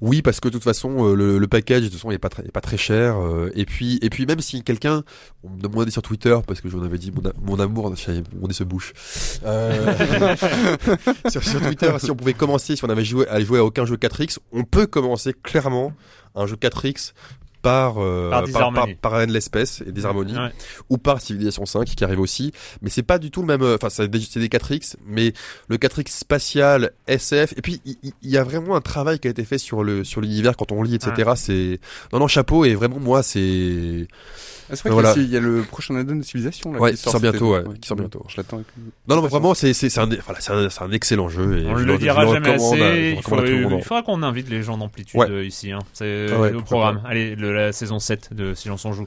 Oui, 0.00 0.22
parce 0.22 0.38
que 0.40 0.48
de 0.48 0.52
toute 0.52 0.62
façon 0.64 1.06
euh, 1.08 1.14
le, 1.14 1.38
le 1.38 1.46
package 1.48 1.82
de 1.82 1.86
toute 1.88 1.94
façon 1.96 2.10
il 2.10 2.14
est 2.14 2.18
pas 2.18 2.28
est 2.44 2.52
pas 2.52 2.60
très 2.60 2.76
cher 2.76 3.16
euh, 3.18 3.50
et 3.54 3.64
puis 3.64 3.98
et 4.00 4.10
puis 4.10 4.26
même 4.26 4.40
si 4.40 4.62
quelqu'un 4.62 5.02
on 5.42 5.50
me 5.50 5.60
demandait 5.60 5.90
sur 5.90 6.02
Twitter 6.02 6.36
parce 6.46 6.60
que 6.60 6.68
j'en 6.68 6.82
avais 6.82 6.98
dit 6.98 7.10
mon, 7.10 7.28
a- 7.28 7.32
mon 7.42 7.58
amour 7.58 7.92
mon 8.40 8.46
nez 8.46 8.52
se 8.54 8.64
bouche. 8.64 8.92
Euh, 9.44 10.36
sur, 11.30 11.42
sur 11.42 11.60
Twitter 11.60 11.90
si 11.98 12.10
on 12.10 12.16
pouvait 12.16 12.34
commencer 12.34 12.76
si 12.76 12.84
on 12.84 12.88
avait 12.90 13.04
joué 13.04 13.26
à 13.28 13.40
jouer 13.40 13.58
à 13.58 13.64
aucun 13.64 13.84
jeu 13.86 13.96
4X 13.96 14.38
on 14.52 14.64
peut 14.64 14.86
commencer 14.86 15.34
clairement 15.42 15.92
un 16.34 16.46
jeu 16.46 16.56
4X 16.56 17.12
par 17.62 17.96
euh, 17.98 18.30
Par 18.30 18.44
par, 18.50 18.72
par, 18.72 18.86
par 19.00 19.12
Endless 19.14 19.44
Space 19.44 19.82
et 19.86 19.92
Disharmony 19.92 20.36
Ouais. 20.36 20.50
ou 20.90 20.98
par 20.98 21.20
Civilization 21.20 21.66
5 21.66 21.84
qui 21.86 22.04
arrive 22.04 22.20
aussi. 22.20 22.52
Mais 22.82 22.90
c'est 22.90 23.02
pas 23.02 23.18
du 23.18 23.30
tout 23.30 23.40
le 23.40 23.46
même 23.46 23.62
euh, 23.62 23.76
enfin 23.76 23.90
c'est 23.90 24.08
des, 24.08 24.20
c'est 24.20 24.40
des 24.40 24.48
4X 24.48 24.96
mais 25.06 25.32
le 25.68 25.76
4X 25.76 26.08
spatial 26.08 26.92
SF 27.06 27.54
et 27.56 27.62
puis 27.62 27.80
il 27.84 28.30
y, 28.30 28.36
a 28.36 28.44
vraiment 28.44 28.76
un 28.76 28.80
travail 28.80 29.18
qui 29.18 29.28
a 29.28 29.30
été 29.30 29.44
fait 29.44 29.58
sur 29.58 29.82
le 29.82 30.04
sur 30.04 30.20
l'univers 30.20 30.56
quand 30.56 30.72
on 30.72 30.82
lit 30.82 30.94
etc 30.94 31.32
c'est 31.36 31.80
non 32.12 32.18
non 32.20 32.28
chapeau 32.28 32.64
et 32.64 32.74
vraiment 32.74 33.00
moi 33.00 33.22
c'est 33.22 34.06
Ah, 34.70 34.76
c'est 34.76 34.82
vrai 34.82 34.90
Voilà. 34.90 35.12
qu'il 35.14 35.22
y 35.22 35.24
a- 35.24 35.28
il 35.28 35.32
y 35.32 35.36
a 35.36 35.40
le 35.40 35.62
prochain 35.62 35.96
add-on 35.96 36.16
de 36.16 36.22
Civilisation 36.22 36.72
là, 36.72 36.78
Ouais, 36.80 36.90
qui 36.90 36.96
qui 36.96 37.02
sort 37.04 37.20
bientôt, 37.20 37.54
ouais, 37.54 37.62
qui 37.80 37.88
sort 37.88 37.96
bientôt. 37.96 38.24
Je 38.28 38.36
l'attends. 38.36 38.56
avec- 38.56 38.66
non 39.08 39.16
non 39.16 39.22
mais 39.22 39.28
vraiment 39.28 39.54
c'est 39.54 39.72
c'est 39.72 39.88
c'est 39.88 40.00
un 40.00 40.06
voilà, 40.06 40.40
c'est 40.40 40.82
un, 40.82 40.92
excellent 40.92 41.28
jeu 41.28 41.58
et 41.60 41.66
On 41.66 41.76
je 41.76 41.84
le 41.84 41.94
je 41.94 41.98
dira 41.98 42.26
jamais 42.26 42.50
assez. 42.50 42.76
le 42.76 43.12
Il, 43.16 43.82
faudra 43.82 44.02
qu'on 44.02 44.22
invite 44.22 44.48
les 44.50 44.62
gens 44.62 44.76
d'amplitude 44.76 45.18
Ouais. 45.20 45.30
euh, 45.30 45.44
ici. 45.44 45.72
Hein. 45.72 45.78
C'est 45.92 46.26
Ah 46.32 46.38
ouais, 46.40 46.50
le 46.50 46.60
programme. 46.60 47.00
Allez, 47.06 47.34
le- 47.34 47.54
la 47.54 47.72
saison 47.72 47.98
7 47.98 48.34
de 48.34 48.54
Silence 48.54 48.84
on 48.84 48.92
joue. 48.92 49.06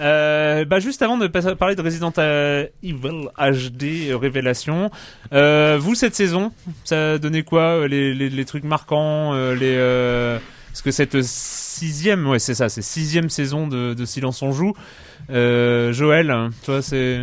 Euh, 0.00 0.64
bah 0.64 0.80
juste 0.80 1.02
avant 1.02 1.18
de 1.18 1.26
passer- 1.26 1.54
parler 1.56 1.74
de 1.76 1.82
Resident 1.82 2.12
euh, 2.18 2.66
Evil 2.82 3.28
HD 3.38 4.10
euh, 4.10 4.16
Révélation, 4.16 4.90
euh, 5.32 5.76
vous 5.80 5.94
cette 5.94 6.14
saison, 6.14 6.52
ça 6.84 7.12
a 7.12 7.18
donné 7.18 7.42
quoi 7.42 7.62
euh, 7.62 7.88
les, 7.88 8.14
les, 8.14 8.30
les 8.30 8.44
trucs 8.46 8.64
marquants, 8.64 9.34
euh, 9.34 9.54
les 9.54 9.74
euh, 9.76 10.38
parce 10.72 10.82
que 10.82 10.90
cette 10.90 11.22
sixième, 11.22 12.26
ouais 12.28 12.38
c'est 12.38 12.54
ça, 12.54 12.68
c'est 12.68 12.82
sixième 12.82 13.30
saison 13.30 13.66
de, 13.68 13.94
de 13.94 14.04
Silence 14.04 14.42
on 14.42 14.52
joue. 14.52 14.72
Euh, 15.30 15.92
Joël, 15.92 16.32
toi 16.64 16.82
c'est 16.82 17.20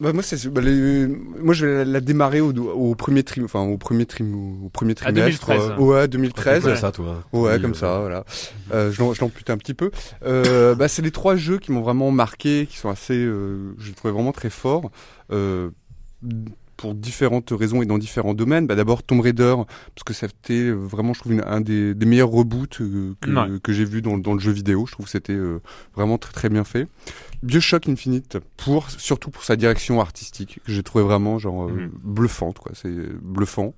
Bah, 0.00 0.12
moi, 0.14 0.22
c'est, 0.22 0.48
bah, 0.48 0.62
les- 0.62 1.06
moi, 1.06 1.52
je 1.52 1.66
vais 1.66 1.84
la, 1.84 1.84
la 1.84 2.00
démarrer 2.00 2.40
au, 2.40 2.52
au 2.56 2.94
premier 2.94 3.22
trim, 3.22 3.44
enfin, 3.44 3.60
au 3.60 3.76
premier 3.76 4.06
trim, 4.06 4.34
au 4.64 4.68
premier 4.70 4.92
À 4.92 4.94
trimestre. 5.12 5.46
2013. 5.48 5.72
euh, 5.72 5.76
ouais, 5.82 6.08
2013. 6.08 6.62
comme 6.64 6.76
ça 6.76 6.90
toi 6.90 7.22
Ouais, 7.34 7.54
Oui, 7.56 7.60
comme 7.60 7.72
euh, 7.72 7.74
ça, 7.74 7.98
voilà. 8.00 8.24
Euh, 8.72 8.90
je 8.92 9.02
l'ampute 9.20 9.50
un 9.50 9.58
petit 9.58 9.74
peu. 9.74 9.90
Euh, 10.24 10.74
bah, 10.74 10.88
c'est 10.88 11.02
les 11.02 11.10
trois 11.10 11.36
jeux 11.36 11.58
qui 11.58 11.70
m'ont 11.70 11.82
vraiment 11.82 12.10
marqué, 12.12 12.66
qui 12.70 12.78
sont 12.78 12.88
assez, 12.88 13.12
euh, 13.18 13.74
je 13.78 13.88
les 13.88 13.94
trouvais 13.94 14.14
vraiment 14.14 14.32
très 14.32 14.48
forts. 14.48 14.90
Euh, 15.32 15.68
pour 16.80 16.94
différentes 16.94 17.50
raisons 17.50 17.82
et 17.82 17.86
dans 17.86 17.98
différents 17.98 18.32
domaines. 18.32 18.66
Bah, 18.66 18.74
D'abord 18.74 19.02
Tomb 19.02 19.20
Raider, 19.20 19.54
parce 19.94 20.02
que 20.06 20.14
c'était 20.14 20.70
vraiment, 20.70 21.12
je 21.12 21.20
trouve, 21.20 21.32
une- 21.34 21.44
un 21.46 21.60
des, 21.60 21.94
des 21.94 22.06
meilleurs 22.06 22.30
reboots 22.30 22.80
euh, 22.80 23.14
que, 23.20 23.30
Ouais. 23.30 23.60
que 23.62 23.72
j'ai 23.72 23.84
vu 23.84 24.00
dans, 24.00 24.16
dans 24.16 24.32
le 24.32 24.40
jeu 24.40 24.50
vidéo. 24.50 24.86
Je 24.86 24.92
trouve 24.92 25.04
que 25.04 25.12
c'était 25.12 25.34
euh, 25.34 25.60
vraiment 25.94 26.16
très 26.16 26.32
très 26.32 26.48
bien 26.48 26.64
fait. 26.64 26.86
Bioshock 27.42 27.88
Infinite, 27.88 28.38
pour, 28.56 28.90
surtout 28.90 29.30
pour 29.30 29.44
sa 29.44 29.56
direction 29.56 30.00
artistique, 30.00 30.60
que 30.64 30.72
j'ai 30.72 30.82
trouvé 30.82 31.04
vraiment 31.04 31.38
genre 31.38 31.64
euh, 31.64 31.72
Mhm. 31.72 31.90
bluffante, 32.02 32.58
quoi. 32.58 32.72
C'est 32.74 32.94
bluffant. 33.22 33.74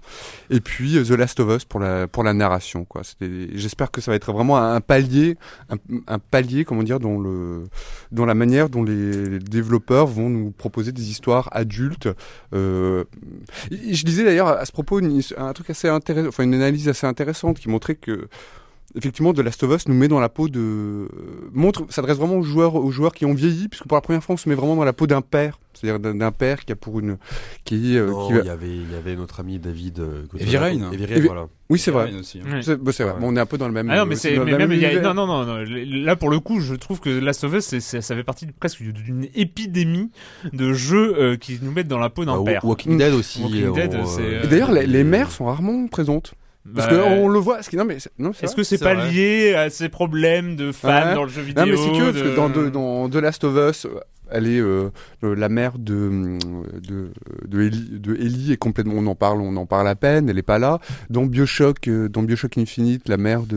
Et 0.51 0.61
puis 0.61 0.97
euh, 0.99 1.05
The 1.05 1.11
Last 1.11 1.39
of 1.41 1.57
Us 1.57 1.65
pour 1.65 1.79
la 1.81 2.09
pour 2.09 2.25
la 2.25 2.35
narration, 2.35 2.85
quoi. 2.85 3.05
C'était, 3.05 3.49
j'espère 3.57 3.91
que 3.91 4.01
ça 4.01 4.11
va 4.11 4.17
être 4.17 4.33
vraiment 4.33 4.57
un 4.59 4.81
palier, 4.81 5.37
un, 5.71 5.77
un 6.09 6.19
palier, 6.19 6.65
comment 6.65 6.83
dire, 6.83 6.99
dans 6.99 7.19
le 7.19 7.65
dans 8.11 8.27
la 8.27 8.35
manière 8.35 8.69
dont 8.69 8.83
les, 8.83 9.29
les 9.29 9.39
développeurs 9.39 10.07
vont 10.07 10.29
nous 10.29 10.51
proposer 10.51 10.91
des 10.93 11.11
histoires 11.11 11.49
adultes. 11.53 12.09
Euh, 12.55 13.05
je 13.71 14.05
lisais 14.05 14.25
d'ailleurs 14.25 14.49
à 14.49 14.65
ce 14.65 14.73
propos 14.73 14.99
une- 14.99 15.21
un 15.37 15.53
truc 15.53 15.71
assez 15.71 15.89
intéressant, 15.89 16.29
enfin 16.29 16.43
une 16.45 16.55
analyse 16.55 16.89
assez 16.89 17.07
intéressante 17.07 17.59
qui 17.61 17.69
montrait 17.69 17.95
que 17.95 18.29
effectivement, 18.97 19.33
The 19.33 19.39
Last 19.41 19.63
of 19.63 19.75
Us 19.75 19.89
nous 19.89 19.95
met 19.95 20.09
dans 20.09 20.21
la 20.21 20.29
peau 20.29 20.49
de 20.49 20.61
euh, 20.61 21.09
montre 21.53 21.85
s'adresse 21.91 22.19
vraiment 22.19 22.37
aux 22.37 22.43
joueurs 22.43 22.75
aux 22.75 22.91
joueurs 22.91 23.13
qui 23.15 23.25
ont 23.25 23.35
vieilli 23.35 23.69
puisque 23.69 23.87
pour 23.87 23.97
la 23.97 24.01
première 24.03 24.23
fois 24.23 24.35
on 24.35 24.37
se 24.39 24.49
met 24.49 24.55
vraiment 24.55 24.77
dans 24.77 24.85
la 24.85 24.93
peau 24.93 25.07
d'un 25.07 25.23
père, 25.23 25.59
c'est-à-dire 25.73 25.99
d'un- 26.15 26.31
père 26.33 26.65
qui 26.65 26.73
a 26.73 26.77
pour 26.77 27.01
une 27.01 27.17
qui 27.65 27.97
euh, 27.97 28.11
non, 28.11 28.27
qui 28.27 28.33
va- 28.35 28.41
il 28.41 28.47
y 28.47 28.51
avait 28.51 28.69
il 28.77 28.93
y 28.93 28.95
avait 28.95 29.17
notre 29.17 29.41
ami 29.41 29.59
David 29.59 29.99
euh, 30.01 30.25
que- 30.31 30.37
Evie 30.43 30.57
Rain. 30.57 30.91
Evie 30.93 31.07
Rain, 31.07 31.17
Evie- 31.17 31.27
voilà 31.27 31.47
oui 31.71 31.79
c'est 31.79 31.91
vrai. 31.91 32.13
Aussi, 32.21 32.41
hein. 32.41 32.61
C'est 32.61 32.77
bon, 32.77 32.93
c'est 32.93 33.03
vrai. 33.03 33.15
Ouais. 33.15 33.21
Bon, 33.21 33.29
on 33.33 33.37
est 33.37 33.41
un 33.41 33.47
peu 33.47 33.57
dans 33.57 33.67
le 33.67 33.73
même. 33.73 33.89
Ah 33.89 33.97
non, 33.97 34.05
mais 34.05 34.13
aussi 34.13 34.21
c'est 34.29 34.35
dans 34.35 34.41
le 34.41 34.45
mais 34.45 34.59
même 34.59 34.69
même 34.69 34.73
il 34.73 34.83
y 34.83 34.85
a 34.85 34.93
univers. 34.93 35.15
non 35.15 35.27
non 35.27 35.45
non 35.47 35.65
non, 35.65 35.65
là 36.05 36.17
pour 36.17 36.29
le 36.29 36.39
coup 36.39 36.61
je 36.61 36.75
trouve 36.75 37.01
que 37.01 37.09
Last 37.09 37.45
of 37.45 37.55
Us 37.55 37.65
c'est, 37.65 37.81
c'est- 37.81 38.03
ça 38.03 38.15
fait 38.15 38.25
partie 38.25 38.45
de- 38.45 38.53
presque 38.53 38.83
d'une 38.83 39.27
épidémie 39.35 40.11
de 40.53 40.73
jeux 40.75 41.15
euh, 41.19 41.37
qui 41.37 41.59
nous 41.63 41.71
mettent 41.73 41.89
dans 41.89 41.99
la 41.99 42.11
peau 42.11 42.27
d'un 42.27 42.37
Bah, 42.43 42.53
père. 42.53 42.65
Walking 42.67 42.99
Dead 42.99 43.15
aussi 43.15 43.43
Walking 43.43 43.65
euh, 43.69 43.73
Dead, 43.73 43.95
on, 43.95 44.05
c'est, 44.07 44.21
euh, 44.23 44.43
Et 44.45 44.49
d'ailleurs, 44.49 44.71
les, 44.73 45.05
mères 45.05 45.31
sont 45.31 45.47
rarement 45.47 45.87
présentes. 45.89 46.35
Parce 46.75 46.89
Bah, 46.89 46.95
que 46.95 47.01
on 47.01 47.29
le 47.29 47.39
voit. 47.41 47.63
ce 47.63 47.71
qui- 47.71 47.77
Non, 47.77 47.85
mais 47.85 47.99
c'est- 47.99 48.13
non, 48.19 48.33
c'est 48.33 48.45
Est-ce 48.47 48.55
que 48.55 48.63
c'est 48.63 48.77
c'est 48.77 48.85
pas 48.85 48.95
vrai. 48.95 49.11
lié 49.11 49.55
à 49.55 49.69
ces 49.69 49.89
problèmes 49.89 50.55
de 50.55 50.71
femmes 50.71 51.09
Ouais. 51.09 51.15
dans 51.17 51.25
le 51.25 51.29
jeu 51.29 51.43
vidéo 51.43 51.65
Non, 51.65 51.71
mais 51.73 51.77
si 51.77 51.91
tu 51.93 52.01
veux, 52.01 52.13
parce 52.13 52.25
de- 52.25 52.31
que 52.31 52.37
dans, 52.37 52.49
de, 52.49 52.69
dans 52.71 53.09
The 53.09 53.17
Last 53.17 53.43
of 53.43 53.57
Us, 53.57 53.87
euh, 53.87 53.99
elle 54.31 54.47
est 54.47 54.61
euh, 54.61 54.89
euh, 55.25 55.35
la 55.35 55.49
mère 55.49 55.77
de 55.77 56.39
de 56.89 57.11
de 57.49 57.63
Ellie, 57.63 57.99
de 57.99 58.15
Ellie 58.15 58.53
est 58.53 58.57
complètement. 58.57 58.95
On 58.97 59.07
en 59.09 59.17
parle, 59.17 59.41
on 59.41 59.57
en 59.57 59.67
parle 59.67 59.89
à 59.89 59.97
peine. 59.97 60.29
Elle 60.31 60.39
est 60.39 60.43
pas 60.43 60.61
là. 60.61 60.79
Dans 61.11 61.27
Bioshock, 61.27 61.89
euh, 61.89 62.09
dans 62.09 62.23
Bioshock 62.23 62.57
Infinite, 62.57 63.09
la 63.09 63.17
mère 63.17 63.43
de. 63.43 63.57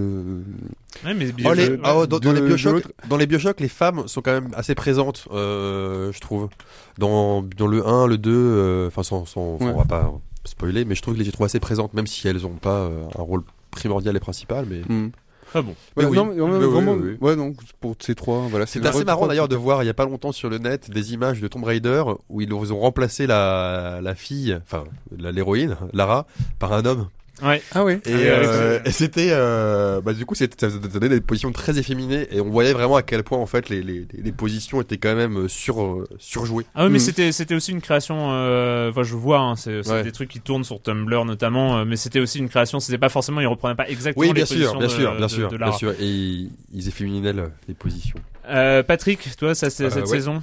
Ouais, 1.06 1.14
mais 1.14 1.28
Oh, 1.46 1.54
les- 1.54 1.70
ouais. 1.70 1.78
dans, 1.78 2.32
les 2.34 2.42
Bioshock, 2.42 2.84
dans 3.08 3.18
les 3.18 3.28
Bioshock, 3.28 3.60
les 3.60 3.70
femmes 3.70 4.08
sont 4.08 4.22
quand 4.22 4.34
même 4.34 4.50
assez 4.56 4.74
présentes, 4.74 5.28
euh, 5.32 6.12
je 6.12 6.20
trouve. 6.20 6.50
Dans, 6.98 7.44
dans 7.58 7.68
le 7.68 7.86
1, 7.88 8.08
le 8.08 8.18
2, 8.18 8.32
euh, 8.34 8.88
enfin, 8.88 9.04
sans, 9.04 9.26
sans, 9.26 9.60
sans- 9.60 9.66
Ouais. 9.66 9.72
on 9.74 9.78
va 9.78 9.86
pas 9.86 10.12
spoiler, 10.46 10.86
mais 10.86 10.96
je 10.96 11.02
trouve 11.02 11.14
que 11.16 11.20
les 11.20 11.26
j'ai 11.26 11.32
trouvées 11.32 11.46
assez 11.48 11.60
présentes, 11.60 11.94
même 11.94 12.08
si 12.08 12.28
elles 12.28 12.46
ont 12.46 12.50
pas 12.56 12.80
euh, 12.82 13.04
un 13.18 13.22
rôle 13.22 13.44
primordial 13.72 14.16
et 14.16 14.20
principal, 14.20 14.66
mais. 14.70 14.82
Hmm. 14.88 15.10
Ah 15.54 15.62
bon. 15.62 15.76
Ouais, 15.96 16.06
oui. 16.06 16.18
non, 16.18 16.26
mais- 16.26 16.36
non, 16.36 16.48
mais 16.48 16.58
Oui, 16.58 16.66
oui, 16.66 16.72
vraiment, 16.74 16.94
oui, 16.94 17.02
oui. 17.12 17.18
ouais, 17.22 17.36
non, 17.36 17.54
pour 17.80 17.96
ces 18.00 18.14
trois, 18.16 18.40
voilà. 18.50 18.66
C'est 18.66 18.86
assez 18.86 19.06
marrant 19.06 19.28
d'ailleurs 19.28 19.48
de 19.48 19.56
voir 19.56 19.84
il 19.84 19.86
y 19.86 19.90
a 19.90 19.94
pas 19.94 20.04
longtemps 20.06 20.32
sur 20.34 20.50
le 20.50 20.58
net 20.58 20.90
des 20.92 21.14
images 21.14 21.40
de 21.40 21.48
Tomb 21.48 21.64
Raider 21.64 22.04
où 22.30 22.42
ils 22.42 22.54
ont 22.54 22.80
remplacé 22.80 23.26
la, 23.28 24.00
la 24.02 24.16
fille, 24.16 24.58
enfin 24.64 24.84
la- 25.18 25.32
l'héroïne, 25.32 25.78
Lara, 25.94 26.26
par 26.60 26.74
un 26.74 26.84
homme. 26.86 27.08
Ouais. 27.44 27.62
Ah 27.74 27.84
oui. 27.84 27.94
Et, 28.06 28.14
Ah 28.14 28.16
euh, 28.18 28.80
et 28.86 28.92
c'était, 28.92 29.30
euh, 29.32 30.00
bah, 30.00 30.14
du 30.14 30.26
coup, 30.26 30.36
c'était, 30.36 30.70
ça 30.70 30.78
donnait 30.78 31.10
des 31.10 31.20
positions 31.22 31.52
très 31.52 31.78
efféminées 31.78 32.28
et 32.32 32.40
on 32.40 32.50
voyait 32.50 32.72
vraiment 32.74 32.96
à 32.96 33.02
quel 33.04 33.24
point 33.24 33.38
en 33.38 33.46
fait 33.46 33.68
les, 33.70 33.82
les, 33.84 34.08
les 34.14 34.32
positions 34.32 34.80
étaient 34.82 34.98
quand 34.98 35.16
même 35.16 35.38
euh, 35.40 35.48
sur, 35.50 36.06
surjouées. 36.18 36.66
Ah 36.76 36.86
oui, 36.86 36.92
mais 36.92 37.00
Mhm. 37.00 37.04
c'était 37.04 37.32
c'était 37.34 37.56
aussi 37.56 37.72
une 37.72 37.82
création. 37.82 38.32
Euh, 38.32 38.90
enfin, 38.90 39.04
je 39.04 39.16
vois, 39.16 39.40
hein, 39.40 39.56
c'est 39.58 39.86
Ouais. 39.90 40.04
des 40.04 40.12
trucs 40.14 40.30
qui 40.30 40.40
tournent 40.40 40.64
sur 40.64 40.82
Tumblr 40.82 41.26
notamment, 41.26 41.84
mais 41.86 41.98
c'était 41.98 42.20
aussi 42.22 42.40
une 42.40 42.48
création. 42.50 42.80
C'était 42.80 42.98
pas 42.98 43.10
forcément, 43.10 43.42
ils 43.42 43.48
reprenaient 43.48 43.76
pas 43.76 43.90
exactement 43.90 44.22
Oui, 44.22 44.28
les 44.28 44.34
bien 44.34 44.46
sûr, 44.46 44.56
positions 44.56 44.78
bien 44.80 44.88
de, 44.88 44.92
sûr, 44.92 45.12
bien 45.18 45.26
de- 45.26 45.32
sûr, 45.32 45.50
de 45.50 45.58
bien 45.58 45.72
sûr. 45.74 45.92
Et 46.00 46.06
ils, 46.06 46.52
ils 46.74 46.88
efféminaient 46.88 47.34
le- 47.34 47.52
les 47.68 47.74
positions. 47.74 48.18
Euh, 48.48 48.82
Patrick, 48.84 49.36
toi, 49.38 49.54
ça, 49.56 49.68
Euh, 49.68 49.70
cette 49.70 49.94
ouais. 49.94 50.06
saison? 50.06 50.42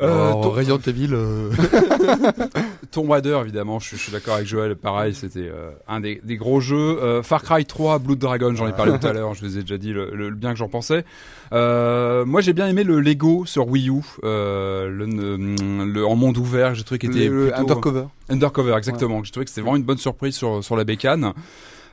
Euh, 0.00 0.06
Alors, 0.06 0.40
to- 0.42 0.50
Resident 0.50 0.78
Evil. 0.86 1.10
euh, 1.12 1.50
Tomb 2.92 3.10
Raider, 3.10 3.38
évidemment, 3.42 3.80
je, 3.80 3.88
suis- 3.88 3.96
je 3.96 4.02
suis 4.02 4.12
d'accord 4.12 4.34
avec 4.34 4.46
Joël, 4.46 4.76
pareil, 4.76 5.14
c'était 5.14 5.48
euh, 5.50 5.70
un 5.88 5.98
des, 6.00 6.20
des 6.22 6.36
gros 6.36 6.60
jeux. 6.60 6.76
Euh, 7.02 7.22
Far 7.24 7.42
Cry 7.42 7.64
3, 7.64 7.98
Blood 7.98 8.18
Dragon, 8.18 8.54
j'en 8.54 8.68
ai 8.68 8.72
parlé 8.72 8.92
tout 8.98 9.06
à 9.06 9.12
l'heure, 9.12 9.34
je 9.34 9.40
vous 9.44 9.58
ai 9.58 9.62
déjà 9.62 9.78
dit 9.78 9.92
le, 9.92 10.10
le- 10.14 10.28
le 10.28 10.36
bien 10.36 10.52
que 10.52 10.58
j'en 10.58 10.68
pensais. 10.68 11.04
Euh, 11.52 12.24
moi, 12.24 12.40
j'ai 12.42 12.52
bien 12.52 12.68
aimé 12.68 12.84
le 12.84 13.00
Lego 13.00 13.44
sur 13.46 13.66
Wii 13.68 13.88
U, 13.90 14.02
le, 14.22 16.04
en 16.04 16.14
monde 16.16 16.38
ouvert, 16.38 16.74
j'ai 16.74 16.84
trouvé 16.84 16.98
qu'il 16.98 17.10
était 17.10 17.28
Le 17.28 17.46
plutôt... 17.46 17.60
Undercover. 17.60 18.04
Undercover, 18.28 18.74
exactement. 18.76 19.22
J'ai 19.24 19.30
trouvé 19.32 19.44
que 19.44 19.50
c'était 19.50 19.60
vraiment 19.62 19.76
une 19.76 19.82
bonne 19.82 19.98
surprise 19.98 20.34
sur, 20.34 20.62
sur 20.62 20.76
la 20.76 20.84
bécane. 20.84 21.32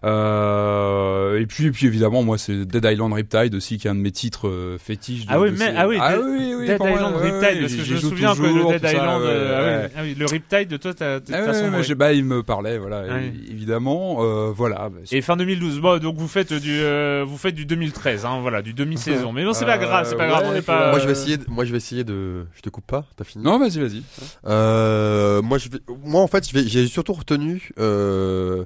Euh, 0.03 1.39
et 1.39 1.45
puis, 1.45 1.65
et 1.65 1.71
puis 1.71 1.87
évidemment, 1.87 2.23
moi, 2.23 2.37
c'est 2.37 2.65
Dead 2.65 2.85
Island 2.85 3.13
Riptide 3.13 3.55
aussi, 3.55 3.77
qui 3.77 3.87
est 3.87 3.89
un 3.89 3.95
de 3.95 3.99
mes 3.99 4.11
titres 4.11 4.47
euh, 4.47 4.77
fétiches. 4.77 5.25
de- 5.25 5.31
Ah 5.31 5.39
oui, 5.39 5.51
de 5.51 5.57
mais- 5.57 5.65
ces- 5.71 5.73
ah 5.77 5.87
oui, 5.87 5.97
Dead- 5.99 6.19
oui, 6.23 6.53
oui, 6.59 6.67
Dead 6.67 6.81
Island 6.81 7.15
ouais, 7.15 7.31
Riptide, 7.31 7.61
parce 7.61 7.73
que 7.75 7.83
je 7.83 7.93
me 7.95 7.99
souviens 7.99 8.31
que 8.33 8.37
toujours, 8.41 8.71
le 8.71 8.79
Dead 8.79 8.81
ça, 8.89 8.93
Island, 8.93 9.21
ouais, 9.21 9.27
euh, 9.29 9.57
ah 9.57 9.61
ouais. 9.85 9.91
ah 9.97 9.99
oui, 10.03 10.15
le 10.17 10.25
Riptide 10.25 10.67
de 10.67 10.77
toi, 10.77 10.93
t'as, 10.93 11.19
de 11.19 11.25
toute 11.25 11.35
Ah 11.35 11.39
ouais, 11.41 11.45
façon, 11.45 11.63
ouais, 11.65 11.69
mais 11.71 11.77
ouais. 11.77 11.83
j'ai- 11.83 11.95
bah, 11.95 12.13
il 12.13 12.23
me 12.25 12.43
parlait, 12.43 12.77
voilà, 12.77 13.03
évidemment, 13.49 14.17
euh, 14.21 14.51
voilà. 14.55 14.89
bah, 14.89 14.99
Et 15.11 15.21
fin 15.21 15.37
2012. 15.37 15.79
Bon, 15.79 15.99
donc 15.99 16.15
vous 16.17 16.27
faites 16.27 16.53
du, 16.53 16.79
euh, 16.79 17.23
vous 17.27 17.37
faites 17.37 17.55
du 17.55 17.65
2013, 17.65 18.25
hein, 18.25 18.39
voilà, 18.41 18.61
du 18.61 18.73
demi-saison. 18.73 19.31
Mais 19.31 19.43
bon, 19.45 19.53
c'est 19.53 19.65
pas 19.65 19.77
Euh, 19.77 19.81
grave, 19.81 20.05
c'est 20.09 20.15
pas 20.17 20.27
grave, 20.27 20.45
on 20.47 20.51
n'est 20.53 20.59
faut- 20.61 20.65
pas. 20.67 20.89
Moi 20.91 20.99
je 20.99 21.05
vais 21.05 21.11
essayer, 21.11 21.37
de, 21.37 21.45
moi 21.47 21.65
je 21.65 21.71
vais 21.71 21.77
essayer 21.77 22.03
de. 22.03 22.45
Je 22.55 22.61
te 22.61 22.69
coupe 22.69 22.85
pas, 22.87 23.05
t'as 23.15 23.23
fini? 23.23 23.43
Non, 23.43 23.59
vas-y, 23.59 23.79
vas-y. 23.79 24.03
Euh, 24.47 25.41
moi, 25.41 25.57
je 25.57 25.69
vais, 25.69 25.79
moi, 26.05 26.21
en 26.21 26.27
fait, 26.27 26.43
j'ai 26.67 26.87
surtout 26.87 27.13
retenu 27.13 27.69
euh, 27.79 28.65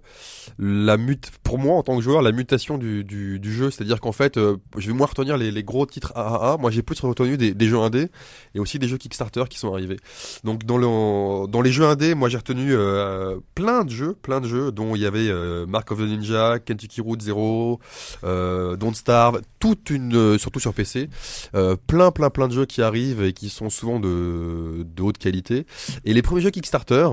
la 0.59 0.97
mute. 0.97 1.31
Pour 1.43 1.57
moi, 1.59 1.75
en 1.75 1.83
tant 1.83 1.95
que 1.95 2.01
joueur, 2.01 2.21
la 2.21 2.31
mutation 2.31 2.77
du, 2.77 3.03
du, 3.03 3.39
du 3.39 3.53
jeu, 3.53 3.71
c'est-à-dire 3.71 3.99
qu'en 3.99 4.11
fait, 4.11 4.37
euh, 4.37 4.57
je 4.77 4.87
vais 4.87 4.93
moins 4.93 5.07
retenir 5.07 5.37
les, 5.37 5.51
les 5.51 5.63
gros 5.63 5.85
titres 5.85 6.13
AAA. 6.15 6.57
Moi, 6.57 6.71
j'ai 6.71 6.81
plus 6.81 6.99
retenu 6.99 7.37
des, 7.37 7.53
des 7.53 7.67
jeux 7.67 7.79
indés 7.79 8.09
et 8.55 8.59
aussi 8.59 8.79
des 8.79 8.87
jeux 8.87 8.97
Kickstarter 8.97 9.43
qui 9.49 9.59
sont 9.59 9.73
arrivés. 9.73 9.97
Donc, 10.43 10.65
dans 10.65 10.77
le, 10.77 11.47
dans 11.47 11.61
les 11.61 11.71
jeux 11.71 11.85
indés, 11.85 12.15
moi, 12.15 12.29
j'ai 12.29 12.37
retenu 12.37 12.73
euh, 12.73 13.37
plein 13.55 13.83
de 13.83 13.89
jeux, 13.89 14.15
plein 14.21 14.41
de 14.41 14.47
jeux, 14.47 14.71
dont 14.71 14.95
il 14.95 15.01
y 15.01 15.05
avait 15.05 15.29
euh, 15.29 15.65
Mark 15.65 15.91
of 15.91 15.99
the 15.99 16.01
Ninja, 16.01 16.59
Kentucky 16.59 17.01
Route 17.01 17.21
Zero, 17.21 17.79
euh, 18.23 18.75
Don't 18.75 18.93
Starve, 18.93 19.41
toute 19.59 19.89
une, 19.89 20.15
euh, 20.15 20.37
surtout 20.37 20.59
sur 20.59 20.73
PC, 20.73 21.09
euh, 21.55 21.75
plein, 21.87 22.11
plein, 22.11 22.29
plein 22.29 22.47
de 22.47 22.53
jeux 22.53 22.65
qui 22.65 22.81
arrivent 22.81 23.23
et 23.23 23.33
qui 23.33 23.49
sont 23.49 23.69
souvent 23.69 23.99
de, 23.99 24.83
de 24.83 25.01
haute 25.01 25.17
qualité. 25.17 25.65
Et 26.05 26.13
les 26.13 26.21
premiers 26.21 26.41
jeux 26.41 26.51
Kickstarter, 26.51 27.07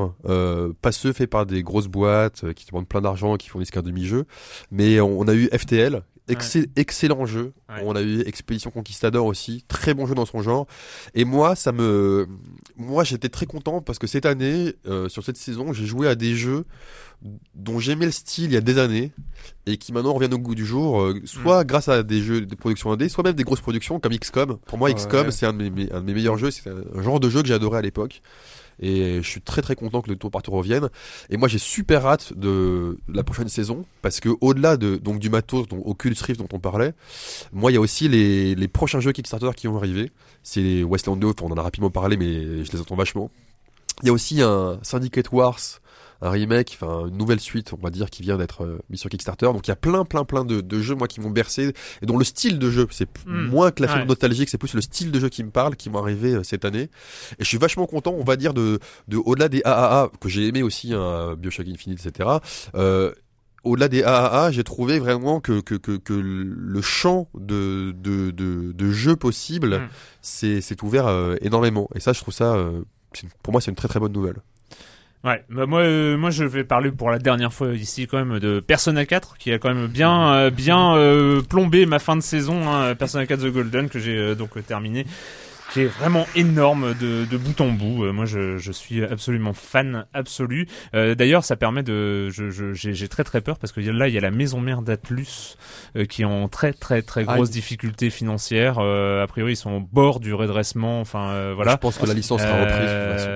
pas 0.81 0.93
ceux 0.93 1.13
faits 1.13 1.31
par 1.31 1.47
des 1.47 1.63
grosses 1.63 1.89
boîtes 1.89 2.53
qui 2.55 2.67
demandent 2.67 2.89
plein 2.89 3.01
d'argent 3.01 3.20
et 3.35 3.39
qui 3.39 3.49
fournissent 3.49 3.71
qu'un 3.71 3.83
demi-jeu, 3.83 4.25
mais 4.71 5.01
on 5.01 5.27
a 5.29 5.35
eu 5.35 5.49
FTL, 5.57 6.03
excell- 6.29 6.69
excellent 6.77 7.27
jeu. 7.27 7.53
Ouais. 7.69 7.83
On 7.85 7.95
a 7.97 8.03
eu 8.03 8.21
Expédition 8.23 8.71
Conquistador 8.71 9.27
aussi, 9.27 9.65
très 9.69 9.95
bon 9.95 10.07
jeu 10.07 10.15
dans 10.15 10.27
son 10.27 10.43
genre. 10.43 10.67
Et 11.15 11.25
moi, 11.25 11.57
ça 11.57 11.73
me, 11.73 12.27
moi, 12.77 13.05
j'étais 13.05 13.29
très 13.29 13.47
content 13.47 13.81
parce 13.81 13.99
que 13.99 14.07
cette 14.07 14.27
année, 14.27 14.75
euh, 14.87 15.09
sur 15.09 15.25
cette 15.25 15.37
saison, 15.37 15.73
j'ai 15.73 15.87
joué 15.87 16.07
à 16.09 16.15
des 16.15 16.35
jeux 16.35 16.65
dont 17.55 17.79
j'aimais 17.81 18.07
le 18.07 18.13
style 18.13 18.45
il 18.47 18.53
y 18.53 18.57
a 18.57 18.61
des 18.63 18.79
années 18.79 19.13
et 19.67 19.77
qui 19.77 19.93
maintenant 19.93 20.15
reviennent 20.15 20.33
au 20.35 20.39
goût 20.39 20.55
du 20.55 20.65
jour, 20.65 21.03
euh, 21.03 21.21
soit 21.25 21.65
grâce 21.65 21.89
à 21.89 22.03
des 22.03 22.23
jeux 22.23 22.41
de 22.43 22.55
production 22.55 22.93
indé, 22.93 23.09
soit 23.09 23.25
même 23.25 23.35
des 23.35 23.45
grosses 23.45 23.61
productions 23.61 24.01
comme 24.01 24.13
XCOM. 24.17 24.57
Pour 24.67 24.79
moi, 24.79 24.89
Ouais. 24.89 24.95
XCOM, 24.95 25.31
c'est 25.31 25.47
un, 25.47 25.53
de 25.53 25.69
mes- 25.69 25.93
un 25.93 26.01
de 26.01 26.07
mes 26.07 26.15
meilleurs 26.15 26.39
jeux. 26.39 26.51
C'est 26.51 26.71
un 26.71 27.03
genre 27.03 27.21
de 27.21 27.29
jeu 27.29 27.43
que 27.43 27.49
j'ai 27.49 27.55
adoré 27.55 27.79
à 27.79 27.83
l'époque. 27.83 28.23
Et 28.81 29.21
je 29.23 29.29
suis 29.29 29.41
très 29.41 29.63
très 29.63 29.77
content 29.77 30.01
que 30.01 30.09
le 30.09 30.17
tour 30.17 30.31
par 30.31 30.43
tour 30.43 30.55
revienne. 30.55 30.89
Et 31.29 31.37
moi 31.37 31.49
j'ai 31.49 31.59
super 31.59 32.07
hâte 32.07 32.33
de 32.37 32.99
la 33.09 33.23
prochaine 33.23 33.49
saison 33.49 33.85
parce 34.03 34.21
que 34.21 34.31
au-delà 34.41 34.77
de 34.77 34.97
donc 34.97 35.19
du 35.19 35.31
matos, 35.31 35.69
dont 35.69 35.83
Oculus 35.85 36.17
Rift 36.23 36.41
dont 36.41 36.49
on 36.53 36.59
parlait, 36.59 36.95
moi 37.53 37.71
il 37.71 37.75
y 37.75 37.77
a 37.77 37.81
aussi 37.81 38.09
les, 38.09 38.55
les 38.55 38.69
prochains 38.69 39.01
jeux 39.01 39.13
Kickstarter 39.13 39.51
qui 39.57 39.67
vont 39.67 39.77
arriver. 39.77 40.11
C'est 40.43 40.83
Westland 40.83 41.17
2, 41.17 41.33
on 41.43 41.53
en 41.53 41.57
a 41.57 41.63
rapidement 41.63 41.91
parlé 41.91 42.17
mais 42.17 42.65
je 42.65 42.73
les 42.73 42.81
attends 42.81 42.97
vachement. 42.97 43.31
Il 44.03 44.07
y 44.07 44.11
a 44.11 44.13
aussi 44.13 44.41
un 44.41 44.79
Syndicate 44.83 45.31
Wars, 45.31 45.61
un 46.23 46.31
remake, 46.31 46.77
enfin 46.81 47.07
une 47.09 47.17
nouvelle 47.17 47.41
suite, 47.41 47.73
on 47.73 47.83
va 47.83 47.91
dire, 47.91 48.11
qui 48.11 48.23
vient 48.23 48.37
d'être 48.37 48.65
euh, 48.65 48.79
mis 48.91 48.99
sur 48.99 49.09
Kickstarter. 49.09 49.47
Donc 49.47 49.67
il 49.67 49.71
y 49.71 49.73
a 49.73 49.77
plein, 49.77 50.05
plein, 50.05 50.25
plein 50.25 50.45
de, 50.45 50.61
de 50.61 50.81
jeux 50.81 50.95
moi 50.95 51.09
qui 51.09 51.21
m'ont 51.21 51.31
bercé 51.31 51.73
et 52.03 52.07
dont 52.07 52.19
le 52.19 52.25
style 52.25 52.59
de 52.59 52.71
jeu, 52.71 52.87
c'est 52.91 53.07
p- 53.07 53.21
Mm. 53.27 53.47
moins 53.49 53.71
que 53.71 53.83
la 53.83 53.89
Ouais. 53.89 53.95
film 53.97 54.09
nostalgique, 54.09 54.49
c'est 54.49 54.59
plus 54.59 54.75
le 54.75 54.81
style 54.81 55.11
de 55.13 55.19
jeu 55.21 55.29
qui 55.29 55.43
me 55.45 55.51
parle, 55.51 55.77
qui 55.77 55.89
vont 55.89 55.99
arriver 55.99 56.35
euh, 56.35 56.43
cette 56.43 56.65
année. 56.65 56.91
Et 57.39 57.45
je 57.45 57.45
suis 57.45 57.59
vachement 57.59 57.87
content, 57.87 58.15
on 58.19 58.25
va 58.25 58.37
dire, 58.37 58.53
de, 58.55 58.79
de 59.09 59.17
au-delà 59.17 59.49
des 59.49 59.63
AAA 59.65 60.11
que 60.21 60.29
j'ai 60.29 60.47
aimé 60.47 60.63
aussi, 60.63 60.93
hein, 60.93 61.37
Bioshock 61.39 61.67
Infinite, 61.69 62.05
etc. 62.05 62.29
Euh, 62.75 63.13
au-delà 63.65 63.89
des 63.89 64.03
AAA, 64.03 64.51
j'ai 64.53 64.65
trouvé 64.65 64.99
vraiment 64.99 65.41
que, 65.41 65.61
que, 65.61 65.75
que, 65.75 65.97
que 65.99 66.13
le 66.15 66.81
champ 66.83 67.29
de, 67.35 67.93
de, 67.99 68.31
de, 68.31 68.73
de 68.73 68.91
jeux 68.91 69.17
possibles 69.17 69.79
Mm. 69.79 69.89
c'est 70.23 70.61
c'est 70.61 70.83
ouvert 70.83 71.07
euh, 71.07 71.37
énormément. 71.43 71.89
Et 71.95 72.01
ça, 72.01 72.13
je 72.13 72.21
trouve 72.21 72.35
ça, 72.35 72.55
euh, 72.57 72.83
pour 73.43 73.53
moi, 73.53 73.61
c'est 73.61 73.71
une 73.71 73.77
très 73.77 73.89
très 73.89 74.01
bonne 74.01 74.13
nouvelle. 74.13 74.37
Ouais, 75.23 75.45
bah 75.51 75.67
moi, 75.67 75.81
euh, 75.81 76.17
moi 76.17 76.31
je 76.31 76.45
vais 76.45 76.65
parler 76.65 76.91
pour 76.91 77.11
la 77.11 77.19
dernière 77.19 77.53
fois 77.53 77.75
ici 77.75 78.07
quand 78.07 78.25
même 78.25 78.39
de 78.39 78.59
Persona 78.61 79.05
4 79.05 79.37
qui 79.37 79.53
a 79.53 79.59
quand 79.59 79.75
même 79.75 79.87
bien, 79.87 80.33
euh, 80.33 80.51
bien 80.51 80.97
euh, 80.97 81.43
plombé 81.43 81.85
ma 81.85 81.99
fin 81.99 82.17
de 82.17 82.23
saison. 82.23 82.67
Hein, 82.71 82.95
Persona 82.95 83.27
4 83.27 83.41
The 83.43 83.53
Golden 83.53 83.89
que 83.91 83.99
j'ai 83.99 84.17
euh, 84.17 84.35
donc 84.35 84.57
euh, 84.57 84.63
terminé, 84.63 85.05
qui 85.75 85.83
est 85.83 85.87
vraiment 85.87 86.27
énorme 86.35 86.95
de, 86.99 87.27
de 87.27 87.37
bout 87.37 87.61
en 87.61 87.69
bout. 87.69 88.05
Euh, 88.05 88.13
moi, 88.13 88.25
je, 88.25 88.57
je 88.57 88.73
suis 88.73 89.05
absolument 89.05 89.53
fan 89.53 90.07
absolu. 90.15 90.67
Euh, 90.95 91.15
D'ailleurs, 91.15 91.45
ça 91.45 91.55
permet 91.55 91.83
de, 91.83 92.31
je- 92.31 92.49
je- 92.51 92.73
j'ai 92.73 92.95
j'ai 92.95 93.09
très 93.09 93.23
très 93.23 93.43
peur 93.43 93.59
parce 93.59 93.73
que 93.73 93.81
là, 93.83 94.09
il 94.09 94.15
y 94.15 94.19
a 94.19 94.23
la 94.23 94.31
maison 94.31 94.59
mère 94.63 94.81
d'Atlus 94.81 95.59
euh, 95.97 96.07
qui 96.07 96.23
est 96.23 96.25
en 96.25 96.49
très 96.49 96.73
très 96.73 97.03
très 97.03 97.21
Aïe. 97.21 97.27
grosses 97.27 97.51
difficultés 97.51 98.09
financières. 98.09 98.79
Euh, 98.79 99.23
a 99.23 99.27
priori, 99.27 99.53
ils 99.53 99.57
sont 99.57 99.73
au 99.73 99.81
bord 99.81 100.19
du 100.19 100.33
redressement. 100.33 100.99
Enfin, 101.03 101.29
euh, 101.33 101.53
voilà. 101.55 101.73
Je 101.73 101.77
pense 101.77 101.99
que 101.99 102.07
la 102.07 102.15
licence 102.15 102.41
sera 102.41 102.55
reprise. 102.59 102.79
de 102.79 103.11
toute 103.11 103.19
façon. 103.19 103.29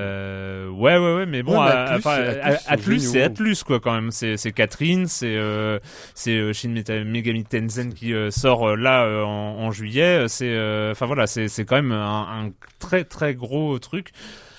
Ouais, 0.85 0.99
ouais, 0.99 1.15
ouais, 1.15 1.27
mais 1.27 1.43
bon, 1.43 1.59
Ouais, 1.63 1.71
Atlus, 1.71 1.97
enfin, 1.97 2.19
Atlus 2.67 3.01
c'est 3.01 3.23
Atlus, 3.23 3.57
quoi, 3.65 3.81
quand 3.81 3.95
même. 3.95 4.11
C'est, 4.11 4.37
c'est 4.37 4.53
Catherine, 4.53 5.07
c'est, 5.07 5.35
euh, 5.35 5.79
c'est 6.15 6.37
euh, 6.37 6.53
Shin 6.53 6.75
Megami 7.07 7.45
Tensei 7.45 7.89
qui 7.89 8.13
euh, 8.13 8.31
sort 8.31 8.69
euh, 8.69 8.77
là 8.77 9.05
euh, 9.05 9.23
en, 9.23 9.61
en 9.61 9.71
juillet. 9.71 10.27
C'est, 10.29 10.51
euh, 10.53 10.93
enfin 10.93 11.07
voilà, 11.07 11.27
c'est, 11.27 11.49
c'est 11.49 11.65
quand 11.65 11.77
même 11.77 11.93
un, 11.93 12.45
un 12.47 12.51
très 12.79 13.05
très 13.05 13.35
gros 13.35 13.79
truc. 13.79 14.11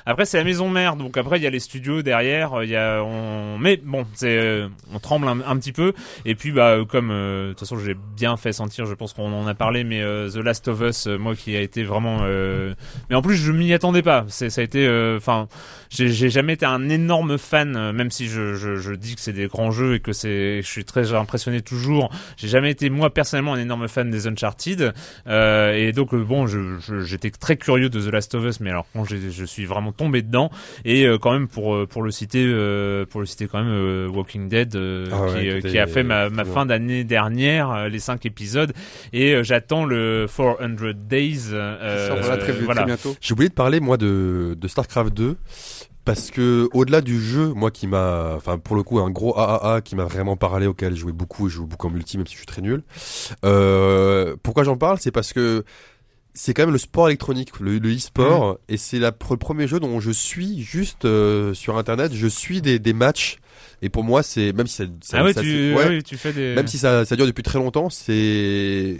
Après, 0.05 0.25
c'est 0.25 0.37
la 0.37 0.43
maison 0.43 0.69
mère, 0.69 0.95
donc 0.95 1.17
après 1.17 1.37
il 1.39 1.43
y 1.43 1.47
a 1.47 1.49
les 1.49 1.59
studios 1.59 2.01
derrière. 2.03 2.63
Il 2.63 2.69
y 2.69 2.75
a, 2.75 3.01
on, 3.03 3.57
mais 3.57 3.77
bon, 3.83 4.05
c'est, 4.13 4.37
euh, 4.37 4.67
on 4.93 4.99
tremble 4.99 5.27
un, 5.27 5.57
petit 5.57 5.71
peu. 5.71 5.93
Et 6.25 6.35
puis, 6.35 6.51
bah, 6.51 6.69
euh, 6.71 6.85
comme 6.85 7.09
euh, 7.11 7.47
de 7.47 7.49
toute 7.53 7.61
façon, 7.61 7.77
j'ai 7.79 7.95
bien 8.15 8.37
fait 8.37 8.53
sentir, 8.53 8.85
je 8.85 8.93
pense 8.93 9.13
qu'on 9.13 9.33
en 9.33 9.47
a 9.47 9.55
parlé, 9.55 9.83
mais 9.83 10.01
euh, 10.01 10.29
The 10.29 10.37
Last 10.37 10.67
of 10.67 10.81
Us, 10.81 11.07
euh, 11.07 11.17
moi, 11.17 11.35
qui 11.35 11.55
a 11.55 11.61
été 11.61 11.83
vraiment, 11.83 12.19
euh, 12.23 12.73
mais 13.09 13.15
en 13.15 13.21
plus, 13.21 13.35
je 13.35 13.51
m'y 13.51 13.73
attendais 13.73 14.03
pas. 14.03 14.25
C'est, 14.27 14.49
ça 14.49 14.61
a 14.61 14.63
été, 14.63 14.85
euh, 14.85 15.17
enfin, 15.17 15.47
j'ai, 15.89 16.09
j'ai 16.09 16.29
jamais 16.29 16.53
été 16.53 16.65
un 16.65 16.87
énorme 16.89 17.37
fan, 17.37 17.75
euh, 17.75 17.91
même 17.91 18.11
si 18.11 18.27
je, 18.27 18.53
je, 18.53 18.75
je 18.75 18.93
dis 18.93 19.15
que 19.15 19.21
c'est 19.21 19.33
des 19.33 19.47
grands 19.47 19.71
jeux 19.71 19.95
et 19.95 19.99
que 19.99 20.13
c'est, 20.13 20.61
je 20.61 20.67
suis 20.67 20.85
très 20.85 21.13
impressionné 21.13 21.61
toujours. 21.61 22.11
J'ai 22.37 22.47
jamais 22.47 22.69
été 22.71 22.89
moi 22.91 23.09
personnellement 23.11 23.53
un 23.53 23.59
énorme 23.59 23.87
fan 23.87 24.11
des 24.11 24.27
Uncharted. 24.27 24.93
Euh, 25.27 25.73
et 25.73 25.91
donc 25.93 26.13
euh, 26.13 26.23
bon, 26.23 26.45
je, 26.45 26.77
je- 26.79 27.01
j'étais 27.01 27.31
très 27.31 27.57
curieux 27.57 27.89
de 27.89 27.99
The 27.99 28.11
Last 28.11 28.35
of 28.35 28.45
Us, 28.45 28.59
mais 28.59 28.69
alors 28.69 28.85
quand 28.93 29.03
je 29.05 29.45
suis 29.45 29.65
vraiment 29.65 29.91
tombé 29.95 30.21
dedans, 30.21 30.49
et 30.83 31.05
euh, 31.05 31.17
quand 31.17 31.31
même 31.31 31.47
pour 31.47 31.75
euh, 31.75 31.85
pour 31.85 32.03
le 32.03 32.11
citer, 32.11 32.43
euh, 32.45 33.05
pour 33.05 33.19
le 33.21 33.25
citer 33.25 33.47
quand 33.47 33.59
même 33.59 33.71
euh, 33.71 34.07
Walking 34.07 34.47
Dead, 34.47 34.75
euh, 34.75 35.07
Ah 35.11 35.61
qui, 35.61 35.77
a 35.77 35.87
fait 35.87 36.03
ma, 36.03 36.29
fin 36.45 36.65
d'année 36.65 37.03
dernière, 37.03 37.71
euh, 37.71 37.89
les 37.89 37.99
cinq 37.99 38.25
épisodes, 38.25 38.73
et 39.13 39.33
euh, 39.33 39.43
j'attends 39.43 39.85
le 39.85 40.27
400 40.27 40.57
Days. 40.95 41.49
euh, 41.53 42.07
sort 42.07 42.37
très, 42.39 42.85
bientôt. 42.85 43.15
J'ai 43.21 43.33
oublié 43.33 43.49
de 43.49 43.53
parler 43.53 43.79
moi 43.79 43.97
de, 43.97 44.55
de 44.59 44.67
Starcraft 44.67 45.13
2 45.13 45.37
parce 46.05 46.29
que 46.29 46.69
au-delà 46.71 47.01
du 47.01 47.19
jeu, 47.19 47.51
moi 47.53 47.71
qui 47.71 47.87
m'a, 47.87 48.33
enfin 48.35 48.59
pour 48.59 48.75
le 48.75 48.83
coup 48.83 48.99
un 48.99 49.09
gros 49.09 49.37
AAA 49.37 49.81
qui 49.81 49.95
m'a 49.95 50.05
vraiment 50.05 50.37
parlé, 50.37 50.67
auquel 50.67 50.93
j'ai 50.93 50.99
joué 50.99 51.11
beaucoup, 51.11 51.47
et 51.47 51.49
je 51.49 51.55
joue 51.55 51.65
beaucoup 51.65 51.87
en 51.87 51.89
multi 51.89 52.17
même 52.17 52.27
si 52.27 52.33
je 52.33 52.37
suis 52.37 52.45
très 52.45 52.61
nul. 52.61 52.83
Euh, 53.43 54.35
pourquoi 54.43 54.63
j'en 54.63 54.77
parle, 54.77 54.99
c'est 54.99 55.11
parce 55.11 55.33
que 55.33 55.65
c'est 56.35 56.53
quand 56.53 56.63
même 56.63 56.71
le 56.73 56.77
sport 56.77 57.07
électronique, 57.07 57.59
le, 57.59 57.79
le 57.79 57.95
e-sport, 57.95 58.59
et 58.69 58.77
c'est 58.77 58.99
le 58.99 59.11
premier 59.11 59.67
jeu 59.67 59.79
dont 59.79 59.99
je 59.99 60.11
suis 60.11 60.61
juste 60.61 61.05
euh, 61.05 61.53
sur 61.53 61.77
internet, 61.77 62.13
je 62.13 62.27
suis 62.27 62.61
des, 62.61 62.77
des 62.77 62.93
matchs. 62.93 63.37
Et 63.81 63.89
pour 63.89 64.03
moi, 64.03 64.21
c'est 64.21 64.51
même 64.53 64.67
si 64.67 64.75
ça, 64.75 64.83
ça- 65.01 65.17
Ah 65.19 65.23
ouais, 65.23 65.33
ça- 65.33 65.41
tu, 65.41 65.47
c'est- 65.49 65.73
ouais, 65.73 65.83
ouais, 65.85 65.89
oui, 65.95 66.03
tu 66.03 66.17
fais 66.17 66.33
des. 66.33 66.53
même 66.55 66.67
si 66.67 66.77
ça, 66.77 67.05
ça 67.05 67.15
dure 67.15 67.25
depuis 67.25 67.43
très 67.43 67.57
longtemps, 67.59 67.89
c'est 67.89 68.99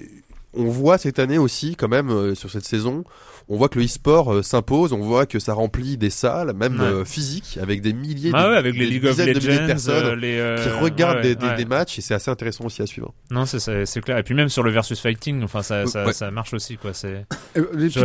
on 0.58 0.66
voit 0.66 0.98
cette 0.98 1.20
année 1.20 1.38
aussi 1.38 1.76
quand 1.76 1.90
même 1.90 2.10
euh, 2.10 2.36
sur 2.36 2.50
cette 2.50 2.64
saison, 2.66 3.04
on 3.48 3.58
voit 3.58 3.70
que 3.70 3.78
le 3.80 3.86
e-sport 3.86 4.34
euh, 4.34 4.42
s'impose, 4.42 4.92
on 4.94 5.00
voit 5.00 5.26
que 5.26 5.40
ça 5.40 5.54
remplit 5.54 5.98
des 5.98 6.10
salles, 6.10 6.54
même 6.56 6.80
Ouais. 6.80 6.86
euh, 6.86 7.06
physiques, 7.06 7.58
avec 7.62 7.82
des 7.82 7.94
milliers, 7.94 8.32
Ah 8.34 8.50
ouais, 8.50 8.58
avec 8.58 8.74
les 8.76 9.00
des 9.00 9.08
of 9.08 9.18
de 9.18 9.24
milliers 9.24 9.34
de 9.40 9.48
Legends, 9.48 9.66
personnes 9.68 10.06
euh, 10.06 10.16
les, 10.16 10.38
euh, 10.40 10.58
qui 10.64 10.70
regardent 10.70 11.18
ouais, 11.18 11.22
des, 11.24 11.36
des- 11.36 11.46
ouais. 11.46 11.56
des 11.56 11.66
matchs 11.66 12.00
et 12.00 12.02
c'est 12.02 12.14
assez 12.14 12.32
intéressant 12.32 12.66
aussi 12.66 12.82
à 12.82 12.86
suivre. 12.86 13.14
Non, 13.32 13.46
c'est- 13.46 13.60
clair. 14.02 14.18
Et 14.18 14.24
puis 14.24 14.34
même 14.36 14.50
sur 14.50 14.64
le 14.64 14.72
versus 14.72 15.00
fighting, 15.00 15.44
enfin 15.44 15.62
ça, 15.62 15.86
ça, 15.86 16.06
Ouais. 16.06 16.14
ça 16.14 16.32
marche 16.32 16.54
aussi 16.54 16.78
quoi. 16.78 16.94
C'est. 16.94 17.26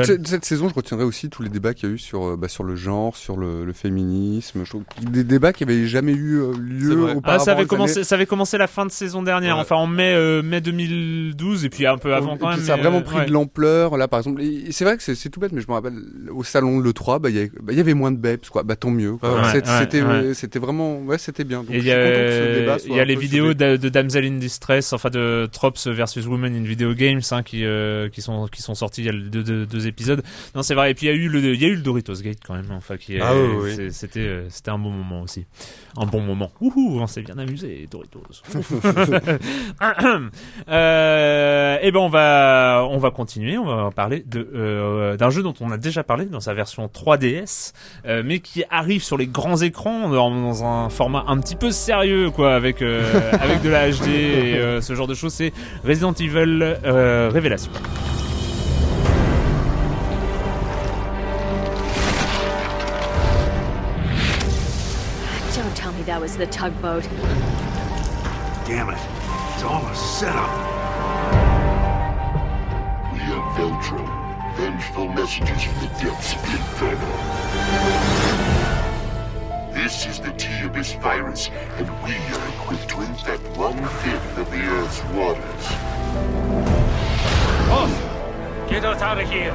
Cette, 0.04 0.26
cette 0.26 0.44
saison, 0.44 0.68
je 0.68 0.74
retiendrai 0.74 1.04
aussi 1.06 1.28
tous 1.30 1.42
les 1.42 1.48
débats 1.48 1.74
qu'il 1.74 1.88
y 1.88 1.92
a 1.92 1.94
eu 1.94 1.98
sur, 1.98 2.36
bah, 2.36 2.48
sur 2.48 2.64
le 2.64 2.76
genre, 2.76 3.16
sur 3.16 3.36
le, 3.36 3.64
le 3.64 3.72
féminisme. 3.72 4.62
Je 4.64 4.70
trouve 4.70 4.84
des 5.10 5.24
débats 5.24 5.52
qui 5.52 5.64
avaient 5.64 5.86
jamais 5.86 6.12
eu 6.12 6.40
lieu 6.58 6.92
auparavant. 7.16 7.20
Ah, 7.24 7.38
ça 7.38 7.52
avait 7.52 7.66
commencé, 7.66 7.96
années- 7.98 8.04
ça 8.04 8.14
avait 8.14 8.26
commencé 8.26 8.58
la 8.58 8.66
fin 8.66 8.86
de 8.86 8.90
saison 8.90 9.22
dernière, 9.22 9.56
Ouais. 9.56 9.62
enfin 9.62 9.76
en 9.76 9.86
mai, 9.86 10.12
euh, 10.14 10.42
mai 10.42 10.60
2012, 10.60 11.64
et 11.64 11.68
puis 11.70 11.86
un 11.86 11.98
peu 11.98 12.14
avant 12.14 12.36
quand 12.36 12.50
même. 12.50 12.60
ça 12.60 12.74
a 12.74 12.76
vraiment 12.76 13.02
pris 13.02 13.26
de 13.26 13.32
l'ampleur. 13.32 13.96
Là, 13.96 14.08
par 14.08 14.20
exemple, 14.20 14.42
c'est 14.70 14.84
vrai 14.84 14.96
que 14.96 15.02
c'est 15.02 15.29
c'est 15.30 15.34
tout 15.34 15.40
bête, 15.40 15.52
mais 15.52 15.60
je 15.60 15.68
me 15.68 15.72
rappelle 15.74 15.94
au 16.32 16.42
salon 16.42 16.80
de 16.80 16.84
l'E3, 16.84 17.20
bah, 17.20 17.30
il 17.30 17.36
y, 17.36 17.38
avait- 17.38 17.50
bah, 17.62 17.72
il 17.72 17.78
y 17.78 17.80
avait 17.80 17.94
moins 17.94 18.10
de 18.10 18.16
Babes, 18.18 18.40
quoi. 18.50 18.62
Bah, 18.64 18.74
tant 18.76 18.90
mieux. 18.90 19.16
quoi. 19.16 19.34
Ouais, 19.36 19.40
C'est- 19.52 19.66
ouais, 19.68 19.78
c'était, 19.80 20.02
ouais. 20.02 20.34
c'était 20.34 20.58
vraiment, 20.58 20.98
ouais, 21.02 21.18
c'était 21.18 21.44
bien. 21.44 21.62
Donc, 21.62 21.70
Et 21.70 21.78
il 21.78 21.84
y 21.84 21.92
a, 21.92 23.02
y 23.02 23.06
les 23.06 23.16
vidéos 23.16 23.54
de, 23.54 23.76
de 23.76 23.88
Damsel 23.88 24.24
in 24.24 24.38
Distress, 24.38 24.92
enfin 24.92 25.10
de 25.10 25.48
Trops 25.52 25.86
versus 25.86 26.26
Women 26.26 26.54
in 26.56 26.62
Video 26.62 26.92
Games, 26.94 27.20
hein, 27.30 27.42
qui 27.42 27.64
euh, 27.64 28.08
qui 28.08 28.22
sont 28.22 28.46
qui 28.48 28.62
sont 28.62 28.74
sortis 28.74 29.02
il 29.02 29.06
y 29.06 29.08
a 29.08 29.12
le- 29.12 29.22
deux, 29.30 29.42
deux, 29.42 29.66
deux 29.66 29.86
épisodes. 29.86 30.22
Non, 30.54 30.62
c'est 30.62 30.74
vrai. 30.74 30.90
Et 30.90 30.94
puis 30.94 31.06
il 31.06 31.10
y 31.10 31.12
a 31.12 31.14
eu 31.16 31.28
le 31.28 31.40
il 31.54 31.60
y 31.60 31.64
a 31.64 31.68
eu 31.68 31.76
le 31.76 31.82
Doritos 31.82 32.14
Gate 32.22 32.38
quand 32.46 32.54
même. 32.54 32.66
hein, 32.70 32.74
Enfin, 32.78 32.96
qui 32.96 33.16
est- 33.16 33.20
Ah 33.20 33.32
oui, 33.34 33.88
c'était 33.90 34.20
euh, 34.20 34.46
c'était 34.48 34.70
un 34.70 34.78
bon 34.78 34.90
moment 34.90 35.22
aussi, 35.22 35.46
un 35.96 36.06
bon 36.06 36.20
moment. 36.20 36.50
Ouhou, 36.60 36.98
on 37.00 37.06
s'est 37.06 37.22
bien 37.22 37.38
amusé, 37.38 37.86
Doritos. 37.90 38.20
euh, 40.68 41.78
et 41.82 41.90
ben 41.92 42.00
on 42.00 42.08
va 42.08 42.86
on 42.90 42.98
va 42.98 43.10
continuer. 43.10 43.58
On 43.58 43.64
va 43.66 43.90
parler 43.90 44.22
de 44.26 44.48
euh, 44.54 45.16
d'un 45.20 45.28
jeu 45.28 45.42
dont 45.42 45.54
on 45.60 45.70
a 45.70 45.76
déjà 45.76 46.02
parlé 46.02 46.24
dans 46.24 46.40
sa 46.40 46.54
version 46.54 46.86
3DS, 46.86 47.72
euh, 48.06 48.22
mais 48.24 48.40
qui 48.40 48.64
arrive 48.70 49.02
sur 49.02 49.18
les 49.18 49.26
grands 49.26 49.58
écrans 49.58 50.08
dans, 50.08 50.30
dans 50.30 50.64
un 50.64 50.88
format 50.88 51.24
un 51.28 51.38
petit 51.38 51.56
peu 51.56 51.70
sérieux, 51.70 52.30
quoi, 52.30 52.54
avec 52.54 52.80
euh, 52.80 53.30
avec 53.40 53.60
de 53.60 53.68
la 53.68 53.90
HD 53.90 54.08
et 54.08 54.56
euh, 54.56 54.80
ce 54.80 54.94
genre 54.94 55.06
de 55.06 55.14
choses. 55.14 55.34
C'est 55.34 55.52
Resident 55.84 56.14
Evil 56.14 56.62
euh, 56.62 57.28
Révélation. 57.30 57.70
Don't 65.54 65.74
tell 65.74 65.92
me 65.92 66.02
that 66.06 66.18
was 66.18 66.36
the 66.38 66.46
tugboat. 66.46 67.06
Damn 68.66 68.88
it. 68.88 68.98
It's 69.54 69.64
all 69.64 69.84
a 69.84 69.94
setup. 69.94 70.48
We 73.12 73.20
are 73.20 73.54
Veltro, 73.58 74.19
vengeful 74.56 75.08
messengers 75.08 75.62
from 75.62 75.80
the 75.80 75.88
depths 76.00 76.34
of 76.34 76.42
the 76.42 76.52
Inferno. 76.52 77.10
This 79.72 80.06
is 80.06 80.20
the 80.20 80.32
T-Abyss 80.32 80.94
virus, 80.94 81.50
and 81.78 81.88
we 82.04 82.14
are 82.14 82.48
equipped 82.48 82.88
to 82.90 83.00
infect 83.02 83.42
one-fifth 83.56 84.38
of 84.38 84.50
the 84.50 84.60
Earth's 84.60 85.02
waters. 85.14 85.66
Get 88.70 88.84
us 88.84 89.02
out 89.02 89.18
of 89.18 89.28
here. 89.28 89.52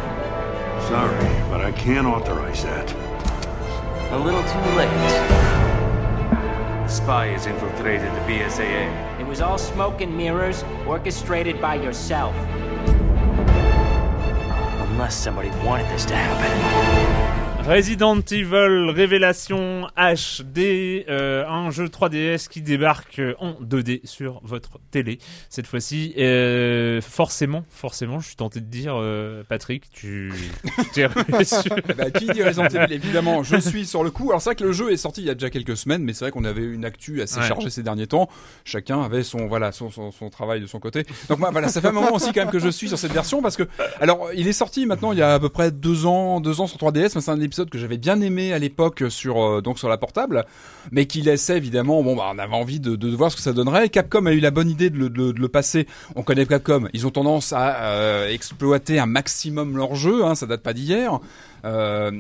Sorry, 0.89 1.15
but 1.49 1.61
I 1.61 1.71
can't 1.71 2.05
authorize 2.05 2.63
that. 2.63 2.93
A 4.11 4.17
little 4.17 4.43
too 4.43 4.59
late. 4.75 4.89
The 6.83 6.87
spy 6.89 7.27
has 7.27 7.45
infiltrated 7.45 8.11
the 8.11 8.19
BSAA. 8.27 9.19
It 9.19 9.25
was 9.25 9.39
all 9.39 9.57
smoke 9.57 10.01
and 10.01 10.15
mirrors, 10.17 10.65
orchestrated 10.85 11.61
by 11.61 11.75
yourself. 11.75 12.35
Unless 14.95 15.17
somebody 15.17 15.49
wanted 15.65 15.89
this 15.89 16.05
to 16.05 16.15
happen. 16.15 17.14
Resident 17.68 18.20
Evil 18.32 18.91
Révélation 18.91 19.88
HD, 19.97 21.03
euh, 21.09 21.43
un 21.47 21.72
jeu 21.72 21.86
3DS 21.88 22.47
qui 22.47 22.61
débarque 22.61 23.20
en 23.39 23.53
2D 23.53 24.01
sur 24.05 24.39
votre 24.43 24.78
télé 24.91 25.18
cette 25.49 25.66
fois-ci. 25.66 26.13
Euh, 26.20 27.01
forcément, 27.01 27.66
forcément, 27.72 28.20
je 28.20 28.28
suis 28.28 28.36
tenté 28.36 28.59
de 28.59 28.68
dire, 28.68 28.93
euh, 28.95 29.41
Patrick, 29.49 29.89
tu 29.91 30.32
t'es 30.93 31.05
reçu. 31.34 31.70
Bah, 31.97 32.11
qui 32.11 32.28
dit 32.28 32.43
Resident 32.43 32.68
Evil 32.68 32.93
Évidemment, 32.93 33.41
je 33.41 33.55
suis 33.55 33.88
sur 33.88 34.03
le 34.03 34.11
coup. 34.11 34.30
Alors 34.30 34.41
c'est 34.43 34.49
vrai 34.51 34.55
que 34.55 34.63
le 34.63 34.72
jeu 34.72 34.91
est 34.91 34.97
sorti 34.97 35.22
il 35.22 35.28
y 35.28 35.32
a 35.32 35.34
déjà 35.34 35.49
quelques 35.49 35.76
semaines, 35.76 36.03
mais 36.03 36.13
c'est 36.13 36.26
vrai 36.26 36.32
qu'on 36.32 36.45
avait 36.45 36.63
une 36.63 36.86
actu 36.86 37.24
assez 37.24 37.39
Ouais. 37.39 37.47
chargée 37.47 37.72
ces 37.72 37.82
derniers 37.82 38.05
temps. 38.07 38.30
Chacun 38.63 39.01
avait 39.01 39.24
son 39.24 39.47
voilà 39.47 39.72
son, 39.72 39.89
son, 39.89 40.11
son 40.11 40.30
travail 40.30 40.61
de 40.61 40.68
son 40.68 40.80
côté. 40.80 41.03
Donc 41.30 41.39
voilà, 41.39 41.68
ça 41.70 41.82
fait 41.82 41.88
un 41.88 41.91
moment 41.93 42.13
aussi 42.13 42.32
quand 42.32 42.41
même 42.41 42.51
que 42.51 42.59
je 42.59 42.70
suis 42.70 42.89
sur 42.89 42.99
cette 42.99 43.11
version 43.11 43.41
parce 43.41 43.57
que 43.57 43.63
alors 43.99 44.30
il 44.36 44.47
est 44.47 44.53
sorti 44.53 44.86
maintenant 44.86 45.11
il 45.13 45.18
y 45.18 45.24
a 45.24 45.34
à 45.34 45.39
peu 45.39 45.49
près 45.49 45.72
deux 45.72 46.05
ans, 46.05 46.39
deux 46.39 46.61
ans 46.61 46.68
sur 46.68 46.78
3DS. 46.78 47.13
mais 47.16 47.22
C'est 47.22 47.32
un 47.32 47.41
épisode 47.41 47.55
que 47.64 47.78
j'avais 47.78 47.97
bien 47.97 48.20
aimé 48.22 48.51
à 48.53 48.60
l'époque 48.60 49.03
sur 49.10 49.41
euh, 49.41 49.62
donc 49.62 49.80
sur 49.80 49.88
la 49.88 49.97
portable, 49.97 50.45
mais 50.91 51.06
qui 51.06 51.22
laissait 51.22 51.58
évidemment 51.58 52.03
bon 52.03 52.16
bah 52.16 52.32
on 52.34 52.39
avait 52.39 52.53
envie 52.53 52.80
de, 52.80 53.16
voir 53.16 53.32
ce 53.32 53.38
que 53.38 53.41
ça 53.41 53.53
donnerait. 53.53 53.89
Capcom 53.89 54.26
a 54.26 54.34
eu 54.34 54.39
la 54.39 54.51
bonne 54.51 54.70
idée 54.70 54.89
de 54.89 54.97
le, 54.97 55.10
de 55.10 55.39
le 55.39 55.47
passer. 55.47 55.88
On 56.16 56.24
connaît 56.24 56.45
Capcom, 56.45 56.88
ils 56.93 57.08
ont 57.08 57.12
tendance 57.12 57.53
à 57.53 57.84
euh, 57.84 58.30
exploiter 58.30 58.99
un 58.99 59.06
maximum 59.06 59.78
leur 59.78 59.95
jeu. 59.95 60.26
Hein, 60.26 60.36
ça 60.36 60.45
date 60.45 60.62
pas 60.62 60.74
d'hier. 60.74 61.20
Euh, 61.64 62.12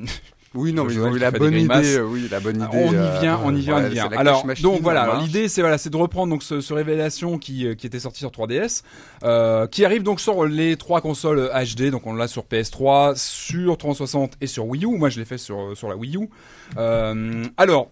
Oui, 0.55 0.73
non, 0.73 0.85
mais 0.85 0.93
ils 0.93 0.95
Joël 0.95 1.09
ont 1.11 1.11
eu 1.11 1.17
qui 1.17 1.21
la 1.21 1.31
bonne 1.31 1.53
idée. 1.53 1.97
euh, 1.97 2.03
Oui, 2.03 2.27
la 2.31 2.39
bonne 2.39 2.55
idée. 2.55 2.67
on 2.71 2.91
y 2.91 2.95
euh, 2.95 3.19
vient, 3.19 3.39
on 3.43 3.55
y 3.55 3.61
vient, 3.61 3.77
on 3.77 3.85
y 3.87 3.89
vient. 3.89 4.09
Alors, 4.15 4.45
donc 4.61 4.81
voilà, 4.81 5.19
l'idée 5.21 5.47
c'est 5.49 5.61
voilà, 5.61 5.77
c'est 5.77 5.89
de 5.89 5.97
reprendre 5.97 6.31
donc 6.31 6.43
ce, 6.43 6.61
ce 6.61 6.73
révélation 6.73 7.37
qui 7.37 7.67
euh, 7.67 7.75
qui 7.75 7.85
était 7.87 7.99
sorti 7.99 8.19
sur 8.19 8.31
3DS, 8.31 8.83
euh, 9.23 9.67
qui 9.67 9.83
arrive 9.85 10.03
donc 10.03 10.19
sur 10.21 10.45
les 10.45 10.77
trois 10.77 11.01
consoles 11.01 11.49
HD. 11.53 11.89
Donc 11.91 12.07
on 12.07 12.13
l'a 12.13 12.27
sur 12.27 12.43
PS3, 12.43 13.15
sur 13.17 13.77
360 13.77 14.33
et 14.41 14.47
sur 14.47 14.65
Wii 14.65 14.85
U. 14.85 14.97
Moi 14.97 15.09
je 15.09 15.19
l'ai 15.19 15.25
fait 15.25 15.37
sur 15.37 15.75
sur 15.75 15.89
la 15.89 15.95
Wii 15.95 16.17
U. 16.17 16.29
Euh, 16.77 17.43
alors, 17.57 17.89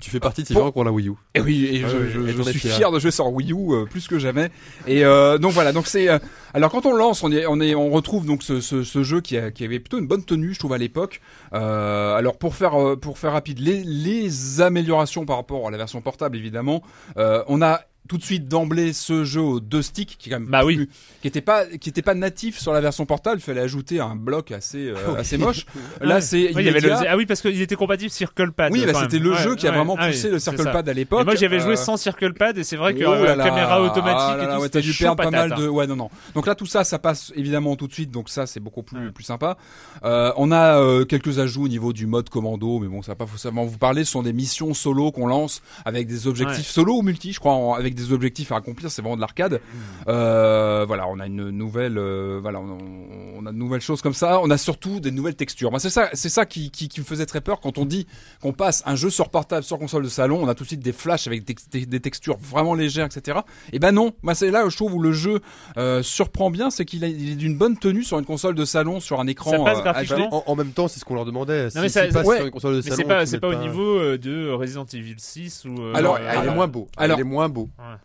Tu 0.00 0.10
fais 0.10 0.18
partie 0.20 0.42
de 0.42 0.48
ces 0.48 0.54
Pour- 0.54 0.64
gens 0.64 0.72
qui 0.72 0.78
ont 0.78 0.82
la 0.84 0.92
Wii 0.92 1.08
U. 1.08 1.12
et 1.34 1.40
oui, 1.40 1.66
et 1.72 1.84
Ouais, 1.84 1.90
je, 1.90 2.42
suis 2.50 2.58
fier. 2.58 2.74
fier 2.74 2.90
de 2.90 2.98
jouer 2.98 3.10
sur 3.10 3.26
Wii 3.32 3.52
U 3.52 3.72
euh, 3.72 3.84
plus 3.84 4.08
que 4.08 4.18
jamais. 4.18 4.50
Et 4.86 5.04
euh, 5.04 5.36
donc 5.38 5.52
voilà, 5.52 5.72
donc 5.72 5.86
c'est 5.86 6.08
euh, 6.08 6.18
alors 6.54 6.70
quand 6.70 6.86
on 6.86 6.94
lance, 6.94 7.22
on 7.22 7.30
est 7.30 7.44
on 7.46 7.60
est 7.60 7.74
on 7.74 7.90
retrouve 7.90 8.24
donc 8.26 8.42
ce, 8.42 8.60
ce, 8.60 8.82
ce 8.82 9.02
jeu 9.02 9.20
qui, 9.20 9.36
a, 9.36 9.50
qui 9.50 9.64
avait 9.64 9.78
plutôt 9.78 9.98
une 9.98 10.06
bonne 10.06 10.24
tenue, 10.24 10.54
je 10.54 10.58
trouve 10.58 10.72
à 10.72 10.78
l'époque. 10.78 11.20
Euh, 11.52 12.14
alors 12.16 12.38
pour 12.38 12.54
faire 12.54 12.74
euh, 12.80 12.96
pour 12.96 13.18
faire 13.18 13.32
rapide, 13.32 13.58
les 13.60 13.84
les 13.84 14.60
améliorations 14.60 15.26
par 15.26 15.36
rapport 15.36 15.68
à 15.68 15.70
la 15.70 15.76
version 15.76 16.00
portable 16.00 16.36
évidemment, 16.36 16.82
euh, 17.18 17.42
on 17.48 17.60
a 17.62 17.80
tout 18.10 18.18
de 18.18 18.24
suite 18.24 18.48
d'emblée 18.48 18.92
ce 18.92 19.22
jeu 19.22 19.40
aux 19.40 19.60
deux 19.60 19.82
sticks 19.82 20.16
qui 20.18 20.28
est 20.28 20.32
quand 20.32 20.40
même 20.40 20.48
Bah 20.48 20.64
oui. 20.64 20.88
qui 21.22 21.28
était 21.28 21.40
pas 21.40 21.64
qui 21.64 21.88
était 21.88 22.02
pas 22.02 22.14
natif 22.14 22.58
sur 22.58 22.72
la 22.72 22.80
version 22.80 23.06
portable, 23.06 23.38
il 23.38 23.44
fallait 23.44 23.60
ajouter 23.60 24.00
un 24.00 24.16
bloc 24.16 24.50
assez 24.50 24.88
euh, 24.88 24.96
assez 25.16 25.38
moche. 25.38 25.64
Là 26.00 26.16
Ouais. 26.16 26.20
c'est 26.20 26.38
Oui, 26.48 26.54
il 26.58 26.64
y 26.64 26.68
avait 26.68 26.80
le- 26.80 26.88
immédiat. 26.88 27.08
ah 27.12 27.16
oui, 27.16 27.24
parce 27.24 27.40
qu'il 27.40 27.60
était 27.60 27.76
compatible 27.76 28.10
Circle 28.10 28.50
Pad. 28.50 28.72
Oui, 28.72 28.84
bah, 28.84 28.94
c'était 29.00 29.20
le 29.20 29.30
Ouais, 29.30 29.38
jeu 29.38 29.54
qui 29.54 29.68
a 29.68 29.70
vraiment 29.70 29.94
ah 29.96 30.08
poussé 30.08 30.28
le 30.28 30.40
Circle. 30.40 30.64
Pad 30.72 30.88
à 30.88 30.92
Et 30.92 30.94
l'époque. 30.96 31.24
moi, 31.24 31.36
j'avais 31.36 31.60
joué 31.60 31.74
Euh, 31.74 31.76
sans 31.76 31.96
Circle 31.96 32.32
Pad 32.34 32.58
et 32.58 32.64
c'est 32.64 32.74
vrai 32.76 32.94
que 32.94 33.04
Oh 33.04 33.12
euh, 33.12 33.36
là 33.36 33.44
caméra 33.44 33.80
automatique 33.80 34.10
ah 34.18 34.36
et 34.42 34.46
tout, 34.46 34.52
ouais, 34.54 34.62
c'était 34.64 34.80
t'as 34.80 34.80
dû 34.80 34.92
perdre 34.92 35.22
pas 35.22 35.30
mal 35.30 35.50
de 35.50 35.66
hein. 35.66 35.68
ouais 35.68 35.86
non 35.86 35.94
non 35.94 36.10
donc 36.34 36.48
là 36.48 36.56
tout 36.56 36.66
ça 36.66 36.82
ça 36.82 36.98
passe 36.98 37.32
évidemment 37.36 37.76
tout 37.76 37.86
de 37.86 37.92
suite 37.92 38.10
donc 38.10 38.28
ça 38.28 38.46
c'est 38.46 38.58
beaucoup 38.60 38.82
plus 38.82 39.12
plus 39.12 39.22
sympa 39.24 39.56
euh, 40.04 40.32
on 40.36 40.50
a 40.50 41.04
quelques 41.04 41.38
ajouts 41.38 41.64
au 41.64 41.68
niveau 41.68 41.92
du 41.92 42.06
mode 42.06 42.28
commando 42.28 42.78
mais 42.80 42.88
bon 42.88 43.02
ça 43.02 43.12
va 43.12 43.16
pas 43.16 43.26
forcément 43.26 43.64
vous 43.64 43.78
parler 43.78 44.04
ce 44.04 44.10
sont 44.12 44.22
des 44.22 44.32
missions 44.32 44.74
solo 44.74 45.12
qu'on 45.12 45.26
lance 45.28 45.62
avec 45.84 46.06
des 46.08 46.26
objectifs 46.26 46.66
solo 46.66 46.96
ou 46.98 47.02
multi 47.02 47.32
je 47.32 47.38
crois 47.40 47.76
avec 47.78 47.94
des 48.06 48.12
objectifs 48.12 48.52
à 48.52 48.56
accomplir 48.56 48.90
c'est 48.90 49.02
vraiment 49.02 49.16
de 49.16 49.20
l'arcade 49.20 49.60
euh, 50.08 50.84
voilà 50.86 51.06
on 51.08 51.18
a 51.20 51.26
une 51.26 51.50
nouvelle 51.50 51.98
euh, 51.98 52.38
voilà 52.42 52.60
on, 52.60 52.78
on 53.38 53.46
a 53.46 53.52
de 53.52 53.56
nouvelles 53.56 53.80
choses 53.80 54.02
comme 54.02 54.14
ça 54.14 54.40
on 54.42 54.50
a 54.50 54.58
surtout 54.58 55.00
des 55.00 55.10
nouvelles 55.10 55.34
textures 55.36 55.70
Moi, 55.70 55.80
c'est 55.80 55.90
ça 55.90 56.08
c'est 56.12 56.28
ça 56.28 56.46
qui, 56.46 56.70
qui, 56.70 56.88
qui 56.88 57.00
me 57.00 57.04
faisait 57.04 57.26
très 57.26 57.40
peur 57.40 57.60
quand 57.60 57.78
on 57.78 57.84
dit 57.84 58.06
qu'on 58.40 58.52
passe 58.52 58.82
un 58.86 58.96
jeu 58.96 59.10
sur 59.10 59.28
portable 59.28 59.62
sur 59.64 59.78
console 59.78 60.02
de 60.04 60.08
salon 60.08 60.40
on 60.42 60.48
a 60.48 60.54
tout 60.54 60.64
de 60.64 60.68
suite 60.68 60.80
des 60.80 60.92
flashs 60.92 61.26
avec 61.26 61.44
des, 61.44 61.54
des- 61.70 61.86
des 61.86 62.00
textures 62.00 62.36
vraiment 62.38 62.74
légères 62.74 63.06
etc 63.06 63.40
et 63.72 63.78
ben 63.78 63.92
non 63.92 64.12
moi 64.22 64.34
c'est 64.34 64.50
là 64.50 64.66
où 64.66 64.70
je 64.70 64.76
trouve 64.76 64.94
où 64.94 65.00
le 65.02 65.12
jeu 65.12 65.40
euh, 65.76 66.02
surprend 66.02 66.50
bien 66.50 66.70
c'est 66.70 66.84
qu'il 66.84 67.04
est 67.04 67.12
d'une 67.12 67.56
bonne 67.56 67.76
tenue 67.76 68.02
sur 68.02 68.18
une 68.18 68.24
console 68.24 68.54
de 68.54 68.64
salon 68.64 69.00
sur 69.00 69.20
un 69.20 69.26
écran 69.26 69.50
Ça 69.50 69.58
passe 69.58 69.82
graphiquement. 69.82 70.44
En, 70.48 70.52
en 70.52 70.56
même 70.56 70.70
temps, 70.72 70.88
c'est 70.88 70.98
ce 71.00 71.04
qu'on 71.04 71.14
leur 71.14 71.24
demandait. 71.24 71.64
Non, 71.74 71.82
mais 71.82 71.88
Si- 71.88 71.94
ça- 71.94 72.04
s'ils 72.04 72.12
passent 72.12 72.26
ouais. 72.26 72.36
sur 72.36 72.44
une 72.46 72.50
console 72.50 72.72
de 72.72 72.76
Mais 72.78 72.82
salon, 72.82 72.96
c'est 72.96 73.04
pas, 73.04 73.26
c'est 73.26 73.44
au 73.44 73.54
niveau 73.54 73.98
euh, 73.98 74.18
de 74.18 74.50
Resident 74.50 74.84
Evil 74.92 75.14
6 75.18 75.64
ou. 75.66 75.80
euh, 75.80 75.94
Alors, 75.94 76.16
euh, 76.16 76.26
Ah, 76.28 76.36
il 76.42 76.48
est 76.50 76.54
moins 76.54 76.66
beau. 76.68 76.88
alors- 76.96 77.18
il 77.18 77.20
est 77.20 77.24
moins 77.24 77.48
beau. 77.48 77.68
Ouais. 77.80 77.96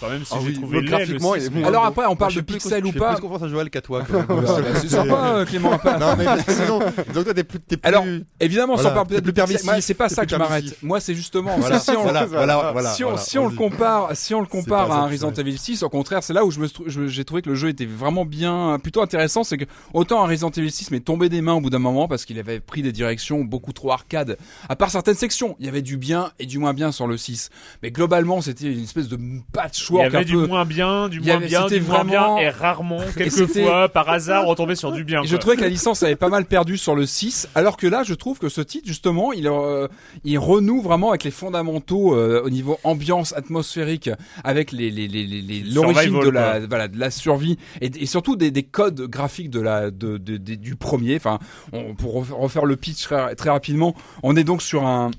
Quand 0.00 0.08
même, 0.10 0.24
si 0.24 0.32
Ah 0.34 0.38
j'ai 0.40 0.46
oui, 0.48 0.54
trouvé 0.54 0.76
le 0.80 0.82
laid, 0.82 0.90
graphiquement, 0.90 1.34
le 1.34 1.38
il 1.38 1.42
est 1.42 1.46
6, 1.46 1.50
moins 1.52 1.60
mais- 1.62 1.66
alors 1.68 1.84
après 1.84 2.06
on 2.06 2.16
parle 2.16 2.32
de 2.32 2.38
fais 2.38 2.42
plus- 2.42 2.54
pixels 2.56 2.82
je 2.82 2.88
ou 2.88 2.92
fais 2.92 2.98
pas 2.98 3.12
plus 3.14 3.22
confiance 3.22 3.42
à 3.42 3.48
Joël 3.48 3.70
qu'à 3.70 3.80
toi. 3.80 4.02
c'est 4.80 4.88
sympa 4.88 5.14
euh, 5.26 5.44
Clément 5.44 5.70
Non, 5.70 6.16
mais 6.18 6.26
disons 6.48 6.78
que 6.80 7.20
toi, 7.22 7.34
t'es 7.34 7.44
plus, 7.44 7.60
plus. 7.60 7.78
Alors, 7.82 8.04
Évidemment, 8.40 8.74
Voilà, 8.74 8.88
sans 8.90 8.94
parler 8.94 9.08
peut-être 9.10 9.22
plus 9.24 9.32
de 9.32 9.40
pixels. 9.40 9.46
permissif, 9.46 9.66
Moi, 9.66 9.80
c'est 9.80 9.94
pas 9.94 10.08
ça 10.08 10.24
que 10.24 10.30
je 10.32 10.36
m'arrête. 10.36 10.82
Moi, 10.82 11.00
c'est 11.00 11.14
justement 11.14 11.56
Voilà, 11.58 11.78
si 11.78 11.90
on, 11.92 12.02
voilà, 12.02 12.26
voilà, 12.26 12.70
voilà, 12.72 12.90
si 12.94 13.04
on, 13.04 13.08
voilà, 13.10 13.22
si 13.22 13.38
on 13.38 13.44
on 13.44 13.48
le 13.48 13.56
compare, 13.56 14.08
si 14.16 14.34
on 14.34 14.40
le 14.40 14.46
compare 14.46 14.88
pas 14.88 14.94
à 14.94 14.98
un 14.98 15.06
Resident 15.06 15.32
Evil 15.32 15.56
6, 15.56 15.82
au 15.82 15.88
contraire, 15.88 16.22
c'est 16.22 16.32
là 16.32 16.44
où 16.44 16.50
je- 16.50 16.60
j'ai 17.08 17.24
trouvé 17.24 17.42
que 17.42 17.48
le 17.50 17.54
jeu 17.54 17.68
était 17.68 17.86
vraiment 17.86 18.24
bien, 18.24 18.78
plutôt 18.82 19.02
intéressant. 19.02 19.44
C'est 19.44 19.56
que 19.56 19.64
autant 19.92 20.22
un 20.24 20.26
Resident 20.26 20.50
Evil 20.50 20.70
6 20.70 20.90
m'est 20.90 21.00
tombé 21.00 21.28
des 21.28 21.40
mains 21.42 21.54
au 21.54 21.60
bout 21.60 21.70
d'un 21.70 21.78
moment 21.78 22.08
parce 22.08 22.24
qu'il 22.24 22.38
avait 22.38 22.60
pris 22.60 22.82
des 22.82 22.92
directions 22.92 23.44
beaucoup 23.44 23.72
trop 23.72 23.92
arcade. 23.92 24.36
À 24.68 24.76
part 24.76 24.90
certaines 24.90 25.14
sections, 25.14 25.56
il 25.60 25.66
y 25.66 25.68
avait 25.68 25.82
du 25.82 25.96
bien 25.96 26.32
et 26.38 26.46
du 26.46 26.58
moins 26.58 26.74
bien 26.74 26.90
sur 26.92 27.06
le 27.06 27.16
6. 27.16 27.50
Mais 27.82 27.90
globalement, 27.90 28.40
c'était 28.40 28.66
une 28.72 28.82
espèce 28.84 29.08
de 29.08 29.18
Il 29.52 29.58
y 29.58 29.62
patchwork 29.62 30.04
avait 30.06 30.18
un 30.18 30.22
du 30.22 30.32
peu. 30.32 30.46
moins 30.46 30.64
bien, 30.64 31.08
du 31.08 31.18
Il 31.18 31.22
y 31.24 31.26
moins 31.28 31.36
avait- 31.36 31.46
bien, 31.46 31.66
du 31.66 31.80
moins 31.80 32.02
vraiment- 32.02 32.36
bien, 32.36 32.44
et 32.44 32.48
rarement, 32.48 32.98
quelquefois, 33.16 33.88
par 33.88 34.08
hasard, 34.08 34.48
on 34.48 34.54
tombait 34.56 34.74
sur 34.74 34.90
du 34.92 35.04
bien. 35.04 35.22
Je 35.24 35.36
trouvais 35.36 35.54
que 35.56 35.60
la 35.60 35.68
licence 35.68 36.02
avait 36.02 36.16
pas 36.16 36.28
mal 36.28 36.44
perdu 36.44 36.76
sur 36.76 36.94
le 36.96 37.06
6, 37.06 37.48
alors 37.54 37.76
que 37.76 37.86
là, 37.86 38.02
je 38.02 38.14
trouve 38.14 38.38
que 38.38 38.48
ce 38.48 38.60
titre, 38.60 38.86
justement, 38.86 39.32
il, 39.32 39.46
euh, 39.46 39.86
il 40.24 40.38
renoue 40.38 40.82
vraiment 40.82 41.10
avec 41.10 41.22
les 41.24 41.30
fondamentaux 41.30 42.14
euh, 42.16 42.42
au 42.44 42.50
niveau 42.50 42.78
ambiance 42.84 43.32
atmosphérique, 43.36 44.10
avec 44.42 44.72
les, 44.72 44.90
les, 44.90 45.06
les, 45.06 45.24
les- 45.24 45.60
l'origine 45.62 46.18
de 46.20 46.30
la, 46.30 46.60
voilà, 46.66 46.88
de 46.88 46.98
la 46.98 47.10
survie 47.10 47.56
et, 47.80 47.86
et 47.86 48.06
surtout 48.06 48.34
des, 48.36 48.50
des 48.50 48.64
codes 48.64 49.02
graphiques 49.02 49.50
de 49.50 49.60
la, 49.60 49.90
de, 49.92 50.18
de- 50.18 50.36
de- 50.36 50.54
du 50.56 50.74
premier. 50.74 51.16
Enfin, 51.16 51.38
on, 51.72 51.94
pour 51.94 52.14
refaire 52.14 52.64
le 52.64 52.76
pitch 52.76 53.02
très, 53.04 53.34
très 53.36 53.50
rapidement, 53.50 53.94
on 54.24 54.34
est 54.36 54.44
donc 54.44 54.62
sur 54.62 54.84
un 54.84 55.10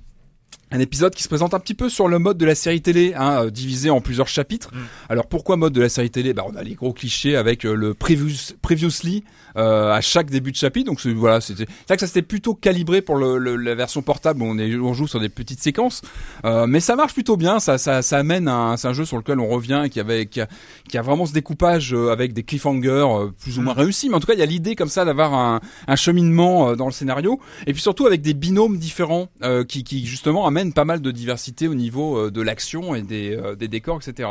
un 0.71 0.79
épisode 0.79 1.13
qui 1.13 1.21
se 1.23 1.27
présente 1.29 1.53
un 1.53 1.59
petit 1.59 1.75
peu 1.75 1.89
sur 1.89 2.07
le 2.07 2.17
mode 2.19 2.37
de 2.37 2.45
la 2.45 2.55
série 2.55 2.81
télé, 2.81 3.13
hein, 3.15 3.45
euh, 3.45 3.49
divisé 3.51 3.89
en 3.91 4.01
plusieurs 4.01 4.27
chapitres. 4.27 4.71
Mm. 4.73 4.77
Alors 5.09 5.27
pourquoi 5.27 5.57
mode 5.57 5.73
de 5.73 5.81
la 5.81 5.89
série 5.89 6.09
télé? 6.09 6.33
Bah, 6.33 6.43
On 6.51 6.55
a 6.55 6.63
les 6.63 6.73
gros 6.73 6.91
clichés 6.91 7.35
avec 7.35 7.65
euh, 7.65 7.75
le 7.75 7.93
previous, 7.93 8.53
previously 8.61 9.23
euh, 9.57 9.93
à 9.93 10.01
chaque 10.01 10.29
début 10.29 10.51
de 10.51 10.57
chapitre. 10.57 10.87
Donc 10.87 10.99
c'est- 10.99 11.13
voilà, 11.13 11.39
c'était 11.39 11.65
c'est 11.67 11.87
vrai 11.87 11.95
que 11.97 12.01
ça 12.01 12.07
c'était 12.07 12.23
plutôt 12.23 12.55
calibré 12.55 13.01
pour 13.01 13.15
le, 13.15 13.37
le- 13.37 13.55
la 13.55 13.75
version 13.75 14.01
portable 14.01 14.41
où 14.41 14.45
on, 14.45 14.57
est, 14.57 14.75
on 14.75 14.93
joue 14.93 15.07
sur 15.07 15.19
des 15.19 15.29
petites 15.29 15.61
séquences. 15.61 16.01
Euh, 16.45 16.65
mais 16.67 16.79
ça 16.79 16.95
marche 16.95 17.13
plutôt 17.13 17.37
bien, 17.37 17.59
ça, 17.59 17.77
ça, 17.77 18.01
ça 18.01 18.17
amène 18.17 18.47
un, 18.47 18.75
c'est 18.75 18.87
un 18.87 18.93
jeu 18.93 19.05
sur 19.05 19.17
lequel 19.17 19.39
on 19.39 19.47
revient 19.47 19.83
et 19.85 19.89
qui, 19.89 19.99
avait, 19.99 20.25
qui, 20.25 20.41
a, 20.41 20.47
qui 20.89 20.97
a 20.97 21.01
vraiment 21.01 21.25
ce 21.25 21.33
découpage 21.33 21.93
avec 21.93 22.33
des 22.33 22.43
cliffhangers 22.43 23.05
plus 23.39 23.59
ou 23.59 23.61
moins 23.61 23.73
réussis. 23.73 24.09
Mais 24.09 24.15
en 24.15 24.19
tout 24.19 24.27
cas, 24.27 24.33
il 24.33 24.39
y 24.39 24.43
a 24.43 24.47
l'idée 24.47 24.75
comme 24.75 24.89
ça 24.89 25.05
d'avoir 25.05 25.33
un, 25.35 25.61
un 25.87 25.95
cheminement 25.95 26.75
dans 26.75 26.87
le 26.87 26.91
scénario. 26.91 27.39
Et 27.67 27.73
puis 27.73 27.81
surtout 27.81 28.07
avec 28.07 28.21
des 28.21 28.33
binômes 28.33 28.77
différents 28.77 29.27
euh, 29.43 29.63
qui, 29.63 29.83
qui 29.83 30.05
justement 30.05 30.47
amènent 30.55 30.73
pas 30.73 30.85
mal 30.85 31.01
de 31.01 31.11
diversité 31.11 31.67
au 31.67 31.75
niveau 31.75 32.17
euh, 32.17 32.31
de 32.31 32.41
l'action 32.41 32.95
et 32.95 33.01
des, 33.01 33.35
euh, 33.35 33.55
décors, 33.55 33.99
etc. 34.01 34.29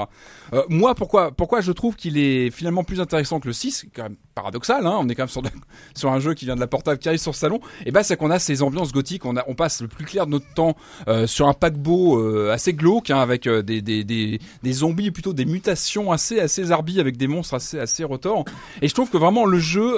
Euh, 0.52 0.62
moi, 0.68 0.94
pourquoi, 0.94 1.32
pourquoi 1.32 1.60
je 1.60 1.72
trouve 1.72 1.96
qu'il 1.96 2.16
est 2.16 2.50
finalement 2.50 2.84
plus 2.84 3.00
intéressant 3.00 3.40
que 3.40 3.46
le 3.46 3.52
6, 3.52 3.72
c'est 3.72 3.88
quand 3.88 4.08
paradoxal, 4.34 4.86
hein, 4.86 4.96
on 5.00 5.08
est 5.08 5.14
quand 5.14 5.22
même 5.22 5.28
sur, 5.28 5.42
de- 5.42 5.48
sur 5.94 6.10
un 6.10 6.20
jeu 6.20 6.34
qui 6.34 6.44
vient 6.44 6.54
de 6.56 6.60
la 6.60 6.66
portable 6.66 6.98
qui 6.98 7.08
arrive 7.08 7.20
sur 7.20 7.30
le 7.32 7.36
salon, 7.36 7.60
et 7.86 7.90
ben 7.92 8.02
c'est 8.02 8.16
qu'on 8.16 8.30
a 8.30 8.38
ces 8.38 8.62
ambiances 8.62 8.92
gothiques, 8.92 9.24
on, 9.24 9.36
a, 9.36 9.44
on 9.46 9.54
passe 9.54 9.80
le 9.82 9.88
plus 9.88 10.04
clair 10.04 10.26
de 10.26 10.32
notre 10.32 10.52
temps 10.54 10.76
euh, 11.08 11.26
sur 11.26 11.48
un 11.48 11.52
paquebot 11.54 12.18
euh, 12.20 12.50
assez 12.52 12.72
glauque, 12.72 13.10
hein, 13.10 13.18
avec 13.20 13.46
euh, 13.46 13.62
des, 13.62 13.80
des, 13.82 14.04
des, 14.04 14.40
des 14.62 14.72
zombies, 14.72 15.10
plutôt 15.10 15.32
des 15.32 15.44
mutations 15.44 16.10
assez 16.12 16.40
assez 16.40 16.64
zarbies, 16.64 17.00
avec 17.00 17.16
des 17.16 17.26
monstres 17.28 17.54
assez 17.54 17.78
assez 17.78 18.04
retors. 18.04 18.44
Et 18.82 18.88
je 18.88 18.94
trouve 18.94 19.10
que 19.10 19.16
vraiment 19.18 19.44
le 19.46 19.58
jeu 19.58 19.94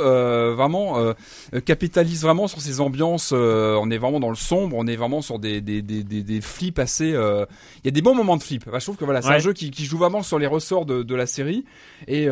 vraiment 0.55 0.97
capitalise 1.64 2.22
vraiment 2.22 2.47
sur 2.49 2.61
ces 2.61 2.80
ambiances. 2.80 3.32
on 3.32 3.91
est 3.91 3.99
vraiment 3.99 4.20
dans 4.20 4.28
le 4.30 4.34
sombre, 4.37 4.76
on 4.78 4.87
est 4.87 4.97
vraiment 4.97 5.22
sur 5.22 5.39
des 5.39 5.61
des 5.61 5.82
des 5.82 6.03
des, 6.05 6.22
des 6.22 6.41
flips 6.41 6.78
assez. 6.78 7.09
Il 7.09 7.84
y 7.84 7.89
a 7.89 7.91
des 7.91 8.03
bons 8.03 8.14
moments 8.14 8.37
de 8.37 8.43
flip. 8.43 8.64
Je 8.72 8.78
trouve 8.84 8.97
que 8.97 9.05
voilà, 9.05 9.22
c'est 9.22 9.28
Ouais. 9.28 9.34
un 9.37 9.39
jeu 9.39 9.53
qui, 9.53 9.70
qui 9.70 9.84
joue 9.84 9.99
vraiment 9.99 10.22
sur 10.22 10.39
les 10.39 10.47
ressorts 10.47 10.87
de, 10.87 11.03
de 11.03 11.14
la 11.14 11.26
série 11.26 11.64
et 12.07 12.28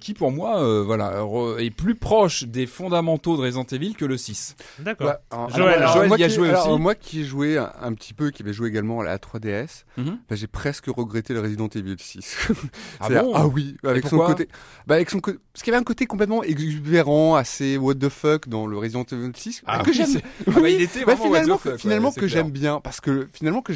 qui 0.00 0.14
pour 0.14 0.30
moi 0.32 0.82
voilà 0.82 1.24
re- 1.42 1.58
est 1.64 1.70
plus 1.70 1.94
proche 1.94 2.44
des 2.44 2.66
fondamentaux 2.66 3.36
de 3.36 3.42
Resident 3.42 3.64
Evil 3.70 3.94
que 3.94 4.04
le 4.04 4.16
6. 4.16 4.56
D'accord. 4.78 5.06
Ouais, 5.08 5.14
alors, 5.30 5.50
Joël, 5.50 5.74
alors, 5.82 5.92
Joël 5.94 6.08
moi 6.08 6.18
y 6.18 6.24
a 6.24 6.28
qui- 6.28 6.34
joué 6.34 6.48
alors, 6.50 6.68
aussi. 6.70 6.80
moi 6.80 6.94
qui 6.94 7.20
ai 7.20 7.24
joué 7.24 7.58
un, 7.58 7.72
un 7.80 7.92
petit 7.94 8.14
peu, 8.14 8.30
qui 8.30 8.42
avait 8.42 8.52
joué 8.52 8.68
également 8.68 9.00
à 9.00 9.04
la 9.04 9.18
3DS, 9.18 9.84
Mhm. 9.96 10.18
bah, 10.28 10.36
j'ai 10.36 10.46
presque 10.46 10.86
regretté 10.86 11.34
le 11.34 11.40
Resident 11.40 11.68
Evil 11.68 11.96
6. 11.98 12.48
Ah 13.00 13.08
bon 13.08 13.32
ah 13.34 13.46
oui, 13.46 13.76
avec 13.84 14.06
son 14.06 14.18
côté, 14.18 14.48
bah 14.86 14.94
avec 14.96 15.10
son 15.10 15.20
parce 15.20 15.36
qu'il 15.62 15.66
y 15.66 15.70
avait 15.70 15.80
un 15.80 15.84
côté 15.84 16.06
complètement 16.06 16.42
exubérant, 16.42 17.34
assez 17.36 17.76
what 17.76 17.94
the 17.96 18.08
fuck 18.08 18.48
dans 18.48 18.66
le 18.66 18.78
Resident 18.78 19.04
Evil 19.10 19.32
6 19.34 19.62
Ah 19.66 19.80
que 19.80 19.90
oui, 19.90 19.94
j'aime. 19.96 20.20
ah 20.46 20.60
bah, 20.60 20.68
il 20.68 20.80
était 20.82 21.04
Bah, 21.04 21.14
vraiment 21.14 21.30
what 21.30 21.38
the 21.40 21.42
finalement, 21.42 21.58
fuck, 21.58 21.76
finalement 21.78 22.08
ouais, 22.10 22.14
que 22.20 22.26
j'aime 22.26 22.50
bien, 22.50 22.80
parce 22.80 23.00
que 23.00 23.28
finalement 23.32 23.62
que 23.62 23.72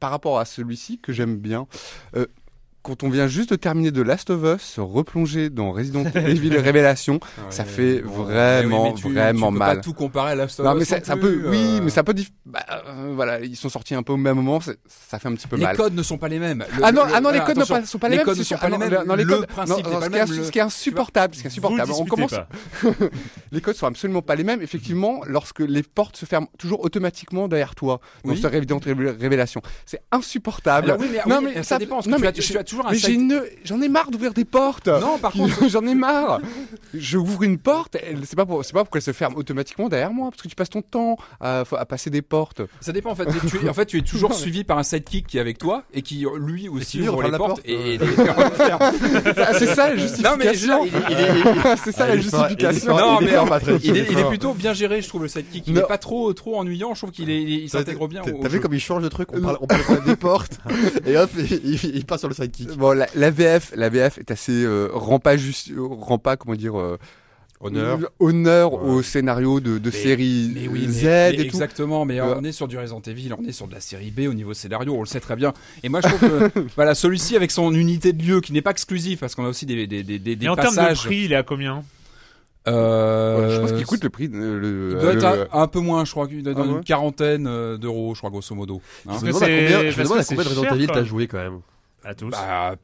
par 0.00 0.10
rapport 0.10 0.38
à 0.38 0.44
celui-ci 0.44 0.98
que 0.98 1.12
j'aime 1.12 1.36
bien. 1.36 1.66
euh, 2.16 2.26
quand 2.84 3.02
on 3.02 3.08
vient 3.08 3.26
juste 3.26 3.50
de 3.50 3.56
terminer 3.56 3.90
de 3.90 4.02
Last 4.02 4.28
of 4.30 4.42
Us, 4.44 4.62
se 4.62 4.80
replonger 4.80 5.48
dans 5.50 5.72
Resident 5.72 6.04
Evil 6.14 6.56
Révélation, 6.58 7.18
ça 7.50 7.64
fait 7.64 8.02
bon, 8.02 8.12
vraiment, 8.24 8.84
mais 8.84 8.90
oui, 8.90 8.94
mais 8.94 9.00
tu- 9.00 9.12
vraiment 9.14 9.46
tu 9.48 9.52
peux 9.54 9.58
mal. 9.58 9.76
Pas 9.78 9.82
tout 9.82 9.94
comparer 9.94 10.32
à 10.32 10.34
Last 10.34 10.60
of 10.60 10.66
Non, 10.66 10.72
Us 10.74 10.78
mais 10.78 10.84
c'est 10.84 11.04
c'est 11.06 11.10
un 11.12 11.16
plus, 11.16 11.40
peu, 11.42 11.48
oui, 11.50 11.56
euh, 11.78 11.80
mais 11.82 11.90
c'est 11.90 12.00
un 12.00 12.04
peu 12.04 12.12
diff... 12.14 12.30
bah, 12.44 12.60
euh, 12.70 13.12
voilà, 13.14 13.40
ils 13.40 13.56
sont 13.56 13.70
sortis 13.70 13.94
un 13.94 14.02
peu 14.02 14.12
au 14.12 14.16
même 14.18 14.36
moment, 14.36 14.60
ça 14.60 15.18
fait 15.18 15.28
un 15.28 15.32
petit 15.34 15.48
peu 15.48 15.56
les 15.56 15.62
mal. 15.64 15.76
codes 15.76 15.94
ne 15.94 16.02
sont 16.02 16.18
pas 16.18 16.28
les 16.28 16.38
mêmes. 16.38 16.58
Le- 16.76 16.84
ah 16.84 16.92
non, 16.92 17.04
le- 17.06 17.12
ah 17.14 17.20
non, 17.22 17.30
les 17.30 17.40
codes 17.40 17.56
ne 17.58 17.64
pas- 17.64 17.84
sont 17.86 17.98
pas 17.98 18.08
les, 18.10 18.18
les 18.18 18.24
mêmes. 18.24 18.34
sont 18.34 18.54
pas 18.54 18.60
Ah 18.62 18.66
les 18.68 18.72
non, 18.74 18.78
mêmes. 18.78 19.02
non, 19.06 19.14
les 19.14 19.24
Le 19.24 19.34
codes- 19.34 19.46
non, 19.66 19.76
ce 19.78 19.82
qui 19.82 19.90
est- 19.90 20.08
même. 20.10 20.26
Ce 20.44 20.50
qui 20.50 20.58
est 20.58 20.62
insupportable, 20.62 21.34
ce 21.34 21.40
qui 21.40 21.46
est 21.46 21.50
insupportable. 21.50 21.90
On 21.98 22.04
commence. 22.04 22.34
les 23.52 23.60
codes 23.60 23.76
sont 23.76 23.86
absolument 23.86 24.22
pas 24.22 24.34
les 24.34 24.44
mêmes. 24.44 24.62
Effectivement, 24.62 25.20
lorsque 25.26 25.60
les 25.60 25.82
portes 25.82 26.16
se 26.16 26.26
ferment 26.26 26.48
toujours 26.58 26.84
automatiquement 26.84 27.48
derrière 27.48 27.74
toi 27.74 28.00
dans 28.24 28.36
ce 28.36 28.46
Resident 28.46 28.78
Evil 28.80 29.08
Révélation, 29.18 29.62
c'est 29.86 30.02
insupportable. 30.12 30.96
Mais, 31.00 31.20
non, 31.26 31.40
mais 31.40 31.62
ça, 31.62 31.78
dépend. 31.78 31.96
Non, 32.06 32.16
tu, 32.16 32.22
mais 32.22 32.26
as 32.58 32.64
toujours 32.74 32.86
un 32.88 32.92
mais 32.92 32.98
side- 32.98 33.06
j'ai 33.06 33.14
une, 33.14 33.42
j'en 33.64 33.80
ai 33.80 33.88
marre 33.88 34.10
d'ouvrir 34.10 34.32
des 34.34 34.44
portes. 34.44 34.88
Non, 34.88 35.18
par 35.18 35.32
contre, 35.32 35.68
j'en 35.68 35.86
ai 35.86 35.94
marre. 35.94 36.40
Je 36.92 37.18
ouvre 37.18 37.42
une 37.42 37.58
porte, 37.58 37.96
elle- 37.96 38.20
c'est 38.24 38.36
pas 38.36 38.46
pour, 38.46 38.64
c'est 38.64 38.72
pas 38.72 38.84
se 39.00 39.12
ferme 39.12 39.36
automatiquement 39.36 39.88
derrière 39.88 40.12
moi, 40.12 40.30
parce 40.30 40.42
que 40.42 40.48
tu 40.48 40.54
passes 40.56 40.70
ton 40.70 40.82
temps 40.82 41.16
à, 41.40 41.64
à 41.76 41.84
passer 41.86 42.10
des 42.10 42.22
portes. 42.22 42.62
Ça 42.80 42.92
dépend 42.92 43.10
en 43.10 43.14
fait. 43.14 43.26
Tu 43.48 43.64
es, 43.66 43.68
en 43.68 43.74
fait, 43.74 43.86
tu 43.86 43.98
es 43.98 44.02
toujours 44.02 44.34
suivi 44.34 44.64
par 44.64 44.78
un 44.78 44.82
sidekick 44.82 45.26
qui 45.26 45.38
est 45.38 45.40
avec 45.40 45.58
toi 45.58 45.84
et 45.92 46.02
qui 46.02 46.24
lui 46.38 46.68
aussi 46.68 47.00
ouvre 47.02 47.16
referme 47.18 47.24
les 47.24 47.30
la 47.30 47.38
portes 47.38 47.50
porte. 47.56 47.68
et, 47.68 47.98
Ah, 49.36 49.52
c'est 49.58 49.66
ça 49.66 49.94
la 49.94 49.96
Non 50.30 50.36
mais 50.38 50.54
je- 50.54 50.58
justification. 50.58 50.86
c'est 51.84 51.92
ça 51.92 52.04
Ah, 52.04 52.08
la 52.08 52.16
justification. 52.16 52.96
non 52.96 53.18
il 53.20 53.28
est 53.28 53.30
mais 53.32 53.36
il, 53.82 53.96
il 53.96 54.18
plutôt 54.28 54.54
bien 54.54 54.72
géré, 54.72 55.00
je 55.02 55.08
trouve 55.08 55.22
le 55.22 55.28
sidekick. 55.28 55.64
Il 55.66 55.74
Non. 55.74 55.82
est 55.82 55.86
pas 55.88 55.98
trop 55.98 56.32
trop 56.32 56.56
ennuyant. 56.58 56.94
Je 56.94 57.00
trouve 57.00 57.10
qu'il 57.10 57.30
est, 57.30 57.42
il, 57.42 57.68
s'intègre 57.68 58.08
bien. 58.08 58.22
T'as 58.22 58.48
vu 58.48 58.60
comme 58.60 58.74
il 58.74 58.80
change 58.80 59.02
de 59.02 59.08
truc? 59.08 59.28
On 59.32 59.40
parle, 59.40 59.58
on 59.60 59.66
parle 59.66 60.04
des 60.04 60.16
portes 60.16 60.58
et 61.06 61.16
hop, 61.16 61.30
il, 61.38 61.52
il, 61.64 61.96
il 61.96 62.04
part 62.06 62.18
sur 62.18 62.28
le 62.28 62.34
sidekick. 62.34 62.63
Bon, 62.76 62.92
la, 62.92 63.06
la 63.14 63.30
VF, 63.30 63.72
la 63.76 63.88
VF 63.88 64.18
est 64.18 64.30
assez 64.30 64.64
euh, 64.64 64.88
rend 64.92 65.18
pas 65.18 65.36
juste, 65.36 65.70
rend 65.76 66.18
pas 66.18 66.36
comment 66.36 66.54
dire 66.56 66.78
euh, 66.78 66.98
Honneur. 67.60 67.98
honneur 68.20 68.74
Ouais. 68.74 68.90
au 68.90 69.02
scénario 69.02 69.58
de, 69.60 69.78
de 69.78 69.90
Mais- 69.90 69.96
série 69.96 70.50
Mais 70.54 70.68
oui, 70.68 70.84
mais- 70.86 70.92
Z 70.92 71.04
mais 71.04 71.32
et 71.34 71.36
tout. 71.36 71.42
exactement. 71.44 72.04
Mais 72.04 72.20
Euh, 72.20 72.34
on 72.36 72.44
est 72.44 72.52
sur 72.52 72.68
du 72.68 72.76
Resident 72.76 73.00
Evil, 73.06 73.32
on 73.38 73.44
est 73.44 73.52
sur 73.52 73.66
de 73.68 73.72
la 73.74 73.80
série 73.80 74.10
B 74.10 74.28
au 74.28 74.34
niveau 74.34 74.52
scénario, 74.52 74.92
on 74.94 75.00
le 75.00 75.06
sait 75.06 75.20
très 75.20 75.36
bien. 75.36 75.54
Et 75.82 75.88
moi, 75.88 76.00
je 76.02 76.08
trouve 76.08 76.20
que 76.50 76.50
voilà, 76.76 76.94
celui-ci 76.94 77.36
avec 77.36 77.50
son 77.50 77.72
unité 77.72 78.12
de 78.12 78.22
lieu 78.22 78.40
qui 78.42 78.52
n'est 78.52 78.60
pas 78.62 78.72
exclusif, 78.72 79.20
parce 79.20 79.34
qu'on 79.34 79.44
a 79.46 79.48
aussi 79.48 79.64
des 79.66 79.86
des 79.86 80.02
des 80.02 80.18
des, 80.18 80.44
Et 80.44 80.48
en 80.48 80.56
termes 80.56 80.74
de 80.76 80.94
prix, 80.94 81.22
il 81.24 81.32
est 81.32 81.36
à 81.36 81.42
combien? 81.42 81.82
Euh, 82.66 83.40
Ouais, 83.48 83.54
je 83.54 83.60
pense 83.60 83.72
qu'il 83.72 83.84
coûte 83.86 84.02
le 84.04 84.10
prix. 84.10 84.28
de- 84.28 84.36
le, 84.38 84.90
Il 84.94 84.98
doit 84.98 85.12
être 85.12 85.36
le- 85.36 85.54
un, 85.54 85.62
un 85.62 85.66
peu 85.68 85.80
moins, 85.80 86.04
je 86.06 86.10
crois 86.12 86.26
qu'il 86.26 86.42
doit 86.42 86.52
être 86.52 86.60
Ah 86.62 86.66
ouais? 86.66 86.78
une 86.78 86.84
quarantaine 86.84 87.46
euh, 87.46 87.76
d'euros, 87.76 88.14
je 88.14 88.20
crois, 88.20 88.30
grosso 88.30 88.54
modo. 88.54 88.80
Hein. 89.06 89.12
Je 89.14 89.20
que 89.20 89.24
me 89.24 89.26
demande 89.28 89.42
à 89.42 89.46
c'est- 89.46 89.60
combien, 89.64 89.80
je 89.80 89.84
me 89.84 89.84
parce 89.84 89.96
demande 89.96 90.18
à 90.18 90.24
combien 90.24 90.36
de 90.44 90.48
c'est 90.48 90.48
Resident 90.60 90.74
Evil 90.74 90.86
t'as 90.86 91.04
joué 91.04 91.26
quand 91.26 91.38
même. 91.38 91.60
À 92.04 92.14
tous. 92.14 92.30
Bah, 92.30 92.74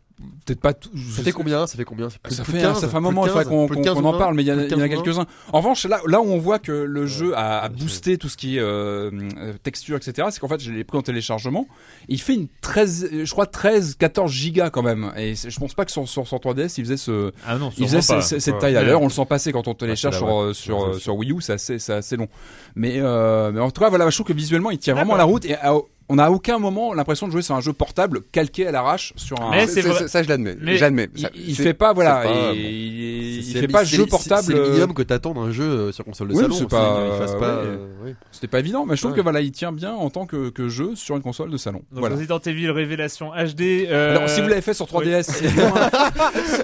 peut-être 0.45 0.61
pas 0.61 0.75
tout. 0.75 0.91
Ça 1.17 1.23
fait 1.23 1.33
combien 1.33 1.67
Ça 1.67 1.77
fait 1.79 1.85
combien? 1.85 2.09
Plus- 2.23 2.35
ça 2.35 2.43
plus 2.43 2.53
fait, 2.53 2.59
de 2.59 2.63
15, 2.65 2.79
ça 2.81 2.89
fait 2.89 2.97
un 2.97 3.01
moment, 3.01 3.25
il 3.25 3.29
faudrait 3.29 3.45
15, 3.45 3.51
qu'on 3.51 3.69
qu'on- 3.69 3.81
15 3.83 3.95
qu'on 3.95 4.03
ou 4.05 4.07
en 4.07 4.13
20, 4.13 4.19
parle, 4.19 4.35
mais 4.35 4.43
il 4.43 4.47
y, 4.49 4.51
en 4.53 4.55
a- 4.55 4.57
plus 4.59 4.69
de 4.69 4.75
il 4.75 4.79
y 4.79 4.83
en 4.83 4.85
a 4.85 4.89
15 4.89 4.99
ou 4.99 5.03
20. 5.03 5.05
quelques-uns. 5.25 5.27
En 5.55 5.59
revanche, 5.61 5.87
là, 5.87 5.99
là 6.07 6.21
où 6.21 6.25
on 6.25 6.39
voit 6.39 6.59
que 6.59 6.73
le 6.73 7.07
jeu 7.07 7.33
a, 7.37 7.67
boosté 7.71 8.19
tout 8.19 8.29
ce 8.29 8.37
qui 8.37 8.57
est 8.57 8.61
euh, 8.61 9.11
euh, 9.39 9.55
texture, 9.63 9.97
etc., 9.97 10.29
c'est 10.31 10.41
qu'en 10.41 10.49
fait, 10.49 10.61
je 10.61 10.73
l'ai 10.73 10.85
pris 10.85 10.99
en 10.99 11.03
téléchargement. 11.03 11.67
Il 12.09 12.21
fait 12.21 12.35
une 12.35 12.49
13, 12.61 13.09
euh, 13.13 13.25
je 13.25 13.31
crois 13.33 13.47
13, 13.47 13.95
14 13.99 14.31
gigas 14.31 14.69
quand 14.69 14.83
même. 14.83 15.11
Et 15.17 15.35
je 15.37 15.59
pense 15.59 15.73
pas 15.73 15.87
que 15.87 15.91
sur, 15.91 16.07
sur, 16.07 16.27
sur 16.27 16.39
3DS, 16.39 16.77
il 16.79 16.85
faisait 16.85 16.97
ce, 16.99 17.33
Ah 17.47 17.57
non, 17.57 17.71
il 17.79 17.85
faisait 17.89 18.07
pas. 18.15 18.21
cette 18.21 18.47
Ouais. 18.55 18.59
taille 18.61 18.77
à 18.77 18.81
Ouais. 18.81 18.87
l'heure. 18.87 19.01
On 19.01 19.05
le 19.07 19.11
sent 19.11 19.25
passer 19.27 19.53
quand 19.53 19.69
on 19.69 19.75
télécharge 19.75 20.19
sur, 20.19 20.39
euh, 20.43 20.53
sur, 20.53 20.85
euh, 20.85 21.13
Wii 21.15 21.33
U, 21.33 21.41
c'est 21.41 21.55
assez, 21.55 21.79
c'est 21.79 21.95
assez 21.95 22.17
long. 22.17 22.29
Mais, 22.75 22.97
euh, 22.99 23.53
mais 23.53 23.61
en 23.61 23.71
tout 23.71 23.81
cas, 23.81 23.89
voilà, 23.89 24.11
je 24.11 24.17
trouve 24.17 24.27
que 24.27 24.33
visuellement, 24.35 24.71
il 24.71 24.79
tient 24.79 24.95
vraiment 24.95 25.17
la 25.17 25.25
route 25.25 25.45
et 25.47 25.55
à- 25.57 25.75
on 26.11 26.17
n'a 26.17 26.25
à 26.27 26.31
aucun 26.31 26.59
moment 26.59 26.93
l'impression 26.93 27.27
de 27.27 27.33
jouer 27.33 27.43
sur 27.43 27.55
un 27.55 27.61
jeu 27.61 27.73
portable 27.73 28.21
calqué 28.33 28.67
à 28.67 28.73
l'arrache 28.73 29.13
sur 29.17 29.41
un. 29.41 29.51
Mais 29.53 29.67
c'est- 29.67 29.81
c'est 29.83 29.89
vrai- 29.89 29.99
c'est- 30.01 30.09
ça, 30.09 30.23
je 30.23 30.29
l'admets. 30.29 30.57
J'admets. 30.77 31.09
il, 31.17 31.31
il 31.49 31.55
fait 31.57 31.73
pas, 31.73 31.93
voilà, 31.93 32.17
pas, 32.17 32.25
il, 32.27 32.29
bon. 32.31 32.53
il, 32.55 33.37
il 33.39 33.57
fait 33.59 33.69
pas 33.69 33.85
jeu 33.85 34.05
portable. 34.07 34.43
C'est 34.45 34.53
le 34.53 34.61
euh, 34.61 34.69
minimum 34.69 34.93
que 34.95 35.03
t'attends 35.03 35.33
d'un 35.35 35.51
jeu 35.53 35.65
euh, 35.65 35.93
sur 35.93 36.05
console 36.05 36.29
de 36.29 36.35
Oui, 36.35 36.43
salon. 36.43 36.55
c'est 36.55 36.69
pas- 36.69 37.07
qu'il 37.11 37.19
fasse 37.27 37.35
pas, 37.39 37.57
ouais. 37.63 37.67
euh. 37.67 38.13
C'était 38.33 38.49
pas 38.49 38.59
évident, 38.59 38.85
mais 38.87 38.97
je 38.97 39.01
trouve 39.03 39.13
Ouais. 39.13 39.19
que 39.19 39.23
voilà, 39.23 39.41
il 39.41 39.53
tient 39.53 39.73
bien 39.73 39.93
en 39.93 40.11
tant 40.11 40.27
que, 40.27 40.51
que 40.51 40.69
jeu 40.69 40.95
sur 40.97 41.17
une 41.17 41.23
console 41.23 41.51
de 41.51 41.57
salon. 41.57 41.83
Donc 41.93 42.01
voilà. 42.01 42.17
Resident 42.17 42.39
Evil 42.45 42.71
Révélation 42.71 43.31
HD. 43.31 43.87
euh, 43.89 44.17
Alors, 44.17 44.29
si 44.29 44.41
vous 44.43 44.49
l'avez 44.49 44.61
fait 44.63 44.75
sur 44.75 44.87
3DS, 44.87 45.23
c'est 45.31 45.55
loin. 45.57 45.73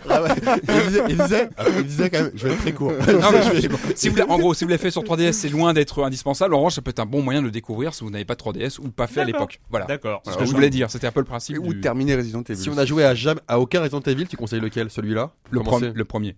Ah 0.08 0.22
ouais. 0.22 0.28
Il 0.68 0.82
disait, 0.88 1.02
il 1.08 1.16
disait, 1.18 1.48
il 1.78 1.84
disait 1.84 2.10
quand 2.10 2.18
même, 2.22 2.30
je 2.34 2.46
vais 2.46 2.54
être 2.54 2.60
très 2.60 2.72
court. 2.72 2.92
Non, 2.92 3.28
mais 3.32 3.42
je- 3.60 3.68
si 3.94 4.08
vous 4.08 4.20
en 4.20 4.38
gros, 4.38 4.54
si 4.54 4.64
vous 4.64 4.70
l'avez 4.70 4.80
fait 4.82 4.90
sur 4.90 5.02
3DS, 5.02 5.32
c'est 5.32 5.48
loin 5.48 5.72
d'être 5.74 6.02
indispensable. 6.04 6.54
En 6.54 6.58
revanche, 6.58 6.74
ça 6.74 6.82
peut 6.82 6.90
être 6.90 7.00
un 7.00 7.06
bon 7.06 7.22
moyen 7.22 7.40
de 7.40 7.46
le 7.46 7.50
découvrir 7.50 7.92
si 7.94 8.04
vous 8.04 8.10
n'avez 8.10 8.24
pas 8.24 8.34
de 8.34 8.40
3DS 8.40 8.78
ou 8.80 8.88
pas 8.88 9.06
fait 9.06 9.20
à. 9.20 9.24
L'époque. 9.38 9.60
Voilà. 9.70 9.86
D'accord. 9.86 10.22
C'est 10.24 10.32
ce 10.32 10.38
que 10.38 10.44
je 10.44 10.52
voulais 10.52 10.70
dire. 10.70 10.90
C'était 10.90 11.06
un 11.06 11.12
peu 11.12 11.20
le 11.20 11.26
principe. 11.26 11.58
Ou 11.58 11.74
terminer 11.74 12.16
Resident 12.16 12.42
Evil. 12.42 12.56
Si 12.60 12.68
on 12.70 12.78
a 12.78 12.84
joué 12.84 13.04
à 13.04 13.14
jamais, 13.14 13.40
à 13.48 13.58
aucun 13.60 13.80
Resident 13.80 14.00
Evil, 14.00 14.26
tu 14.26 14.36
conseilles 14.36 14.60
lequel? 14.60 14.90
Celui-là? 14.90 15.32
Le, 15.50 15.60
le 15.94 16.04
premier. 16.04 16.36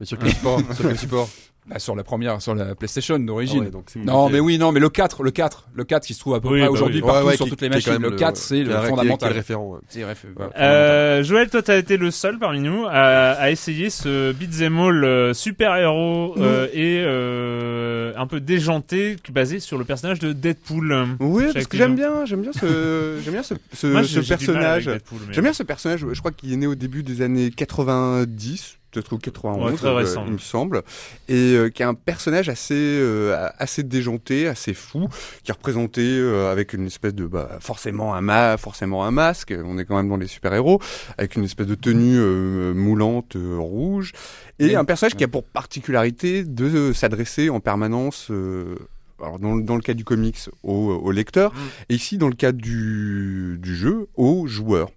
Mais 0.00 0.06
sur 0.06 0.18
quel 0.18 0.30
support? 0.34 0.60
Sur 0.74 0.88
quel 0.88 0.98
support? 0.98 1.28
Bah, 1.66 1.78
sur 1.78 1.96
la 1.96 2.04
première, 2.04 2.42
sur 2.42 2.54
la 2.54 2.74
PlayStation 2.74 3.14
Ah 3.18 3.18
d'origine. 3.24 3.60
ouais, 3.64 3.70
c'est 3.86 3.98
Non, 4.00 4.28
mais 4.28 4.38
oui, 4.38 4.58
non, 4.58 4.70
mais 4.70 4.80
le 4.80 4.90
4, 4.90 5.22
le 5.22 5.30
4, 5.30 5.68
le 5.74 5.84
4 5.84 6.04
qui 6.06 6.12
se 6.12 6.20
trouve 6.20 6.34
à 6.34 6.40
peu 6.40 6.48
Oui, 6.48 6.58
près 6.58 6.66
bah 6.66 6.70
aujourd'hui 6.72 7.00
oui. 7.00 7.06
partout 7.06 7.20
Ouais, 7.24 7.30
ouais, 7.30 7.36
sur 7.36 7.46
qui- 7.46 7.50
toutes 7.52 7.62
les 7.62 7.70
machines. 7.70 7.96
Le 7.96 8.10
4, 8.10 8.36
c'est 8.36 8.62
le 8.62 8.74
fondamental. 8.82 9.32
référent. 9.32 9.70
ouais. 9.70 9.78
C'est 9.88 10.00
réf- 10.00 10.08
ouais, 10.08 10.14
fondamental. 10.34 10.60
Euh, 10.62 11.22
Joël, 11.22 11.48
toi, 11.48 11.62
t'as 11.62 11.78
été 11.78 11.96
le 11.96 12.10
seul 12.10 12.38
parmi 12.38 12.60
nous 12.60 12.84
à, 12.86 12.90
à 12.90 13.50
essayer 13.50 13.88
ce 13.88 14.32
beat'em 14.32 14.78
all 14.78 15.04
euh, 15.04 15.32
super-héros 15.32 16.34
euh, 16.36 16.66
et 16.74 17.02
euh, 17.02 18.12
un 18.16 18.26
peu 18.26 18.40
déjanté 18.40 19.16
basé 19.32 19.58
sur 19.58 19.78
le 19.78 19.84
personnage 19.86 20.18
de 20.18 20.34
Deadpool. 20.34 21.06
Oui, 21.20 21.44
parce 21.54 21.66
que 21.66 21.78
j'aime 21.78 21.94
bien, 21.96 22.26
j'aime 22.26 22.42
bien 22.42 22.52
ce, 22.52 23.20
j'aime 23.24 23.32
bien 23.32 23.42
ce, 23.42 23.54
ce, 23.72 23.86
Moi, 23.86 24.02
personnage. 24.28 24.90
J'aime 25.30 25.44
bien 25.44 25.52
ce 25.54 25.62
personnage. 25.62 26.04
Je 26.12 26.18
crois 26.18 26.30
qu'il 26.32 26.52
est 26.52 26.56
né 26.56 26.66
au 26.66 26.74
début 26.74 27.02
des 27.02 27.22
années 27.22 27.50
90, 27.50 28.76
peut-être 28.94 29.12
ou 29.12 29.18
91, 29.18 29.70
Ouais, 29.72 29.76
très 29.76 29.88
euh, 29.88 29.94
récent. 29.94 30.24
il 30.26 30.32
me 30.34 30.38
semble, 30.38 30.82
et 31.28 31.54
euh, 31.54 31.68
qui 31.68 31.82
est 31.82 31.84
un 31.84 31.94
personnage 31.94 32.48
assez, 32.48 32.74
euh, 32.74 33.36
assez 33.58 33.82
déjanté, 33.82 34.46
assez 34.46 34.72
fou, 34.72 35.08
qui 35.42 35.50
est 35.50 35.54
représenté 35.54 36.02
euh, 36.02 36.50
avec 36.52 36.72
une 36.72 36.86
espèce 36.86 37.14
de, 37.14 37.26
bah, 37.26 37.58
forcément 37.60 38.14
un 38.14 38.20
ma, 38.20 38.56
forcément 38.56 39.04
un 39.04 39.10
masque. 39.10 39.52
On 39.64 39.76
est 39.78 39.84
quand 39.84 39.96
même 39.96 40.08
dans 40.08 40.16
les 40.16 40.26
super 40.28 40.54
héros, 40.54 40.80
avec 41.18 41.34
une 41.36 41.44
espèce 41.44 41.66
de 41.66 41.74
tenue 41.74 42.16
euh, 42.18 42.72
moulante 42.74 43.36
euh, 43.36 43.56
rouge, 43.58 44.12
et 44.60 44.76
un 44.76 44.84
personnage 44.84 45.16
qui 45.16 45.24
a 45.24 45.28
pour 45.28 45.42
particularité 45.44 46.44
de 46.44 46.92
s'adresser 46.92 47.50
en 47.50 47.60
permanence. 47.60 48.28
euh, 48.30 48.76
alors 49.22 49.38
dans, 49.38 49.54
le- 49.54 49.62
dans 49.62 49.76
le 49.76 49.80
cas 49.82 49.94
du 49.94 50.04
comics, 50.04 50.38
au, 50.62 50.72
au 50.92 51.10
lecteur, 51.10 51.52
Mm. 51.52 51.56
et 51.88 51.94
ici 51.94 52.18
dans 52.18 52.28
le 52.28 52.34
cas 52.34 52.52
du, 52.52 53.56
du 53.60 53.74
jeu, 53.76 54.08
au 54.16 54.46
joueur. 54.46 54.90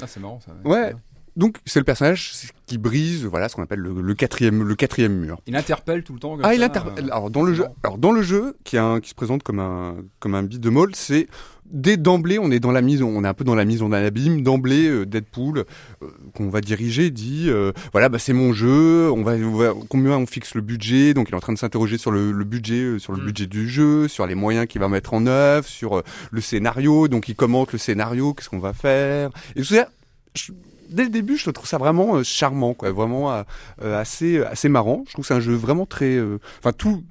Ah, 0.00 0.06
c'est 0.06 0.20
marrant 0.20 0.40
ça. 0.44 0.52
Ouais. 0.68 0.92
Donc 1.36 1.58
c'est 1.64 1.80
le 1.80 1.84
personnage 1.84 2.32
qui 2.66 2.76
brise, 2.78 3.24
voilà, 3.24 3.48
ce 3.48 3.56
qu'on 3.56 3.62
appelle 3.62 3.78
le, 3.80 4.00
le 4.02 4.14
quatrième, 4.14 4.62
le 4.64 4.74
quatrième 4.74 5.14
mur. 5.18 5.38
Il 5.46 5.56
interpelle 5.56 6.02
tout 6.04 6.12
le 6.12 6.18
temps. 6.18 6.36
Comme 6.36 6.44
Ah, 6.44 6.54
il 6.54 6.62
interpelle. 6.62 7.06
euh, 7.06 7.12
Alors 7.12 7.30
dans 7.30 7.42
le 7.42 7.54
jeu, 7.54 7.64
alors 7.82 7.96
dans 7.98 8.12
le 8.12 8.22
jeu, 8.22 8.54
qui, 8.64 8.76
un, 8.76 9.00
qui 9.00 9.10
se 9.10 9.14
présente 9.14 9.42
comme 9.42 9.58
un 9.58 9.96
comme 10.20 10.34
un 10.34 10.42
beat 10.42 10.60
de 10.60 10.68
all, 10.70 10.94
c'est 10.94 11.28
dès 11.64 11.96
d'emblée, 11.96 12.38
on 12.38 12.50
est 12.50 12.60
dans 12.60 12.70
la 12.70 12.82
mise, 12.82 13.00
on 13.02 13.24
est 13.24 13.26
un 13.26 13.32
peu 13.32 13.44
dans 13.44 13.54
la 13.54 13.64
mise 13.64 13.80
en 13.82 13.92
abîme. 13.92 14.42
D'emblée, 14.42 14.88
euh, 14.88 15.06
Deadpool, 15.06 15.60
euh, 16.02 16.06
qu'on 16.34 16.50
va 16.50 16.60
diriger, 16.60 17.10
dit 17.10 17.46
euh, 17.48 17.72
voilà, 17.92 18.10
bah 18.10 18.18
c'est 18.18 18.34
mon 18.34 18.52
jeu. 18.52 19.10
On 19.10 19.22
va, 19.22 19.32
on 19.32 19.54
va- 19.54 19.72
combien 19.88 20.18
on 20.18 20.26
fixe 20.26 20.54
le 20.54 20.60
budget. 20.60 21.14
Donc 21.14 21.28
il 21.30 21.32
est 21.32 21.36
en 21.36 21.40
train 21.40 21.54
de 21.54 21.58
s'interroger 21.58 21.96
sur 21.96 22.10
le, 22.10 22.30
le 22.30 22.44
budget, 22.44 22.98
sur 22.98 23.14
le 23.14 23.22
Mm. 23.22 23.24
budget 23.26 23.46
du 23.46 23.68
jeu, 23.70 24.06
sur 24.06 24.26
les 24.26 24.34
moyens 24.34 24.66
qu'il 24.66 24.82
va 24.82 24.88
mettre 24.88 25.14
en 25.14 25.26
œuvre, 25.26 25.66
sur 25.66 26.02
le 26.30 26.40
scénario. 26.42 27.08
Donc 27.08 27.30
il 27.30 27.34
commente 27.36 27.72
le 27.72 27.78
scénario, 27.78 28.34
qu'est-ce 28.34 28.50
qu'on 28.50 28.58
va 28.58 28.74
faire. 28.74 29.30
Et 29.56 29.60
tout 29.60 29.64
ça, 29.74 29.88
je- 30.34 30.52
dès 30.92 31.04
le 31.04 31.10
début, 31.10 31.36
je 31.36 31.50
trouve 31.50 31.66
ça 31.66 31.78
vraiment 31.78 32.16
euh, 32.16 32.22
charmant, 32.22 32.74
quoi, 32.74 32.90
vraiment 32.92 33.32
euh, 33.32 33.42
euh, 33.82 34.00
assez 34.00 34.42
assez 34.42 34.68
marrant. 34.68 35.04
Je 35.06 35.12
trouve 35.12 35.24
que 35.24 35.28
c'est 35.28 35.34
un 35.34 35.40
jeu 35.40 35.54
vraiment 35.54 35.86
très, 35.86 36.18
enfin 36.58 36.72
tout, 36.72 37.04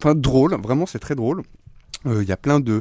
enfin 0.00 0.14
drôle, 0.14 0.54
vraiment 0.62 0.86
c'est 0.86 0.98
très 0.98 1.14
drôle. 1.14 1.42
Il 2.06 2.22
y 2.22 2.32
a 2.32 2.36
plein 2.36 2.60
de 2.60 2.80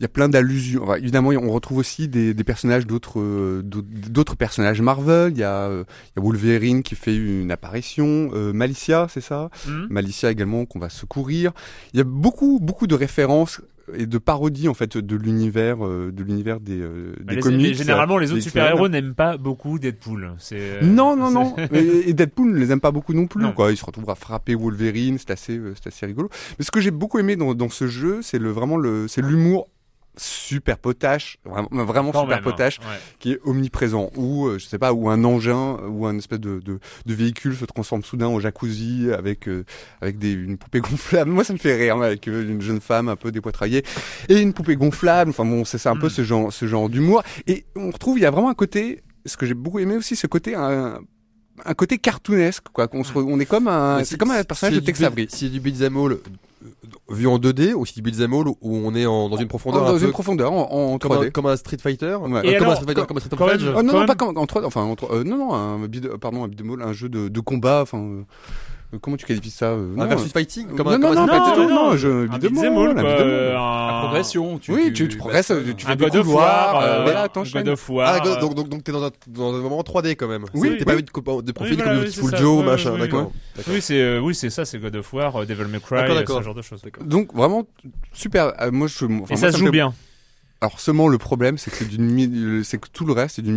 il 0.00 0.02
y 0.02 0.06
a 0.06 0.08
plein 0.08 0.28
d'allusions. 0.28 0.82
Enfin, 0.82 0.96
évidemment, 0.96 1.28
on 1.28 1.52
retrouve 1.52 1.78
aussi 1.78 2.08
des, 2.08 2.34
des 2.34 2.42
personnages 2.42 2.88
d'autres 2.88 3.20
euh, 3.20 3.62
d'autres- 3.62 4.34
personnages 4.34 4.80
Marvel. 4.80 5.30
Il 5.32 5.38
y 5.38 5.44
a 5.44 5.68
euh, 5.68 5.84
il 6.06 6.18
y 6.18 6.20
a 6.20 6.24
Wolverine 6.26 6.82
qui 6.82 6.96
fait 6.96 7.14
une 7.14 7.52
apparition, 7.52 8.30
euh, 8.34 8.52
Malicia, 8.52 9.06
c'est 9.08 9.20
ça? 9.20 9.48
Hmm. 9.64 9.86
Malicia 9.90 10.32
également 10.32 10.64
qu'on 10.66 10.80
va 10.80 10.88
secourir. 10.88 11.52
Il 11.94 11.98
y 11.98 12.00
a 12.00 12.04
beaucoup 12.04 12.58
beaucoup 12.60 12.88
de 12.88 12.96
références 12.96 13.60
et 13.94 14.06
de 14.06 14.18
parodies 14.18 14.68
en 14.68 14.74
fait 14.74 14.96
de 14.96 15.16
l'univers 15.16 15.84
euh, 15.84 16.10
de 16.12 16.22
l'univers 16.22 16.60
des, 16.60 16.80
euh, 16.80 17.14
Mais 17.20 17.24
des 17.26 17.34
les- 17.36 17.40
comics. 17.42 17.60
mais 17.68 17.74
généralement, 17.74 18.18
les 18.18 18.32
autres 18.32 18.42
super-héros 18.42 18.88
n'aiment 18.88 19.14
pas 19.14 19.36
beaucoup 19.36 19.78
Deadpool. 19.78 20.32
Euh, 20.52 20.80
Non, 20.82 21.16
non, 21.16 21.30
non. 21.30 21.56
et, 21.72 22.10
et 22.10 22.12
Deadpool 22.14 22.52
ne 22.52 22.58
les 22.58 22.70
aime 22.72 22.80
pas 22.80 22.90
beaucoup 22.92 23.14
non 23.14 23.26
plus. 23.26 23.42
Non. 23.42 23.52
Quoi. 23.52 23.70
Il 23.72 23.76
se 23.76 23.84
retrouve 23.84 24.08
à 24.10 24.14
frapper 24.14 24.54
Wolverine, 24.54 25.18
c'est 25.18 25.30
assez, 25.30 25.60
c'est 25.74 25.88
assez 25.88 26.06
rigolo. 26.06 26.28
Mais 26.58 26.64
ce 26.64 26.70
que 26.70 26.80
j'ai 26.80 26.90
beaucoup 26.90 27.18
aimé 27.18 27.36
dans, 27.36 27.54
dans 27.54 27.68
ce 27.68 27.86
jeu, 27.86 28.20
c'est 28.22 28.38
le 28.38 28.50
vraiment 28.50 28.76
le, 28.76 29.08
c'est 29.08 29.22
l'humour 29.22 29.68
super 30.16 30.76
potache, 30.78 31.38
vraiment, 31.44 31.68
Quand 32.12 32.20
super 32.20 32.26
même, 32.26 32.38
hein, 32.38 32.42
potache, 32.42 32.78
ouais. 32.80 32.84
qui 33.18 33.32
est 33.32 33.40
omniprésent. 33.44 34.10
Ou 34.16 34.46
euh, 34.46 34.58
je 34.58 34.66
sais 34.66 34.78
pas, 34.78 34.92
où 34.92 35.08
un 35.08 35.24
engin 35.24 35.78
ou 35.88 36.06
un 36.06 36.18
espèce 36.18 36.40
de, 36.40 36.60
de, 36.60 36.80
de 37.06 37.14
véhicule 37.14 37.56
se 37.56 37.64
transforme 37.64 38.02
soudain 38.04 38.26
en 38.26 38.38
jacuzzi 38.38 39.10
avec 39.16 39.48
euh, 39.48 39.64
avec 40.02 40.18
des 40.18 40.32
une 40.32 40.58
poupée 40.58 40.80
gonflable. 40.80 41.30
Moi, 41.32 41.44
ça 41.44 41.52
me 41.54 41.58
fait 41.58 41.76
rire 41.76 41.96
avec 42.02 42.28
euh, 42.28 42.42
une 42.46 42.60
jeune 42.60 42.80
femme 42.80 43.08
un 43.08 43.16
peu 43.16 43.32
dépoitraillée 43.32 43.84
et 44.28 44.38
une 44.40 44.52
poupée 44.52 44.76
gonflable. 44.76 45.30
Enfin 45.30 45.44
bon, 45.46 45.64
c'est 45.64 45.86
un 45.86 45.96
peu 45.96 46.06
Mm. 46.08 46.10
ce 46.10 46.22
genre 46.24 46.52
ce 46.52 46.66
genre 46.66 46.88
d'humour. 46.90 47.22
Et 47.46 47.64
on 47.74 47.90
retrouve, 47.90 48.18
il 48.18 48.22
y 48.22 48.26
a 48.26 48.30
vraiment 48.30 48.50
un 48.50 48.54
côté, 48.54 49.02
ce 49.24 49.36
que 49.38 49.46
j'ai 49.46 49.54
beaucoup 49.54 49.78
aimé 49.78 49.96
aussi, 49.96 50.14
ce 50.16 50.26
côté 50.26 50.54
un, 50.54 51.00
un 51.64 51.74
côté 51.74 51.96
cartoonesque 51.98 52.64
quoi. 52.72 52.86
Qu'on 52.88 53.02
se 53.04 53.12
re- 53.14 53.24
on 53.26 53.40
est 53.40 53.46
comme 53.46 53.68
un, 53.68 54.04
c'est 54.04 54.18
comme 54.18 54.30
un 54.32 54.44
personnage 54.44 54.74
de 54.74 54.80
Tex 54.80 55.02
Avery. 55.02 55.26
Si 55.30 55.46
c'est 55.46 55.48
du 55.50 55.60
beat'em 55.60 55.96
all 55.96 56.18
vu 57.10 57.26
en 57.26 57.38
2D 57.38 57.74
ou 57.74 57.84
si 57.86 57.94
c'est 57.94 58.00
du 58.00 58.10
beat'em 58.10 58.32
all 58.32 58.48
où 58.48 58.56
on 58.62 58.94
est 58.94 59.06
en, 59.06 59.28
dans 59.28 59.36
une 59.36 59.48
profondeur 59.48 59.82
dans 59.84 59.90
un 59.94 59.98
une 59.98 60.06
peu 60.06 60.10
profondeur 60.10 60.52
en, 60.52 60.92
en 60.94 60.98
comme, 60.98 61.12
un, 61.12 61.20
3D. 61.22 61.32
comme 61.32 61.46
un 61.46 61.56
Street 61.56 61.78
Fighter, 61.80 62.16
Ouais. 62.16 62.28
euh, 62.28 62.58
comme 62.58 62.62
alors, 62.68 62.72
un 62.72 62.74
Street 62.76 62.86
Fighter, 62.86 63.06
comme 63.06 63.16
un 63.16 63.20
Street 63.20 63.36
Oh, 63.40 63.82
non, 63.82 63.92
non, 63.92 63.98
même- 64.00 64.06
pas 64.06 64.14
comme 64.14 64.36
en 64.36 64.44
3D. 64.46 64.64
Enfin, 64.64 64.82
en 64.82 64.94
trois- 64.96 65.14
euh, 65.14 65.24
non, 65.24 65.36
non, 65.36 65.54
un 65.54 65.82
euh, 65.82 66.18
pardon, 66.20 66.44
un 66.44 66.48
beat'em 66.48 66.70
all, 66.70 66.82
un 66.82 66.92
jeu 66.92 67.08
de, 67.08 67.28
de 67.28 67.40
combat. 67.40 67.80
Enfin, 67.82 67.98
euh, 67.98 68.20
euh, 68.20 68.22
comment 69.00 69.16
tu 69.16 69.24
qualifies 69.26 69.50
ça 69.50 69.66
euh, 69.70 69.94
Un 69.96 70.00
non, 70.02 70.06
versus 70.06 70.28
euh, 70.28 70.32
fighting, 70.32 70.68
non, 70.68 70.76
comme 70.76 70.86
non, 70.88 70.92
un, 70.92 71.00
comme 71.00 71.14
non, 71.14 71.22
un 71.22 71.26
pas 71.26 71.50
du 71.50 71.52
tout, 71.54 71.70
non, 71.70 71.90
all. 71.90 72.04
euh, 72.04 73.56
un- 73.58 74.00
progression. 74.00 74.58
Tu, 74.58 74.72
Oui, 74.72 74.92
tu, 74.92 75.08
tu 75.08 75.16
progresses, 75.16 75.46
tu 75.46 75.52
un 75.52 75.88
fais 75.88 75.96
des 75.96 76.04
God 76.04 76.16
of 76.16 76.26
couloirs, 76.26 76.74
War, 76.74 76.82
euh, 76.82 76.86
euh, 76.86 77.02
voilà, 77.02 77.22
un 77.24 77.28
t'enchaînes. 77.28 77.62
God 77.62 77.72
of 77.72 77.88
War. 77.88 78.08
Ah, 78.22 78.26
euh, 78.26 78.40
donc, 78.40 78.54
donc, 78.54 78.68
donc 78.68 78.84
t'es 78.84 78.92
dans 78.92 79.04
un, 79.04 79.10
dans 79.28 79.54
un 79.54 79.58
moment 79.60 79.80
3D 79.82 80.16
quand 80.16 80.28
même. 80.28 80.44
Oui, 80.54 80.70
T'es 80.70 80.78
oui. 80.78 80.84
pas 80.84 80.94
vu 80.96 81.02
de, 81.02 81.10
profil 81.52 81.76
comme 81.82 81.94
Beautiful 81.96 82.24
c'est 82.24 82.30
ça. 82.30 82.36
Joe, 82.36 82.64
machin, 82.64 82.92
oui, 82.94 83.00
d'accord. 83.00 83.32
Oui, 83.68 83.80
c'est 83.80 84.00
euh, 84.00 84.20
oui, 84.20 84.34
c'est 84.34 84.50
ça, 84.50 84.64
c'est 84.64 84.78
God 84.78 84.96
of 84.96 85.12
War, 85.12 85.36
euh, 85.36 85.44
Devil 85.44 85.64
May 85.66 85.80
Cry, 85.80 85.98
euh, 86.10 86.24
ce 86.26 86.42
genre 86.42 86.54
de 86.54 86.62
choses. 86.62 86.82
Donc 87.04 87.34
vraiment 87.34 87.66
super. 88.12 88.52
euh, 88.60 88.70
moi, 88.70 88.86
je, 88.88 89.04
Et 89.04 89.08
moi, 89.08 89.26
ça 89.36 89.52
se 89.52 89.58
joue 89.58 89.70
bien. 89.70 89.94
Alors 90.62 90.78
seulement 90.78 91.08
le 91.08 91.18
problème, 91.18 91.58
c'est 91.58 91.72
que 91.72 91.76
c'est 91.78 91.88
d'une, 91.88 92.60
euh, 92.60 92.62
c'est 92.62 92.78
que 92.78 92.86
tout 92.92 93.04
le 93.04 93.12
reste, 93.12 93.34
c'est 93.34 93.42
d'une, 93.42 93.56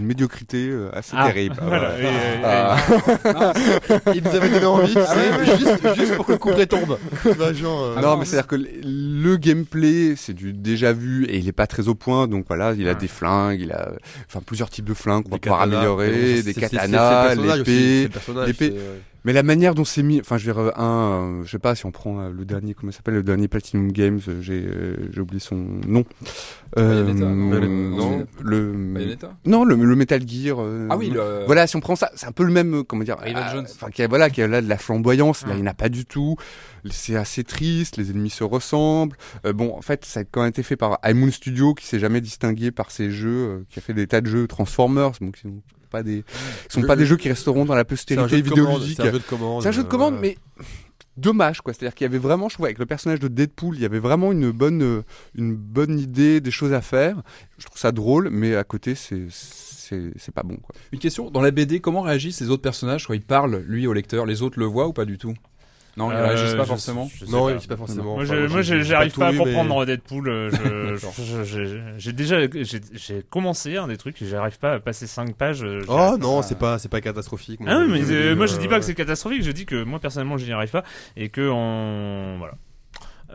médiocrité 0.00 0.70
euh, 0.70 0.88
assez 0.94 1.12
Ah, 1.14 1.26
terrible. 1.26 1.56
voilà, 1.60 1.90
Euh, 1.90 1.98
oui, 2.00 2.06
oui, 2.08 2.42
ah. 2.42 3.52
Il 4.14 4.22
nous 4.22 4.30
avait 4.34 4.48
donné 4.48 4.64
envie, 4.64 4.94
juste, 5.58 5.94
juste 5.94 6.14
pour 6.16 6.24
que 6.24 6.32
le 6.32 6.38
coup 6.38 6.48
près 6.50 6.64
tombe. 6.66 6.98
Bah, 7.38 7.52
genre, 7.52 7.82
euh, 7.82 8.00
non, 8.00 8.16
mais 8.16 8.24
c'est-à-dire 8.24 8.46
que 8.46 8.56
le- 8.56 9.36
gameplay, 9.36 10.14
c'est 10.16 10.32
du 10.32 10.54
déjà 10.54 10.94
vu 10.94 11.26
et 11.26 11.36
il 11.36 11.46
est 11.46 11.52
pas 11.52 11.66
très 11.66 11.88
au 11.88 11.94
point. 11.94 12.26
Donc 12.28 12.46
voilà, 12.48 12.72
il 12.72 12.88
a 12.88 12.94
des 12.94 13.08
flingues, 13.08 13.60
il 13.60 13.70
a, 13.72 13.92
enfin 14.26 14.40
plusieurs 14.44 14.70
types 14.70 14.86
de 14.86 14.94
flingues 14.94 15.24
qu'on 15.24 15.32
va 15.32 15.38
pouvoir 15.38 15.60
améliorer, 15.62 16.10
des 16.10 16.36
c'est- 16.36 16.42
c'est- 16.44 16.52
c'est- 16.54 16.60
katanas, 16.76 17.34
c'est 17.34 17.36
c'est 17.36 17.56
l'épée. 17.58 18.08
l'épée. 18.46 18.74
Mais 19.28 19.34
la 19.34 19.42
manière 19.42 19.74
dont 19.74 19.84
c'est 19.84 20.02
mis, 20.02 20.20
enfin 20.20 20.38
je 20.38 20.50
euh, 20.50 20.70
un, 20.74 21.40
euh, 21.40 21.44
je 21.44 21.50
sais 21.50 21.58
pas 21.58 21.74
si 21.74 21.84
on 21.84 21.90
prend 21.90 22.18
euh, 22.18 22.30
le 22.30 22.46
dernier, 22.46 22.72
comment 22.72 22.90
s'appelle, 22.92 23.12
le 23.12 23.22
dernier 23.22 23.46
Platinum 23.46 23.92
Games, 23.92 24.20
euh, 24.26 24.40
j'ai 24.40 24.66
j'ai 25.12 25.20
oublié 25.20 25.38
son 25.38 25.54
nom. 25.86 26.02
Bayonetta, 26.74 27.26
non, 27.26 27.50
le, 27.50 27.68
non, 27.68 28.26
le, 28.42 28.72
Bayonetta 28.94 29.34
non, 29.44 29.64
le, 29.66 29.74
le 29.74 29.96
Metal 29.96 30.26
Gear. 30.26 30.56
Ah 30.88 30.96
oui, 30.96 31.10
le- 31.10 31.42
Voilà, 31.44 31.66
si 31.66 31.76
on 31.76 31.80
prend 31.80 31.94
ça, 31.94 32.10
c'est 32.14 32.24
un 32.26 32.32
peu 32.32 32.42
le 32.42 32.52
même, 32.52 32.84
comment 32.84 33.04
dire. 33.04 33.16
Enfin, 33.20 33.90
qui 33.90 34.02
a, 34.02 34.08
voilà, 34.08 34.30
qui 34.30 34.40
a 34.40 34.46
là 34.48 34.62
de 34.62 34.68
la 34.68 34.78
flamboyance. 34.78 35.42
Là, 35.42 35.48
Ouais. 35.48 35.54
il 35.58 35.62
n'y 35.62 35.68
en 35.68 35.70
a 35.70 35.74
pas 35.74 35.90
du 35.90 36.06
tout. 36.06 36.36
C'est 36.90 37.16
assez 37.16 37.44
triste. 37.44 37.98
Les 37.98 38.10
ennemis 38.10 38.30
se 38.30 38.44
ressemblent. 38.44 39.18
Bon, 39.44 39.74
en 39.76 39.82
fait, 39.82 40.06
ça 40.06 40.20
a 40.20 40.24
quand 40.24 40.40
même 40.40 40.48
été 40.48 40.62
fait 40.62 40.76
par 40.76 41.00
High 41.04 41.14
Moon 41.16 41.30
Studio, 41.30 41.74
qui 41.74 41.84
s'est 41.84 41.98
jamais 41.98 42.22
distingué 42.22 42.70
par 42.70 42.90
ses 42.90 43.10
jeux, 43.10 43.66
qui 43.68 43.78
a 43.78 43.82
fait 43.82 43.92
des 43.92 44.06
tas 44.06 44.22
de 44.22 44.26
jeux 44.26 44.46
Transformers, 44.46 45.12
donc 45.20 45.38
pas 45.88 46.02
des, 46.02 46.22
qui 46.68 46.74
sont 46.74 46.80
Le- 46.82 46.86
pas 46.86 46.96
des 46.96 47.06
jeux 47.06 47.16
qui 47.16 47.28
resteront 47.28 47.64
dans 47.64 47.74
la 47.74 47.80
C'est 47.80 47.84
postérité 47.86 48.40
vidéoludique. 48.42 48.96
C'est 48.96 49.08
un 49.08 49.12
jeu 49.12 49.18
de 49.18 49.24
commande. 49.24 49.62
C'est 49.62 49.68
un 49.68 49.72
jeu 49.72 49.82
de 49.82 49.86
euh, 49.86 49.90
commande, 49.90 50.14
voilà. 50.14 50.28
mais 50.28 50.64
dommage 51.16 51.60
quoi. 51.60 51.72
C'est-à-dire 51.72 51.94
qu'il 51.94 52.04
y 52.04 52.08
avait 52.08 52.18
vraiment, 52.18 52.48
je 52.48 52.54
trouve, 52.54 52.66
avec 52.66 52.78
le 52.78 52.86
personnage 52.86 53.20
de 53.20 53.28
Deadpool, 53.28 53.74
il 53.76 53.82
y 53.82 53.84
avait 53.84 53.98
vraiment 53.98 54.30
une 54.32 54.50
bonne, 54.50 54.82
euh, 54.82 55.02
une 55.34 55.54
bonne 55.54 55.98
idée, 55.98 56.40
des 56.40 56.50
choses 56.50 56.72
à 56.72 56.80
faire. 56.80 57.22
Je 57.58 57.66
trouve 57.66 57.78
ça 57.78 57.92
drôle, 57.92 58.28
mais 58.30 58.54
à 58.54 58.64
côté, 58.64 58.94
c'est, 58.94 59.26
c'est, 59.30 60.12
c'est 60.16 60.32
pas 60.34 60.42
bon 60.42 60.56
quoi. 60.56 60.74
Une 60.92 60.98
question, 60.98 61.30
dans 61.30 61.40
la 61.40 61.50
BD, 61.50 61.80
comment 61.80 62.02
réagissent 62.02 62.40
les 62.40 62.50
autres 62.50 62.62
personnages 62.62 63.06
quand 63.06 63.14
ils 63.14 63.20
parlent, 63.22 63.64
lui, 63.66 63.86
au 63.86 63.92
lecteur? 63.92 64.26
Les 64.26 64.42
autres 64.42 64.58
le 64.58 64.66
voient 64.66 64.86
ou 64.86 64.92
pas 64.92 65.04
du 65.06 65.18
tout? 65.18 65.34
Non, 65.98 66.10
ils 66.12 66.14
Euh, 66.14 66.26
réagissent 66.28 66.54
pas 66.54 66.62
je- 66.62 66.68
forcément 66.68 67.08
je 67.12 67.24
sais 67.24 67.30
Non, 67.30 67.46
pas. 67.46 67.52
il 67.52 67.60
sait 67.60 67.66
pas 67.66 67.76
forcément. 67.76 68.14
Moi, 68.14 68.24
j'arrive 68.62 69.14
pas 69.18 69.28
à 69.28 69.32
comprendre 69.34 69.84
Deadpool. 69.84 70.50
J'ai 71.98 72.12
déjà, 72.12 72.38
j'ai 72.42 73.22
commencé 73.28 73.76
un 73.76 73.88
des 73.88 73.96
trucs, 73.96 74.20
et 74.22 74.26
j'arrive 74.26 74.58
pas 74.58 74.74
à 74.74 74.80
passer 74.80 75.06
5 75.06 75.34
pages. 75.34 75.66
Oh 75.88 76.16
non, 76.18 76.42
c'est 76.42 76.58
pas, 76.58 76.78
c'est 76.78 76.88
pas 76.88 77.00
catastrophique. 77.00 77.60
moi. 77.60 77.70
Ah 77.72 77.84
mais 77.88 78.02
Je- 78.04 78.12
euh, 78.12 78.36
moi 78.36 78.46
je 78.46 78.56
dis 78.58 78.68
pas 78.68 78.78
que 78.78 78.84
c'est 78.84 78.94
catastrophique, 78.94 79.42
je 79.42 79.50
dis 79.50 79.66
que 79.66 79.82
moi 79.82 79.98
personnellement 79.98 80.36
je 80.38 80.46
n'y 80.46 80.52
arrive 80.52 80.70
pas 80.70 80.84
et 81.16 81.28
que 81.28 81.48
on 81.50 82.36
voilà. 82.38 82.54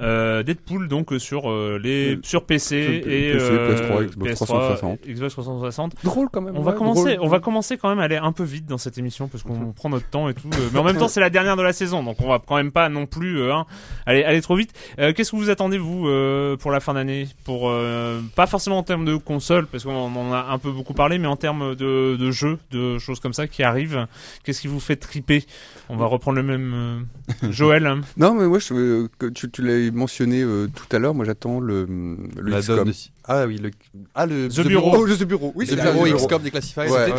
Euh, 0.01 0.41
Deadpool 0.41 0.87
donc 0.87 1.13
euh, 1.13 1.19
sur 1.19 1.49
euh, 1.51 1.79
les 1.81 2.15
Euh, 2.15 2.19
sur 2.23 2.45
PC 2.45 2.83
sur 2.83 3.11
et 3.11 3.31
PC, 3.33 3.45
euh, 3.51 3.75
PS3, 3.75 4.05
Xbox 4.07 4.33
360. 4.35 4.99
Xbox 5.07 5.33
360. 5.33 5.93
Drôle 6.03 6.29
quand 6.31 6.41
même. 6.41 6.57
On 6.57 6.61
va 6.63 6.73
commencer, 6.73 7.15
drôle. 7.15 7.27
on 7.27 7.29
va 7.29 7.39
commencer 7.39 7.77
quand 7.77 7.89
même 7.89 7.99
à 7.99 8.03
aller 8.03 8.15
un 8.17 8.31
peu 8.31 8.43
vite 8.43 8.65
dans 8.65 8.79
cette 8.79 8.97
émission 8.97 9.27
parce 9.27 9.43
qu'on 9.43 9.71
prend 9.71 9.89
notre 9.89 10.09
temps 10.09 10.29
et 10.29 10.33
tout. 10.33 10.49
Mais 10.73 10.79
en 10.79 10.83
même 10.83 10.97
temps, 10.97 11.07
c'est 11.07 11.19
la 11.19 11.29
dernière 11.29 11.55
de 11.57 11.61
la 11.61 11.73
saison, 11.73 12.01
donc 12.01 12.17
on 12.21 12.27
va 12.27 12.39
quand 12.45 12.55
même 12.55 12.71
pas 12.71 12.89
non 12.89 13.05
plus 13.05 13.39
euh, 13.39 13.53
hein, 13.53 13.65
aller 14.07 14.23
aller 14.23 14.41
trop 14.41 14.55
vite. 14.55 14.73
Euh, 14.99 15.13
Qu'est-ce 15.13 15.31
que 15.31 15.35
vous 15.35 15.51
attendez 15.51 15.77
vous 15.77 16.07
euh, 16.07 16.57
pour 16.57 16.71
la 16.71 16.79
fin 16.79 16.95
d'année? 16.95 17.27
Pour 17.43 17.69
euh, 17.69 18.19
pas 18.35 18.47
forcément 18.47 18.79
en 18.79 18.83
termes 18.83 19.05
de 19.05 19.15
console 19.15 19.67
parce 19.67 19.83
qu'on 19.83 19.93
en 19.93 20.33
a 20.33 20.47
un 20.49 20.57
peu 20.57 20.71
beaucoup 20.71 20.93
parlé, 20.95 21.19
mais 21.19 21.27
en 21.27 21.35
termes 21.37 21.75
de, 21.75 22.15
de 22.15 22.31
jeux, 22.31 22.57
de 22.71 22.97
choses 22.97 23.19
comme 23.19 23.33
ça 23.33 23.47
qui 23.47 23.61
arrivent. 23.61 24.07
Qu'est-ce 24.43 24.61
qui 24.61 24.67
vous 24.67 24.79
fait 24.79 24.95
triper? 24.95 25.43
On 25.89 25.97
va 25.97 26.07
reprendre 26.07 26.37
le 26.37 26.43
même 26.43 27.05
euh, 27.43 27.51
Joël. 27.51 27.85
hein. 27.85 28.01
Non, 28.17 28.33
mais 28.33 28.47
moi, 28.47 28.57
je, 28.59 28.73
euh, 28.73 29.07
que 29.19 29.27
tu, 29.27 29.51
tu 29.51 29.61
l'as 29.61 29.82
mentionné 29.91 30.41
euh, 30.41 30.67
tout 30.73 30.85
à 30.95 30.99
l'heure. 30.99 31.13
Moi, 31.13 31.25
j'attends 31.25 31.59
le, 31.59 31.85
le 31.85 32.51
XCOM. 32.75 32.87
de- 32.87 32.91
Ah 33.25 33.45
oui, 33.47 33.57
le, 33.57 33.71
ah 34.15 34.25
le, 34.25 34.49
The 34.49 34.61
Bureau. 34.67 34.91
Oh, 34.97 35.05
le 35.05 35.15
The 35.15 35.23
Bureau. 35.23 35.51
Oui, 35.55 35.65
The 35.65 35.75
Bureau 35.75 36.03
Bureau. 36.03 36.17
XCOM 36.17 36.41
des 36.41 36.51
Classifieds. 36.51 36.89
Ouais, 36.89 37.09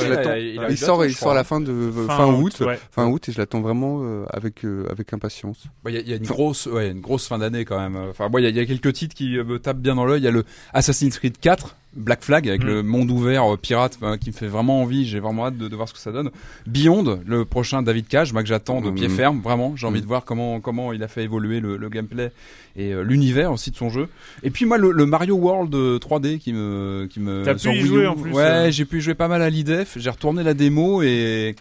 il 0.71 0.79
sort, 0.79 1.05
il 1.05 1.15
sort 1.15 1.33
à 1.33 1.35
la 1.35 1.45
fin 1.45 1.61
de 1.61 1.73
euh, 1.73 2.07
Fin 2.07 2.17
fin, 2.17 2.27
août, 2.27 2.53
août, 2.61 2.67
ouais. 2.67 2.79
fin 2.91 3.07
août, 3.07 3.29
et 3.29 3.33
je 3.33 3.39
l'attends 3.39 3.61
vraiment 3.61 4.01
euh, 4.03 4.25
avec 4.31 4.65
euh, 4.65 4.87
avec 4.91 5.13
impatience. 5.13 5.65
Bah, 5.83 5.91
Il 5.91 5.95
y, 5.95 5.99
a- 5.99 6.03
il 6.03 6.09
y 6.09 6.13
a 6.13 6.17
une 6.17 6.25
grosse, 6.27 6.67
ouais, 6.67 6.91
une 6.91 7.01
grosse 7.01 7.27
fin 7.27 7.39
d'année 7.39 7.65
quand 7.65 7.79
même. 7.79 7.97
Enfin, 8.11 8.29
bon, 8.29 8.39
il 8.39 8.43
y, 8.43 8.47
a- 8.47 8.51
il 8.51 8.57
y 8.57 8.61
a 8.61 8.67
quelques 8.67 8.93
titres 8.93 9.15
qui 9.15 9.37
euh, 9.39 9.45
me 9.45 9.59
tapent 9.59 9.79
bien 9.81 9.95
dans 9.95 10.05
l'œil. 10.05 10.21
Il 10.21 10.25
y 10.25 10.29
a 10.29 10.31
le 10.31 10.45
Assassin's 10.75 11.19
Creed 11.19 11.39
4, 11.41 11.75
Black 11.97 12.23
Flag, 12.23 12.49
avec 12.49 12.63
Mm. 12.63 12.67
le 12.67 12.83
monde 12.83 13.11
ouvert 13.11 13.55
euh, 13.55 13.57
pirate, 13.57 13.97
enfin, 14.01 14.19
qui 14.19 14.31
me 14.31 14.35
fait 14.35 14.49
vraiment 14.49 14.83
envie. 14.83 15.07
J'ai 15.07 15.21
vraiment 15.21 15.47
hâte 15.47 15.57
de, 15.57 15.69
de 15.69 15.77
voir 15.77 15.89
ce 15.89 15.95
que 15.95 16.01
ça 16.01 16.13
donne. 16.13 16.31
Beyond, 16.67 17.21
le 17.27 17.45
prochain 17.45 17.83
David 17.83 18.09
Cage, 18.09 18.33
moi 18.33 18.43
que 18.43 18.49
j'attends 18.49 18.81
de 18.81 18.91
Mm. 18.91 18.95
pied 18.95 19.09
ferme, 19.09 19.41
vraiment. 19.41 19.75
J'ai 19.77 19.87
envie 19.87 20.01
Mm. 20.01 20.03
de 20.03 20.07
voir 20.07 20.25
comment 20.25 20.61
comment 20.61 20.93
il 20.93 21.03
a 21.03 21.09
fait 21.09 21.23
évoluer 21.25 21.61
le, 21.61 21.77
le 21.77 21.89
gameplay 21.89 22.31
et 22.77 22.93
euh, 22.93 23.03
l'univers 23.03 23.53
aussi 23.53 23.71
de 23.71 23.77
son 23.77 23.89
jeu. 23.91 24.09
Et 24.43 24.51
puis 24.51 24.65
moi, 24.67 24.77
le, 24.79 24.91
le 24.91 25.07
Mario 25.07 25.37
World 25.37 25.73
euh, 25.75 25.94
3D 25.99 26.39
qui 26.39 26.53
me 26.53 27.07
qui 27.11 27.21
me 27.21 27.43
T'as 27.45 27.55
pu 27.55 27.69
y 27.73 27.81
jouer 27.81 28.07
en 28.07 28.15
plus, 28.17 28.33
Ouais, 28.33 28.43
euh. 28.43 28.71
j'ai 28.71 28.85
pu 28.85 28.99
y 28.99 29.01
jouer 29.01 29.15
pas 29.15 29.29
mal 29.29 29.43
à 29.43 29.51
l'IDEF. 29.51 29.97
J'ai 29.99 30.11
retourné 30.11 30.43
la 30.43 30.55
démo 30.55 31.03
et 31.03 31.57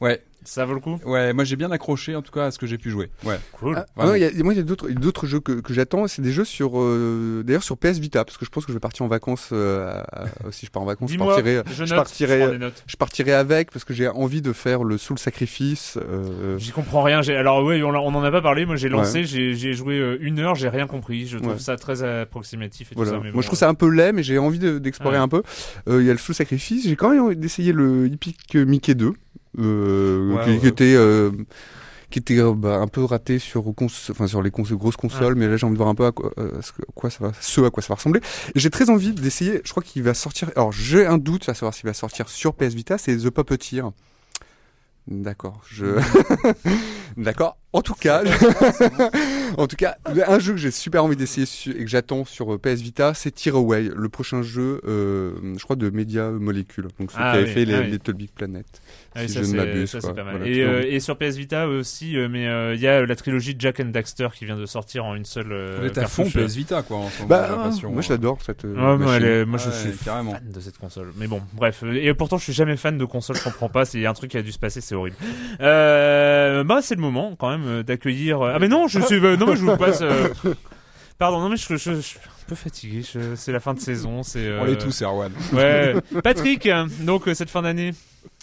ouais. 0.00 0.22
Ça 0.44 0.64
vaut 0.64 0.74
le 0.74 0.80
coup? 0.80 0.98
Ouais, 1.04 1.32
moi 1.32 1.44
j'ai 1.44 1.56
bien 1.56 1.70
accroché 1.70 2.14
en 2.16 2.22
tout 2.22 2.30
cas 2.32 2.46
à 2.46 2.50
ce 2.50 2.58
que 2.58 2.66
j'ai 2.66 2.78
pu 2.78 2.90
jouer. 2.90 3.10
Ouais. 3.24 3.38
Cool. 3.52 3.76
Ah, 3.78 3.86
ah 3.96 4.06
non, 4.06 4.14
il 4.14 4.20
y 4.22 4.24
a- 4.24 4.44
moi, 4.44 4.52
il 4.52 4.58
y 4.58 4.60
a 4.60 4.62
d'autres 4.62 5.26
jeux 5.26 5.40
que, 5.40 5.52
que 5.60 5.72
j'attends. 5.74 6.06
C'est 6.06 6.22
des 6.22 6.32
jeux 6.32 6.44
sur, 6.44 6.78
euh, 6.80 7.42
d'ailleurs, 7.44 7.62
sur 7.62 7.76
PS 7.78 7.98
Vita, 7.98 8.24
parce 8.24 8.36
que 8.36 8.44
je 8.44 8.50
pense 8.50 8.64
que 8.66 8.72
je 8.72 8.76
vais 8.76 8.80
partir 8.80 9.04
en 9.04 9.08
vacances. 9.08 9.50
euh, 9.52 10.02
si 10.50 10.66
je 10.66 10.70
pars 10.70 10.82
en 10.82 10.86
vacances, 10.86 11.10
je 11.12 11.18
partirai, 11.18 11.62
je 11.72 11.80
note, 11.82 11.88
je 11.88 11.94
partirai, 11.94 12.58
je 12.86 12.96
partirai 12.96 13.32
avec 13.32 13.70
parce 13.70 13.84
que 13.84 13.94
j'ai 13.94 14.08
envie 14.08 14.42
de 14.42 14.52
faire 14.52 14.84
le 14.84 14.98
Soul 14.98 15.18
Sacrifice. 15.18 15.98
euh, 16.00 16.58
J'y 16.58 16.70
comprends 16.72 17.02
rien. 17.02 17.20
Alors 17.28 17.64
oui, 17.64 17.82
on, 17.82 17.88
on 17.90 18.14
en 18.14 18.22
a 18.24 18.30
pas 18.30 18.42
parlé. 18.42 18.66
Moi, 18.66 18.76
j'ai 18.76 18.88
lancé, 18.88 19.20
Ouais. 19.20 19.24
j'ai 19.54 19.72
joué 19.72 19.98
euh, 19.98 20.16
une 20.20 20.38
heure, 20.40 20.54
j'ai 20.54 20.68
rien 20.68 20.86
compris. 20.86 21.26
Je 21.26 21.38
trouve 21.38 21.52
Ouais. 21.54 21.58
ça 21.58 21.76
très 21.76 22.02
approximatif 22.02 22.92
et 22.92 22.94
Voilà. 22.94 23.10
tout 23.12 23.16
ça. 23.18 23.22
Mais 23.24 23.32
Moi, 23.32 23.42
je 23.42 23.46
trouve 23.46 23.58
ça 23.58 23.68
un 23.68 23.74
peu 23.74 23.88
laid, 23.88 24.12
mais 24.12 24.22
j'ai 24.22 24.38
envie 24.38 24.58
de- 24.58 24.78
d'explorer 24.78 25.16
Ouais. 25.16 25.22
un 25.22 25.28
peu. 25.28 25.42
Euh, 25.88 26.00
Il 26.02 26.06
y 26.06 26.10
a 26.10 26.12
le 26.12 26.18
Soul 26.18 26.34
Sacrifice. 26.34 26.84
J'ai 26.86 26.96
quand 26.96 27.10
même 27.10 27.22
envie 27.22 27.36
d'essayer 27.36 27.72
le 27.72 28.06
Epic 28.06 28.54
Mickey 28.54 28.94
2, 28.94 29.12
euh, 29.58 30.34
Ouais, 30.34 30.44
qui, 30.44 30.50
ouais. 30.62 30.68
était, 30.68 30.94
euh, 30.96 31.30
qui 32.10 32.18
était 32.18 32.38
euh, 32.38 32.52
bah, 32.54 32.76
un 32.76 32.86
peu 32.86 33.02
raté 33.04 33.38
sur, 33.38 33.64
cons- 33.74 33.86
enfin, 34.10 34.26
sur 34.26 34.42
les 34.42 34.50
cons- 34.50 34.62
grosses 34.72 34.96
consoles, 34.96 35.34
mais 35.34 35.48
là 35.48 35.56
j'ai 35.56 35.66
envie 35.66 35.74
de 35.74 35.78
voir 35.78 35.88
un 35.88 35.94
peu 35.94 36.06
à 36.06 36.12
quoi, 36.12 36.32
euh, 36.38 36.60
quoi 36.94 37.10
ça 37.10 37.24
va, 37.26 37.32
ce 37.40 37.60
à 37.62 37.70
quoi 37.70 37.82
ça 37.82 37.88
va 37.88 37.94
ressembler. 37.96 38.20
J'ai 38.54 38.70
très 38.70 38.90
envie 38.90 39.12
d'essayer. 39.12 39.60
Je 39.64 39.70
crois 39.70 39.82
qu'il 39.82 40.02
va 40.02 40.14
sortir. 40.14 40.50
Alors 40.56 40.72
j'ai 40.72 41.06
un 41.06 41.18
doute 41.18 41.48
à 41.48 41.54
savoir 41.54 41.74
s'il 41.74 41.86
va 41.86 41.94
sortir 41.94 42.28
sur 42.28 42.54
PS 42.54 42.74
Vita. 42.74 42.98
C'est 42.98 43.16
The 43.16 43.30
Puppeteer. 43.30 43.84
D'accord. 45.06 45.60
Je. 45.70 45.86
D'accord. 47.16 47.56
En 47.74 47.82
tout 47.82 47.94
cas, 47.94 48.22
en 49.58 49.66
tout 49.66 49.74
cas, 49.76 49.96
un 50.28 50.38
jeu 50.38 50.52
que 50.52 50.58
j'ai 50.58 50.70
super 50.70 51.04
envie 51.04 51.16
d'essayer 51.16 51.46
et 51.76 51.84
que 51.84 51.90
j'attends 51.90 52.24
sur 52.24 52.54
euh, 52.54 52.58
PS 52.58 52.80
Vita, 52.80 53.14
c'est 53.14 53.32
Tearaway, 53.32 53.90
le 53.94 54.08
prochain 54.08 54.42
jeu, 54.42 54.80
euh, 54.86 55.32
je 55.56 55.62
crois, 55.64 55.74
de 55.74 55.90
Media 55.90 56.30
Molecule. 56.30 56.86
Donc 57.00 57.10
ceux 57.10 57.18
Ah 57.20 57.32
qui 57.32 57.38
avaient 57.38 57.46
oui, 57.48 57.52
fait 57.52 57.64
les 57.64 57.74
ah 57.74 57.80
oui. 57.80 57.90
Little 57.90 58.12
Big 58.14 58.30
Planet. 58.30 58.64
Ah 59.16 59.26
si 59.26 59.34
ça, 59.34 59.42
je 59.42 59.48
ne 59.50 59.56
m'abuse. 59.56 59.96
Voilà, 60.02 60.46
et, 60.46 60.60
euh, 60.62 60.84
et 60.88 61.00
sur 61.00 61.16
PS 61.18 61.36
Vita 61.36 61.66
aussi, 61.68 62.16
euh, 62.16 62.28
mais 62.30 62.46
euh, 62.46 62.74
il 62.74 62.80
y 62.80 62.86
a 62.86 63.04
la 63.04 63.16
trilogie 63.16 63.54
de 63.56 63.60
Jack 63.60 63.80
and 63.80 63.86
Daxter 63.86 64.28
qui 64.34 64.44
vient 64.44 64.56
de 64.56 64.66
sortir 64.66 65.04
en 65.04 65.14
une 65.16 65.24
seule. 65.24 65.52
Vous 65.80 65.86
êtes 65.86 65.98
à 65.98 66.06
fond 66.06 66.22
cartouche. 66.24 66.44
PS 66.46 66.54
Vita 66.56 66.82
quoi 66.82 66.98
en 66.98 67.10
ce 67.10 67.22
moment. 67.22 67.28
Bah, 67.28 67.46
j'ai 67.50 67.56
l'impression. 67.56 67.90
moi 67.92 68.02
j'adore 68.02 68.38
cette. 68.42 68.64
euh, 68.64 68.74
Ouais, 68.74 68.98
moi, 68.98 69.16
est- 69.16 69.44
moi, 69.44 69.58
je 69.58 69.68
Ouais, 69.68 69.92
suis 69.92 70.04
carrément. 70.04 70.30
fan 70.32 70.48
de 70.48 70.60
cette 70.60 70.78
console. 70.78 71.12
Mais 71.16 71.26
bon, 71.26 71.40
bref. 71.52 71.82
Et 71.92 72.14
pourtant, 72.14 72.38
je 72.38 72.44
suis 72.44 72.52
jamais 72.52 72.76
fan 72.76 72.96
de 72.98 73.04
console. 73.04 73.34
Je 73.36 73.42
comprends 73.44 73.68
pas. 73.68 73.82
Il 73.94 74.00
y 74.00 74.06
a 74.06 74.10
un 74.10 74.14
truc 74.14 74.30
qui 74.30 74.36
a 74.36 74.42
dû 74.42 74.52
se 74.52 74.58
passer, 74.60 74.80
c'est 74.80 74.94
horrible. 74.94 75.16
Euh, 75.60 76.62
bah, 76.64 76.80
c'est 76.82 76.94
le 76.94 77.00
moment 77.00 77.34
quand 77.38 77.50
même 77.50 77.63
euh, 77.64 77.82
d'accueillir. 77.82 78.42
Ah 78.42 78.58
mais 78.58 78.68
non, 78.68 78.88
je 78.88 79.00
suis. 79.00 79.16
euh, 79.16 79.36
non, 79.36 79.46
mais 79.46 79.56
je 79.56 79.62
vous 79.64 79.76
passe. 79.76 80.00
euh, 80.02 80.28
Pardon, 81.18 81.40
non 81.40 81.48
mais 81.48 81.56
je, 81.56 81.76
je- 81.76 81.94
je 81.94 82.00
suis 82.00 82.18
un 82.18 82.48
peu 82.48 82.54
fatigué. 82.54 83.02
je- 83.02 83.34
C'est 83.36 83.52
la 83.52 83.60
fin 83.60 83.72
de 83.74 83.80
saison. 83.80 84.22
C'est. 84.22 84.40
On 84.58 84.64
euh, 84.64 84.66
l'est 84.66 84.78
tous, 84.78 85.02
Erwan. 85.02 85.32
Ouais. 85.52 85.94
Patrick. 86.22 86.66
euh, 86.66 86.86
Donc 87.00 87.28
euh, 87.28 87.34
cette 87.34 87.50
fin 87.50 87.62
d'année, 87.62 87.92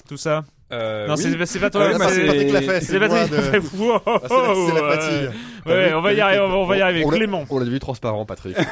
tout 0.07 0.17
ça? 0.17 0.43
Euh, 0.71 1.07
non, 1.07 1.15
oui. 1.15 1.21
c'est 1.23 1.45
c'est 1.45 1.59
pas 1.59 1.69
toi. 1.69 1.89
Ah 1.93 2.07
c'est 2.09 2.15
c'est 2.15 2.25
Patrick 2.51 2.81
C'est 2.83 2.99
Patrick 2.99 3.29
de- 3.31 3.77
Wow, 3.77 3.99
Ah, 4.05 4.19
c'est 4.29 4.73
la- 4.73 4.81
la 4.81 4.95
fatigue. 4.97 5.29
Ouais, 5.65 5.93
on 5.93 6.01
va 6.01 6.13
y 6.13 6.21
arriver. 6.21 6.41
On 6.41 6.65
va, 6.65 6.77
y 6.77 6.81
arriver. 6.81 7.05
on 7.05 7.09
Clément. 7.09 7.45
On 7.49 7.59
l'a 7.59 7.65
vu 7.65 7.79
transparent, 7.79 8.25
Patrick. 8.25 8.57
Ouais. 8.57 8.63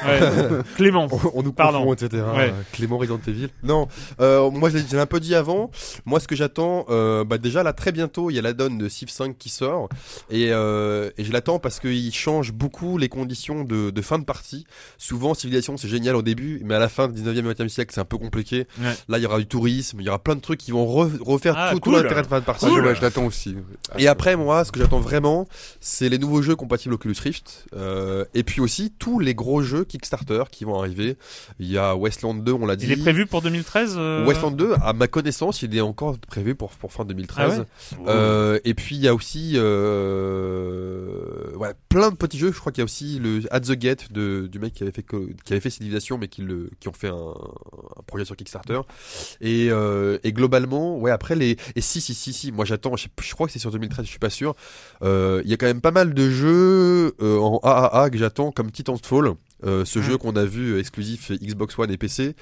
Clément. 0.75 1.07
on, 1.11 1.19
on 1.35 1.43
nous 1.43 1.51
Pardon. 1.53 1.79
confond, 1.83 1.93
etc. 1.93 2.23
Ouais. 2.35 2.53
Clément 2.73 2.97
Resident 2.97 3.19
Evil. 3.27 3.49
Non, 3.63 3.87
euh, 4.21 4.49
moi 4.49 4.69
je 4.69 4.77
l'ai 4.77 4.83
je 4.89 4.95
l'ai 4.95 5.01
un 5.01 5.05
peu 5.05 5.19
dit 5.19 5.35
avant. 5.35 5.69
Moi, 6.05 6.19
ce 6.19 6.27
que 6.27 6.35
j'attends, 6.35 6.85
euh, 6.89 7.23
bah 7.23 7.37
déjà 7.37 7.61
là 7.63 7.73
très 7.73 7.91
bientôt, 7.91 8.29
il 8.29 8.35
y 8.35 8.39
a 8.39 8.41
la 8.41 8.53
donne 8.53 8.77
de 8.77 8.89
Civ 8.89 9.09
5 9.09 9.37
qui 9.37 9.49
sort 9.49 9.89
et, 10.31 10.47
euh, 10.51 11.09
et 11.17 11.23
je 11.23 11.31
l'attends 11.31 11.59
parce 11.59 11.79
qu'il 11.79 12.13
change 12.13 12.53
beaucoup 12.53 12.97
les 12.97 13.09
conditions 13.09 13.63
de, 13.63 13.89
de 13.91 14.01
fin 14.01 14.17
de 14.17 14.23
partie. 14.25 14.65
Souvent, 14.97 15.33
Civilisation 15.33 15.77
c'est 15.77 15.87
génial 15.89 16.15
au 16.15 16.21
début, 16.21 16.61
mais 16.63 16.75
à 16.75 16.79
la 16.79 16.89
fin 16.89 17.07
du 17.07 17.21
19e 17.21 17.37
et 17.51 17.53
20e 17.53 17.67
siècle, 17.69 17.91
c'est 17.93 18.01
un 18.01 18.05
peu 18.05 18.17
compliqué. 18.17 18.65
Là, 19.07 19.17
il 19.17 19.23
y 19.23 19.25
aura 19.25 19.37
du 19.37 19.45
tourisme, 19.47 19.97
il 19.99 20.05
y 20.05 20.09
aura 20.09 20.19
plein 20.19 20.35
de 20.35 20.41
trucs 20.41 20.59
qui 20.59 20.71
vont 20.71 20.85
re- 20.87 21.21
refaire 21.21 21.53
Ah, 21.57 21.71
tout 21.73 21.88
cool. 21.91 22.03
l'intérêt 22.03 22.21
de 22.23 22.39
de 22.39 22.45
partie. 22.45 22.65
Je, 22.67 22.81
ouais, 22.81 22.95
je 22.95 23.01
l'attends 23.01 23.25
aussi. 23.25 23.55
Et 23.97 24.07
après, 24.07 24.35
moi, 24.35 24.63
ce 24.65 24.71
que 24.71 24.79
j'attends 24.79 24.99
vraiment, 24.99 25.47
c'est 25.81 26.09
les 26.09 26.17
nouveaux 26.17 26.41
jeux 26.41 26.55
compatibles 26.55 26.93
Oculus 26.93 27.15
Rift. 27.21 27.65
euh, 27.75 28.25
et 28.33 28.43
puis 28.43 28.61
aussi 28.61 28.93
tous 28.97 29.19
les 29.19 29.33
gros 29.35 29.61
jeux 29.61 29.83
Kickstarter 29.83 30.43
qui 30.51 30.63
vont 30.65 30.79
arriver. 30.79 31.17
Il 31.59 31.69
y 31.69 31.77
a 31.77 31.95
Westland 31.95 32.43
2, 32.43 32.51
on 32.53 32.65
l'a 32.65 32.75
dit. 32.75 32.85
Il 32.85 32.91
est 32.91 32.97
prévu 32.97 33.25
pour 33.25 33.41
2013. 33.41 33.95
euh, 33.97 34.25
Westland 34.25 34.51
2, 34.55 34.73
à 34.81 34.93
ma 34.93 35.07
connaissance, 35.07 35.61
il 35.61 35.75
est 35.75 35.81
encore 35.81 36.17
prévu 36.19 36.55
pour, 36.55 36.71
pour 36.71 36.91
fin 36.93 37.05
2013. 37.05 37.39
Ah 37.39 37.59
ouais 37.59 37.65
Euh, 38.07 38.59
et 38.65 38.73
puis 38.73 38.95
il 38.95 39.01
y 39.01 39.07
a 39.07 39.13
aussi 39.13 39.53
euh, 39.55 41.55
ouais, 41.55 41.73
plein 41.89 42.09
de 42.11 42.15
petits 42.15 42.37
jeux. 42.37 42.51
Je 42.51 42.59
crois 42.59 42.71
qu'il 42.71 42.81
y 42.81 42.83
a 42.83 42.85
aussi 42.85 43.19
le 43.19 43.41
At 43.51 43.61
the 43.61 43.71
Gate 43.73 44.11
de, 44.11 44.47
du 44.51 44.59
mec 44.59 44.73
qui 44.73 44.83
avait 44.83 44.91
fait 44.91 45.03
qui 45.03 45.53
avait 45.53 45.59
fait 45.59 45.69
Civilization, 45.69 46.17
mais 46.17 46.27
qui 46.27 46.41
le 46.41 46.69
qui 46.79 46.87
ont 46.87 46.93
fait 46.93 47.09
un, 47.09 47.13
un 47.13 48.01
projet 48.07 48.25
sur 48.25 48.35
Kickstarter. 48.35 48.79
Et, 49.41 49.69
euh, 49.71 50.17
et 50.23 50.33
globalement, 50.33 50.97
ouais, 50.97 51.11
après 51.11 51.35
les 51.35 51.57
et 51.75 51.78
si 51.81 52.01
si 52.01 52.13
si 52.13 52.33
si, 52.33 52.51
moi 52.51 52.65
j'attends. 52.65 52.95
Je, 52.95 53.07
je 53.21 53.33
crois 53.33 53.47
que 53.47 53.53
c'est 53.53 53.59
sur 53.59 53.71
2013, 53.71 54.05
je 54.05 54.09
suis 54.09 54.19
pas 54.19 54.29
sûr. 54.29 54.55
Euh, 55.03 55.41
Il 55.45 55.49
y 55.49 55.53
a 55.53 55.57
quand 55.57 55.65
même 55.67 55.81
pas 55.81 55.91
mal 55.91 56.13
de 56.13 56.29
jeux 56.29 57.15
euh, 57.21 57.39
en 57.39 57.59
AAA 57.63 58.09
que 58.09 58.17
j'attends, 58.17 58.51
comme 58.51 58.71
Titanfall. 58.71 59.33
Euh, 59.65 59.83
ce 59.83 59.99
Mm. 59.99 60.03
jeu 60.03 60.17
qu'on 60.17 60.35
a 60.37 60.45
vu 60.45 60.71
euh, 60.75 60.79
exclusif 60.79 61.31
Xbox 61.31 61.77
One 61.77 61.91
et 61.91 61.97
PC, 61.97 62.33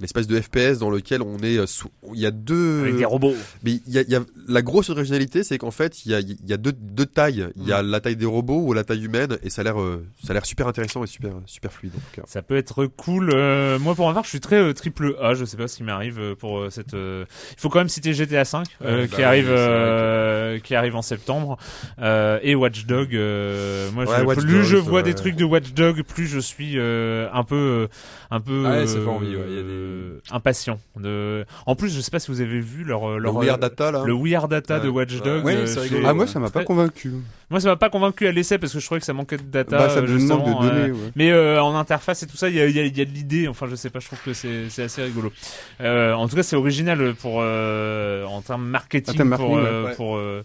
un 0.00 0.04
espèce 0.04 0.26
de 0.28 0.40
FPS 0.40 0.78
dans 0.78 0.90
lequel 0.90 1.20
on 1.20 1.38
est 1.38 1.56
euh, 1.58 1.66
sous, 1.66 1.88
il 2.14 2.20
y 2.20 2.26
a 2.26 2.30
deux 2.30 2.82
Avec 2.82 2.96
des 2.96 3.04
robots. 3.04 3.34
mais 3.64 3.72
il 3.86 3.92
y 3.92 3.98
a, 3.98 4.02
il 4.02 4.10
y 4.10 4.14
a- 4.14 4.20
la 4.46 4.62
grosse 4.62 4.88
originalité, 4.88 5.42
c'est 5.42 5.58
qu'en 5.58 5.72
fait, 5.72 6.06
il 6.06 6.12
y 6.12 6.14
a, 6.14 6.20
il 6.20 6.36
y 6.46 6.52
a 6.52 6.56
deux, 6.56 6.72
deux 6.72 7.06
tailles. 7.06 7.48
Il 7.56 7.66
y 7.66 7.72
a 7.72 7.82
la 7.82 8.00
taille 8.00 8.14
des 8.16 8.24
robots 8.26 8.60
ou 8.64 8.72
la 8.72 8.84
taille 8.84 9.04
humaine, 9.04 9.36
et 9.42 9.50
ça 9.50 9.62
a 9.62 9.64
l'air, 9.64 9.76
ça 10.24 10.30
a 10.30 10.34
l'air 10.34 10.46
super 10.46 10.68
intéressant 10.68 11.02
et 11.02 11.08
super, 11.08 11.32
super 11.46 11.72
fluide. 11.72 11.92
Ça 12.26 12.40
peut 12.42 12.56
être 12.56 12.86
cool. 12.86 13.30
Euh, 13.34 13.78
moi, 13.80 13.94
pour 13.96 14.06
ma 14.06 14.14
part, 14.14 14.24
je 14.24 14.28
suis 14.30 14.40
très 14.40 14.56
euh, 14.62 14.72
triple 14.72 15.16
A. 15.20 15.34
Je 15.34 15.44
sais 15.44 15.56
pas 15.56 15.66
ce 15.66 15.76
qui 15.76 15.82
m'arrive 15.82 16.36
pour 16.36 16.66
cette. 16.70 16.94
euh, 16.94 17.24
Il 17.56 17.60
faut 17.60 17.68
quand 17.68 17.80
même 17.80 17.88
citer 17.88 18.12
GTA 18.14 18.44
5 18.44 18.66
euh, 18.82 19.02
Ouais, 19.02 19.08
qui 19.08 19.16
bah 19.22 19.28
arrive, 19.28 19.46
oui, 19.46 19.54
euh, 19.56 20.58
qui 20.60 20.74
arrive 20.76 20.94
en 20.94 21.02
septembre 21.02 21.58
euh, 22.00 22.38
et 22.42 22.54
Watch 22.54 22.86
Dog. 22.86 23.08
moi, 23.12 24.04
Ouais, 24.04 24.16
je- 24.20 24.24
Watch 24.24 24.38
plus 24.38 24.64
je 24.64 24.76
vois 24.76 25.00
ouais. 25.00 25.02
des 25.02 25.14
trucs 25.14 25.34
de 25.36 25.44
Watch 25.44 25.72
Dog, 25.72 26.02
plus 26.02 26.26
je 26.26 26.38
suis 26.38 26.59
euh, 26.76 27.28
un 27.32 27.44
peu, 27.44 27.54
euh, 27.54 27.86
un 28.30 28.40
peu 28.40 28.64
Ah 28.66 28.70
ouais, 28.70 28.86
ça 28.86 28.94
fait 28.94 29.00
euh, 29.00 29.06
envie, 29.08 29.34
ouais, 29.36 29.44
il 29.48 29.54
y 29.56 29.58
a 29.58 29.62
des- 29.62 30.20
impatient. 30.30 30.78
De. 30.96 31.44
En 31.66 31.74
plus, 31.76 31.94
je 31.94 32.00
sais 32.00 32.10
pas 32.10 32.18
si 32.18 32.30
vous 32.30 32.40
avez 32.40 32.60
vu 32.60 32.84
leur, 32.84 33.18
Le 33.18 33.30
We 33.30 33.48
Are 33.48 33.58
Data, 33.58 33.90
là. 33.90 34.02
le 34.04 34.12
We 34.12 34.34
Are 34.34 34.48
Data 34.48 34.78
de. 34.80 34.88
Watch 34.88 35.12
Ouais. 35.14 35.20
Dog. 35.20 35.44
Ouais, 35.44 35.56
euh, 35.56 35.66
c'est 35.66 35.74
chez- 35.76 35.80
rigolo. 35.94 36.06
Ah, 36.06 36.14
moi 36.14 36.26
ça 36.26 36.38
m'a 36.40 36.50
pas 36.50 36.64
convaincu. 36.64 37.12
Moi, 37.48 37.58
ça 37.58 37.68
m'a 37.68 37.76
pas 37.76 37.90
convaincu 37.90 38.28
à 38.28 38.32
l'essai 38.32 38.58
parce 38.58 38.72
que 38.72 38.78
je 38.78 38.84
trouvais 38.86 39.00
que 39.00 39.06
ça 39.06 39.12
manquait 39.12 39.36
de 39.36 39.42
data. 39.42 39.76
Bah, 39.76 39.88
ça 39.90 40.00
de 40.02 40.06
données. 40.06 40.92
mais 41.16 41.32
euh, 41.32 41.60
en 41.62 41.74
interface 41.76 42.22
et 42.22 42.26
tout 42.28 42.36
ça, 42.36 42.48
il 42.48 42.54
y 42.54 42.60
a, 42.60 42.66
il 42.66 42.76
y 42.76 42.78
a- 42.80 42.84
y 42.86 43.00
a 43.00 43.04
de 43.04 43.10
l'idée. 43.10 43.48
Enfin, 43.48 43.66
je 43.68 43.74
sais 43.74 43.90
pas, 43.90 43.98
je 43.98 44.06
trouve 44.06 44.20
que 44.24 44.32
c'est 44.32 44.68
c'est 44.68 44.84
assez 44.84 45.02
rigolo. 45.02 45.32
Euh, 45.80 46.12
en 46.12 46.28
tout 46.28 46.36
cas, 46.36 46.42
c'est 46.44 46.54
original 46.56 47.14
pour 47.14 47.38
euh, 47.42 48.24
en 48.26 48.40
termes 48.42 48.64
marketing, 48.66 49.14
En 49.14 49.16
termes 49.16 49.36
pour 49.36 49.56
marketing, 49.56 49.98
euh. 50.14 50.42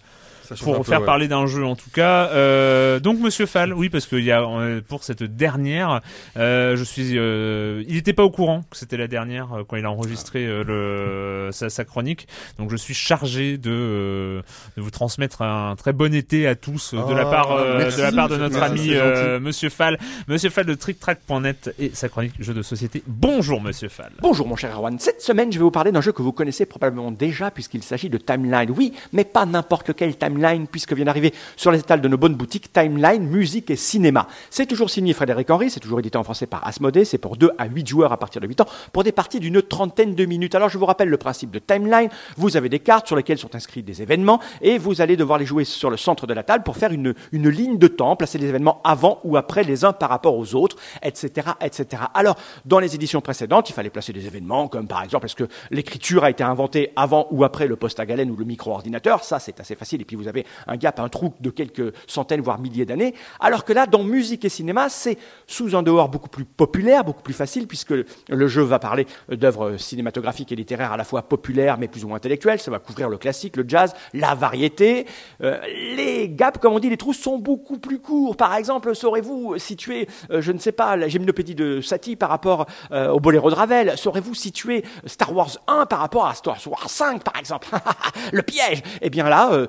Pour 0.62 0.78
peu, 0.78 0.84
faire 0.84 1.00
ouais. 1.02 1.06
parler 1.06 1.28
d'un 1.28 1.46
jeu 1.48 1.66
en 1.66 1.76
tout 1.76 1.90
cas. 1.92 2.30
Euh, 2.30 3.00
donc 3.00 3.20
Monsieur 3.20 3.46
Fall, 3.46 3.74
oui, 3.74 3.90
parce 3.90 4.06
qu'il 4.06 4.24
y 4.24 4.32
a 4.32 4.42
euh, 4.42 4.82
pour 4.88 5.04
cette 5.04 5.24
dernière, 5.24 6.02
euh, 6.38 6.76
je 6.76 6.84
suis, 6.84 7.18
euh, 7.18 7.84
il 7.88 7.96
n'était 7.96 8.14
pas 8.14 8.24
au 8.24 8.30
courant 8.32 8.64
que 8.70 8.78
c'était 8.78 8.98
la 8.98 9.08
dernière 9.08 9.54
euh, 9.54 9.64
quand 9.68 9.76
il 9.78 9.86
a 9.86 9.92
enregistré 9.92 10.46
euh, 10.46 10.64
le 10.64 11.52
sa, 11.52 11.70
sa 11.70 11.84
chronique. 11.86 12.28
Donc 12.58 12.72
je 12.72 12.76
suis 12.76 12.94
chargé 12.94 13.58
de 13.58 14.42
de 14.78 14.82
vous 14.82 14.92
transmettre 14.92 15.42
un 15.42 15.76
très 15.76 15.94
bon 15.94 16.14
été 16.14 16.48
à 16.48 16.56
tous 16.56 16.94
euh, 16.94 17.04
de 17.08 17.14
la 17.14 17.22
Ah, 17.22 17.32
part 17.32 17.52
euh, 17.52 17.78
merci, 17.78 17.98
de 17.98 18.04
la 18.04 18.12
part 18.12 18.28
de 18.30 18.36
Monsieur 18.36 18.44
notre 18.50 18.60
Fall, 18.60 18.72
ami 18.72 18.90
euh, 18.94 19.40
Monsieur 19.40 19.70
Fall, 19.70 19.98
Monsieur 20.28 20.50
Fall 20.50 20.66
de 20.66 20.74
TrickTrack.net 20.74 21.74
et 21.80 21.92
sa 21.94 22.10
chronique 22.10 22.34
jeu 22.40 22.54
de 22.54 22.62
société. 22.62 23.04
Bonjour 23.08 23.62
Monsieur 23.62 23.90
Fall. 23.90 24.12
Bonjour 24.22 24.48
mon 24.48 24.56
cher 24.56 24.72
Erwan, 24.76 25.00
cette 25.00 25.22
semaine 25.22 25.52
je 25.52 25.58
vais 25.58 25.64
vous 25.64 25.72
parler 25.72 25.92
d'un 25.92 26.02
jeu 26.02 26.12
que 26.12 26.22
vous 26.22 26.32
connaissez 26.32 26.66
probablement 26.66 27.12
déjà 27.12 27.52
puisqu'il 27.52 27.84
s'agit 27.84 28.10
de 28.10 28.18
Timeline. 28.18 28.72
Oui, 28.76 28.94
mais 29.14 29.24
pas 29.24 29.46
n'importe 29.46 29.88
lequel 29.88 30.16
Timeline 30.18 30.35
puisque 30.72 30.94
vient 30.94 31.06
d'arriver 31.06 31.34
sur 31.56 31.72
les 31.72 31.80
étals 31.80 32.02
de 32.02 32.08
nos 32.08 32.18
bonnes 32.18 32.36
boutiques 32.36 32.72
Timeline, 32.74 33.24
musique 33.28 33.70
et 33.70 33.76
cinéma. 33.76 34.28
C'est 34.50 34.66
toujours 34.66 34.90
signé 34.90 35.14
Frédéric 35.14 35.50
Henry, 35.50 35.70
c'est 35.70 35.80
toujours 35.80 36.00
édité 36.00 36.18
en 36.18 36.24
français 36.24 36.46
par 36.46 36.66
Asmodée, 36.68 37.06
c'est 37.06 37.18
pour 37.18 37.38
2 37.38 37.52
à 37.58 37.66
8 37.66 37.88
joueurs 37.88 38.12
à 38.12 38.18
partir 38.18 38.42
de 38.42 38.48
8 38.48 38.62
ans 38.62 38.66
pour 38.92 39.04
des 39.04 39.12
parties 39.12 39.40
d'une 39.40 39.62
trentaine 39.62 40.16
de 40.16 40.26
minutes. 40.26 40.56
Alors 40.56 40.70
je 40.70 40.78
vous 40.78 40.86
rappelle 40.86 41.10
le 41.10 41.18
principe 41.18 41.52
de 41.52 41.60
Timeline, 41.60 42.10
vous 42.38 42.58
avez 42.58 42.70
des 42.70 42.80
cartes 42.80 43.08
sur 43.08 43.16
lesquelles 43.16 43.38
sont 43.38 43.56
inscrits 43.56 43.84
des 43.84 44.02
événements 44.02 44.40
et 44.62 44.78
vous 44.78 45.02
allez 45.02 45.18
devoir 45.18 45.40
les 45.40 45.46
jouer 45.46 45.64
sur 45.64 45.90
le 45.90 45.98
centre 45.98 46.28
de 46.28 46.34
la 46.34 46.44
table 46.44 46.64
pour 46.64 46.78
faire 46.78 46.92
une, 46.92 47.14
une 47.32 47.50
ligne 47.50 47.78
de 47.78 47.88
temps, 47.88 48.16
placer 48.16 48.38
les 48.38 48.48
événements 48.48 48.82
avant 48.84 49.20
ou 49.24 49.38
après 49.38 49.64
les 49.64 49.86
uns 49.86 49.94
par 49.94 50.10
rapport 50.10 50.38
aux 50.38 50.56
autres, 50.56 50.78
etc., 51.04 51.50
etc. 51.62 52.04
Alors, 52.14 52.36
dans 52.66 52.80
les 52.80 52.96
éditions 52.96 53.22
précédentes, 53.22 53.70
il 53.70 53.74
fallait 53.74 53.90
placer 53.90 54.14
des 54.14 54.26
événements 54.26 54.68
comme 54.68 54.88
par 54.88 55.04
exemple, 55.04 55.26
est-ce 55.26 55.36
que 55.36 55.48
l'écriture 55.72 56.24
a 56.24 56.30
été 56.30 56.44
inventée 56.44 56.92
avant 56.96 57.28
ou 57.32 57.44
après 57.44 57.68
le 57.68 57.76
poste 57.76 58.00
à 58.00 58.06
galène 58.06 58.32
ou 58.32 58.36
le 58.36 58.46
micro-ordinateur? 58.46 59.24
Ça, 59.24 59.40
c'est 59.40 59.60
assez 59.60 59.76
facile 59.76 60.02
et 60.02 60.06
puis 60.06 60.16
vous 60.16 60.25
vous 60.26 60.30
avez 60.30 60.46
un 60.68 60.76
gap, 60.76 61.00
un 61.00 61.10
trou 61.10 61.34
de 61.40 61.50
quelques 61.50 61.94
centaines, 62.08 62.42
voire 62.42 62.60
milliers 62.60 62.86
d'années. 62.86 63.14
Alors 63.40 63.64
que 63.64 63.74
là, 63.74 63.86
dans 63.86 64.04
musique 64.04 64.44
et 64.44 64.50
cinéma, 64.50 64.90
c'est 64.90 65.18
sous 65.46 65.76
un 65.76 65.84
dehors 65.84 66.10
beaucoup 66.10 66.30
plus 66.30 66.46
populaire, 66.46 67.04
beaucoup 67.04 67.22
plus 67.22 67.34
facile, 67.34 67.68
puisque 67.68 67.94
le 67.94 68.48
jeu 68.48 68.64
va 68.64 68.80
parler 68.80 69.06
d'œuvres 69.30 69.78
cinématographiques 69.78 70.52
et 70.52 70.56
littéraires 70.56 70.92
à 70.92 70.98
la 70.98 71.04
fois 71.04 71.22
populaires, 71.24 71.78
mais 71.78 71.88
plus 71.88 72.04
ou 72.04 72.08
moins 72.08 72.18
intellectuelles. 72.18 72.60
Ça 72.60 72.72
va 72.72 72.80
couvrir 72.80 73.10
le 73.10 73.18
classique, 73.18 73.56
le 73.56 73.66
jazz, 73.68 73.94
la 74.14 74.34
variété. 74.34 75.06
Euh, 75.42 75.60
les 75.96 76.30
gaps, 76.30 76.60
comme 76.60 76.74
on 76.74 76.80
dit, 76.80 76.90
les 76.90 76.98
trous 76.98 77.14
sont 77.14 77.38
beaucoup 77.38 77.78
plus 77.78 78.00
courts. 78.00 78.36
Par 78.36 78.56
exemple, 78.56 78.96
saurez-vous 78.96 79.58
situer, 79.58 80.08
euh, 80.32 80.42
je 80.42 80.52
ne 80.52 80.58
sais 80.58 80.72
pas, 80.72 80.96
la 80.96 81.08
gymnopédie 81.08 81.56
de 81.56 81.82
Satie 81.82 82.16
par 82.16 82.30
rapport 82.30 82.66
euh, 82.92 83.10
au 83.10 83.20
boléro 83.20 83.50
de 83.50 83.56
Ravel? 83.56 83.98
Saurez-vous 83.98 84.34
situer 84.34 84.84
Star 85.06 85.36
Wars 85.36 85.58
1 85.68 85.86
par 85.86 86.00
rapport 86.00 86.26
à 86.26 86.34
Star 86.34 86.58
Wars 86.68 86.90
5, 86.90 87.24
par 87.24 87.38
exemple? 87.38 87.68
Le 88.32 88.42
piège 88.42 88.82
Eh 89.02 89.10
bien 89.10 89.30
là, 89.30 89.68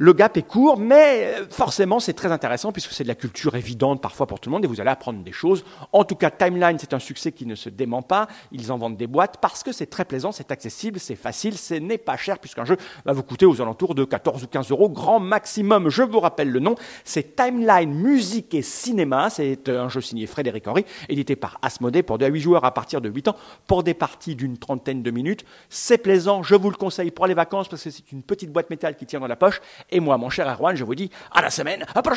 le 0.00 0.12
gap 0.12 0.36
est 0.36 0.42
court, 0.42 0.78
mais 0.78 1.34
euh, 1.34 1.46
forcément, 1.50 1.98
c'est 1.98 2.12
très 2.12 2.30
intéressant 2.30 2.70
puisque 2.70 2.92
c'est 2.92 3.02
de 3.02 3.08
la 3.08 3.16
culture 3.16 3.56
évidente 3.56 4.00
parfois 4.00 4.28
pour 4.28 4.38
tout 4.38 4.48
le 4.48 4.54
monde 4.54 4.64
et 4.64 4.68
vous 4.68 4.80
allez 4.80 4.90
apprendre 4.90 5.24
des 5.24 5.32
choses. 5.32 5.64
En 5.92 6.04
tout 6.04 6.14
cas, 6.14 6.30
Timeline, 6.30 6.78
c'est 6.78 6.94
un 6.94 7.00
succès 7.00 7.32
qui 7.32 7.46
ne 7.46 7.56
se 7.56 7.68
dément 7.68 8.02
pas. 8.02 8.28
Ils 8.52 8.70
en 8.70 8.78
vendent 8.78 8.96
des 8.96 9.08
boîtes 9.08 9.38
parce 9.40 9.64
que 9.64 9.72
c'est 9.72 9.86
très 9.86 10.04
plaisant, 10.04 10.30
c'est 10.30 10.52
accessible, 10.52 11.00
c'est 11.00 11.16
facile, 11.16 11.58
ce 11.58 11.74
n'est 11.74 11.98
pas 11.98 12.16
cher 12.16 12.38
puisqu'un 12.38 12.64
jeu 12.64 12.76
va 13.04 13.12
vous 13.12 13.24
coûter 13.24 13.44
aux 13.44 13.60
alentours 13.60 13.96
de 13.96 14.04
14 14.04 14.44
ou 14.44 14.46
15 14.46 14.70
euros, 14.70 14.88
grand 14.88 15.18
maximum. 15.18 15.88
Je 15.88 16.04
vous 16.04 16.20
rappelle 16.20 16.50
le 16.50 16.60
nom, 16.60 16.76
c'est 17.02 17.34
Timeline 17.34 17.92
Musique 17.92 18.54
et 18.54 18.62
Cinéma. 18.62 19.30
C'est 19.30 19.68
euh, 19.68 19.82
un 19.82 19.88
jeu 19.88 20.00
signé 20.00 20.28
Frédéric 20.28 20.68
Henry, 20.68 20.84
édité 21.08 21.34
par 21.34 21.58
Asmodée 21.60 22.04
pour 22.04 22.18
2 22.18 22.26
à 22.26 22.28
8 22.28 22.40
joueurs 22.40 22.64
à 22.64 22.72
partir 22.72 23.00
de 23.00 23.08
8 23.08 23.28
ans 23.28 23.36
pour 23.66 23.82
des 23.82 23.94
parties 23.94 24.36
d'une 24.36 24.58
trentaine 24.58 25.02
de 25.02 25.10
minutes. 25.10 25.44
C'est 25.70 25.98
plaisant, 25.98 26.44
je 26.44 26.54
vous 26.54 26.70
le 26.70 26.76
conseille 26.76 27.10
pour 27.10 27.26
les 27.26 27.34
vacances 27.34 27.66
parce 27.66 27.82
que 27.82 27.90
c'est 27.90 28.12
une 28.12 28.22
petite 28.22 28.52
boîte 28.52 28.70
métal 28.70 28.94
qui 28.94 29.04
tient 29.04 29.18
dans 29.18 29.26
la 29.26 29.34
poche. 29.34 29.60
Et 29.90 30.00
moi, 30.00 30.18
mon 30.18 30.28
cher 30.28 30.46
Erwan, 30.46 30.76
je 30.76 30.84
vous 30.84 30.94
dis 30.94 31.10
à 31.32 31.40
la 31.40 31.50
semaine 31.50 31.84
prochaine 31.94 32.16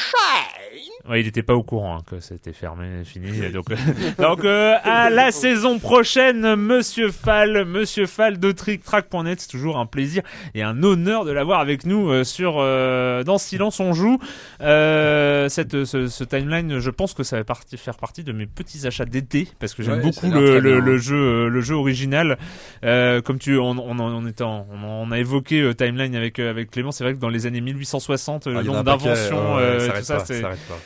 Ouais, 1.09 1.22
il 1.22 1.26
n'était 1.26 1.41
pas 1.41 1.55
au 1.55 1.63
courant 1.63 1.97
hein, 1.97 2.01
que 2.05 2.19
c'était 2.19 2.53
fermé, 2.53 3.03
fini. 3.05 3.49
donc, 3.49 3.72
euh, 3.72 3.76
donc 4.19 4.43
euh, 4.45 4.76
à 4.84 5.09
la 5.09 5.32
saison 5.32 5.80
prochaine, 5.80 6.55
Monsieur 6.55 7.09
Fall, 7.11 7.65
Monsieur 7.65 8.05
Fall 8.05 8.39
de 8.39 8.51
TrickTrack.net, 8.51 9.39
c'est 9.41 9.47
toujours 9.47 9.78
un 9.80 9.86
plaisir 9.86 10.22
et 10.53 10.61
un 10.63 10.84
honneur 10.84 11.26
de 11.26 11.32
l'avoir 11.32 11.59
avec 11.59 11.86
nous 11.86 12.09
euh, 12.09 12.24
sur 12.24 12.57
euh, 12.59 13.24
dans 13.24 13.38
Silence 13.38 13.80
on 13.80 13.93
joue. 13.93 14.19
Euh, 14.61 15.49
cette 15.49 15.86
ce, 15.86 16.07
ce 16.07 16.24
timeline, 16.24 16.80
je 16.80 16.89
pense 16.89 17.13
que 17.13 17.24
ça 17.24 17.38
va 17.38 17.43
partie, 17.45 17.78
faire 17.78 17.97
partie 17.97 18.24
de 18.24 18.32
mes 18.34 18.45
petits 18.45 18.86
achats 18.86 19.05
d'été 19.05 19.47
parce 19.59 19.74
que 19.74 19.82
j'aime 19.84 19.95
Ouais, 19.95 20.01
beaucoup 20.01 20.30
le, 20.30 20.97
jeu 20.97 21.47
le 21.47 21.61
jeu 21.61 21.76
original. 21.76 22.38
Comme 22.84 23.39
tu 23.39 23.57
on 23.57 23.72
on, 23.72 23.99
on, 23.99 24.28
était 24.28 24.43
en- 24.43 24.67
on, 24.72 24.84
on 24.84 25.11
a 25.11 25.17
évoqué 25.19 25.72
timeline 25.76 26.15
avec 26.15 26.38
avec 26.39 26.69
Clément, 26.72 26.91
c'est 26.91 27.03
vrai 27.03 27.13
que 27.13 27.19
dans 27.19 27.30
les 27.30 27.45
années 27.47 27.61
1860, 27.62 28.47
euh, 28.47 28.51
Ah, 28.55 28.59
le 28.59 28.64
il 28.64 28.66
y 28.66 28.70
en 28.70 28.74
a 28.74 28.76
nombre 28.78 28.97
d'inventions, 28.97 29.57
euh, 29.57 29.88
tout 29.89 30.03
ça, 30.03 30.20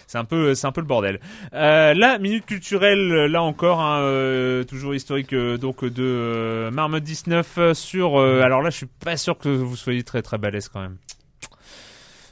c'est 0.08 0.18
un 0.18 0.26
peu, 0.26 0.54
c'est 0.56 0.68
un 0.68 0.72
peu 0.72 0.82
le 0.82 0.88
bordel. 0.88 1.20
Euh, 1.54 1.94
la 1.94 2.18
minute 2.20 2.46
culturelle, 2.46 3.26
là 3.26 3.42
encore, 3.42 3.80
hein, 3.82 4.00
euh, 4.02 4.64
toujours 4.64 4.94
historique, 4.96 5.34
donc 5.34 5.84
de 5.86 6.70
Marmotte 6.72 7.04
19 7.04 7.58
euh, 7.58 7.74
sur. 7.74 8.20
euh, 8.20 8.42
alors 8.42 8.62
là, 8.62 8.70
je 8.70 8.78
suis 8.78 8.86
pas 8.86 9.18
sûr 9.18 9.38
que 9.38 9.50
vous 9.50 9.76
soyez 9.76 10.04
très 10.04 10.22
très 10.22 10.38
balèze 10.38 10.70
quand 10.70 10.82
même. 10.82 10.98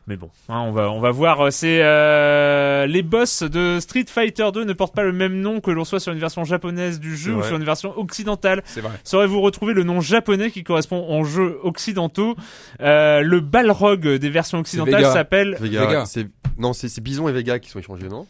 Mais 0.06 0.18
bon, 0.18 0.30
hein, 0.49 0.60
on 0.68 0.72
va 0.72 0.91
on 0.91 0.99
va 0.99 1.12
voir. 1.12 1.39
euh, 1.39 1.49
C'est 1.49 1.80
euh, 1.82 2.86
les 2.88 3.04
boss 3.04 3.41
de 3.43 3.80
Street 3.80 4.04
Fighter 4.10 4.49
2 4.54 4.66
ne 4.66 4.74
portent 4.74 4.93
pas 4.93 5.04
le 5.04 5.14
même 5.14 5.39
nom 5.39 5.62
que 5.62 5.72
l'on 5.72 5.86
soit 5.86 6.01
sur 6.01 6.12
une 6.12 6.20
version 6.20 6.43
japonaise 6.43 6.99
du 6.99 7.16
jeu 7.16 7.36
ou 7.36 7.43
sur 7.43 7.56
une 7.56 7.64
version 7.64 7.97
occidentale. 7.97 8.62
C'est 8.66 8.82
vrai. 8.82 8.91
Saurez-vous 9.06 9.39
retrouver 9.39 9.74
le 9.74 9.84
nom 9.84 10.01
japonais 10.01 10.51
qui 10.51 10.66
correspond 10.66 11.08
aux 11.18 11.24
jeux 11.24 11.58
occidentaux? 11.64 12.36
Euh, 12.82 13.22
Le 13.22 13.39
Balrog 13.39 14.06
des 14.18 14.30
versions 14.30 14.60
occidentales 14.60 15.06
s'appelle 15.06 15.56
Vega, 15.60 15.86
Vega. 15.86 16.06
c'est 16.06 16.28
non, 16.58 16.74
c'est 16.74 16.89
c'est 16.89 17.01
Bison 17.01 17.30
et 17.30 17.32
Vega 17.32 17.58
qui 17.60 17.70
sont 17.70 17.80
échangés, 17.80 18.10
non? 18.10 18.28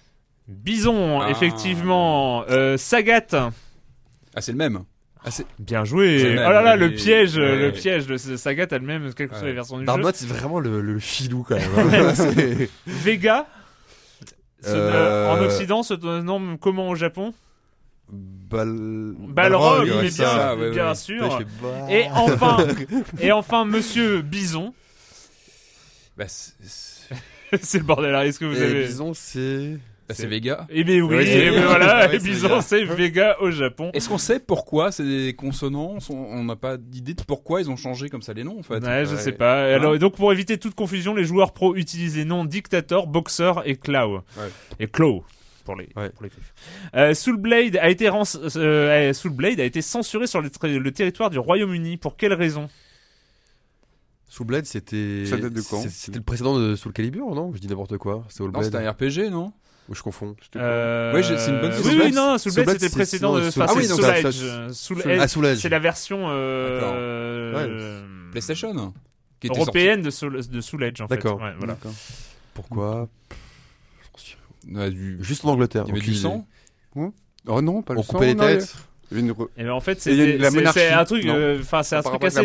Bison, 0.47 1.21
Ah. 1.21 1.31
effectivement. 1.31 2.43
Euh, 2.49 2.77
Sagat. 2.77 3.25
Ah, 4.35 4.41
c'est 4.41 4.51
le 4.51 4.57
même. 4.59 4.83
Ah, 5.25 5.31
c'est- 5.31 5.45
Bien 5.59 5.85
joué. 5.85 6.21
Oh 6.45 6.49
là 6.51 6.61
là, 6.61 6.75
le 6.75 6.91
piège, 6.91 7.37
ouais. 7.37 7.55
le 7.57 7.71
piège 7.71 8.07
de 8.07 8.17
ce 8.17 8.35
Sagat 8.37 8.67
a 8.71 8.77
le 8.77 8.85
même, 8.85 9.13
quelle 9.13 9.29
que 9.29 9.35
soit 9.37 9.47
les 9.47 9.53
versions 9.53 9.77
du 9.77 9.85
Marmotte, 9.85 10.15
jeu. 10.19 10.25
c'est 10.27 10.33
vraiment 10.33 10.59
le, 10.59 10.81
le 10.81 10.99
filou 10.99 11.45
quand 11.47 11.55
même. 11.55 12.03
hein. 12.05 12.13
Vega. 12.87 13.47
Euh, 14.65 15.29
En 15.31 15.41
Occident, 15.41 15.83
se 15.83 15.93
nomme 16.21 16.57
comment 16.59 16.89
au 16.89 16.95
Japon? 16.95 17.33
Bal... 18.11 19.13
Balrog, 19.17 19.87
ça. 19.87 20.01
bien, 20.01 20.09
ça, 20.11 20.55
ouais, 20.55 20.71
bien 20.71 20.89
ouais. 20.89 20.95
sûr. 20.95 21.39
Bah. 21.61 21.69
Et 21.89 22.05
enfin, 22.11 22.57
et 23.19 23.31
enfin, 23.31 23.65
Monsieur 23.65 24.21
Bison. 24.21 24.73
Bah, 26.17 26.25
c'est- 26.27 26.53
le 27.77 27.83
bordel. 27.83 28.13
Est-ce 28.27 28.39
que 28.39 28.45
vous 28.45 28.61
Et 28.61 28.65
avez 28.65 28.85
Bison, 28.85 29.13
c'est. 29.13 29.77
Bah, 30.07 30.13
c'est 30.15 30.27
Vega. 30.27 30.67
Eh 30.69 30.83
bien 30.83 31.01
oui, 31.01 31.15
Oui, 31.17 31.23
eh 31.27 31.35
ben 31.49 31.51
Vega. 31.55 31.65
voilà. 31.67 32.13
Et 32.13 32.19
Bison, 32.19 32.47
Vega. 32.49 32.61
c'est 32.61 32.83
Vega 32.83 33.37
au 33.41 33.51
Japon. 33.51 33.89
Est-ce 33.93 34.09
qu'on 34.09 34.17
sait 34.17 34.39
pourquoi 34.39 34.91
c'est 34.91 35.03
des 35.05 35.33
consonances 35.33 36.09
On 36.09 36.43
n'a 36.43 36.55
pas 36.55 36.77
d'idée 36.77 37.13
de 37.13 37.21
pourquoi 37.23 37.61
ils 37.61 37.69
ont 37.69 37.75
changé 37.77 38.09
comme 38.09 38.21
ça 38.21 38.33
les 38.33 38.43
noms 38.43 38.59
en 38.59 38.63
fait? 38.63 38.83
Ouais, 38.83 39.05
je 39.05 39.15
Ouais. 39.15 39.21
sais 39.21 39.31
pas. 39.31 39.69
Et 39.69 39.73
Hein? 39.73 39.75
Alors, 39.77 39.97
donc, 39.99 40.15
pour 40.15 40.31
éviter 40.33 40.57
toute 40.57 40.75
confusion, 40.75 41.13
les 41.15 41.23
joueurs 41.23 41.53
pro 41.53 41.75
utilisent 41.75 42.17
les 42.17 42.25
noms 42.25 42.45
Dictator, 42.45 43.07
Boxer 43.07 43.53
et 43.65 43.75
Claw. 43.77 44.15
Ouais. 44.37 44.49
Et 44.79 44.87
Claw. 44.87 45.23
Pour 45.65 45.77
les, 45.77 45.87
Ouais. 45.95 46.09
pour 46.09 46.23
les. 46.23 46.29
Euh, 46.95 47.13
Soulblade 47.13 47.77
a 47.77 47.89
été 47.89 48.09
euh, 48.09 48.23
euh, 48.57 49.13
Soulblade 49.13 49.61
a 49.61 49.63
été 49.63 49.81
censuré 49.81 50.27
sur 50.27 50.41
le, 50.41 50.49
territoire 50.91 51.29
du 51.29 51.39
Royaume-Uni. 51.39 51.95
Pour 51.95 52.17
quelle 52.17 52.33
raison? 52.33 52.67
Soul 54.27 54.47
Blade, 54.47 54.65
c'était. 54.65 55.23
C'était 55.25 56.17
le 56.17 56.23
précédent 56.23 56.57
de 56.59 56.75
Soul 56.75 56.91
Calibur, 56.91 57.35
non? 57.35 57.51
Je 57.53 57.59
dis 57.59 57.67
n'importe 57.67 57.97
quoi. 57.97 58.25
Soul 58.29 58.51
Blade. 58.51 58.65
c'était 58.65 58.77
un 58.77 58.91
RPG, 58.91 59.29
non? 59.31 59.53
Ou 59.89 59.95
je 59.95 60.01
confonds. 60.01 60.35
euh... 60.55 61.13
Ouais, 61.13 61.23
c'est 61.23 61.33
une 61.49 61.59
bonne 61.59 61.71
Oui, 61.71 61.75
question. 61.83 62.03
oui, 62.05 62.11
non, 62.13 62.37
Soulblade, 62.37 62.39
Soulblade 62.39 62.69
c'était 62.75 62.87
c'est- 62.89 62.95
précédent 62.95 63.35
de. 63.35 63.49
sinon, 63.49 63.65
Enfin, 63.65 63.73
Soul- 63.73 63.83
c'est 63.83 63.91
Ah 63.91 63.95
oui, 63.95 63.99
donc 63.99 63.99
Soul 63.99 64.05
ça- 64.05 64.29
Edge. 64.29 64.37
Euh, 64.43 64.69
Soul 64.69 65.01
Soul- 65.01 65.11
Edge, 65.11 65.19
Ah, 65.21 65.27
Soul 65.27 65.45
Edge. 65.45 65.59
C'est 65.59 65.69
la 65.69 65.79
version 65.79 66.19
euh, 66.29 68.01
PlayStation 68.31 68.93
qui 69.39 69.47
était 69.47 69.57
européenne 69.59 70.01
de 70.01 70.09
Soul, 70.09 70.39
de 70.47 70.61
Soul 70.61 70.83
Edge 70.83 71.01
en 71.01 71.07
fait. 71.07 71.15
D'accord. 71.15 71.41
Ouais, 71.41 71.53
voilà. 71.57 71.77
Pourquoi. 72.53 73.09
Juste 75.19 75.43
en 75.45 75.49
Angleterre. 75.49 75.83
Il 75.87 75.89
y 75.89 75.91
avait 75.97 75.99
du 76.01 76.15
sang 76.15 76.45
Oh 77.45 77.61
non, 77.61 77.81
pas 77.81 77.93
le 77.93 77.99
On 77.99 78.03
sang, 78.03 78.13
coupait 78.13 78.27
les 78.27 78.35
têtes. 78.37 78.73
Une 79.15 79.33
Et 79.57 79.63
ben 79.63 79.71
en 79.71 79.79
fait, 79.79 79.99
c'est 80.01 80.89
un 80.91 81.05
truc, 81.05 81.25
euh, 81.25 81.57
enfin 81.61 81.83
c'est 81.83 81.95
un 81.95 82.01
truc 82.01 82.23
assez, 82.23 82.39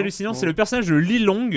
hallucinant. 0.00 0.34
C'est 0.34 0.46
le 0.46 0.52
personnage 0.52 0.86
de 0.86 0.94
Li 0.94 1.18
Long 1.18 1.50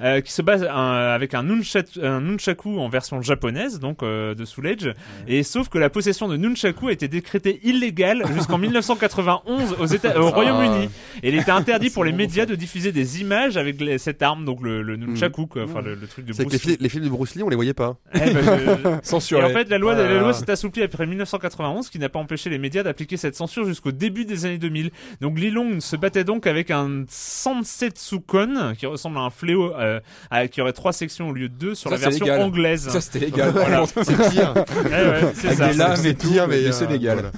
euh, 0.00 0.20
qui 0.20 0.32
se 0.32 0.42
base 0.42 0.64
un- 0.64 0.68
avec 1.14 1.34
un, 1.34 1.42
nunchaku, 1.42 2.00
un 2.02 2.20
nunchaku 2.20 2.78
en 2.78 2.88
version 2.88 3.20
japonaise, 3.22 3.80
donc 3.80 4.02
euh, 4.02 4.34
de 4.34 4.44
Soul 4.44 4.66
Edge. 4.68 4.88
Et 5.26 5.42
sauf 5.42 5.68
que 5.68 5.78
la 5.78 5.90
possession 5.90 6.28
de 6.28 6.36
nunchaku 6.36 6.88
a 6.88 6.92
été 6.92 7.08
décrétée 7.08 7.60
illégale 7.64 8.24
jusqu'en 8.34 8.58
1991 8.58 9.76
aux 9.78 9.86
États, 9.86 10.12
Ah. 10.16 10.20
au 10.20 10.30
Royaume-Uni. 10.30 10.88
Et 11.22 11.28
il 11.28 11.34
était 11.34 11.50
interdit 11.50 11.90
pour 11.90 12.04
les 12.04 12.12
médias 12.12 12.46
de 12.46 12.54
diffuser 12.54 12.92
des 12.92 13.20
images 13.20 13.56
avec 13.56 13.80
les- 13.80 13.98
cette 13.98 14.22
arme, 14.22 14.44
donc 14.44 14.62
le, 14.62 14.82
le 14.82 14.96
nunchaku, 14.96 15.46
quoi, 15.46 15.64
enfin 15.64 15.82
le, 15.82 15.94
le 15.94 16.06
truc 16.06 16.24
de 16.24 16.32
Bruce 16.32 16.52
les, 16.52 16.58
fi- 16.58 16.76
les 16.80 16.88
films 16.88 17.04
de 17.04 17.08
Bruce 17.10 17.34
Lee, 17.34 17.42
on 17.42 17.48
les 17.48 17.56
voyait 17.56 17.74
pas. 17.74 17.96
Eh 18.14 18.18
ben, 18.18 18.38
je- 18.42 18.88
Censuré. 19.02 19.42
et 19.42 19.44
en 19.44 19.50
fait, 19.50 19.68
la 19.68 19.78
loi, 19.78 19.94
Voilà. 19.94 20.14
la 20.14 20.20
loi 20.20 20.32
s'est 20.32 20.50
assouplie 20.50 20.82
après 20.82 21.06
1991, 21.06 21.86
ce 21.86 21.90
qui 21.90 21.98
n'a 21.98 22.08
pas 22.08 22.18
empêché 22.18 22.50
les 22.50 22.58
médias 22.58 22.82
d'appliquer 22.82 23.16
cette 23.16 23.34
censure 23.36 23.67
jusqu'au 23.68 23.92
début 23.92 24.24
des 24.24 24.44
années 24.46 24.58
2000. 24.58 24.90
Donc 25.20 25.38
Li 25.38 25.50
Long 25.50 25.80
se 25.80 25.96
battait 25.96 26.24
donc 26.24 26.46
avec 26.46 26.70
un 26.70 27.04
Sansetsukon, 27.08 28.74
qui 28.78 28.86
ressemble 28.86 29.18
à 29.18 29.20
un 29.22 29.30
fléau, 29.30 29.74
euh, 29.74 30.00
à- 30.30 30.48
qui 30.48 30.60
aurait 30.60 30.72
trois 30.72 30.92
sections 30.92 31.28
au 31.28 31.32
lieu 31.32 31.48
de 31.48 31.54
deux 31.54 31.74
sur 31.74 31.90
Ça, 31.90 31.96
la 31.96 32.02
version 32.02 32.26
légal. 32.26 32.40
anglaise. 32.42 32.88
Ça 32.88 33.00
c'était 33.00 33.20
légal. 33.26 33.50
Voilà. 33.52 33.84
C'est 34.02 34.30
pire. 34.30 34.54
Ouais, 34.84 34.90
ouais, 34.90 35.32
c'est 35.34 35.46
Avec 35.48 35.58
ça. 35.58 35.68
des 35.68 35.74
lames 35.76 35.96
C'est 35.96 36.08
et 36.10 36.14
tout, 36.14 36.28
pire, 36.30 36.48
mais 36.48 36.62
mais, 36.62 36.72
c'est 36.72 36.84
euh, 36.84 36.88
légal. 36.88 37.14
voilà. 37.18 37.32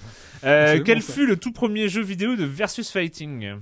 Euh, 0.44 0.80
quel 0.84 0.98
bon, 0.98 1.04
ça. 1.04 1.12
fut 1.12 1.26
le 1.26 1.36
tout 1.36 1.52
premier 1.52 1.88
jeu 1.88 2.02
vidéo 2.02 2.36
de 2.36 2.44
Versus 2.44 2.90
Fighting? 2.90 3.54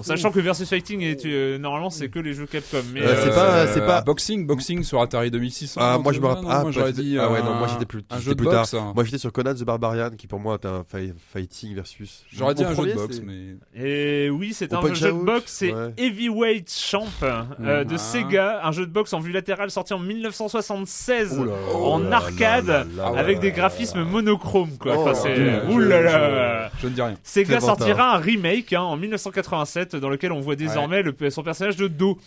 Sachant 0.00 0.30
que 0.30 0.40
versus 0.40 0.68
fighting 0.68 1.02
euh, 1.26 1.58
normalement 1.58 1.90
c'est 1.90 2.08
que 2.08 2.18
les 2.18 2.32
jeux 2.32 2.46
Capcom. 2.46 2.78
Mais 2.94 3.02
euh, 3.02 3.08
euh, 3.08 3.20
c'est 3.22 3.30
pas, 3.30 3.66
c'est 3.66 3.84
pas 3.84 4.00
boxing, 4.00 4.46
boxing 4.46 4.82
sur 4.84 5.02
Atari 5.02 5.30
2600. 5.30 5.80
Ah, 5.82 5.94
ah 5.94 5.98
moi 5.98 6.12
je 6.12 6.20
me 6.20 6.26
rappelle. 6.26 6.46
Ah, 6.48 6.64
j'aurais 6.70 6.94
dit. 6.94 7.18
Ah 7.18 7.30
ouais 7.30 7.42
non 7.42 7.54
moi 7.54 7.68
j'étais 7.68 7.84
plus, 7.84 8.02
un 8.08 8.18
jeu 8.18 8.34
plus 8.34 8.46
tard. 8.46 8.66
Hein. 8.72 8.92
Moi 8.94 9.04
j'étais 9.04 9.18
sur 9.18 9.30
Conan 9.32 9.54
the 9.54 9.64
Barbarian 9.64 10.10
qui 10.16 10.26
pour 10.26 10.40
moi 10.40 10.56
était 10.56 10.68
un 10.68 10.82
fighting 10.84 11.74
versus. 11.74 12.24
J'aurais 12.32 12.54
dit 12.54 12.64
un 12.64 12.74
jeu 12.74 12.86
de 12.86 12.94
boxe 12.94 13.20
mais. 13.22 13.56
Et 13.74 14.30
oui 14.30 14.54
c'est 14.54 14.72
un 14.72 14.94
jeu 14.94 15.12
de 15.12 15.24
boxe 15.24 15.52
c'est. 15.52 15.74
Heavyweight 15.98 16.72
Champ 16.72 17.06
mm-hmm. 17.20 17.84
de. 17.84 17.96
Sega, 18.02 18.66
un 18.66 18.72
jeu 18.72 18.86
de 18.86 18.90
boxe 18.90 19.12
en 19.12 19.20
vue 19.20 19.30
latérale 19.30 19.70
sorti 19.70 19.94
en 19.94 19.98
1976 19.98 21.38
en 21.74 22.10
arcade 22.10 22.86
avec 23.14 23.40
des 23.40 23.52
graphismes 23.52 24.04
monochromes 24.04 24.78
quoi. 24.78 24.96
Oh, 24.96 25.72
Oulala. 25.72 26.70
Je 26.80 26.86
ne 26.88 26.92
dis 26.92 27.02
rien. 27.02 27.14
Sega 27.22 27.60
sortira 27.60 28.16
un 28.16 28.18
remake 28.18 28.72
hein, 28.72 28.82
en 28.82 28.96
1996 28.96 29.81
dans 29.84 30.08
lequel 30.08 30.32
on 30.32 30.40
voit 30.40 30.56
désormais 30.56 31.02
son 31.30 31.42
personnage 31.42 31.76
de 31.76 31.88
dos. 31.88 32.18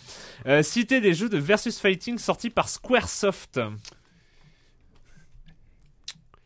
Euh, 0.46 0.62
citer 0.62 1.00
des 1.00 1.14
jeux 1.14 1.28
de 1.28 1.38
versus 1.38 1.78
fighting 1.78 2.18
sortis 2.18 2.50
par 2.50 2.68
Squaresoft. 2.68 3.60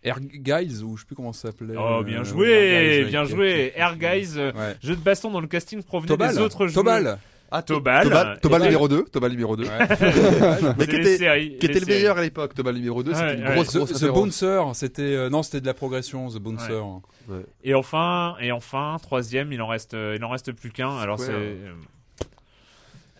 Air 0.02 0.18
Guys 0.20 0.82
ou 0.82 0.96
je 0.96 1.02
sais 1.02 1.06
plus 1.06 1.14
comment 1.14 1.32
ça 1.32 1.50
s'appelait. 1.50 1.74
Oh 1.78 2.02
bien 2.02 2.24
joué, 2.24 3.04
bien 3.04 3.24
joué. 3.24 3.72
Air 3.76 3.96
Guys, 3.96 4.34
jeu 4.82 4.96
de 4.96 5.00
baston 5.00 5.30
dans 5.30 5.40
le 5.40 5.46
casting 5.46 5.82
provenait 5.82 6.08
Tobal. 6.08 6.34
des 6.34 6.40
autres 6.40 6.66
jeux. 6.66 6.74
Tobal. 6.74 7.18
Ah, 7.53 7.62
Tobal. 7.62 8.38
Tobal, 8.40 8.62
numéro 8.62 8.86
2, 8.88 9.05
Tobal 9.11 9.30
numéro 9.32 9.57
2. 9.57 9.64
C'est 9.64 9.70
Mais 10.78 10.86
qui 10.86 10.96
était, 10.96 11.57
qui 11.59 11.66
le 11.68 11.86
meilleur 11.86 12.16
à 12.18 12.22
l'époque, 12.22 12.55
Tobal 12.55 12.74
numéro 12.76 13.03
2, 13.03 13.12
c'était 13.12 13.26
Ouais, 13.26 13.34
une 13.38 13.44
ouais. 13.48 13.55
grosse, 13.55 13.68
The, 13.72 13.76
grosse 13.78 14.01
The. 14.01 14.07
Bouncer, 14.07 14.61
c'était 14.74 15.03
euh, 15.03 15.30
non, 15.30 15.42
c'était 15.42 15.61
de 15.61 15.66
la 15.66 15.74
progression. 15.74 16.28
The 16.28 16.38
Bouncer. 16.38 16.80
Ouais. 17.28 17.44
Et 17.64 17.74
enfin, 17.74 18.36
et 18.40 18.53
enfin, 18.53 18.96
troisième, 19.03 19.53
il 19.53 19.61
en 19.62 19.66
reste, 19.66 19.94
il 19.94 20.22
en 20.24 20.28
reste 20.28 20.53
plus 20.53 20.70
qu'un. 20.70 20.96
Alors 20.98 21.18
c'est, 21.18 21.32
euh, 21.32 21.72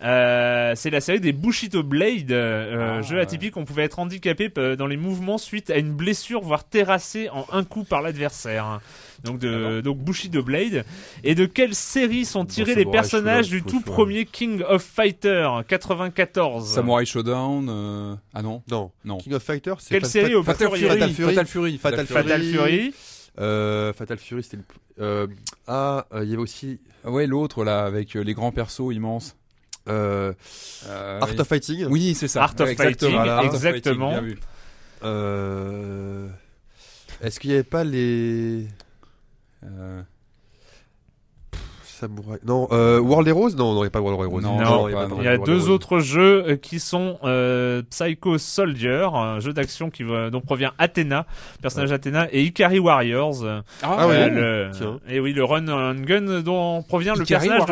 euh, 0.03 0.73
c'est 0.77 0.89
la 0.91 1.01
série 1.01 1.21
des 1.21 1.33
Bushido 1.33 1.83
Blade, 1.83 2.31
euh, 2.33 2.99
Ah, 2.99 3.03
jeu 3.03 3.17
ouais. 3.17 3.23
atypique. 3.23 3.57
On 3.59 3.65
pouvait 3.67 3.83
être 3.85 3.99
handicapé 3.99 4.49
dans 4.79 4.87
les 4.87 4.97
mouvements 4.97 5.37
suite 5.39 5.69
à 5.71 5.77
une 5.77 5.93
blessure, 5.93 6.41
voire 6.41 6.65
terrassé 6.65 7.29
en 7.31 7.45
un 7.53 7.65
coup 7.65 7.85
par 7.85 8.01
l'adversaire. 8.01 8.81
Donc 9.25 9.39
de, 9.39 9.81
donc 9.83 9.99
Bushido 9.99 10.43
Blade. 10.43 10.85
Et 11.25 11.35
de 11.35 11.45
quelle 11.47 11.75
série 11.75 12.25
sont 12.25 12.45
tirés 12.47 12.75
les 12.75 12.85
personnages 12.87 13.47
Shodown, 13.47 13.59
du 13.61 13.63
tout 13.65 13.81
choisir. 13.81 13.93
premier 13.93 14.25
King 14.25 14.63
of 14.69 14.83
Fighter 14.83 15.49
94 15.69 16.67
Samurai 16.67 17.05
Showdown. 17.05 17.67
euh, 17.69 18.15
Ah 18.35 18.43
non. 18.43 18.63
Non. 18.71 18.91
Non. 19.05 19.19
King 19.19 19.35
of 19.35 19.43
Fighters, 19.43 19.77
c'est 19.81 19.91
Quelle 19.95 20.03
Fat- 20.03 20.09
série 20.09 20.35
au 20.35 20.43
Fatal 20.43 20.69
Fury. 20.69 20.81
Fatal 20.89 21.11
Fury. 21.13 21.29
Fatal 21.35 21.47
Fury. 21.47 21.79
Fatal 21.79 22.07
Fatal 22.07 22.43
Fury. 22.43 22.95
Euh, 23.39 23.93
Fatal 23.93 24.19
Fury, 24.19 24.43
c'était 24.43 24.57
le. 24.57 24.63
Euh, 25.05 25.27
ah, 25.67 26.07
euh, 26.13 26.25
il 26.25 26.31
y 26.31 26.33
avait 26.35 26.43
aussi. 26.43 26.79
Ouais, 27.05 27.27
l'autre 27.27 27.65
là 27.65 27.85
avec 27.85 28.17
euh, 28.17 28.21
les 28.23 28.35
grands 28.35 28.53
persos 28.53 28.93
immenses. 28.93 29.37
Euh, 29.89 30.33
Euh, 30.89 31.21
Art 31.21 31.39
of 31.39 31.47
Fighting. 31.49 31.87
Oui, 31.91 32.15
c'est 32.15 32.29
ça. 32.29 32.43
Art 32.43 32.55
of 32.59 32.67
Ouais, 32.67 32.73
exactement. 32.73 33.23
Fighting, 33.25 33.49
of 33.49 33.55
exactement. 33.55 34.15
Euh, 35.03 36.29
Est-ce 37.23 37.41
qu'il 37.41 37.51
y 37.51 37.55
avait 37.55 37.63
pas 37.63 37.85
les. 37.85 38.67
Euh, 39.65 40.03
Samouraï. 41.85 42.39
Non, 42.47 42.67
euh, 42.73 42.99
World 42.99 43.29
Heroes? 43.29 43.51
Non, 43.57 43.75
non, 43.75 43.81
il 43.81 43.83
n'y 43.83 43.87
a 43.89 43.91
pas 43.91 44.01
World 44.01 44.21
Heroes. 44.23 44.41
Non, 44.41 44.59
Non, 44.59 44.89
il 44.89 44.93
y 44.93 44.95
a 44.95 45.07
pas 45.07 45.15
Il 45.19 45.23
y 45.25 45.29
a 45.29 45.33
World 45.33 45.45
deux 45.47 45.61
Heroes. 45.65 45.71
autres 45.75 45.99
jeux 45.99 46.45
euh, 46.49 46.57
qui 46.57 46.81
sont 46.81 47.19
euh, 47.25 47.83
Psycho 47.91 48.39
Soldier, 48.39 49.07
un 49.13 49.39
jeu 49.41 49.53
d'action 49.53 49.91
qui 49.91 50.05
dont 50.05 50.41
provient 50.41 50.73
Athena, 50.79 51.27
personnage 51.61 51.93
Athena, 51.93 52.27
et 52.33 52.43
Ikari 52.45 52.79
Warriors. 52.79 53.45
euh, 53.45 53.61
Ah 53.83 54.09
ouais, 54.09 54.31
le, 54.31 54.71
tiens. 54.73 54.99
et 55.09 55.21
oui, 55.21 55.35
le 55.35 55.45
run 55.45 55.69
and 55.69 56.01
gun 56.01 56.41
dont 56.41 56.83
provient 56.83 57.15
le 57.15 57.25
personnage 57.27 57.67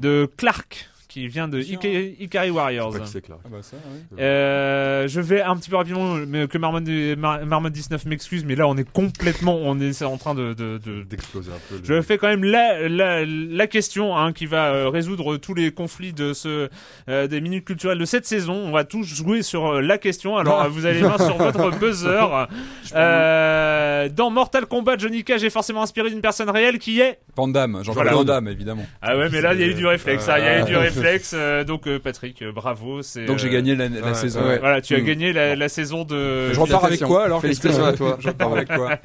de 0.00 0.26
Clark, 0.38 0.88
qui 1.16 1.28
vient 1.28 1.48
de. 1.48 1.60
Ika- 1.62 2.14
Ikari 2.20 2.48
Je 2.48 2.52
Warriors. 2.52 2.92
sais 2.92 2.98
pas 2.98 3.04
qui 3.06 3.10
c'est, 3.10 3.20
Clark. 3.22 3.40
Ah 3.44 3.48
bah 3.50 3.58
ça, 3.62 3.76
ouais. 3.76 4.22
Euh, 4.22 5.08
je 5.08 5.20
vais 5.22 5.40
un 5.40 5.56
petit 5.56 5.70
peu 5.70 5.76
rapidement, 5.76 6.14
mais 6.28 6.46
que 6.46 6.58
Marmot, 6.58 6.80
Mar- 7.16 7.44
Marmot 7.46 7.70
19 7.70 8.04
m'excuse, 8.04 8.44
mais 8.44 8.54
là 8.54 8.68
on 8.68 8.76
est 8.76 8.90
complètement, 8.90 9.56
on 9.56 9.80
est 9.80 10.02
en 10.02 10.18
train 10.18 10.34
de, 10.34 10.52
de, 10.52 10.78
de, 10.78 11.02
D'exploser 11.04 11.50
un 11.52 11.60
peu. 11.70 11.80
je 11.82 12.02
fais 12.02 12.18
quand 12.18 12.28
même 12.28 12.44
la, 12.44 12.88
la, 12.88 13.24
la 13.24 13.66
question 13.66 14.16
hein, 14.16 14.32
qui 14.34 14.44
va 14.46 14.66
euh, 14.74 14.88
résoudre 14.90 15.36
tous 15.38 15.54
les 15.54 15.70
conflits 15.70 16.12
de 16.12 16.32
ce 16.34 16.68
euh, 17.08 17.26
des 17.26 17.40
minutes 17.40 17.64
culturelles 17.64 17.98
de 17.98 18.04
cette 18.04 18.26
saison. 18.26 18.54
On 18.54 18.72
va 18.72 18.84
tous 18.84 19.04
jouer 19.04 19.40
sur 19.42 19.66
euh, 19.66 19.80
la 19.80 19.96
question. 19.98 20.36
Alors 20.36 20.60
Ah. 20.60 20.66
euh, 20.66 20.68
vous 20.68 20.84
avez 20.84 21.00
les 21.00 21.08
mains 21.08 21.16
sur 21.18 21.36
votre 21.38 21.70
buzzer. 21.80 22.46
Euh, 22.94 24.08
dans 24.10 24.30
Mortal 24.30 24.66
Kombat, 24.66 24.98
Johnny 24.98 25.24
Cage 25.24 25.44
est 25.44 25.50
forcément 25.50 25.82
inspiré 25.82 26.10
d'une 26.10 26.20
personne 26.20 26.50
réelle 26.50 26.78
qui 26.78 27.00
est. 27.00 27.18
Van 27.36 27.48
Damme, 27.48 27.80
Jean-Claude 27.82 28.26
Voilà. 28.26 28.50
Évidemment. 28.50 28.86
Ah 29.02 29.16
ouais, 29.16 29.28
mais 29.30 29.40
là 29.40 29.54
il 29.54 29.60
y 29.60 29.64
a 29.64 29.66
eu 29.66 29.74
du 29.74 29.86
réflexe. 29.86 30.28
hein, 30.28 30.34
Il 30.38 30.44
y 30.44 30.48
a 30.48 30.60
eu 30.60 30.64
du 30.64 30.74
Ah. 30.74 30.80
réflexe. 30.80 31.05
Euh, 31.34 31.64
donc 31.64 31.86
euh, 31.86 31.98
Patrick, 31.98 32.42
euh, 32.42 32.52
bravo. 32.52 33.00
Donc 33.26 33.38
j'ai 33.38 33.50
gagné 33.50 33.74
la, 33.74 34.14
saison. 34.14 34.40
Voilà, 34.42 34.80
tu 34.80 34.94
as 34.94 35.00
Mm. 35.00 35.04
gagné 35.04 35.32
la, 35.32 35.56
la 35.56 35.68
saison 35.68 36.04
de. 36.04 36.52
Je 36.52 36.60
repars 36.60 36.84
avec 36.84 37.00
quoi 37.00 37.24
alors 37.24 37.40
Félicitations 37.40 37.84
à 37.84 37.92
toi. 37.92 38.18
Je 38.20 38.28
repars 38.28 38.52
avec 38.52 38.68
quoi 38.68 38.98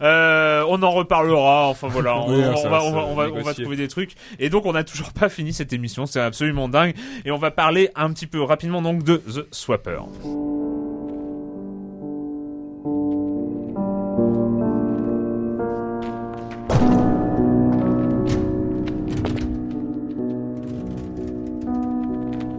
on 0.68 0.82
en 0.82 0.90
reparlera. 0.90 1.68
Enfin 1.68 1.88
voilà, 1.88 2.16
on, 2.18 2.30
on 2.30 3.42
va, 3.42 3.54
trouver 3.54 3.76
des 3.76 3.88
trucs. 3.88 4.12
Et 4.38 4.48
donc 4.48 4.66
on 4.66 4.72
n'a 4.72 4.84
toujours 4.84 5.12
pas 5.12 5.28
fini 5.28 5.52
cette 5.52 5.72
émission. 5.72 6.06
C'est 6.06 6.20
absolument 6.20 6.68
dingue. 6.68 6.94
Et 7.24 7.30
on 7.30 7.38
va 7.38 7.50
parler 7.50 7.90
un 7.94 8.12
petit 8.12 8.26
peu 8.26 8.42
rapidement 8.42 8.82
donc 8.82 9.02
de 9.02 9.16
The 9.16 9.46
Swapper. 9.50 9.98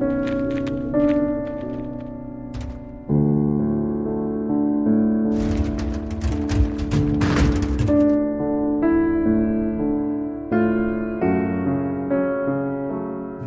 thank 0.06 0.26
you 0.30 0.35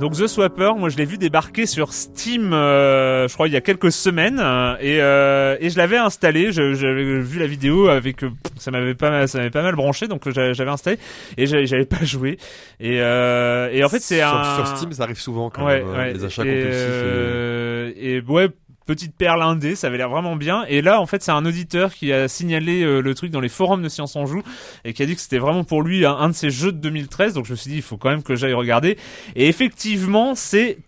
Donc 0.09 0.17
The 0.17 0.27
Swapper, 0.27 0.71
moi 0.79 0.89
je 0.89 0.97
l'ai 0.97 1.05
vu 1.05 1.19
débarquer 1.19 1.67
sur 1.67 1.93
Steam, 1.93 2.55
euh, 2.55 3.29
je 3.29 3.35
crois 3.35 3.47
il 3.47 3.53
y 3.53 3.59
a 3.59 3.61
quelques 3.61 3.93
semaines, 3.93 4.41
euh, 4.43 4.75
et, 4.81 5.03
euh, 5.03 5.59
et 5.61 5.69
je 5.69 5.77
l'avais 5.77 5.99
installé. 5.99 6.51
J'avais 6.51 7.21
vu 7.21 7.39
la 7.39 7.47
vidéo 7.47 7.89
avec, 7.89 8.23
euh, 8.25 8.31
ça 8.57 8.71
m'avait 8.71 8.95
pas, 8.95 9.11
mal- 9.11 9.29
ça 9.29 9.37
m'avait 9.37 9.51
pas 9.51 9.61
mal 9.61 9.75
branché, 9.77 10.09
donc 10.09 10.27
euh, 10.27 10.55
j'avais 10.55 10.71
installé 10.71 10.99
et 11.37 11.45
j'avais 11.47 11.85
pas 11.85 12.03
joué. 12.05 12.39
Et, 12.81 13.03
euh, 13.03 13.69
et 13.71 13.85
en 13.85 13.91
fait 13.91 13.99
c'est 14.01 14.21
sur, 14.21 14.35
un 14.35 14.55
sur 14.65 14.67
Steam, 14.79 14.93
ça 14.93 15.03
arrive 15.03 15.21
souvent 15.21 15.51
quand 15.51 15.67
ouais, 15.67 15.81
même. 15.85 15.91
ouais. 15.95 16.13
Les 16.15 16.25
achats 16.25 16.43
et, 16.43 16.63
compulsifs. 16.63 18.03
et- 18.03 18.15
et 18.17 18.21
ouais, 18.23 18.49
petite 18.89 19.15
perle 19.15 19.43
indé, 19.43 19.77
ça 19.77 19.89
avait 19.89 19.99
l'air 19.99 20.09
vraiment 20.09 20.35
bien. 20.35 20.65
Et 20.67 20.81
là, 20.81 20.99
en 20.99 21.05
fait, 21.05 21.23
c'est 21.23 21.31
un 21.31 21.45
auditeur 21.45 21.93
qui 21.93 22.11
a 22.11 22.27
signalé 22.27 22.83
euh, 22.83 23.01
le 23.01 23.15
truc 23.15 23.31
dans 23.31 23.41
les 23.41 23.51
forums 23.51 23.83
de 23.83 23.89
Science 23.91 24.17
en 24.17 24.25
Joue 24.25 24.43
et 24.85 24.95
qui 24.95 25.03
a 25.03 25.07
dit 25.07 25.15
que 25.15 25.21
c'était 25.21 25.39
vraiment 25.39 25.63
pour 25.63 25.83
lui 25.83 26.07
un, 26.07 26.13
un 26.13 26.31
de 26.31 26.35
ses 26.35 26.49
jeux 26.49 26.73
de 26.73 26.79
2013. 26.79 27.35
Donc 27.35 27.45
je 27.45 27.51
me 27.53 27.57
suis 27.57 27.71
dit, 27.71 27.77
il 27.77 27.83
faut 27.83 27.99
quand 27.99 28.09
même 28.09 28.23
que 28.23 28.35
j'aille 28.35 28.55
regarder. 28.55 28.97
Et 29.37 29.47
effectivement, 29.47 30.35
c'est 30.35 30.79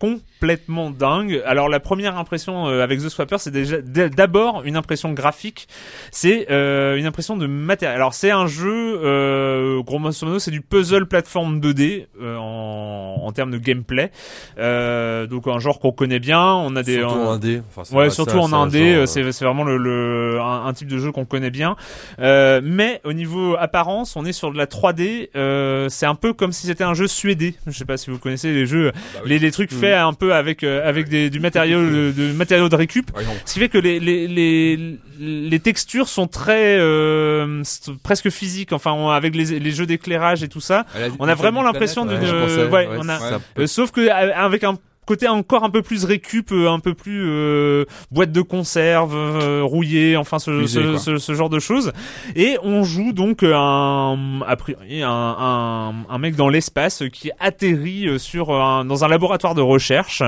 complètement 0.41 0.89
dingue. 0.89 1.39
Alors 1.45 1.69
la 1.69 1.79
première 1.79 2.17
impression 2.17 2.67
euh, 2.67 2.83
avec 2.83 2.99
The 2.99 3.09
Swapper, 3.09 3.35
c'est 3.37 3.51
déjà 3.51 3.77
d'abord 3.79 4.63
une 4.65 4.75
impression 4.75 5.13
graphique. 5.13 5.67
C'est 6.09 6.47
euh, 6.49 6.95
une 6.95 7.05
impression 7.05 7.37
de 7.37 7.45
matériel. 7.45 7.95
Alors 7.95 8.15
c'est 8.15 8.31
un 8.31 8.47
jeu, 8.47 8.99
euh, 9.03 9.83
gros 9.83 9.99
modo, 9.99 10.39
c'est 10.39 10.49
du 10.49 10.61
puzzle 10.61 11.05
plateforme 11.05 11.59
2D 11.59 12.07
euh, 12.19 12.37
en, 12.37 13.21
en 13.23 13.31
termes 13.33 13.51
de 13.51 13.59
gameplay. 13.59 14.09
Euh, 14.57 15.27
donc 15.27 15.45
un 15.47 15.59
genre 15.59 15.79
qu'on 15.79 15.91
connaît 15.91 16.19
bien. 16.19 16.41
On 16.43 16.75
a 16.75 16.81
des 16.81 16.95
Surtout 16.95 17.15
en 17.19 17.31
indé. 17.33 17.61
Enfin, 17.69 17.83
c'est 17.83 17.95
Ouais, 17.95 18.09
surtout 18.09 18.39
en 18.39 18.51
indé, 18.51 19.03
c'est 19.05 19.21
vraiment 19.21 19.63
le, 19.63 19.77
le 19.77 20.39
un, 20.41 20.65
un 20.65 20.73
type 20.73 20.87
de 20.87 20.97
jeu 20.97 21.11
qu'on 21.11 21.25
connaît 21.25 21.51
bien. 21.51 21.75
Mais 22.17 22.99
au 23.03 23.13
niveau 23.13 23.55
apparence, 23.59 24.15
on 24.15 24.25
est 24.25 24.33
sur 24.33 24.51
de 24.51 24.57
la 24.57 24.65
3D. 24.65 25.29
Euh, 25.35 25.87
c'est 25.89 26.07
un 26.07 26.15
peu 26.15 26.33
comme 26.33 26.51
si 26.51 26.65
c'était 26.65 26.83
un 26.83 26.95
jeu 26.95 27.05
suédé. 27.05 27.53
Je 27.67 27.77
sais 27.77 27.85
pas 27.85 27.97
si 27.97 28.09
vous 28.09 28.17
connaissez 28.17 28.51
les 28.51 28.65
jeux, 28.65 28.91
les, 29.25 29.37
les 29.37 29.51
trucs 29.51 29.71
faits 29.71 29.95
un 29.95 30.13
peu 30.13 30.30
avec 30.31 30.63
euh, 30.63 30.87
avec 30.87 31.09
des, 31.09 31.29
du 31.29 31.39
matériau 31.39 31.79
de, 31.81 32.11
de 32.15 32.31
matériaux 32.33 32.69
de 32.69 32.75
récup. 32.75 33.11
Ouais. 33.15 33.23
Ce 33.45 33.53
qui 33.53 33.59
fait 33.59 33.69
que 33.69 33.77
les 33.77 33.99
les 33.99 34.27
les, 34.27 34.97
les 35.19 35.59
textures 35.59 36.07
sont 36.07 36.27
très 36.27 36.77
euh, 36.79 37.61
presque 38.03 38.29
physiques. 38.29 38.73
Enfin, 38.73 38.91
on- 38.93 39.09
avec 39.09 39.35
les, 39.35 39.59
les 39.59 39.71
jeux 39.71 39.85
d'éclairage 39.85 40.43
et 40.43 40.47
tout 40.47 40.61
ça, 40.61 40.85
a- 40.95 41.07
on 41.19 41.27
a 41.27 41.35
vraiment 41.35 41.61
l'impression 41.63 42.05
planète, 42.05 42.23
d'une 42.23 42.29
Ouais, 42.33 42.39
je 42.39 42.45
pensais, 42.45 42.63
ouais, 42.65 42.87
ouais, 42.87 42.97
on 42.99 43.09
a 43.09 43.19
ça 43.19 43.31
Ouais. 43.37 43.41
peut- 43.55 43.61
euh, 43.63 43.67
sauf 43.67 43.91
que 43.91 44.09
avec 44.09 44.63
un 44.63 44.77
côté 45.05 45.27
encore 45.27 45.63
un 45.63 45.69
peu 45.69 45.81
plus 45.81 46.05
récup, 46.05 46.51
euh, 46.51 46.69
un 46.69 46.79
peu 46.79 46.93
plus 46.93 47.23
euh, 47.25 47.85
boîte 48.11 48.31
de 48.31 48.41
conserve 48.41 49.15
euh, 49.15 49.61
rouillée, 49.63 50.15
enfin 50.15 50.39
ce, 50.39 50.65
ce, 50.67 50.97
ce, 50.97 51.17
ce 51.17 51.33
genre 51.33 51.49
de 51.49 51.59
choses. 51.59 51.91
Et 52.35 52.57
on 52.63 52.83
joue 52.83 53.11
donc 53.11 53.43
un 53.43 54.41
a 54.47 54.55
priori 54.55 55.01
un, 55.01 55.09
un, 55.09 55.93
un 56.09 56.17
mec 56.17 56.35
dans 56.35 56.49
l'espace 56.49 57.03
qui 57.11 57.31
atterrit 57.39 58.07
euh, 58.07 58.17
sur 58.19 58.51
un, 58.51 58.85
dans 58.85 59.03
un 59.03 59.07
laboratoire 59.07 59.55
de 59.55 59.61
recherche. 59.61 60.23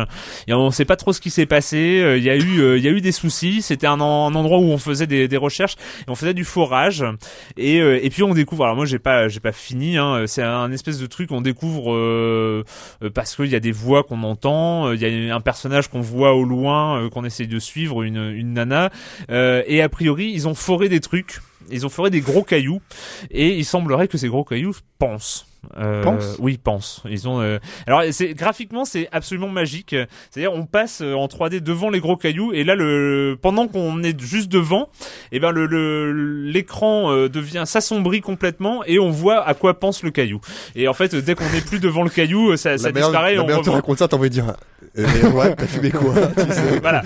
Et 0.48 0.54
on 0.54 0.72
sait 0.72 0.86
pas 0.86 0.96
trop 0.96 1.14
ce 1.14 1.22
qui 1.22 1.30
s'est 1.30 1.46
passé. 1.46 2.02
Euh, 2.02 2.18
Il 2.18 2.24
y 2.24 2.30
a 2.30 2.36
eu 2.36 2.78
il 2.78 2.84
y 2.84 2.88
a 2.88 2.92
eu 2.92 3.02
des 3.02 3.12
soucis. 3.12 3.62
C'était 3.62 3.88
un, 3.88 4.00
en- 4.02 4.28
un 4.32 4.36
endroit 4.36 4.58
où 4.58 4.66
on 4.66 4.78
faisait 4.78 5.08
des, 5.08 5.28
des 5.28 5.38
recherches 5.38 5.76
et 6.08 6.10
on 6.10 6.16
faisait 6.16 6.34
du 6.34 6.44
forage. 6.46 7.04
Et, 7.58 7.78
et 7.78 8.10
puis 8.10 8.24
on 8.24 8.34
découvre. 8.34 8.64
Alors 8.66 8.76
moi 8.76 8.86
j'ai 8.86 9.00
pas 9.00 9.28
j'ai 9.28 9.40
pas 9.40 9.52
fini. 9.52 9.98
Hein, 9.98 10.24
c'est 10.28 10.44
un 10.44 10.72
espèce 10.72 11.00
de 11.00 11.06
truc 11.08 11.32
on 11.32 11.42
découvre 11.42 11.94
euh, 11.94 12.64
parce 13.14 13.36
qu'il 13.36 13.48
y 13.48 13.56
a 13.56 13.60
des 13.60 13.72
voix 13.72 14.04
qu'on 14.04 14.24
entend, 14.24 14.63
euh, 14.64 14.96
il 14.96 15.26
y 15.26 15.30
a 15.30 15.36
un 15.36 15.42
personnage 15.42 15.88
qu'on 15.90 16.02
voit 16.02 16.34
au 16.34 16.44
loin, 16.44 17.02
euh, 17.02 17.10
qu'on 17.10 17.26
essaye 17.26 17.48
de 17.48 17.60
suivre, 17.60 18.04
une, 18.04 18.32
une 18.32 18.54
nana, 18.54 18.92
euh, 19.30 19.64
et 19.68 19.82
a 19.82 19.90
priori 19.90 20.32
ils 20.32 20.48
ont 20.48 20.56
foré 20.56 20.90
des 20.90 21.00
trucs, 21.00 21.42
ils 21.72 21.86
ont 21.86 21.90
foré 21.90 22.10
des 22.10 22.22
gros 22.22 22.44
cailloux, 22.44 22.82
et 23.32 23.58
il 23.58 23.66
semblerait 23.66 24.08
que 24.08 24.18
ces 24.18 24.28
gros 24.28 24.44
cailloux 24.44 24.76
pensent. 25.00 25.46
Euh, 25.78 26.04
Pensent 26.04 26.36
Oui, 26.40 26.58
pensent. 26.62 27.02
Ils 27.10 27.28
ont. 27.28 27.42
euh, 27.42 27.58
Alors, 27.88 28.02
c'est 28.12 28.34
graphiquement, 28.34 28.86
c'est 28.86 29.08
absolument 29.12 29.48
magique. 29.50 29.96
C'est-à-dire, 30.30 30.54
on 30.54 30.66
passe 30.66 31.02
euh, 31.02 31.14
en 31.14 31.28
3D 31.28 31.60
devant 31.62 31.90
les 31.90 32.00
gros 32.00 32.18
cailloux, 32.18 32.52
et 32.54 32.64
là, 32.64 32.76
le 32.76 33.38
pendant 33.42 33.68
qu'on 33.68 34.04
est 34.04 34.20
juste 34.22 34.52
devant, 34.52 34.90
et 35.32 35.40
ben 35.40 35.52
le 35.52 35.66
le- 35.66 36.12
l'écran 36.52 37.12
euh, 37.12 37.30
devient 37.30 37.64
s'assombrit 37.66 38.22
complètement, 38.22 38.84
et 38.86 39.00
on 39.00 39.10
voit 39.10 39.42
à 39.48 39.54
quoi 39.54 39.80
pense 39.80 40.04
le 40.04 40.12
caillou. 40.12 40.42
Et 40.76 40.88
en 40.88 40.94
fait, 40.94 41.16
dès 41.16 41.36
qu'on 41.36 41.50
n'est 41.52 41.62
plus 41.62 41.80
devant 41.80 42.04
le 42.04 42.10
caillou, 42.10 42.56
ça, 42.58 42.78
ça 42.78 42.92
disparaît. 42.92 43.36
la 43.36 43.44
on 43.44 43.46
meilleure 43.46 43.60
te 43.62 43.66
revoit. 43.66 43.76
raconte 43.76 44.00
ça, 44.00 44.08
t'as 44.08 44.18
envie 44.18 44.30
de 44.30 44.34
dire 44.36 44.54
Et 44.96 45.04
Erwan, 45.24 45.56
t'as 45.56 45.66
fumé 45.66 45.90
quoi 45.90 46.14
tu 46.38 46.52
sais 46.54 46.80
voilà, 46.80 47.02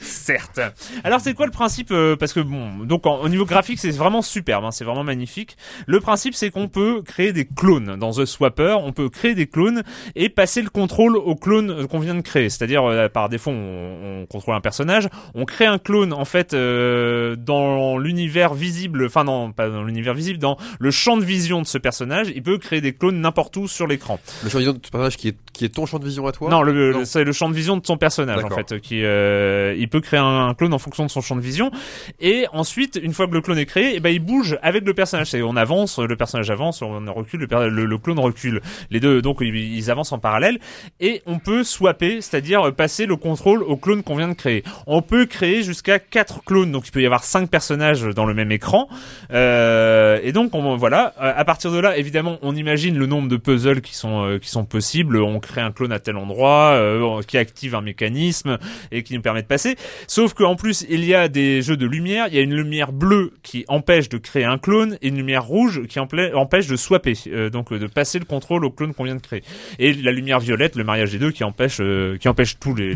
certes. 0.00 0.60
Alors 1.04 1.20
c'est 1.20 1.34
quoi 1.34 1.46
le 1.46 1.52
principe 1.52 1.90
euh, 1.92 2.16
Parce 2.16 2.32
que 2.32 2.40
bon, 2.40 2.78
donc 2.84 3.06
en- 3.06 3.20
au 3.20 3.28
niveau 3.28 3.44
graphique 3.44 3.78
c'est 3.78 3.90
vraiment 3.90 4.22
superbe, 4.22 4.64
hein, 4.64 4.70
c'est 4.72 4.84
vraiment 4.84 5.04
magnifique. 5.04 5.56
Le 5.86 6.00
principe 6.00 6.34
c'est 6.34 6.50
qu'on 6.50 6.68
peut 6.68 7.02
créer 7.02 7.32
des 7.32 7.44
clones 7.46 7.96
dans 7.96 8.10
The 8.12 8.24
Swapper, 8.24 8.76
on 8.82 8.92
peut 8.92 9.08
créer 9.08 9.34
des 9.34 9.46
clones 9.46 9.82
et 10.16 10.28
passer 10.28 10.62
le 10.62 10.70
contrôle 10.70 11.16
au 11.16 11.34
clone 11.36 11.70
euh, 11.70 11.86
qu'on 11.86 11.98
vient 12.00 12.14
de 12.14 12.20
créer. 12.20 12.48
C'est-à-dire 12.50 12.84
euh, 12.84 13.08
par 13.08 13.28
défaut 13.28 13.50
on, 13.50 14.22
on 14.22 14.26
contrôle 14.26 14.54
un 14.54 14.60
personnage, 14.60 15.08
on 15.34 15.44
crée 15.44 15.66
un 15.66 15.78
clone 15.78 16.12
en 16.12 16.24
fait 16.24 16.52
euh, 16.54 17.36
dans 17.36 17.98
l'univers 17.98 18.54
visible, 18.54 19.04
enfin 19.06 19.24
non 19.24 19.52
pas 19.52 19.68
dans 19.68 19.84
l'univers 19.84 20.14
visible, 20.14 20.38
dans 20.38 20.56
le 20.78 20.90
champ 20.90 21.16
de 21.16 21.24
vision 21.24 21.62
de 21.62 21.66
ce 21.66 21.78
personnage. 21.78 22.28
Il 22.34 22.42
peut 22.42 22.58
créer 22.58 22.80
des 22.80 22.92
clones 22.92 23.20
n'importe 23.20 23.56
où 23.56 23.68
sur 23.68 23.86
l'écran. 23.86 24.18
Le 24.42 24.48
champ 24.50 24.58
de 24.58 24.62
vision 24.62 24.72
de 24.72 24.78
ton 24.78 24.90
personnage 24.90 25.16
qui 25.16 25.28
est, 25.28 25.36
qui 25.52 25.64
est 25.64 25.68
ton 25.68 25.86
champ 25.86 25.98
de 25.98 26.04
vision 26.04 26.26
à 26.26 26.32
toi? 26.32 26.50
Non, 26.50 26.62
le, 26.62 26.72
le- 26.72 27.04
c'est 27.20 27.24
le 27.26 27.32
champ 27.32 27.50
de 27.50 27.54
vision 27.54 27.76
de 27.76 27.84
son 27.84 27.98
personnage 27.98 28.42
en 28.42 28.48
fait, 28.48 28.80
qui 28.80 29.04
euh, 29.04 29.74
il 29.76 29.88
peut 29.88 30.00
créer 30.00 30.20
un, 30.20 30.48
un 30.48 30.54
clone 30.54 30.72
en 30.72 30.78
fonction 30.78 31.04
de 31.04 31.10
son 31.10 31.20
champ 31.20 31.36
de 31.36 31.42
vision. 31.42 31.70
Et 32.18 32.46
ensuite, 32.52 32.98
une 33.02 33.12
fois 33.12 33.26
que 33.26 33.34
le 33.34 33.42
clone 33.42 33.58
est 33.58 33.66
créé, 33.66 33.92
eh 33.94 34.00
ben 34.00 34.08
il 34.08 34.20
bouge 34.20 34.58
avec 34.62 34.86
le 34.86 34.94
personnage. 34.94 35.28
C'est 35.28 35.42
on 35.42 35.56
avance, 35.56 35.98
le 35.98 36.16
personnage 36.16 36.50
avance, 36.50 36.80
on 36.82 37.12
recule, 37.12 37.46
le, 37.50 37.68
le, 37.68 37.84
le 37.84 37.98
clone 37.98 38.18
recule. 38.18 38.62
Les 38.90 39.00
deux, 39.00 39.20
donc 39.20 39.38
ils, 39.42 39.54
ils 39.54 39.90
avancent 39.90 40.12
en 40.12 40.18
parallèle. 40.18 40.58
Et 41.00 41.20
on 41.26 41.38
peut 41.38 41.62
swapper, 41.62 42.22
c'est-à-dire 42.22 42.74
passer 42.74 43.04
le 43.04 43.16
contrôle 43.16 43.62
au 43.62 43.76
clone 43.76 44.02
qu'on 44.02 44.16
vient 44.16 44.28
de 44.28 44.34
créer. 44.34 44.64
On 44.86 45.02
peut 45.02 45.26
créer 45.26 45.62
jusqu'à 45.62 45.98
quatre 45.98 46.42
clones, 46.44 46.72
donc 46.72 46.88
il 46.88 46.90
peut 46.90 47.02
y 47.02 47.06
avoir 47.06 47.24
cinq 47.24 47.50
personnages 47.50 48.02
dans 48.02 48.24
le 48.24 48.32
même 48.32 48.52
écran. 48.52 48.88
Euh, 49.32 50.18
et 50.22 50.32
donc 50.32 50.54
on, 50.54 50.76
voilà, 50.76 51.12
Euh, 51.20 51.32
à 51.36 51.44
partir 51.44 51.72
de 51.72 51.78
là, 51.78 51.96
évidemment, 51.96 52.38
on 52.42 52.54
imagine 52.54 52.96
le 52.96 53.06
nombre 53.06 53.28
de 53.28 53.36
puzzles 53.36 53.80
qui 53.80 53.94
sont 53.94 54.24
euh, 54.24 54.38
qui 54.38 54.48
sont 54.48 54.64
possibles. 54.64 55.16
On 55.18 55.40
crée 55.40 55.60
un 55.60 55.72
clone 55.72 55.92
à 55.92 55.98
tel 55.98 56.16
endroit, 56.16 56.72
euh, 56.74 57.00
qui 57.26 57.38
active 57.38 57.74
un 57.74 57.80
mécanisme 57.80 58.58
et 58.92 59.02
qui 59.02 59.14
nous 59.14 59.22
permet 59.22 59.42
de 59.42 59.46
passer. 59.46 59.76
Sauf 60.06 60.34
qu'en 60.34 60.56
plus, 60.56 60.84
il 60.88 61.04
y 61.04 61.14
a 61.14 61.28
des 61.28 61.62
jeux 61.62 61.76
de 61.76 61.86
lumière. 61.86 62.26
Il 62.28 62.34
y 62.34 62.38
a 62.38 62.42
une 62.42 62.54
lumière 62.54 62.92
bleue 62.92 63.32
qui 63.42 63.64
empêche 63.68 64.08
de 64.08 64.18
créer 64.18 64.44
un 64.44 64.58
clone 64.58 64.98
et 65.02 65.08
une 65.08 65.16
lumière 65.16 65.44
rouge 65.44 65.82
qui 65.88 65.98
empêche 65.98 66.66
de 66.66 66.76
swapper, 66.76 67.14
euh, 67.28 67.50
donc 67.50 67.72
euh, 67.72 67.78
de 67.78 67.86
passer 67.86 68.18
le 68.18 68.24
contrôle 68.24 68.64
au 68.64 68.70
clone 68.70 68.94
qu'on 68.94 69.04
vient 69.04 69.16
de 69.16 69.20
créer. 69.20 69.42
Et 69.78 69.92
la 69.92 70.12
lumière 70.12 70.40
violette, 70.40 70.76
le 70.76 70.84
mariage 70.84 71.12
des 71.12 71.18
deux, 71.18 71.30
qui 71.30 71.44
empêche 71.44 71.80
euh, 71.80 72.16
qui 72.18 72.28
empêche 72.28 72.58
tous 72.58 72.74
les, 72.74 72.94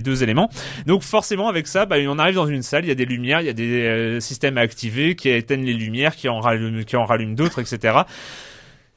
deux 0.00 0.22
éléments. 0.22 0.50
Donc 0.86 1.02
forcément, 1.02 1.48
avec 1.48 1.66
ça, 1.66 1.86
bah, 1.86 1.96
on 2.06 2.18
arrive 2.18 2.34
dans 2.34 2.46
une 2.46 2.62
salle, 2.62 2.84
il 2.84 2.88
y 2.88 2.92
a 2.92 2.94
des 2.94 3.04
lumières, 3.04 3.40
il 3.40 3.46
y 3.46 3.50
a 3.50 3.54
des 3.54 3.82
euh, 3.82 4.20
systèmes 4.20 4.58
à 4.58 4.62
activer 4.62 5.14
qui 5.14 5.28
éteignent 5.28 5.64
les 5.64 5.74
lumières, 5.74 6.16
qui 6.16 6.28
en 6.28 6.40
rallument 6.40 7.34
d'autres, 7.34 7.60
etc. 7.60 8.02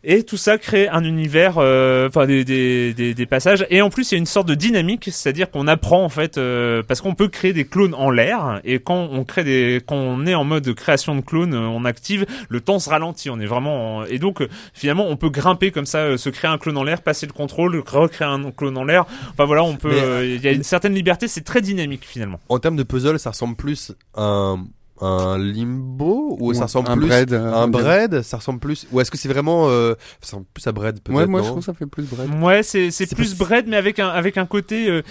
Et 0.08 0.24
tout 0.24 0.38
ça 0.38 0.58
crée 0.60 0.88
un 0.88 1.04
univers, 1.04 1.56
euh, 1.58 2.08
enfin 2.08 2.28
des, 2.28 2.46
des, 2.46 2.94
des, 2.94 3.14
des 3.16 3.26
passages. 3.26 3.66
Et 3.72 3.82
en 3.82 3.90
plus, 3.90 4.12
il 4.12 4.16
y 4.16 4.18
a 4.18 4.20
une 4.20 4.26
sorte 4.28 4.48
de 4.48 4.54
dynamique, 4.54 5.10
c'est-à-dire 5.12 5.50
qu'on 5.50 5.68
apprend 5.68 6.04
en 6.04 6.10
fait, 6.10 6.38
euh, 6.38 6.84
parce 6.88 7.02
qu'on 7.02 7.16
peut 7.16 7.28
créer 7.28 7.54
des 7.54 7.66
clones 7.66 7.96
en 7.96 8.12
l'air. 8.12 8.62
Et 8.64 8.80
quand 8.80 9.10
on 9.12 9.24
crée 9.24 9.44
des, 9.44 9.82
quand 9.86 9.96
on 9.96 10.26
est 10.28 10.36
en 10.36 10.44
mode 10.44 10.72
création 10.76 11.16
de 11.16 11.22
clones, 11.22 11.54
euh, 11.56 11.60
on 11.68 11.86
active, 11.86 12.26
le 12.50 12.62
temps 12.62 12.78
se 12.80 12.90
ralentit. 12.90 13.30
On 13.32 13.40
est 13.40 13.46
vraiment, 13.48 13.98
en- 13.98 14.06
et 14.06 14.20
donc 14.20 14.48
finalement, 14.74 15.08
on 15.08 15.18
peut 15.18 15.30
grimper 15.30 15.72
comme 15.72 15.86
ça, 15.88 16.18
se 16.18 16.30
créer 16.30 16.52
un 16.52 16.58
clone 16.60 16.78
en 16.78 16.84
l'air, 16.84 17.02
passer 17.02 17.26
le 17.26 17.34
contrôle, 17.34 17.82
recréer 17.86 18.28
un 18.28 18.52
clone 18.52 18.78
en 18.78 18.84
l'air. 18.84 19.06
Enfin 19.32 19.46
voilà, 19.46 19.64
on 19.64 19.76
peut. 19.76 20.24
Il 20.24 20.42
y 20.44 20.48
a 20.48 20.52
une 20.52 20.64
certaine 20.64 20.94
liberté. 20.94 21.28
C'est 21.28 21.44
très 21.44 21.62
dynamique 21.62 22.04
finalement. 22.06 22.40
En 22.50 22.60
termes 22.60 22.76
de 22.76 22.84
puzzle, 22.84 23.18
ça 23.20 23.32
ressemble 23.32 23.56
plus 23.56 23.92
à 24.14 24.22
un, 24.24 24.66
un 25.02 25.38
limbo 25.38 26.38
ou 26.40 26.50
Ou 26.50 26.54
ça 26.54 26.64
ressemble 26.66 26.90
un 26.90 26.98
plus 26.98 27.08
bread, 27.08 27.34
euh, 27.34 27.54
un 27.54 27.68
bread 27.68 28.22
Ça 28.22 28.38
ressemble 28.38 28.60
plus 28.60 28.88
ou 28.92 29.02
est-ce 29.02 29.12
que 29.12 29.18
c'est 29.18 29.28
vraiment 29.28 29.68
euh, 29.70 29.94
ça 30.22 30.28
ressemble 30.28 30.46
plus 30.54 30.66
à 30.68 30.72
bread 30.72 31.02
peut-être 31.02 31.18
Ouais, 31.18 31.26
moi 31.28 31.42
je 31.42 31.48
trouve 31.48 31.60
que 31.60 31.66
ça 31.66 31.74
fait 31.74 31.86
plus 31.86 32.04
bread. 32.10 32.30
Ouais, 32.42 32.64
c'est 32.64 32.92
c'est 32.92 33.06
plus 33.14 33.34
plus- 33.34 33.38
bread, 33.38 33.68
mais 33.68 33.76
avec 33.78 34.00
un 34.00 34.08
avec 34.08 34.38
un 34.38 34.46
côté 34.46 34.90
euh, 34.90 35.02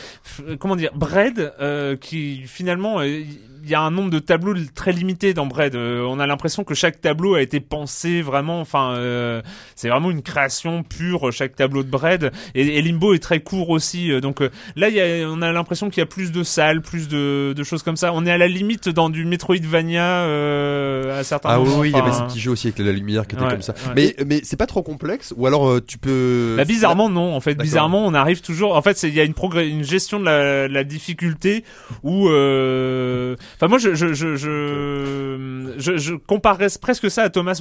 comment 0.59 0.77
dire 0.77 0.93
bread 0.95 1.53
euh, 1.61 1.97
qui 1.97 2.43
finalement 2.47 3.01
euh, 3.01 3.23
il 3.65 3.71
y 3.71 3.75
a 3.75 3.81
un 3.81 3.91
nombre 3.91 4.11
de 4.11 4.19
tableaux 4.19 4.55
très 4.75 4.93
limité 4.93 5.35
dans 5.35 5.47
bread. 5.47 5.75
Euh, 5.75 6.05
on 6.09 6.21
a 6.21 6.27
l'impression 6.27 6.65
que 6.65 6.75
chaque 6.75 7.01
tableau 7.01 7.35
a 7.35 7.43
été 7.43 7.61
pensé 7.61 8.23
vraiment. 8.23 8.61
Enfin, 8.61 8.93
euh, 8.93 9.43
c'est 9.75 9.89
vraiment 9.89 10.11
une 10.11 10.23
création 10.23 10.83
pure 10.83 11.33
chaque 11.33 11.57
tableau 11.57 11.83
de 11.83 11.89
bread. 11.91 12.33
Et, 12.55 12.79
et 12.79 12.83
Limbo 12.83 13.15
est 13.15 13.19
très 13.23 13.41
court 13.41 13.71
aussi. 13.71 14.13
euh, 14.13 14.21
donc 14.21 14.41
euh, 14.43 14.51
là, 14.77 14.89
y 14.91 15.01
a, 15.01 15.27
on 15.29 15.43
a 15.43 15.51
l'impression 15.53 15.89
qu'il 15.91 16.01
y 16.01 16.03
a 16.03 16.07
plus 16.07 16.31
de 16.33 16.43
salles, 16.43 16.83
plus 16.83 17.09
de, 17.09 17.53
de 17.57 17.63
choses 17.65 17.83
comme 17.83 17.97
ça. 17.97 18.13
On 18.13 18.27
est 18.27 18.31
à 18.31 18.39
la 18.39 18.49
limite 18.49 18.89
dans 18.89 19.09
du 19.11 19.25
Metroidvania 19.25 20.05
euh, 20.05 21.21
à 21.21 21.25
certains 21.25 21.49
Ah 21.51 21.61
oui, 21.61 21.67
moments. 21.69 21.81
oui, 21.81 21.91
il 21.91 21.97
y 21.97 22.01
avait 22.01 22.11
Enfin, 22.11 22.29
ce 22.29 22.33
petit 22.35 22.41
jeu 22.41 22.51
aussi 22.51 22.69
avec 22.69 22.79
la 22.79 22.93
lumière 22.93 23.27
qui 23.27 23.35
était 23.35 23.45
Ouais, 23.45 23.51
comme 23.51 23.63
ça. 23.63 23.73
ouais. 23.89 23.93
Mais 24.19 24.25
mais 24.27 24.41
c'est 24.45 24.57
pas 24.57 24.67
trop 24.67 24.83
complexe 24.83 25.33
ou 25.37 25.47
alors 25.47 25.69
euh, 25.69 25.81
tu 25.81 25.99
peux 25.99 26.55
Bah, 26.57 26.65
bizarrement 26.65 27.09
non 27.09 27.35
en 27.35 27.41
fait 27.41 27.55
bizarrement 27.55 28.05
on 28.07 28.15
arrive 28.15 28.41
toujours 28.43 28.77
en 28.77 28.83
fait 28.83 29.03
il 29.03 29.15
y 29.15 29.21
a 29.21 29.25
une 29.25 29.35
progrès 29.35 29.69
une 29.69 29.83
gestion 29.85 30.21
de 30.21 30.25
la, 30.25 30.69
la 30.69 30.85
difficulté 30.85 31.65
où 32.03 32.29
euh... 32.29 33.37
enfin 33.55 33.69
moi 33.69 33.79
je 33.79 33.95
je 33.95 34.13
je 34.15 34.37
je, 34.37 35.75
je, 35.79 35.97
je 35.97 36.15
comparerais 36.15 36.67
presque 36.81 37.11
ça 37.11 37.23
à 37.23 37.31
Thomas 37.31 37.59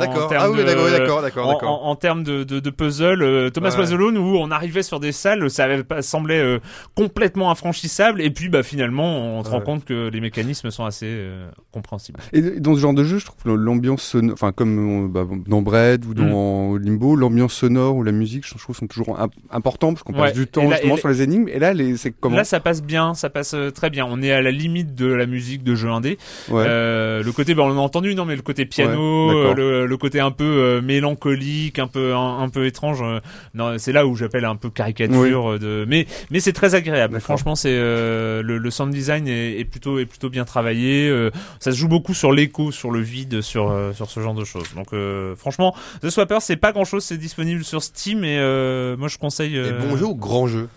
D'accord. 0.00 0.28
termes 0.28 0.42
Ah 0.44 0.50
oui, 0.50 0.64
d'accord, 0.64 0.90
d'accord, 0.90 1.22
d'accord, 1.22 1.48
en, 1.48 1.86
en, 1.86 1.90
en 1.90 1.96
termes 1.96 2.22
de, 2.22 2.44
de, 2.44 2.60
de 2.60 2.70
puzzle 2.70 3.22
euh, 3.22 3.50
Thomas 3.50 3.70
Ouais. 3.70 3.78
Was 3.80 3.92
Alone 3.92 4.16
où 4.18 4.36
on 4.38 4.50
arrivait 4.50 4.82
sur 4.82 5.00
des 5.00 5.12
salles 5.12 5.48
ça 5.50 5.64
avait 5.64 5.84
semblait 6.02 6.38
euh, 6.40 6.58
complètement 6.94 7.50
infranchissable 7.50 8.20
et 8.22 8.30
puis 8.30 8.48
bah 8.48 8.62
finalement 8.62 9.38
on 9.38 9.44
se 9.44 9.50
rend 9.50 9.60
compte 9.60 9.84
que 9.84 10.08
les 10.08 10.20
mécanismes 10.20 10.70
sont 10.70 10.84
assez 10.84 11.06
euh, 11.08 11.48
compréhensibles 11.72 12.20
Et 12.32 12.60
dans 12.60 12.74
ce 12.74 12.80
genre 12.80 12.94
de 12.94 13.04
jeu, 13.04 13.18
je 13.18 13.26
trouve 13.26 13.42
que 13.42 13.48
l'ambiance 13.50 14.02
sonore, 14.02 14.32
enfin 14.34 14.52
comme 14.52 15.10
bah, 15.10 15.24
dans 15.46 15.62
Bread 15.62 16.04
ou 16.04 16.14
dans 16.14 16.76
Limbo, 16.76 17.16
l'ambiance 17.16 17.52
sonore 17.54 17.96
ou 17.96 18.02
la 18.02 18.12
musique, 18.12 18.46
je 18.46 18.56
trouve, 18.56 18.76
sont 18.76 18.86
toujours 18.86 19.18
imp- 19.20 19.32
importants 19.50 19.92
parce 19.92 20.02
qu'on 20.02 20.12
Ouais. 20.14 20.20
passe 20.20 20.32
du 20.34 20.46
temps 20.46 20.64
là- 20.68 20.76
justement 20.76 20.96
sur 20.96 21.08
les 21.08 21.22
énigmes. 21.22 21.48
Et 21.48 21.58
là, 21.58 21.72
les, 21.74 21.96
c'est 21.96 22.10
comment 22.10 22.36
Là, 22.36 22.44
ça 22.44 22.60
passe 22.60 22.82
bien, 22.82 23.14
ça 23.14 23.30
passe 23.30 23.54
très 23.74 23.90
bien. 23.90 24.06
On 24.08 24.20
est 24.22 24.32
à 24.32 24.40
la 24.42 24.50
limite 24.50 24.67
de 24.84 25.06
la 25.06 25.26
musique 25.26 25.62
de 25.62 25.74
jeu 25.74 25.88
indé. 25.88 26.18
Ouais. 26.48 26.64
Euh, 26.66 27.22
le 27.22 27.32
côté, 27.32 27.54
bah, 27.54 27.62
on 27.64 27.68
l'a 27.74 27.80
entendu, 27.80 28.14
non, 28.14 28.24
mais 28.24 28.36
le 28.36 28.42
côté 28.42 28.64
piano, 28.66 29.28
Ouais, 29.28 29.34
euh, 29.34 29.54
le, 29.54 29.86
le 29.86 29.96
côté 29.96 30.20
un 30.20 30.30
peu 30.30 30.44
euh, 30.44 30.80
mélancolique, 30.82 31.78
un 31.78 31.86
peu 31.86 32.14
un, 32.14 32.40
un 32.40 32.48
peu 32.48 32.66
étrange. 32.66 33.00
euh, 33.02 33.20
non, 33.54 33.76
c'est 33.78 33.92
là 33.92 34.06
où 34.06 34.14
j'appelle 34.16 34.44
un 34.44 34.56
peu 34.56 34.70
caricature 34.70 35.58
de. 35.58 35.84
Mais 35.88 36.06
mais 36.30 36.40
c'est 36.40 36.52
très 36.52 36.74
agréable. 36.74 37.20
Franchement, 37.20 37.54
c'est 37.54 37.70
euh, 37.72 38.42
le, 38.42 38.58
le 38.58 38.70
sound 38.70 38.92
design 38.92 39.26
est, 39.28 39.58
est 39.60 39.64
plutôt 39.64 39.98
est 39.98 40.06
plutôt 40.06 40.30
bien 40.30 40.44
travaillé. 40.44 41.08
euh, 41.08 41.30
ça 41.60 41.72
se 41.72 41.76
joue 41.76 41.88
beaucoup 41.88 42.14
sur 42.14 42.32
l'écho, 42.32 42.70
sur 42.72 42.90
le 42.90 43.00
vide, 43.00 43.40
sur 43.40 43.70
euh, 43.70 43.92
sur 43.92 44.10
ce 44.10 44.20
genre 44.20 44.34
de 44.34 44.44
choses. 44.44 44.74
Donc 44.74 44.88
euh, 44.92 45.34
franchement, 45.36 45.74
The 46.02 46.10
Swapper, 46.10 46.38
c'est 46.40 46.56
pas 46.56 46.72
grand 46.72 46.84
chose. 46.84 47.04
C'est 47.04 47.18
disponible 47.18 47.64
sur 47.64 47.82
Steam 47.82 48.24
et 48.24 48.38
euh, 48.38 48.96
moi 48.96 49.08
je 49.08 49.18
conseille. 49.18 49.56
Et 49.56 49.72
bon 49.72 49.96
jeu 49.96 50.06
ou 50.06 50.14
grand 50.14 50.46
jeu? 50.46 50.68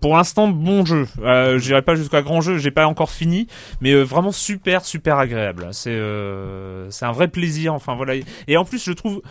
Pour 0.00 0.16
l'instant, 0.16 0.48
bon 0.48 0.84
jeu. 0.84 1.06
Euh, 1.20 1.58
J'irai 1.58 1.82
pas 1.82 1.94
jusqu'à 1.94 2.22
grand 2.22 2.40
jeu, 2.40 2.58
j'ai 2.58 2.70
pas 2.70 2.86
encore 2.86 3.10
fini, 3.10 3.46
mais 3.80 3.92
euh, 3.92 4.02
vraiment 4.02 4.32
super, 4.32 4.84
super 4.84 5.18
agréable. 5.18 5.68
C'est 5.72 5.90
euh, 5.90 6.88
c'est 6.90 7.04
un 7.04 7.12
vrai 7.12 7.28
plaisir. 7.28 7.74
Enfin 7.74 7.94
voilà. 7.94 8.14
Et 8.48 8.56
en 8.56 8.64
plus, 8.64 8.84
je 8.84 8.92
trouve 8.92 9.22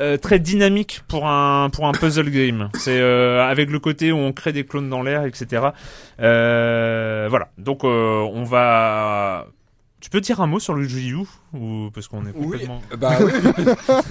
euh, 0.00 0.16
très 0.16 0.38
dynamique 0.38 1.02
pour 1.08 1.26
un 1.26 1.70
pour 1.70 1.86
un 1.86 1.92
puzzle 1.92 2.30
game. 2.30 2.68
C'est 2.74 2.98
euh, 2.98 3.44
avec 3.46 3.70
le 3.70 3.78
côté 3.78 4.12
où 4.12 4.16
on 4.16 4.32
crée 4.32 4.52
des 4.52 4.64
clones 4.64 4.90
dans 4.90 5.02
l'air, 5.02 5.24
etc. 5.24 5.68
Euh, 6.20 7.26
voilà. 7.30 7.48
Donc 7.58 7.84
euh, 7.84 8.20
on 8.32 8.44
va. 8.44 9.46
Tu 10.04 10.10
peux 10.10 10.20
dire 10.20 10.42
un 10.42 10.46
mot 10.46 10.60
sur 10.60 10.74
le 10.74 10.84
U 10.84 11.16
ou 11.54 11.88
parce 11.94 12.08
qu'on 12.08 12.26
est 12.26 12.32
complètement. 12.32 12.82
Bah 12.98 13.16
oui. 13.20 13.32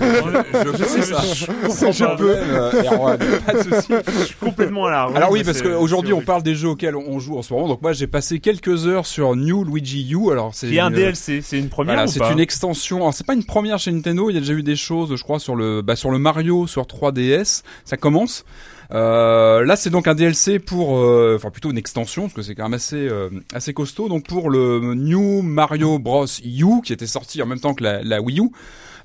je 0.02 0.72
peux 0.72 1.02
ça. 1.03 1.22
Je 1.22 1.45
comprends 1.45 1.91
Je 1.91 2.03
pas. 2.03 2.15
peux. 2.15 2.36
euh, 2.36 2.84
Erwan, 2.84 3.20
pas 3.45 3.53
de 3.53 3.76
souci. 3.76 3.94
Je 4.07 4.24
suis 4.26 4.36
complètement 4.38 4.88
à 4.88 4.90
la 4.90 5.02
Alors 5.03 5.30
oui, 5.30 5.44
parce 5.44 5.61
qu'aujourd'hui 5.61 6.11
on 6.14 6.22
parle 6.22 6.41
des 6.41 6.56
jeux 6.56 6.70
auxquels 6.70 6.95
on 6.95 7.20
joue 7.20 7.38
en 7.38 7.44
ce 7.44 7.53
moment. 7.53 7.68
Donc 7.68 7.84
moi 7.84 7.94
j'ai 7.94 8.07
passé 8.07 8.40
quelques 8.40 8.88
heures 8.88 9.06
sur 9.06 9.36
New 9.36 9.64
Luigi 9.64 10.10
U. 10.10 10.32
Alors 10.32 10.56
c'est 10.56 10.68
Qui 10.68 10.78
est 10.78 10.80
un 10.80 10.90
DLC, 10.90 11.41
c'est 11.44 11.60
une 11.60 11.70
première 11.70 11.94
Voilà, 11.94 12.07
c'est 12.07 12.32
une 12.32 12.40
extension. 12.40 12.98
Alors 12.98 13.14
c'est 13.14 13.28
pas 13.28 13.36
une 13.36 13.45
première 13.45 13.78
chez 13.78 13.91
Nintendo. 13.91 14.32
Il 14.32 14.34
y 14.34 14.38
a 14.38 14.40
déjà 14.40 14.53
eu 14.53 14.64
des 14.64 14.76
choses, 14.76 15.15
je 15.15 15.22
crois, 15.22 15.38
sur 15.38 15.56
le 15.56 15.84
bah, 15.84 15.95
sur 15.95 16.10
le 16.10 16.18
Mario 16.18 16.65
sur 16.65 16.86
3DS. 16.86 17.61
Ça 17.86 17.98
commence. 17.98 18.45
Euh, 18.91 19.64
là, 19.65 19.76
c'est 19.76 19.89
donc 19.89 20.07
un 20.07 20.15
DLC 20.15 20.60
pour, 20.60 20.97
euh, 20.97 21.35
enfin 21.38 21.49
plutôt 21.49 21.72
une 21.72 21.77
extension, 21.77 22.23
parce 22.23 22.34
que 22.34 22.41
c'est 22.41 22.55
quand 22.55 22.64
même 22.64 22.73
assez 22.73 23.07
euh, 23.07 23.30
assez 23.53 23.73
costaud. 23.73 24.10
Donc 24.10 24.27
pour 24.27 24.49
le 24.49 24.93
New 24.95 25.41
Mario 25.41 25.99
Bros 25.99 26.26
U, 26.43 26.81
qui 26.84 26.93
était 26.93 27.07
sorti 27.07 27.41
en 27.41 27.45
même 27.45 27.60
temps 27.60 27.73
que 27.73 27.84
la, 27.84 28.03
la 28.03 28.22
Wii 28.22 28.39
U. 28.39 28.49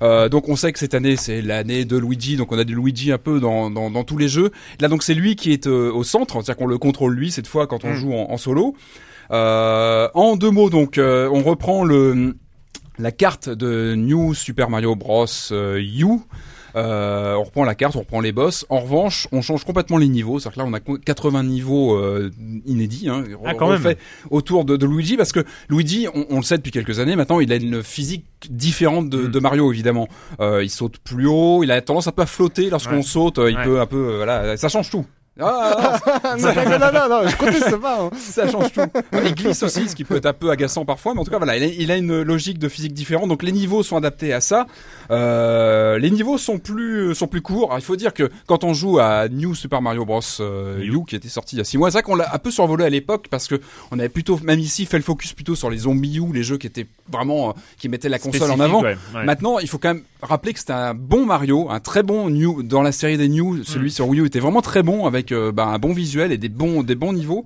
Euh, 0.01 0.29
donc 0.29 0.47
on 0.47 0.55
sait 0.55 0.71
que 0.71 0.79
cette 0.79 0.93
année 0.93 1.17
c'est 1.17 1.41
l'année 1.41 1.83
de 1.83 1.97
Luigi, 1.97 2.37
donc 2.37 2.51
on 2.51 2.57
a 2.57 2.63
du 2.63 2.73
Luigi 2.73 3.11
un 3.11 3.17
peu 3.17 3.39
dans, 3.41 3.69
dans, 3.69 3.89
dans 3.91 4.03
tous 4.03 4.17
les 4.17 4.29
jeux. 4.29 4.51
Là 4.79 4.87
donc 4.87 5.03
c'est 5.03 5.13
lui 5.13 5.35
qui 5.35 5.51
est 5.51 5.67
euh, 5.67 5.91
au 5.91 6.03
centre, 6.03 6.35
c'est-à-dire 6.35 6.55
qu'on 6.55 6.67
le 6.67 6.77
contrôle 6.77 7.13
lui 7.15 7.31
cette 7.31 7.47
fois 7.47 7.67
quand 7.67 7.83
on 7.83 7.89
Mm. 7.89 7.95
joue 7.95 8.13
en, 8.13 8.31
en 8.31 8.37
solo. 8.37 8.75
Euh, 9.31 10.07
en 10.13 10.37
deux 10.37 10.51
mots 10.51 10.69
donc 10.69 10.99
on 10.99 11.41
reprend 11.43 11.83
le 11.83 12.35
la 12.97 13.11
carte 13.11 13.49
de 13.49 13.95
New 13.95 14.33
Super 14.33 14.69
Mario 14.69 14.95
Bros 14.95 15.25
U. 15.51 16.05
Euh, 16.75 17.35
on 17.35 17.43
reprend 17.43 17.63
la 17.63 17.75
carte, 17.75 17.95
on 17.95 17.99
reprend 17.99 18.19
les 18.21 18.31
boss. 18.31 18.65
En 18.69 18.79
revanche, 18.79 19.27
on 19.31 19.41
change 19.41 19.63
complètement 19.63 19.97
les 19.97 20.07
niveaux. 20.07 20.39
C'est-à-dire 20.39 20.55
que 20.55 20.59
là, 20.59 20.65
on 20.69 20.73
a 20.73 20.79
co- 20.79 20.97
80 20.97 21.43
niveaux 21.43 21.95
euh, 21.95 22.31
inédits 22.65 23.09
hein, 23.09 23.23
Ah, 23.45 23.53
quand 23.53 23.69
même. 23.69 23.95
autour 24.31 24.65
de, 24.65 24.77
de 24.77 24.85
Luigi, 24.85 25.17
parce 25.17 25.31
que 25.31 25.43
Luigi, 25.69 26.07
on, 26.13 26.25
on 26.29 26.35
le 26.37 26.43
sait 26.43 26.57
depuis 26.57 26.71
quelques 26.71 26.99
années 26.99 27.15
maintenant, 27.15 27.39
il 27.39 27.51
a 27.51 27.55
une 27.55 27.81
physique 27.83 28.25
différente 28.49 29.09
de, 29.09 29.23
Mm. 29.23 29.31
de 29.31 29.39
Mario 29.39 29.71
évidemment. 29.73 30.07
Euh, 30.39 30.63
il 30.63 30.69
saute 30.69 30.97
plus 30.99 31.27
haut, 31.27 31.63
il 31.63 31.71
a 31.71 31.81
tendance 31.81 32.07
un 32.07 32.11
peu 32.11 32.21
à 32.21 32.25
flotter 32.25 32.69
lorsqu'on 32.69 32.97
Ouais. 32.97 33.01
saute. 33.03 33.39
euh, 33.39 33.49
Il 33.51 33.57
Ouais. 33.57 33.63
peut 33.63 33.79
un 33.81 33.85
peu, 33.85 33.97
euh, 34.13 34.15
voilà, 34.17 34.55
ça 34.57 34.69
change 34.69 34.89
tout. 34.89 35.05
Ah, 35.41 35.99
ah, 36.05 36.35
non, 36.39 36.53
non, 36.53 36.91
non, 36.91 37.09
non, 37.09 37.27
je 37.27 37.35
conteste 37.35 37.77
pas. 37.77 37.99
hein. 38.01 38.09
ça 38.17 38.47
change 38.49 38.71
tout. 38.73 38.81
Il 39.25 39.35
glisse 39.35 39.63
aussi, 39.63 39.87
ce 39.89 39.95
qui 39.95 40.03
peut 40.03 40.17
être 40.17 40.25
un 40.25 40.33
peu 40.33 40.49
agaçant 40.49 40.85
parfois, 40.85 41.13
mais 41.13 41.21
en 41.21 41.23
tout 41.23 41.31
cas 41.31 41.37
voilà, 41.37 41.55
il 41.57 41.63
a, 41.63 41.67
il 41.67 41.91
a 41.91 41.97
une 41.97 42.21
logique 42.21 42.59
de 42.59 42.67
physique 42.69 42.93
différente, 42.93 43.29
donc 43.29 43.43
les 43.43 43.51
niveaux 43.51 43.83
sont 43.83 43.97
adaptés 43.97 44.33
à 44.33 44.41
ça. 44.41 44.67
Euh, 45.11 45.97
les 45.97 46.11
niveaux 46.11 46.37
sont 46.37 46.59
plus 46.59 47.15
sont 47.15 47.27
plus 47.27 47.41
courts. 47.41 47.67
Alors, 47.69 47.79
il 47.79 47.83
faut 47.85 47.95
dire 47.95 48.13
que 48.13 48.29
quand 48.47 48.63
on 48.63 48.73
joue 48.73 48.99
à 48.99 49.27
New 49.29 49.55
Super 49.55 49.81
Mario 49.81 50.05
Bros 50.05 50.21
euh, 50.39 50.79
U, 50.81 51.03
qui 51.07 51.15
était 51.15 51.29
sorti 51.29 51.55
il 51.55 51.59
y 51.59 51.61
a 51.61 51.65
6 51.65 51.77
mois, 51.77 51.89
c'est 51.91 51.97
vrai 51.97 52.03
qu'on 52.03 52.15
l'a 52.15 52.33
un 52.33 52.37
peu 52.37 52.51
survolé 52.51 52.85
à 52.85 52.89
l'époque 52.89 53.27
parce 53.29 53.47
que 53.47 53.59
on 53.91 53.99
avait 53.99 54.09
plutôt 54.09 54.39
même 54.43 54.59
ici 54.59 54.85
fait 54.85 54.97
le 54.97 55.03
focus 55.03 55.33
plutôt 55.33 55.55
sur 55.55 55.69
les 55.69 55.79
zombies 55.79 56.17
U, 56.19 56.31
les 56.33 56.43
jeux 56.43 56.57
qui 56.57 56.67
étaient 56.67 56.87
vraiment 57.11 57.49
euh, 57.49 57.53
qui 57.79 57.89
mettaient 57.89 58.09
la 58.09 58.19
console 58.19 58.51
en 58.51 58.59
avant. 58.59 58.81
ouais, 58.81 58.97
ouais. 59.15 59.23
Maintenant, 59.25 59.59
il 59.59 59.67
faut 59.67 59.77
quand 59.77 59.93
même 59.93 60.03
rappeler 60.21 60.53
que 60.53 60.59
c'était 60.59 60.73
un 60.73 60.93
bon 60.93 61.25
Mario, 61.25 61.69
un 61.69 61.79
très 61.79 62.03
bon 62.03 62.29
New 62.29 62.61
dans 62.63 62.81
la 62.81 62.91
série 62.91 63.17
des 63.17 63.29
New. 63.29 63.63
Celui 63.63 63.91
sur 63.91 64.07
Wii 64.07 64.21
U 64.21 64.25
était 64.27 64.39
vraiment 64.39 64.61
très 64.61 64.83
bon 64.83 65.05
avec 65.05 65.28
bah, 65.33 65.65
un 65.65 65.79
bon 65.79 65.93
visuel 65.93 66.31
et 66.31 66.37
des 66.37 66.49
bons 66.49 66.83
des 66.83 66.95
bons 66.95 67.13
niveaux. 67.13 67.45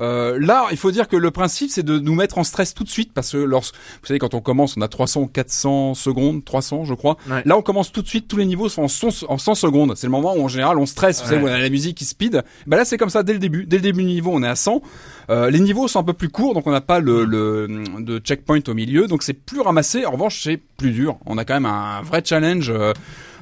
Euh, 0.00 0.38
là, 0.40 0.66
il 0.70 0.76
faut 0.76 0.90
dire 0.90 1.08
que 1.08 1.16
le 1.16 1.30
principe, 1.30 1.70
c'est 1.70 1.82
de 1.82 1.98
nous 1.98 2.14
mettre 2.14 2.38
en 2.38 2.44
stress 2.44 2.74
tout 2.74 2.84
de 2.84 2.88
suite 2.88 3.12
parce 3.12 3.32
que 3.32 3.36
lorsque, 3.38 3.74
vous 3.74 4.06
savez, 4.06 4.18
quand 4.18 4.34
on 4.34 4.40
commence, 4.40 4.76
on 4.76 4.80
a 4.80 4.88
300, 4.88 5.28
400 5.28 5.94
secondes, 5.94 6.44
300, 6.44 6.84
je 6.84 6.94
crois. 6.94 7.16
Ouais. 7.28 7.42
Là, 7.44 7.56
on 7.56 7.62
commence 7.62 7.92
tout 7.92 8.02
de 8.02 8.08
suite, 8.08 8.28
tous 8.28 8.36
les 8.36 8.46
niveaux 8.46 8.68
sont 8.68 8.82
en 8.82 8.88
100, 8.88 9.26
en 9.28 9.38
100 9.38 9.54
secondes. 9.54 9.94
C'est 9.96 10.06
le 10.06 10.12
moment 10.12 10.34
où, 10.36 10.42
en 10.42 10.48
général, 10.48 10.78
on 10.78 10.86
stresse. 10.86 11.22
Vous 11.22 11.28
savez, 11.28 11.42
on 11.42 11.46
a 11.46 11.58
la 11.58 11.68
musique 11.70 11.96
qui 11.96 12.04
speed. 12.04 12.42
Bah 12.66 12.76
là, 12.76 12.84
c'est 12.84 12.98
comme 12.98 13.10
ça 13.10 13.22
dès 13.22 13.32
le 13.32 13.38
début. 13.38 13.66
Dès 13.66 13.76
le 13.76 13.82
début 13.82 14.02
du 14.02 14.08
niveau, 14.08 14.30
on 14.32 14.42
est 14.42 14.48
à 14.48 14.56
100. 14.56 14.82
Euh, 15.30 15.50
les 15.50 15.60
niveaux 15.60 15.88
sont 15.88 16.00
un 16.00 16.04
peu 16.04 16.12
plus 16.12 16.28
courts, 16.28 16.54
donc 16.54 16.66
on 16.66 16.70
n'a 16.70 16.82
pas 16.82 17.00
le, 17.00 17.24
le 17.24 17.84
de 18.00 18.18
checkpoint 18.18 18.60
au 18.68 18.74
milieu, 18.74 19.06
donc 19.06 19.22
c'est 19.22 19.32
plus 19.32 19.60
ramassé. 19.60 20.04
En 20.04 20.10
revanche, 20.12 20.42
c'est 20.42 20.60
plus 20.76 20.90
dur. 20.90 21.16
On 21.24 21.38
a 21.38 21.44
quand 21.44 21.54
même 21.54 21.66
un 21.66 22.02
vrai 22.02 22.22
challenge. 22.24 22.70
euh, 22.70 22.92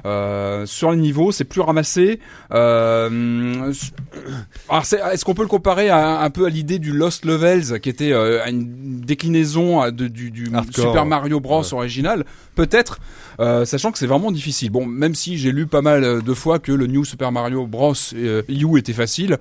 euh, 0.05 0.65
sur 0.65 0.91
les 0.91 0.97
niveaux, 0.97 1.31
c'est 1.31 1.45
plus 1.45 1.61
ramassé. 1.61 2.19
Euh, 2.51 3.71
alors, 4.69 4.83
est-ce 4.83 5.23
qu'on 5.23 5.33
peut 5.33 5.43
le 5.43 5.47
comparer 5.47 5.89
à, 5.89 6.19
un 6.19 6.29
peu 6.29 6.42
à 6.45 6.49
l'idée 6.49 6.79
du 6.79 6.91
Lost 6.91 7.25
Levels, 7.25 7.79
qui 7.81 7.89
était 7.89 8.11
euh, 8.13 8.45
une 8.47 9.01
déclinaison 9.01 9.83
euh, 9.83 9.91
de- 9.91 10.07
du, 10.07 10.31
du 10.31 10.49
Hardcore. 10.53 10.85
Super 10.87 11.05
Mario 11.05 11.39
Bros 11.39 11.73
original 11.73 12.25
Peut-être, 12.55 12.99
euh, 13.39 13.65
sachant 13.65 13.91
que 13.91 13.97
c'est 13.97 14.07
vraiment 14.07 14.31
difficile. 14.31 14.69
Bon, 14.69 14.85
même 14.85 15.15
si 15.15 15.37
j'ai 15.37 15.51
lu 15.51 15.65
pas 15.67 15.81
mal 15.81 16.21
de 16.21 16.33
fois 16.33 16.59
que 16.59 16.71
le 16.71 16.87
New 16.87 17.03
Super 17.05 17.31
Mario 17.31 17.65
Bros 17.67 17.93
U 18.13 18.77
était 18.77 18.93
facile. 18.93 19.37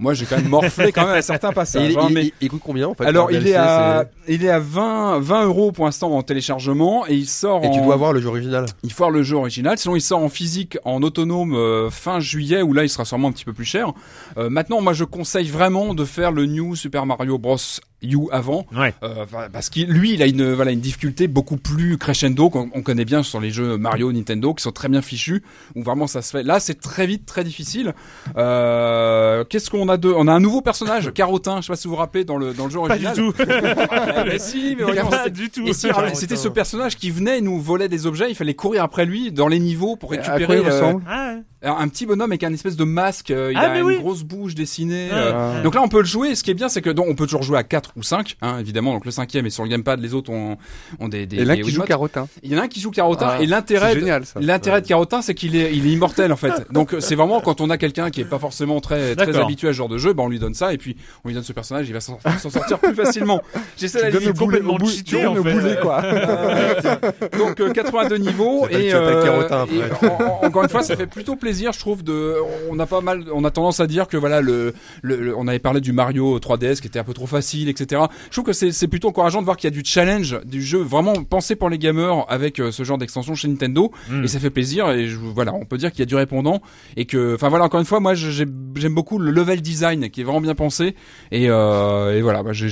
Moi, 0.00 0.14
j'ai 0.14 0.26
quand 0.26 0.36
même 0.36 0.48
morflé 0.48 0.92
quand 0.92 1.06
même 1.06 1.16
à 1.16 1.22
certains 1.22 1.52
passages. 1.52 1.90
il, 1.92 1.98
hein, 1.98 2.06
il- 2.08 2.14
mais- 2.14 2.24
il- 2.26 2.32
il 2.42 2.48
coûte 2.48 2.62
combien 2.64 2.86
en 2.88 2.94
fait 2.94 3.04
alors, 3.04 3.30
il 3.32 3.38
DLC, 3.40 3.50
est 3.50 3.56
à, 3.56 4.04
c'est- 4.26 4.34
il 4.34 4.44
est 4.44 4.48
à 4.50 4.60
20, 4.60 5.18
20 5.20 5.44
euros 5.46 5.72
pour 5.72 5.86
l'instant 5.86 6.10
en 6.12 6.22
téléchargement 6.22 7.04
et 7.08 7.14
il 7.14 7.26
sort 7.26 7.64
Et 7.64 7.70
tu 7.70 7.80
dois 7.80 7.94
avoir 7.94 8.12
le 8.12 8.20
jeu 8.20 8.28
original. 8.28 8.66
il 8.84 8.92
faut 8.92 9.04
avoir 9.04 9.16
le 9.16 9.22
jeu 9.24 9.36
original, 9.36 9.76
sinon 9.76 9.96
il 9.96 10.00
sort 10.00 10.22
en 10.22 10.28
physique, 10.28 10.78
en 10.84 11.02
autonome 11.02 11.54
euh, 11.54 11.90
fin 11.90 12.20
juillet, 12.20 12.62
où 12.62 12.72
là 12.72 12.84
il 12.84 12.88
sera 12.88 13.04
sûrement 13.04 13.28
un 13.28 13.32
petit 13.32 13.44
peu 13.44 13.52
plus 13.52 13.64
cher. 13.64 13.92
Euh, 14.36 14.48
maintenant, 14.48 14.80
moi 14.80 14.92
je 14.92 15.04
conseille 15.04 15.48
vraiment 15.48 15.94
de 15.94 16.04
faire 16.04 16.30
le 16.30 16.46
New 16.46 16.76
Super 16.76 17.04
Mario 17.04 17.38
Bros. 17.38 17.56
U 18.02 18.28
avant, 18.30 18.64
Ouais. 18.76 18.94
euh, 19.02 19.24
parce 19.52 19.70
qu'il 19.70 19.88
lui 19.90 20.12
il 20.14 20.22
a 20.22 20.26
une 20.26 20.52
voilà 20.52 20.70
une 20.70 20.80
difficulté 20.80 21.26
beaucoup 21.26 21.56
plus 21.56 21.98
crescendo 21.98 22.48
qu'on 22.48 22.70
on 22.72 22.82
connaît 22.82 23.04
bien 23.04 23.22
sur 23.24 23.40
les 23.40 23.50
jeux 23.50 23.76
Mario, 23.76 24.12
Nintendo, 24.12 24.54
qui 24.54 24.62
sont 24.62 24.70
très 24.70 24.88
bien 24.88 25.02
fichus, 25.02 25.42
où 25.74 25.82
vraiment 25.82 26.06
ça 26.06 26.22
se 26.22 26.30
fait. 26.30 26.42
Là 26.44 26.60
c'est 26.60 26.80
très 26.80 27.06
vite, 27.06 27.26
très 27.26 27.42
difficile. 27.42 27.94
Euh, 28.36 29.44
Qu'est-ce 29.48 29.70
qu'on 29.70 29.88
a 29.88 29.96
de 29.96 30.10
On 30.10 30.28
a 30.28 30.32
un 30.32 30.40
nouveau 30.40 30.60
personnage, 30.60 31.12
Carotin. 31.12 31.56
Je 31.60 31.66
sais 31.66 31.72
pas 31.72 31.76
si 31.76 31.88
vous 31.88 31.94
vous 31.94 31.98
rappelez 32.00 32.24
dans 32.24 32.36
le 32.36 32.52
dans 32.54 32.64
le 32.66 32.70
jeu 32.70 32.78
Pas 32.78 32.84
original. 32.86 33.14
du 33.14 33.20
tout. 33.20 33.32
Ah, 33.90 34.24
mais 34.24 34.38
si, 34.38 34.74
mais 34.76 34.84
regarde, 34.84 35.10
Pas 35.10 35.28
du 35.28 35.50
tout. 35.50 35.66
c'était 35.72 36.36
ce 36.36 36.48
personnage 36.48 36.96
qui 36.96 37.10
venait 37.10 37.38
et 37.38 37.40
nous 37.40 37.60
volait 37.60 37.88
des 37.88 38.06
objets, 38.06 38.26
il 38.30 38.34
fallait 38.34 38.54
courir 38.54 38.82
après 38.84 39.04
lui 39.06 39.32
dans 39.32 39.48
les 39.48 39.58
niveaux 39.58 39.96
pour 39.96 40.10
récupérer 40.10 40.58
euh, 40.64 40.92
Ah, 41.06 41.34
ouais. 41.34 41.68
un 41.68 41.72
un 41.78 41.88
petit 41.88 42.06
bonhomme 42.06 42.30
avec 42.30 42.42
un 42.44 42.52
espèce 42.52 42.76
de 42.76 42.84
masque, 42.84 43.30
euh, 43.30 43.50
il 43.52 43.58
Ah, 43.58 43.70
a 43.72 43.78
une 43.78 43.84
oui. 43.84 43.98
grosse 43.98 44.22
bouche 44.22 44.54
dessinée. 44.54 45.08
Ah. 45.10 45.14
euh, 45.14 45.62
donc 45.62 45.74
là 45.74 45.82
on 45.82 45.88
peut 45.88 45.98
le 46.00 46.04
jouer, 46.04 46.34
ce 46.34 46.42
qui 46.44 46.50
est 46.50 46.54
bien 46.54 46.68
c'est 46.68 46.82
que 46.82 46.90
donc, 46.90 47.06
on 47.08 47.14
peut 47.14 47.26
toujours 47.26 47.42
jouer 47.42 47.58
à 47.58 47.62
4 47.64 47.87
ou 47.96 48.02
5, 48.02 48.36
hein, 48.42 48.58
évidemment, 48.58 48.92
donc 48.94 49.04
le 49.04 49.10
cinquième 49.10 49.46
est 49.46 49.50
sur 49.50 49.62
le 49.64 49.68
gamepad, 49.68 50.00
les 50.00 50.14
autres 50.14 50.30
ont, 50.30 50.56
ont 51.00 51.08
des, 51.08 51.26
des 51.26 51.38
Et 51.38 51.44
l'un 51.44 51.56
qui 51.56 51.70
joue. 51.70 51.82
Carotin. 51.82 52.28
Il 52.42 52.52
y 52.52 52.56
en 52.56 52.60
a 52.60 52.64
un 52.64 52.68
qui 52.68 52.80
joue 52.80 52.90
Carotin 52.90 53.28
Ah, 53.38 53.42
et 53.42 53.46
l'intérêt. 53.46 53.94
L'intérêt 54.40 54.80
de 54.82 54.86
Carotin, 54.86 55.22
c'est 55.22 55.34
qu'il 55.34 55.56
est, 55.56 55.74
il 55.74 55.86
est 55.86 55.90
immortel 55.90 56.32
en 56.32 56.36
fait. 56.36 56.52
Donc 56.72 56.94
c'est 57.00 57.14
vraiment 57.14 57.40
quand 57.40 57.60
on 57.60 57.70
a 57.70 57.78
quelqu'un 57.78 58.10
qui 58.10 58.20
est 58.20 58.24
pas 58.24 58.38
forcément 58.38 58.80
très, 58.80 59.14
très 59.16 59.36
habitué 59.38 59.68
à 59.68 59.72
ce 59.72 59.76
genre 59.76 59.88
de 59.88 59.98
jeu, 59.98 60.12
ben 60.12 60.24
on 60.24 60.28
lui 60.28 60.38
donne 60.38 60.54
ça 60.54 60.72
et 60.72 60.78
puis 60.78 60.96
on 61.24 61.28
lui 61.28 61.34
donne 61.34 61.44
ce 61.44 61.52
personnage, 61.52 61.88
il 61.88 61.92
va 61.92 62.00
s'en 62.00 62.18
sortir 62.50 62.78
plus 62.78 62.94
facilement. 62.94 63.40
J'essaie 63.76 64.00
d'aller 64.10 64.32
complètement 64.32 64.78
cheaté, 64.84 65.26
en 65.26 65.34
fait. 65.42 65.52
boulet, 65.52 65.76
quoi. 65.80 66.02
Donc 67.38 67.60
euh, 67.60 67.72
82 67.72 68.16
niveaux 68.16 68.66
et, 68.70 68.92
euh, 68.94 69.22
Carotin 69.24 69.66
et 69.72 69.82
après. 69.82 70.08
en- 70.08 70.22
en- 70.42 70.46
encore 70.46 70.62
une 70.62 70.68
fois 70.68 70.82
ça 70.82 70.96
fait 70.96 71.06
plutôt 71.06 71.36
plaisir 71.36 71.72
je 71.72 71.78
trouve 71.78 72.02
de 72.02 72.34
on 72.70 72.78
a 72.78 72.86
pas 72.86 73.00
mal 73.00 73.24
on 73.32 73.44
a 73.44 73.50
tendance 73.50 73.80
à 73.80 73.86
dire 73.86 74.08
que 74.08 74.16
voilà 74.16 74.40
le, 74.40 74.74
le- 75.02 75.16
le- 75.16 75.36
on 75.36 75.46
avait 75.48 75.58
parlé 75.58 75.80
du 75.80 75.92
Mario 75.92 76.38
3DS 76.38 76.80
qui 76.80 76.86
était 76.86 76.98
un 76.98 77.04
peu 77.04 77.14
trop 77.14 77.26
facile 77.26 77.68
etc 77.68 77.77
je 77.86 78.30
trouve 78.32 78.44
que 78.44 78.52
c'est 78.52 78.88
plutôt 78.88 79.08
encourageant 79.08 79.40
de 79.40 79.44
voir 79.44 79.56
qu'il 79.56 79.68
y 79.70 79.72
a 79.72 79.76
du 79.76 79.82
challenge 79.84 80.38
du 80.44 80.62
jeu 80.62 80.78
vraiment 80.78 81.14
pensé 81.24 81.56
pour 81.56 81.68
les 81.70 81.78
gamers 81.78 82.24
avec 82.28 82.60
euh, 82.60 82.70
ce 82.72 82.82
genre 82.84 82.98
d'extension 82.98 83.34
chez 83.34 83.48
Nintendo 83.48 83.90
Mm. 84.10 84.24
et 84.24 84.28
ça 84.28 84.38
fait 84.40 84.50
plaisir 84.50 84.90
et 84.90 85.06
je, 85.08 85.16
voilà 85.16 85.52
on 85.54 85.64
peut 85.64 85.76
dire 85.78 85.90
qu'il 85.90 86.00
y 86.00 86.02
a 86.02 86.06
du 86.06 86.14
répondant 86.16 86.60
et 86.96 87.04
que 87.04 87.34
enfin 87.34 87.48
voilà 87.48 87.64
encore 87.64 87.80
une 87.80 87.86
fois 87.86 88.00
moi 88.00 88.14
j'aime 88.14 88.94
beaucoup 88.94 89.18
le 89.18 89.30
level 89.30 89.60
design 89.60 90.08
qui 90.10 90.20
est 90.20 90.24
vraiment 90.24 90.40
bien 90.40 90.54
pensé 90.54 90.94
et, 91.30 91.48
euh, 91.50 92.16
et 92.16 92.22
voilà 92.22 92.42
bah, 92.42 92.52
j'ai- 92.52 92.68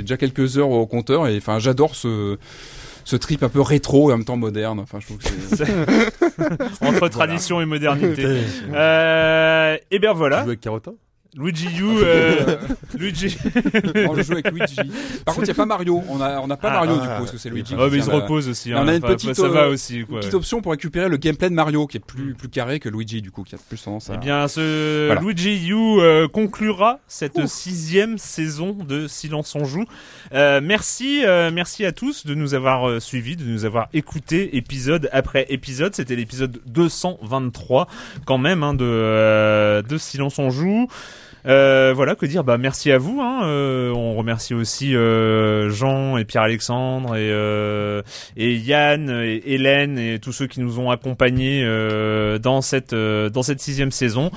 déjà 0.00 0.16
quelques 0.16 0.58
heures 0.58 0.70
au 0.70 0.86
compteur 0.86 1.26
et 1.28 1.36
enfin 1.36 1.58
j'adore 1.58 1.94
ce 1.94 2.38
ce 3.04 3.16
trip 3.16 3.42
un 3.42 3.48
peu 3.48 3.60
rétro 3.62 4.10
et 4.10 4.12
en 4.12 4.18
même 4.18 4.24
temps 4.26 4.36
moderne. 4.36 4.78
Enfin, 4.78 4.98
je 5.00 5.06
trouve 5.06 5.18
que 5.18 5.26
c'est. 5.56 5.66
Entre 6.86 7.08
tradition 7.08 7.60
et 7.60 7.64
modernité. 7.66 8.24
Euh, 8.74 9.76
et 9.90 9.98
bien 9.98 10.12
Tu 10.12 10.18
voilà, 10.18 10.42
joues 10.42 10.48
avec 10.48 10.60
Carotin 10.60 10.92
Luigi 11.36 11.68
U, 11.78 11.84
euh, 12.02 12.56
Luigi. 12.98 13.36
Non, 13.94 14.14
je 14.16 14.22
joue 14.22 14.32
avec 14.32 14.50
Luigi. 14.50 14.76
Par 15.24 15.34
contre, 15.34 15.46
il 15.46 15.50
n'y 15.50 15.50
a 15.50 15.54
pas 15.54 15.66
Mario. 15.66 16.02
On 16.08 16.20
a, 16.20 16.40
on 16.40 16.48
n'a 16.48 16.56
pas 16.56 16.70
Ah, 16.70 16.74
Mario 16.80 16.94
ah, 16.96 17.02
du 17.02 17.08
coup, 17.08 17.14
parce 17.18 17.30
que 17.30 17.38
c'est 17.38 17.50
Luigi. 17.50 17.74
Oh, 17.78 17.88
mais 17.90 17.98
il 17.98 18.02
se 18.02 18.10
repose 18.10 18.48
aussi. 18.48 18.72
Hein. 18.72 18.80
on 18.84 18.88
a 18.88 18.94
une 18.96 19.00
petite, 19.02 19.34
ça 19.34 19.48
va 19.48 19.68
aussi. 19.68 20.00
Une 20.00 20.06
Quoi. 20.06 20.20
petite 20.20 20.34
option 20.34 20.60
pour 20.60 20.72
récupérer 20.72 21.08
le 21.08 21.16
gameplay 21.16 21.48
de 21.48 21.54
Mario, 21.54 21.86
qui 21.86 21.98
est 21.98 22.04
plus, 22.04 22.34
plus 22.34 22.48
carré 22.48 22.80
que 22.80 22.88
Luigi 22.88 23.22
du 23.22 23.30
coup, 23.30 23.44
qui 23.44 23.54
a 23.54 23.58
plus 23.68 23.80
tendance 23.82 24.10
à. 24.10 24.14
Eh 24.14 24.18
bien, 24.18 24.48
ce 24.48 25.06
Voilà. 25.06 25.20
Luigi 25.20 25.68
U 25.68 25.74
euh, 26.00 26.26
conclura 26.26 26.98
cette 27.06 27.46
sixième 27.46 28.18
saison 28.18 28.72
de 28.72 29.06
Silence 29.06 29.54
on 29.54 29.64
joue. 29.64 29.84
Euh, 30.32 30.60
merci, 30.62 31.22
euh, 31.24 31.50
merci 31.52 31.84
à 31.84 31.92
tous 31.92 32.26
de 32.26 32.34
nous 32.34 32.54
avoir 32.54 32.88
euh, 32.88 33.00
suivis, 33.00 33.36
de 33.36 33.44
nous 33.44 33.64
avoir 33.64 33.88
écoutés 33.92 34.56
épisode 34.56 35.08
après 35.12 35.46
épisode. 35.48 35.94
C'était 35.94 36.16
l'épisode 36.16 36.60
223 36.66 37.86
quand 38.26 38.38
même 38.38 38.62
hein, 38.62 38.74
de 38.74 38.84
euh, 38.84 39.82
de 39.82 39.98
Silence 39.98 40.38
on 40.38 40.50
joue. 40.50 40.88
Euh, 41.46 41.92
voilà, 41.94 42.14
que 42.14 42.26
dire 42.26 42.44
Bah 42.44 42.58
merci 42.58 42.90
à 42.90 42.98
vous. 42.98 43.20
Hein. 43.20 43.42
Euh, 43.44 43.92
on 43.92 44.14
remercie 44.14 44.54
aussi 44.54 44.94
euh, 44.94 45.70
Jean 45.70 46.16
et 46.16 46.24
Pierre-Alexandre 46.24 47.16
et, 47.16 47.30
euh, 47.30 48.02
et 48.36 48.56
Yann 48.56 49.10
et 49.10 49.54
Hélène 49.54 49.98
et 49.98 50.18
tous 50.18 50.32
ceux 50.32 50.46
qui 50.46 50.60
nous 50.60 50.78
ont 50.78 50.90
accompagnés 50.90 51.64
dans 52.42 52.60
cette 52.60 52.94
dans 52.94 53.42
cette 53.42 53.60
sixième 53.60 53.92
saison. 53.92 54.30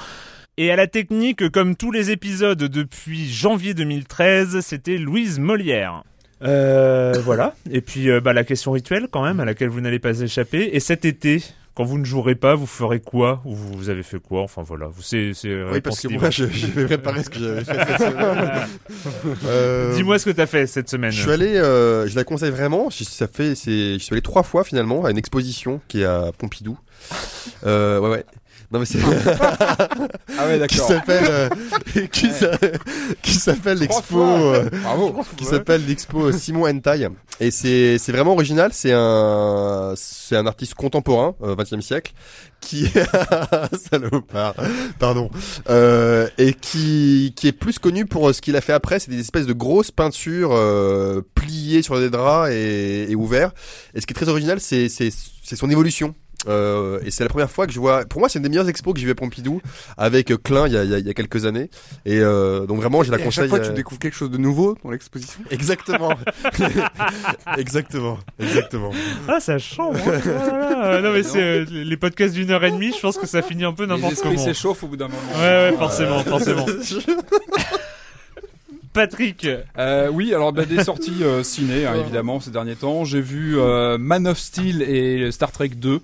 Et 0.56 0.72
à 0.72 0.76
la 0.76 0.86
technique, 0.86 1.50
comme 1.50 1.76
tous 1.76 1.92
les 1.92 2.12
épisodes 2.12 2.60
depuis 2.60 3.28
janvier 3.28 3.74
2013, 3.74 4.60
c'était 4.60 4.98
Louise 4.98 5.40
Molière. 5.40 6.04
Voilà. 6.42 7.56
Et 7.72 7.82
puis 7.82 8.08
bah, 8.22 8.34
la 8.34 8.44
question 8.44 8.72
rituelle 8.72 9.08
quand 9.10 9.24
même, 9.24 9.40
à 9.40 9.46
laquelle 9.46 9.70
vous 9.70 9.82
n'allez 9.82 10.00
pas 10.00 10.20
échapper. 10.22 10.70
Et 10.74 10.80
cet 10.80 11.06
été, 11.06 11.44
quand 11.76 11.84
vous 11.84 11.98
ne 11.98 12.06
jouerez 12.06 12.36
pas, 12.36 12.54
vous 12.56 12.68
ferez 12.68 13.00
quoi 13.00 13.42
Ou 13.46 13.56
vous, 13.56 13.74
vous 13.74 13.90
avez 13.90 14.04
fait 14.04 14.20
quoi? 14.20 14.42
Enfin 14.42 14.62
voilà, 14.64 14.90
c'est 15.02 15.32
c'est 15.34 15.64
Oui, 15.64 15.82
parce 15.82 16.00
que 16.02 16.08
moi, 16.08 16.30
je, 16.30 16.46
je 16.46 16.68
vais 16.68 16.86
préparer 16.86 17.24
ce 17.24 17.30
que 17.30 17.40
j'avais 17.40 17.64
fait 17.64 17.86
cette 17.88 18.12
semaine. 18.12 18.52
Euh, 19.46 19.94
Dis-moi 19.96 20.20
ce 20.20 20.26
que 20.26 20.32
t'as 20.32 20.46
fait 20.46 20.68
cette 20.68 20.90
semaine. 20.90 21.12
Je 21.12 21.22
suis 21.22 21.32
allé, 21.32 21.56
euh, 21.56 22.08
je 22.08 22.16
la 22.16 22.24
conseille 22.24 22.52
vraiment. 22.52 22.90
Je- 22.90 23.04
Ça 23.04 23.28
fait, 23.28 23.50
je 23.56 23.98
suis 24.00 24.12
allé 24.14 24.22
trois 24.22 24.44
fois 24.44 24.64
finalement 24.64 25.06
à 25.06 25.12
une 25.12 25.18
exposition 25.18 25.82
qui 25.88 26.02
est 26.02 26.06
à 26.06 26.32
Pompidou. 26.38 26.78
Euh, 27.66 28.00
ouais, 28.00 28.10
ouais. 28.10 28.26
Non 28.74 28.80
mais 28.80 28.86
c'est 28.86 28.98
Ah 30.36 30.48
ouais, 30.48 30.68
qui 30.68 30.78
s'appelle, 30.78 31.24
euh, 31.30 31.50
qui 32.12 32.32
s'a- 32.32 32.58
qui 33.22 33.34
s'appelle 33.36 33.78
l'expo, 33.78 34.20
euh, 34.20 34.68
Bravo. 34.82 35.22
qui 35.38 35.46
s'appelle 35.46 35.86
l'expo 35.86 36.32
Simon 36.32 36.68
Hentai. 36.68 37.08
Et 37.40 37.52
c'est, 37.52 37.98
c'est 38.00 38.12
vraiment 38.12 38.34
original. 38.34 38.72
C'est 38.74 38.92
un, 38.94 39.94
c'est 39.96 40.36
un 40.36 40.48
artiste 40.48 40.74
contemporain, 40.74 41.36
euh, 41.44 41.56
20e 41.56 41.82
siècle, 41.82 42.14
qui, 42.62 42.88
salopard, 43.92 44.56
pardon, 44.98 45.30
euh, 45.70 46.28
et 46.40 46.54
qui, 46.56 47.34
qui 47.36 47.48
est 47.48 47.52
plus 47.52 47.78
connu 47.78 48.06
pour 48.08 48.30
euh, 48.30 48.34
ce 48.34 48.42
qu'il 48.42 48.56
a 48.56 48.62
fait 48.62 48.74
après. 48.74 48.98
C'est 49.00 49.12
des 49.12 49.20
espèces 49.20 49.46
de 49.46 49.54
grosses 49.54 49.92
peintures 49.92 50.52
euh, 50.54 51.22
pliées 51.36 51.84
sur 51.84 52.00
des 52.00 52.10
draps 52.10 52.50
et, 52.52 53.06
et 53.10 53.16
ouverts. 53.16 53.52
Et 53.94 54.02
ce 54.02 54.08
qui 54.08 54.14
est 54.14 54.16
très 54.16 54.30
original, 54.30 54.60
c'est, 54.60 54.90
c'est, 54.90 55.10
c'est 55.44 55.56
son 55.56 55.70
évolution. 55.70 56.16
Euh, 56.48 57.00
et 57.06 57.12
c'est 57.12 57.24
la 57.24 57.30
première 57.30 57.50
fois 57.52 57.66
que 57.68 57.74
je 57.74 57.80
vois. 57.80 58.06
Pour 58.06 58.20
moi, 58.20 58.30
c'est 58.30 58.40
une 58.40 58.44
des 58.44 58.50
meilleures 58.50 58.68
expos 58.70 58.94
que 58.94 59.00
j'ai 59.00 59.06
vu 59.06 59.12
à 59.12 59.16
Pompidou 59.16 59.62
avec 59.98 60.32
euh, 60.32 60.38
Klein 60.38 60.68
il 60.68 60.74
y 60.74 60.78
a, 60.78 60.84
il 60.84 60.90
y 60.90 60.94
a- 60.96 61.00
il 61.00 61.08
y 61.08 61.10
a 61.10 61.14
quelques 61.14 61.46
années. 61.46 61.70
Et 62.06 62.20
euh, 62.20 62.66
donc 62.66 62.78
vraiment, 62.80 63.04
je 63.04 63.12
la 63.12 63.18
Et 63.18 63.22
à 63.22 63.24
conseille. 63.26 63.44
chaque 63.44 63.50
fois, 63.50 63.60
tu 63.60 63.70
euh, 63.72 63.74
découvres 63.74 64.00
quelque 64.00 64.16
chose 64.16 64.32
de 64.32 64.38
nouveau 64.38 64.76
dans 64.84 64.92
l'exposition. 64.92 65.40
Exactement. 65.52 66.14
exactement. 67.58 68.18
Exactement. 68.40 68.92
Ah, 69.28 69.40
ça 69.40 69.58
chambre. 69.60 70.00
hein. 70.08 71.02
Non, 71.02 71.14
mais 71.14 71.24
c'est 71.24 71.42
euh, 71.42 71.66
les 71.70 71.98
podcasts 71.98 72.34
d'une 72.34 72.52
heure 72.52 72.64
et 72.64 72.72
demie. 72.72 72.92
Je 72.96 73.00
pense 73.00 73.18
que 73.18 73.28
ça 73.28 73.42
finit 73.42 73.64
un 73.66 73.74
peu 73.74 73.84
Les 73.84 73.90
n'importe 73.90 74.14
esprits 74.14 74.30
comment. 74.32 74.44
s'échauffent 74.44 74.84
au 74.84 74.88
bout 74.88 74.98
d'un 74.98 75.08
moment. 75.08 75.20
Ouais, 75.36 75.70
ouais, 75.72 75.74
forcément, 75.78 76.20
forcément. 76.24 76.66
Patrick, 78.94 79.48
Euh, 79.78 80.10
oui, 80.12 80.34
alors 80.34 80.54
bah, 80.54 80.66
des 80.66 80.84
sorties 80.84 81.24
euh, 81.24 81.44
ciné, 81.44 81.86
hein, 81.86 81.96
évidemment, 82.00 82.40
ces 82.40 82.52
derniers 82.52 82.76
temps. 82.76 83.04
J'ai 83.06 83.22
vu 83.22 83.58
euh, 83.60 83.98
Man 83.98 84.28
of 84.28 84.38
Steel 84.38 84.82
et 84.84 85.32
Star 85.32 85.52
Trek 85.52 85.70
2. 85.70 86.00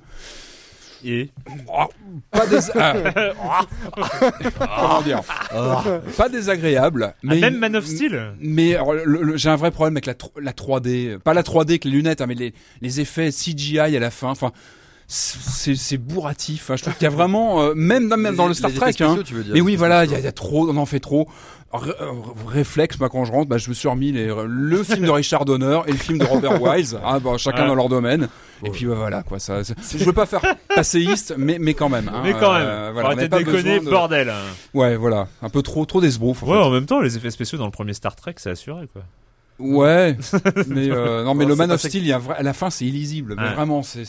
et 1.06 1.30
Oh, 1.68 1.86
pas 2.32 2.45
des... 2.48 2.57
ah. 2.80 2.94
Comment 4.60 5.02
dire? 5.02 5.22
Pas 6.18 6.30
désagréable. 6.30 7.14
Ah, 7.28 7.36
même 7.36 7.57
Man 7.57 7.76
of 7.76 7.86
Steel 7.86 8.34
Mais 8.40 8.76
alors, 8.76 8.94
le- 8.94 9.22
le- 9.24 9.38
j'ai 9.38 9.49
un 9.49 9.56
vrai 9.56 9.72
problème 9.72 9.94
avec 9.95 10.06
la, 10.06 10.14
tro- 10.16 10.32
la 10.41 10.52
3D. 10.52 11.18
Pas 11.20 11.34
la 11.34 11.44
3D 11.44 11.70
avec 11.70 11.86
les 11.86 11.91
lunettes, 11.91 12.22
hein, 12.22 12.26
mais 12.28 12.36
les, 12.36 12.53
les 12.82 12.99
effets 12.99 13.30
CGI 13.32 13.80
à 13.80 13.99
la 13.99 14.11
fin. 14.11 14.30
Enfin, 14.30 14.52
c'est 15.11 15.76
c'est 15.76 15.98
bourratif. 15.98 16.69
hein. 16.69 16.76
Je 16.77 16.84
trouve 16.84 16.94
qu'il 16.94 17.03
y 17.03 17.07
a 17.07 17.10
vraiment, 17.10 17.61
euh, 17.61 17.73
même, 17.76 18.07
même 18.15 18.36
dans 18.36 18.48
le 18.48 18.53
Star 18.53 18.72
Trek. 18.72 18.90
hein. 18.90 18.91
spéciaux, 18.94 19.23
tu 19.23 19.34
veux 19.34 19.44
dire. 19.44 19.53
Mais 19.56 19.61
oui, 19.61 19.76
voilà, 19.76 20.06
il 20.06 20.11
y, 20.11 20.15
a- 20.15 20.19
il 20.19 20.23
y 20.23 20.27
a 20.27 20.31
trop, 20.31 20.69
on 20.69 20.77
en 20.77 20.86
fait 20.86 20.99
trop. 20.99 21.27
Euh, 21.73 21.80
réflexe, 22.48 22.99
moi, 22.99 23.10
quand 23.10 23.26
je 23.26 23.31
rentre, 23.31 23.48
bah, 23.48 23.60
je 23.60 23.69
me 23.69 23.76
suis 23.76 23.88
remis 23.88 24.11
les, 24.11 24.27
le 24.48 24.84
film 24.84 25.06
de 25.06 25.11
Richard 25.11 25.45
Donner 25.45 25.81
et 25.86 25.91
le 25.91 25.98
film 25.98 26.18
de 26.18 26.26
Robert 26.26 26.60
Wise, 26.61 26.98
hein, 27.06 27.19
bah, 27.19 27.31
chacun 27.38 27.61
Ouais. 27.64 27.68
dans 27.68 27.76
leur 27.76 27.90
domaine. 27.90 28.27
Et 28.64 28.69
puis 28.72 28.86
bah, 28.86 28.95
voilà, 28.95 29.22
quoi. 29.23 29.38
Ça, 29.40 29.61
je 29.64 30.03
veux 30.03 30.14
pas 30.14 30.26
faire 30.26 30.41
passéiste, 30.76 31.34
mais 31.38 31.57
mais 31.60 31.73
quand 31.76 31.90
même. 31.90 32.10
hein, 32.14 32.22
Mais 32.23 32.34
quand 32.34 32.53
même, 32.53 32.64
euh, 32.68 32.90
voilà, 32.94 33.10
pas 33.10 33.40
de 33.40 33.44
déconner, 33.45 33.80
de- 33.80 33.90
bordel. 33.90 34.31
Ouais, 34.73 34.95
voilà, 34.95 35.27
un 35.41 35.49
peu 35.49 35.61
trop, 35.61 35.86
trop 35.86 36.02
d'esbrouf. 36.02 36.41
en 36.44 36.48
Ouais, 36.48 36.53
fait. 36.53 36.60
en 36.64 36.69
même 36.72 36.86
temps, 36.88 37.02
les 37.02 37.18
effets 37.18 37.31
spéciaux 37.31 37.57
dans 37.60 37.65
le 37.65 37.72
premier 37.72 37.94
Star 37.94 38.15
Trek, 38.15 38.36
c'est 38.38 38.49
assuré, 38.52 38.88
quoi. 38.91 39.03
Ouais, 39.60 40.18
mais 40.68 40.90
euh, 40.90 41.23
non, 41.23 41.36
mais 41.36 41.44
Non, 41.44 41.49
le 41.49 41.56
Man 41.56 41.72
of 41.72 41.81
Steel, 41.81 42.02
il 42.03 42.07
y 42.07 42.14
a 42.14 42.15
un 42.15 42.19
vrai- 42.19 42.38
à 42.38 42.44
la 42.44 42.53
fin, 42.53 42.69
c'est 42.69 42.86
illisible. 42.86 43.36
Mais 43.38 43.44
Ouais. 43.44 43.53
vraiment, 43.53 43.84
C'est 43.84 44.06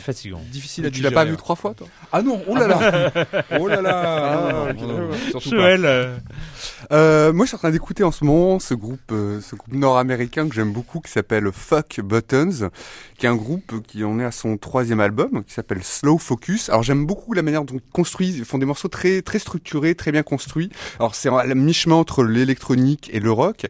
fatigant. 0.00 0.40
difficile 0.50 0.86
à 0.86 0.90
Tu 0.90 1.00
l'as 1.02 1.10
pas 1.10 1.24
vu 1.24 1.36
trois 1.36 1.56
fois, 1.56 1.74
toi? 1.74 1.86
Ah 2.12 2.22
non, 2.22 2.42
oh 2.48 2.56
là 2.56 2.66
là, 2.66 3.10
oh 3.60 3.68
là 3.68 3.80
là, 3.82 4.52
non, 4.52 4.72
non, 4.74 4.86
non, 4.88 5.08
non, 5.08 5.14
surtout 5.30 5.50
pas. 5.50 5.56
Joël, 5.56 5.84
euh, 5.84 6.16
Euh, 6.92 7.32
moi, 7.32 7.44
je 7.46 7.48
suis 7.48 7.54
en 7.56 7.58
train 7.58 7.70
d'écouter 7.70 8.04
en 8.04 8.12
ce 8.12 8.24
moment 8.24 8.58
ce 8.58 8.74
groupe, 8.74 9.00
euh, 9.10 9.40
ce 9.40 9.56
groupe 9.56 9.72
nord-américain 9.72 10.48
que 10.48 10.54
j'aime 10.54 10.72
beaucoup, 10.72 11.00
qui 11.00 11.10
s'appelle 11.10 11.50
Fuck 11.52 12.00
Buttons, 12.02 12.68
qui 13.18 13.26
est 13.26 13.28
un 13.28 13.36
groupe 13.36 13.82
qui 13.86 14.04
en 14.04 14.18
est 14.20 14.24
à 14.24 14.30
son 14.32 14.56
troisième 14.58 15.00
album, 15.00 15.42
qui 15.44 15.54
s'appelle 15.54 15.82
Slow 15.82 16.18
Focus. 16.18 16.68
Alors, 16.68 16.82
j'aime 16.82 17.06
beaucoup 17.06 17.32
la 17.32 17.42
manière 17.42 17.64
dont 17.64 17.76
ils 17.76 17.90
construisent, 17.92 18.36
ils 18.36 18.44
font 18.44 18.58
des 18.58 18.66
morceaux 18.66 18.88
très 18.88 19.22
très 19.22 19.38
structurés, 19.38 19.94
très 19.94 20.12
bien 20.12 20.22
construits. 20.22 20.70
Alors, 20.98 21.14
c'est 21.14 21.28
à 21.30 21.44
mi-chemin 21.54 21.94
entre 21.96 22.22
l'électronique 22.22 23.08
et 23.12 23.20
le 23.20 23.32
rock. 23.32 23.66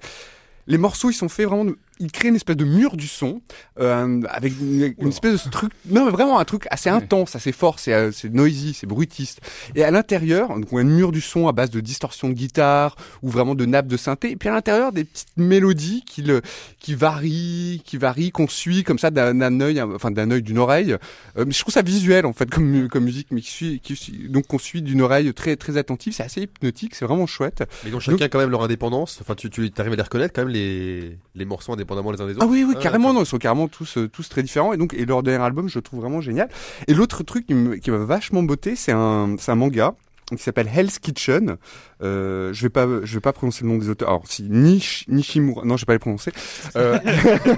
Les 0.67 0.79
morceaux, 0.79 1.11
ils 1.11 1.15
sont 1.15 1.29
faits 1.29 1.47
vraiment, 1.47 1.67
de- 1.67 1.77
ils 2.01 2.11
créent 2.11 2.29
une 2.29 2.37
espèce 2.37 2.57
de 2.57 2.65
mur 2.65 2.97
du 2.97 3.07
son 3.07 3.41
euh, 3.81 4.21
avec 4.29 4.53
une, 4.61 4.95
une 4.99 5.09
espèce 5.09 5.45
de 5.45 5.51
truc, 5.51 5.73
non 5.87 6.05
mais 6.07 6.11
vraiment 6.11 6.39
un 6.39 6.45
truc 6.45 6.67
assez 6.71 6.91
intense, 6.91 7.37
assez 7.37 7.53
fort, 7.53 7.79
c'est 7.79 7.93
euh, 7.93 8.11
c'est 8.13 8.33
noisy, 8.33 8.75
c'est 8.75 8.87
bruitiste. 8.87 9.41
Et 9.75 9.85
à 9.85 9.91
l'intérieur, 9.91 10.49
donc 10.49 10.73
on 10.73 10.79
a 10.79 10.81
un 10.81 10.85
mur 10.85 11.13
du 11.13 11.21
son 11.21 11.47
à 11.49 11.53
base 11.53 11.71
de 11.71 11.81
distorsion 11.81 12.29
de 12.29 12.35
guitare 12.35 12.97
ou 13.23 13.29
vraiment 13.31 13.55
de 13.55 13.65
nappes 13.65 13.87
de 13.87 13.97
synthé. 13.97 14.31
Et 14.33 14.37
puis 14.37 14.49
à 14.49 14.53
l'intérieur, 14.53 14.93
des 14.93 15.05
petites 15.05 15.37
mélodies 15.37 16.03
qui 16.05 16.23
le, 16.23 16.43
qui 16.81 16.95
varient, 16.95 17.81
qui 17.85 17.97
varient, 17.97 18.31
qu'on 18.33 18.49
suit 18.49 18.83
comme 18.83 18.99
ça 18.99 19.11
d'un 19.11 19.61
œil, 19.61 19.81
enfin 19.81 20.11
d'un 20.11 20.31
œil, 20.31 20.43
d'une 20.43 20.59
oreille. 20.59 20.93
Euh, 21.39 21.45
mais 21.47 21.53
je 21.53 21.61
trouve 21.61 21.73
ça 21.75 21.83
visuel 21.83 22.27
en 22.27 22.33
fait 22.33 22.51
comme 22.51 22.89
comme 22.89 23.05
musique, 23.05 23.29
mais 23.31 23.41
qui 23.41 23.51
suit, 23.51 23.81
qui 23.81 23.95
suit- 23.97 24.29
donc 24.29 24.47
qu'on 24.47 24.59
suit 24.59 24.83
d'une 24.83 25.01
oreille 25.03 25.33
très 25.33 25.57
très 25.57 25.77
attentive. 25.77 26.13
C'est 26.13 26.25
assez 26.25 26.43
hypnotique, 26.43 26.95
c'est 26.95 27.05
vraiment 27.05 27.27
chouette. 27.27 27.63
Mais 27.85 27.95
ont 27.95 28.01
chacun 28.01 28.29
quand 28.29 28.39
même 28.39 28.51
leur 28.51 28.63
indépendance. 28.63 29.19
Enfin, 29.21 29.35
tu, 29.35 29.49
tu 29.51 29.71
arrives 29.79 29.93
à 29.93 29.97
les 29.97 30.03
reconnaître 30.03 30.33
quand 30.35 30.43
même 30.45 30.53
les, 30.53 31.19
les 31.35 31.45
morceaux 31.45 31.73
indépendamment 31.85 32.11
les 32.11 32.21
uns 32.21 32.27
des 32.27 32.33
autres. 32.35 32.45
Ah 32.45 32.51
oui, 32.51 32.65
oui, 32.67 32.75
Ah, 32.77 32.81
carrément, 32.83 33.13
non, 33.13 33.21
ils 33.23 33.27
sont 33.27 33.39
carrément 33.39 33.69
tous, 33.69 33.99
euh, 33.99 34.09
tous 34.09 34.29
très 34.29 34.43
différents. 34.43 34.73
Et 34.73 34.77
donc, 34.77 34.95
et 34.95 35.05
leur 35.05 35.23
dernier 35.23 35.45
album, 35.45 35.69
je 35.69 35.79
le 35.79 35.83
trouve 35.83 36.01
vraiment 36.01 36.21
génial. 36.21 36.49
Et 36.89 36.95
l'autre 36.95 37.23
truc 37.23 37.47
qui 37.47 37.55
m'a 37.91 37.97
vachement 37.99 38.43
botté, 38.43 38.77
c'est 38.77 38.93
un, 38.93 39.37
c'est 39.39 39.53
un 39.53 39.57
manga 39.57 39.95
qui 40.31 40.43
s'appelle 40.43 40.69
Hell's 40.75 40.99
Kitchen. 40.99 41.57
Euh, 42.03 42.53
je 42.53 42.63
vais 42.63 42.71
pas, 42.71 42.87
je 43.03 43.15
vais 43.15 43.21
pas 43.21 43.33
prononcer 43.33 43.65
le 43.65 43.71
nom 43.71 43.79
des 43.79 43.89
auteurs. 43.89 44.09
Alors, 44.09 44.27
si 44.27 44.45
Nish, 44.45 45.05
Nishimura, 45.09 45.65
non, 45.65 45.77
je 45.77 45.83
vais 45.83 45.87
pas 45.87 45.93
les 45.93 45.99
prononcer. 45.99 46.33
Euh, 46.77 46.99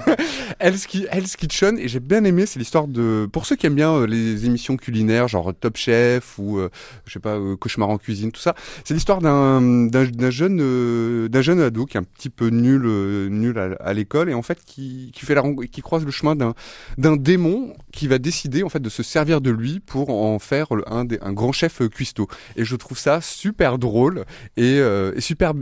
Hell's, 0.59 0.85
Ki- 0.85 1.07
Hell's 1.11 1.35
Kitchen. 1.35 1.77
Et 1.79 1.87
j'ai 1.87 1.99
bien 1.99 2.23
aimé, 2.23 2.45
c'est 2.45 2.59
l'histoire 2.59 2.87
de, 2.87 3.27
pour 3.31 3.45
ceux 3.45 3.55
qui 3.55 3.65
aiment 3.67 3.75
bien 3.75 3.91
euh, 3.93 4.07
les 4.07 4.45
émissions 4.45 4.77
culinaires, 4.77 5.27
genre 5.27 5.53
Top 5.59 5.77
Chef 5.77 6.37
ou, 6.37 6.59
euh, 6.59 6.69
je 7.05 7.13
sais 7.13 7.19
pas, 7.19 7.37
Cauchemar 7.59 7.89
en 7.89 7.97
cuisine, 7.97 8.31
tout 8.31 8.41
ça. 8.41 8.55
C'est 8.83 8.93
l'histoire 8.93 9.21
d'un, 9.21 9.87
d'un, 9.87 10.29
jeune, 10.29 11.27
d'un 11.27 11.41
jeune 11.41 11.61
ado 11.61 11.85
qui 11.85 11.97
est 11.97 11.99
un 11.99 12.03
petit 12.03 12.29
peu 12.29 12.47
nul, 12.47 12.83
nul 13.29 13.57
à, 13.79 13.93
l'école 13.93 14.29
et 14.29 14.33
en 14.33 14.41
fait 14.41 14.59
qui, 14.65 15.11
qui 15.13 15.25
fait 15.25 15.35
la 15.35 15.43
qui 15.71 15.81
croise 15.81 16.05
le 16.05 16.11
chemin 16.11 16.35
d'un, 16.35 16.53
d'un 16.97 17.15
démon 17.15 17.73
qui 17.91 18.07
va 18.07 18.17
décider 18.17 18.63
en 18.63 18.69
fait 18.69 18.79
de 18.79 18.89
se 18.89 19.01
servir 19.03 19.41
de 19.41 19.49
lui 19.49 19.79
pour 19.79 20.09
en 20.09 20.37
faire 20.39 20.67
un, 20.87 21.05
un 21.21 21.33
grand 21.33 21.51
chef 21.51 21.81
cuistot. 21.89 22.27
Et 22.57 22.65
je 22.65 22.75
trouve 22.75 22.97
ça 22.97 23.21
super 23.21 23.77
drôle 23.77 24.25
et, 24.57 24.79
euh, 24.79 25.13
et 25.15 25.21
super, 25.21 25.53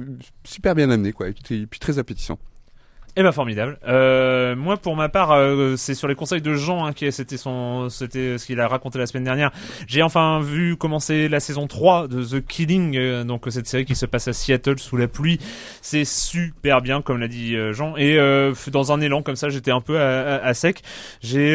super 0.44 0.76
bien 0.76 0.90
amené 0.90 1.12
quoi. 1.12 1.28
Et 1.28 1.34
puis, 1.34 1.80
très 1.80 2.00
appétissant. 2.00 2.40
Eh 3.18 3.24
ben 3.24 3.32
formidable. 3.32 3.80
Euh, 3.88 4.58
moi 4.58 4.76
pour 4.76 4.98
ma 4.98 5.08
part, 5.08 5.32
euh, 5.32 5.78
c'est 5.78 5.94
sur 5.94 6.10
les 6.10 6.16
conseils 6.16 6.42
de 6.42 6.54
Jean 6.54 6.86
hein, 6.86 6.92
qui 6.92 7.10
c'était 7.14 7.38
son, 7.38 7.88
c'était 7.88 8.38
ce 8.38 8.46
qu'il 8.46 8.60
a 8.60 8.68
raconté 8.68 9.00
la 9.00 9.06
semaine 9.06 9.24
dernière. 9.24 9.52
J'ai 9.88 10.04
enfin 10.04 10.42
vu 10.42 10.76
commencer 10.76 11.30
la 11.30 11.40
saison 11.40 11.66
3 11.66 12.10
de 12.10 12.26
The 12.26 12.46
Killing, 12.46 13.24
donc 13.24 13.46
cette 13.50 13.68
série 13.68 13.86
qui 13.86 13.96
se 13.96 14.06
passe 14.06 14.28
à 14.28 14.34
Seattle 14.34 14.80
sous 14.80 14.98
la 14.98 15.08
pluie. 15.08 15.40
C'est 15.82 16.04
super 16.04 16.82
bien 16.82 17.02
comme 17.02 17.22
l'a 17.22 17.30
dit 17.30 17.56
Jean. 17.72 17.96
Et 17.96 18.18
dans 18.70 18.92
un 18.92 19.00
élan 19.00 19.22
comme 19.22 19.38
ça, 19.38 19.48
j'étais 19.48 19.72
un 19.72 19.82
peu 19.82 19.98
à, 19.98 20.54
sec. 20.54 20.82
J'ai 21.22 21.54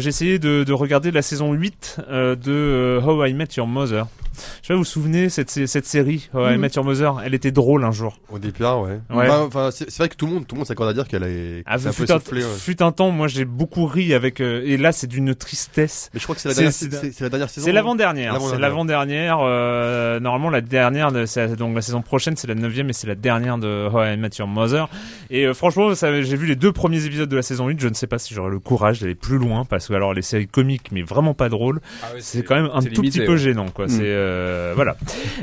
j'ai 0.00 0.08
essayé 0.08 0.38
de, 0.38 0.64
de 0.64 0.72
regarder 0.72 1.10
la 1.10 1.20
saison 1.20 1.52
8 1.52 2.00
euh, 2.08 2.36
de 2.36 3.00
How 3.04 3.26
I 3.26 3.34
Met 3.34 3.48
Your 3.56 3.66
Mother. 3.66 4.06
Je 4.34 4.66
sais 4.66 4.68
pas, 4.68 4.74
vous 4.74 4.80
vous 4.80 4.84
souvenez 4.84 5.28
cette 5.28 5.50
cette 5.50 5.86
série 5.86 6.28
I 6.34 6.38
Mhm. 6.52 6.56
Met 6.56 6.68
Your 6.76 6.84
Mother 6.84 7.16
Elle 7.24 7.34
était 7.34 7.50
drôle 7.50 7.84
un 7.84 7.90
jour. 7.90 8.18
Au 8.30 8.38
départ, 8.38 8.80
ouais. 8.82 9.00
Ouais. 9.10 9.28
Enfin, 9.28 9.40
enfin, 9.46 9.70
c'est 9.70 9.96
vrai 9.98 10.08
que 10.08 10.16
tout 10.16 10.26
le 10.26 10.32
monde, 10.32 10.46
tout 10.46 10.54
le 10.54 10.60
monde 10.60 10.66
s'accorde 10.66 10.90
à 10.90 10.94
dire 10.94 11.06
qu'elle 11.08 11.22
est, 11.24 11.62
Ah, 11.66 11.78
c'est 11.78 11.88
un 11.88 11.90
peu 11.92 12.04
fut, 12.06 12.12
un, 12.12 12.16
essoufflé, 12.16 12.42
ouais. 12.42 12.50
fut 12.58 12.82
un 12.82 12.92
temps, 12.92 13.10
moi 13.10 13.28
j'ai 13.28 13.44
beaucoup 13.44 13.86
ri 13.86 14.14
avec 14.14 14.40
euh, 14.40 14.62
et 14.64 14.76
là 14.76 14.92
c'est 14.92 15.06
d'une 15.06 15.34
tristesse. 15.34 16.10
Mais 16.14 16.20
je 16.20 16.24
crois 16.24 16.34
que 16.34 16.40
c'est 16.40 16.48
la 16.48 16.54
dernière, 16.54 16.72
la 17.20 17.28
dernière 17.28 17.50
saison. 17.50 17.64
C'est 17.64 17.70
non 17.70 17.74
l'avant-dernière. 17.76 18.40
C'est 18.40 18.58
L'avant-dernière. 18.58 19.38
euh, 19.42 20.20
normalement, 20.20 20.50
la 20.50 20.60
dernière, 20.60 21.12
de- 21.12 21.54
donc 21.56 21.74
la 21.74 21.82
saison 21.82 22.02
prochaine, 22.02 22.36
c'est 22.36 22.46
la 22.48 22.54
neuvième 22.54 22.90
et 22.90 22.92
c'est 22.92 23.06
la 23.06 23.14
dernière 23.14 23.58
de 23.58 23.88
How 23.92 24.04
I 24.12 24.16
Met 24.16 24.30
Your 24.38 24.48
Mother. 24.48 24.88
Et 25.30 25.46
euh, 25.46 25.54
franchement, 25.54 25.92
j'ai 25.94 26.36
vu 26.36 26.46
les 26.46 26.56
deux 26.56 26.72
premiers 26.72 27.04
épisodes 27.04 27.28
de 27.28 27.36
la 27.36 27.42
saison 27.42 27.68
8. 27.68 27.80
Je 27.80 27.88
ne 27.88 27.94
sais 27.94 28.06
pas 28.06 28.18
si 28.18 28.34
j'aurai 28.34 28.50
le 28.50 28.58
courage 28.58 29.00
d'aller 29.00 29.14
plus 29.14 29.38
loin 29.38 29.64
parce 29.64 29.88
que 29.88 29.94
alors 29.94 30.14
les 30.14 30.22
séries 30.22 30.46
comiques, 30.48 30.90
mais 30.92 31.02
vraiment 31.02 31.34
pas 31.34 31.48
drôles, 31.48 31.80
c'est 32.20 32.42
quand 32.42 32.54
même 32.54 32.70
un 32.72 32.80
tout 32.80 32.88
limité, 33.02 33.20
petit 33.20 33.26
peu 33.26 33.32
ouais. 33.32 33.38
gênant, 33.38 33.68
quoi. 33.68 33.86
Mm. 33.86 33.88
C'est 33.90 34.02
euh, 34.22 34.72
voilà. 34.74 34.96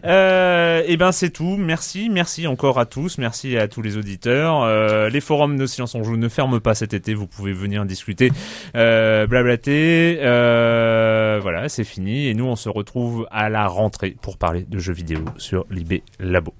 Euh, 0.06 0.82
et 0.86 0.98
ben 0.98 1.12
c'est 1.12 1.30
tout. 1.30 1.58
Merci, 1.58 2.10
merci 2.10 2.48
encore 2.48 2.80
à 2.80 2.86
tous. 2.86 3.18
Merci 3.18 3.58
à 3.58 3.68
tous 3.68 3.82
les 3.82 3.98
auditeurs. 3.98 4.64
Euh, 4.64 5.10
les 5.10 5.22
forums 5.22 5.58
de 5.58 5.66
Silence 5.66 5.96
on 5.96 6.04
joue 6.04 6.18
ne 6.18 6.30
ferment 6.30 6.60
pas 6.60 6.76
cet 6.76 6.94
été. 6.94 7.14
Vous 7.14 7.28
pouvez 7.28 7.54
venir 7.54 7.86
discuter, 7.86 8.32
blablater. 8.74 10.18
Voilà, 11.42 11.70
c'est 11.70 11.84
fini. 11.84 12.28
Et 12.28 12.34
nous, 12.34 12.46
on 12.46 12.56
se 12.56 12.70
retrouve 12.70 13.28
à 13.32 13.50
la 13.50 13.68
rentrée 13.68 14.16
pour 14.22 14.38
parler 14.38 14.66
de 14.68 14.80
jeux 14.80 14.94
vidéo 14.94 15.20
sur 15.38 15.66
l'IB 15.70 16.02
Labo. 16.20 16.54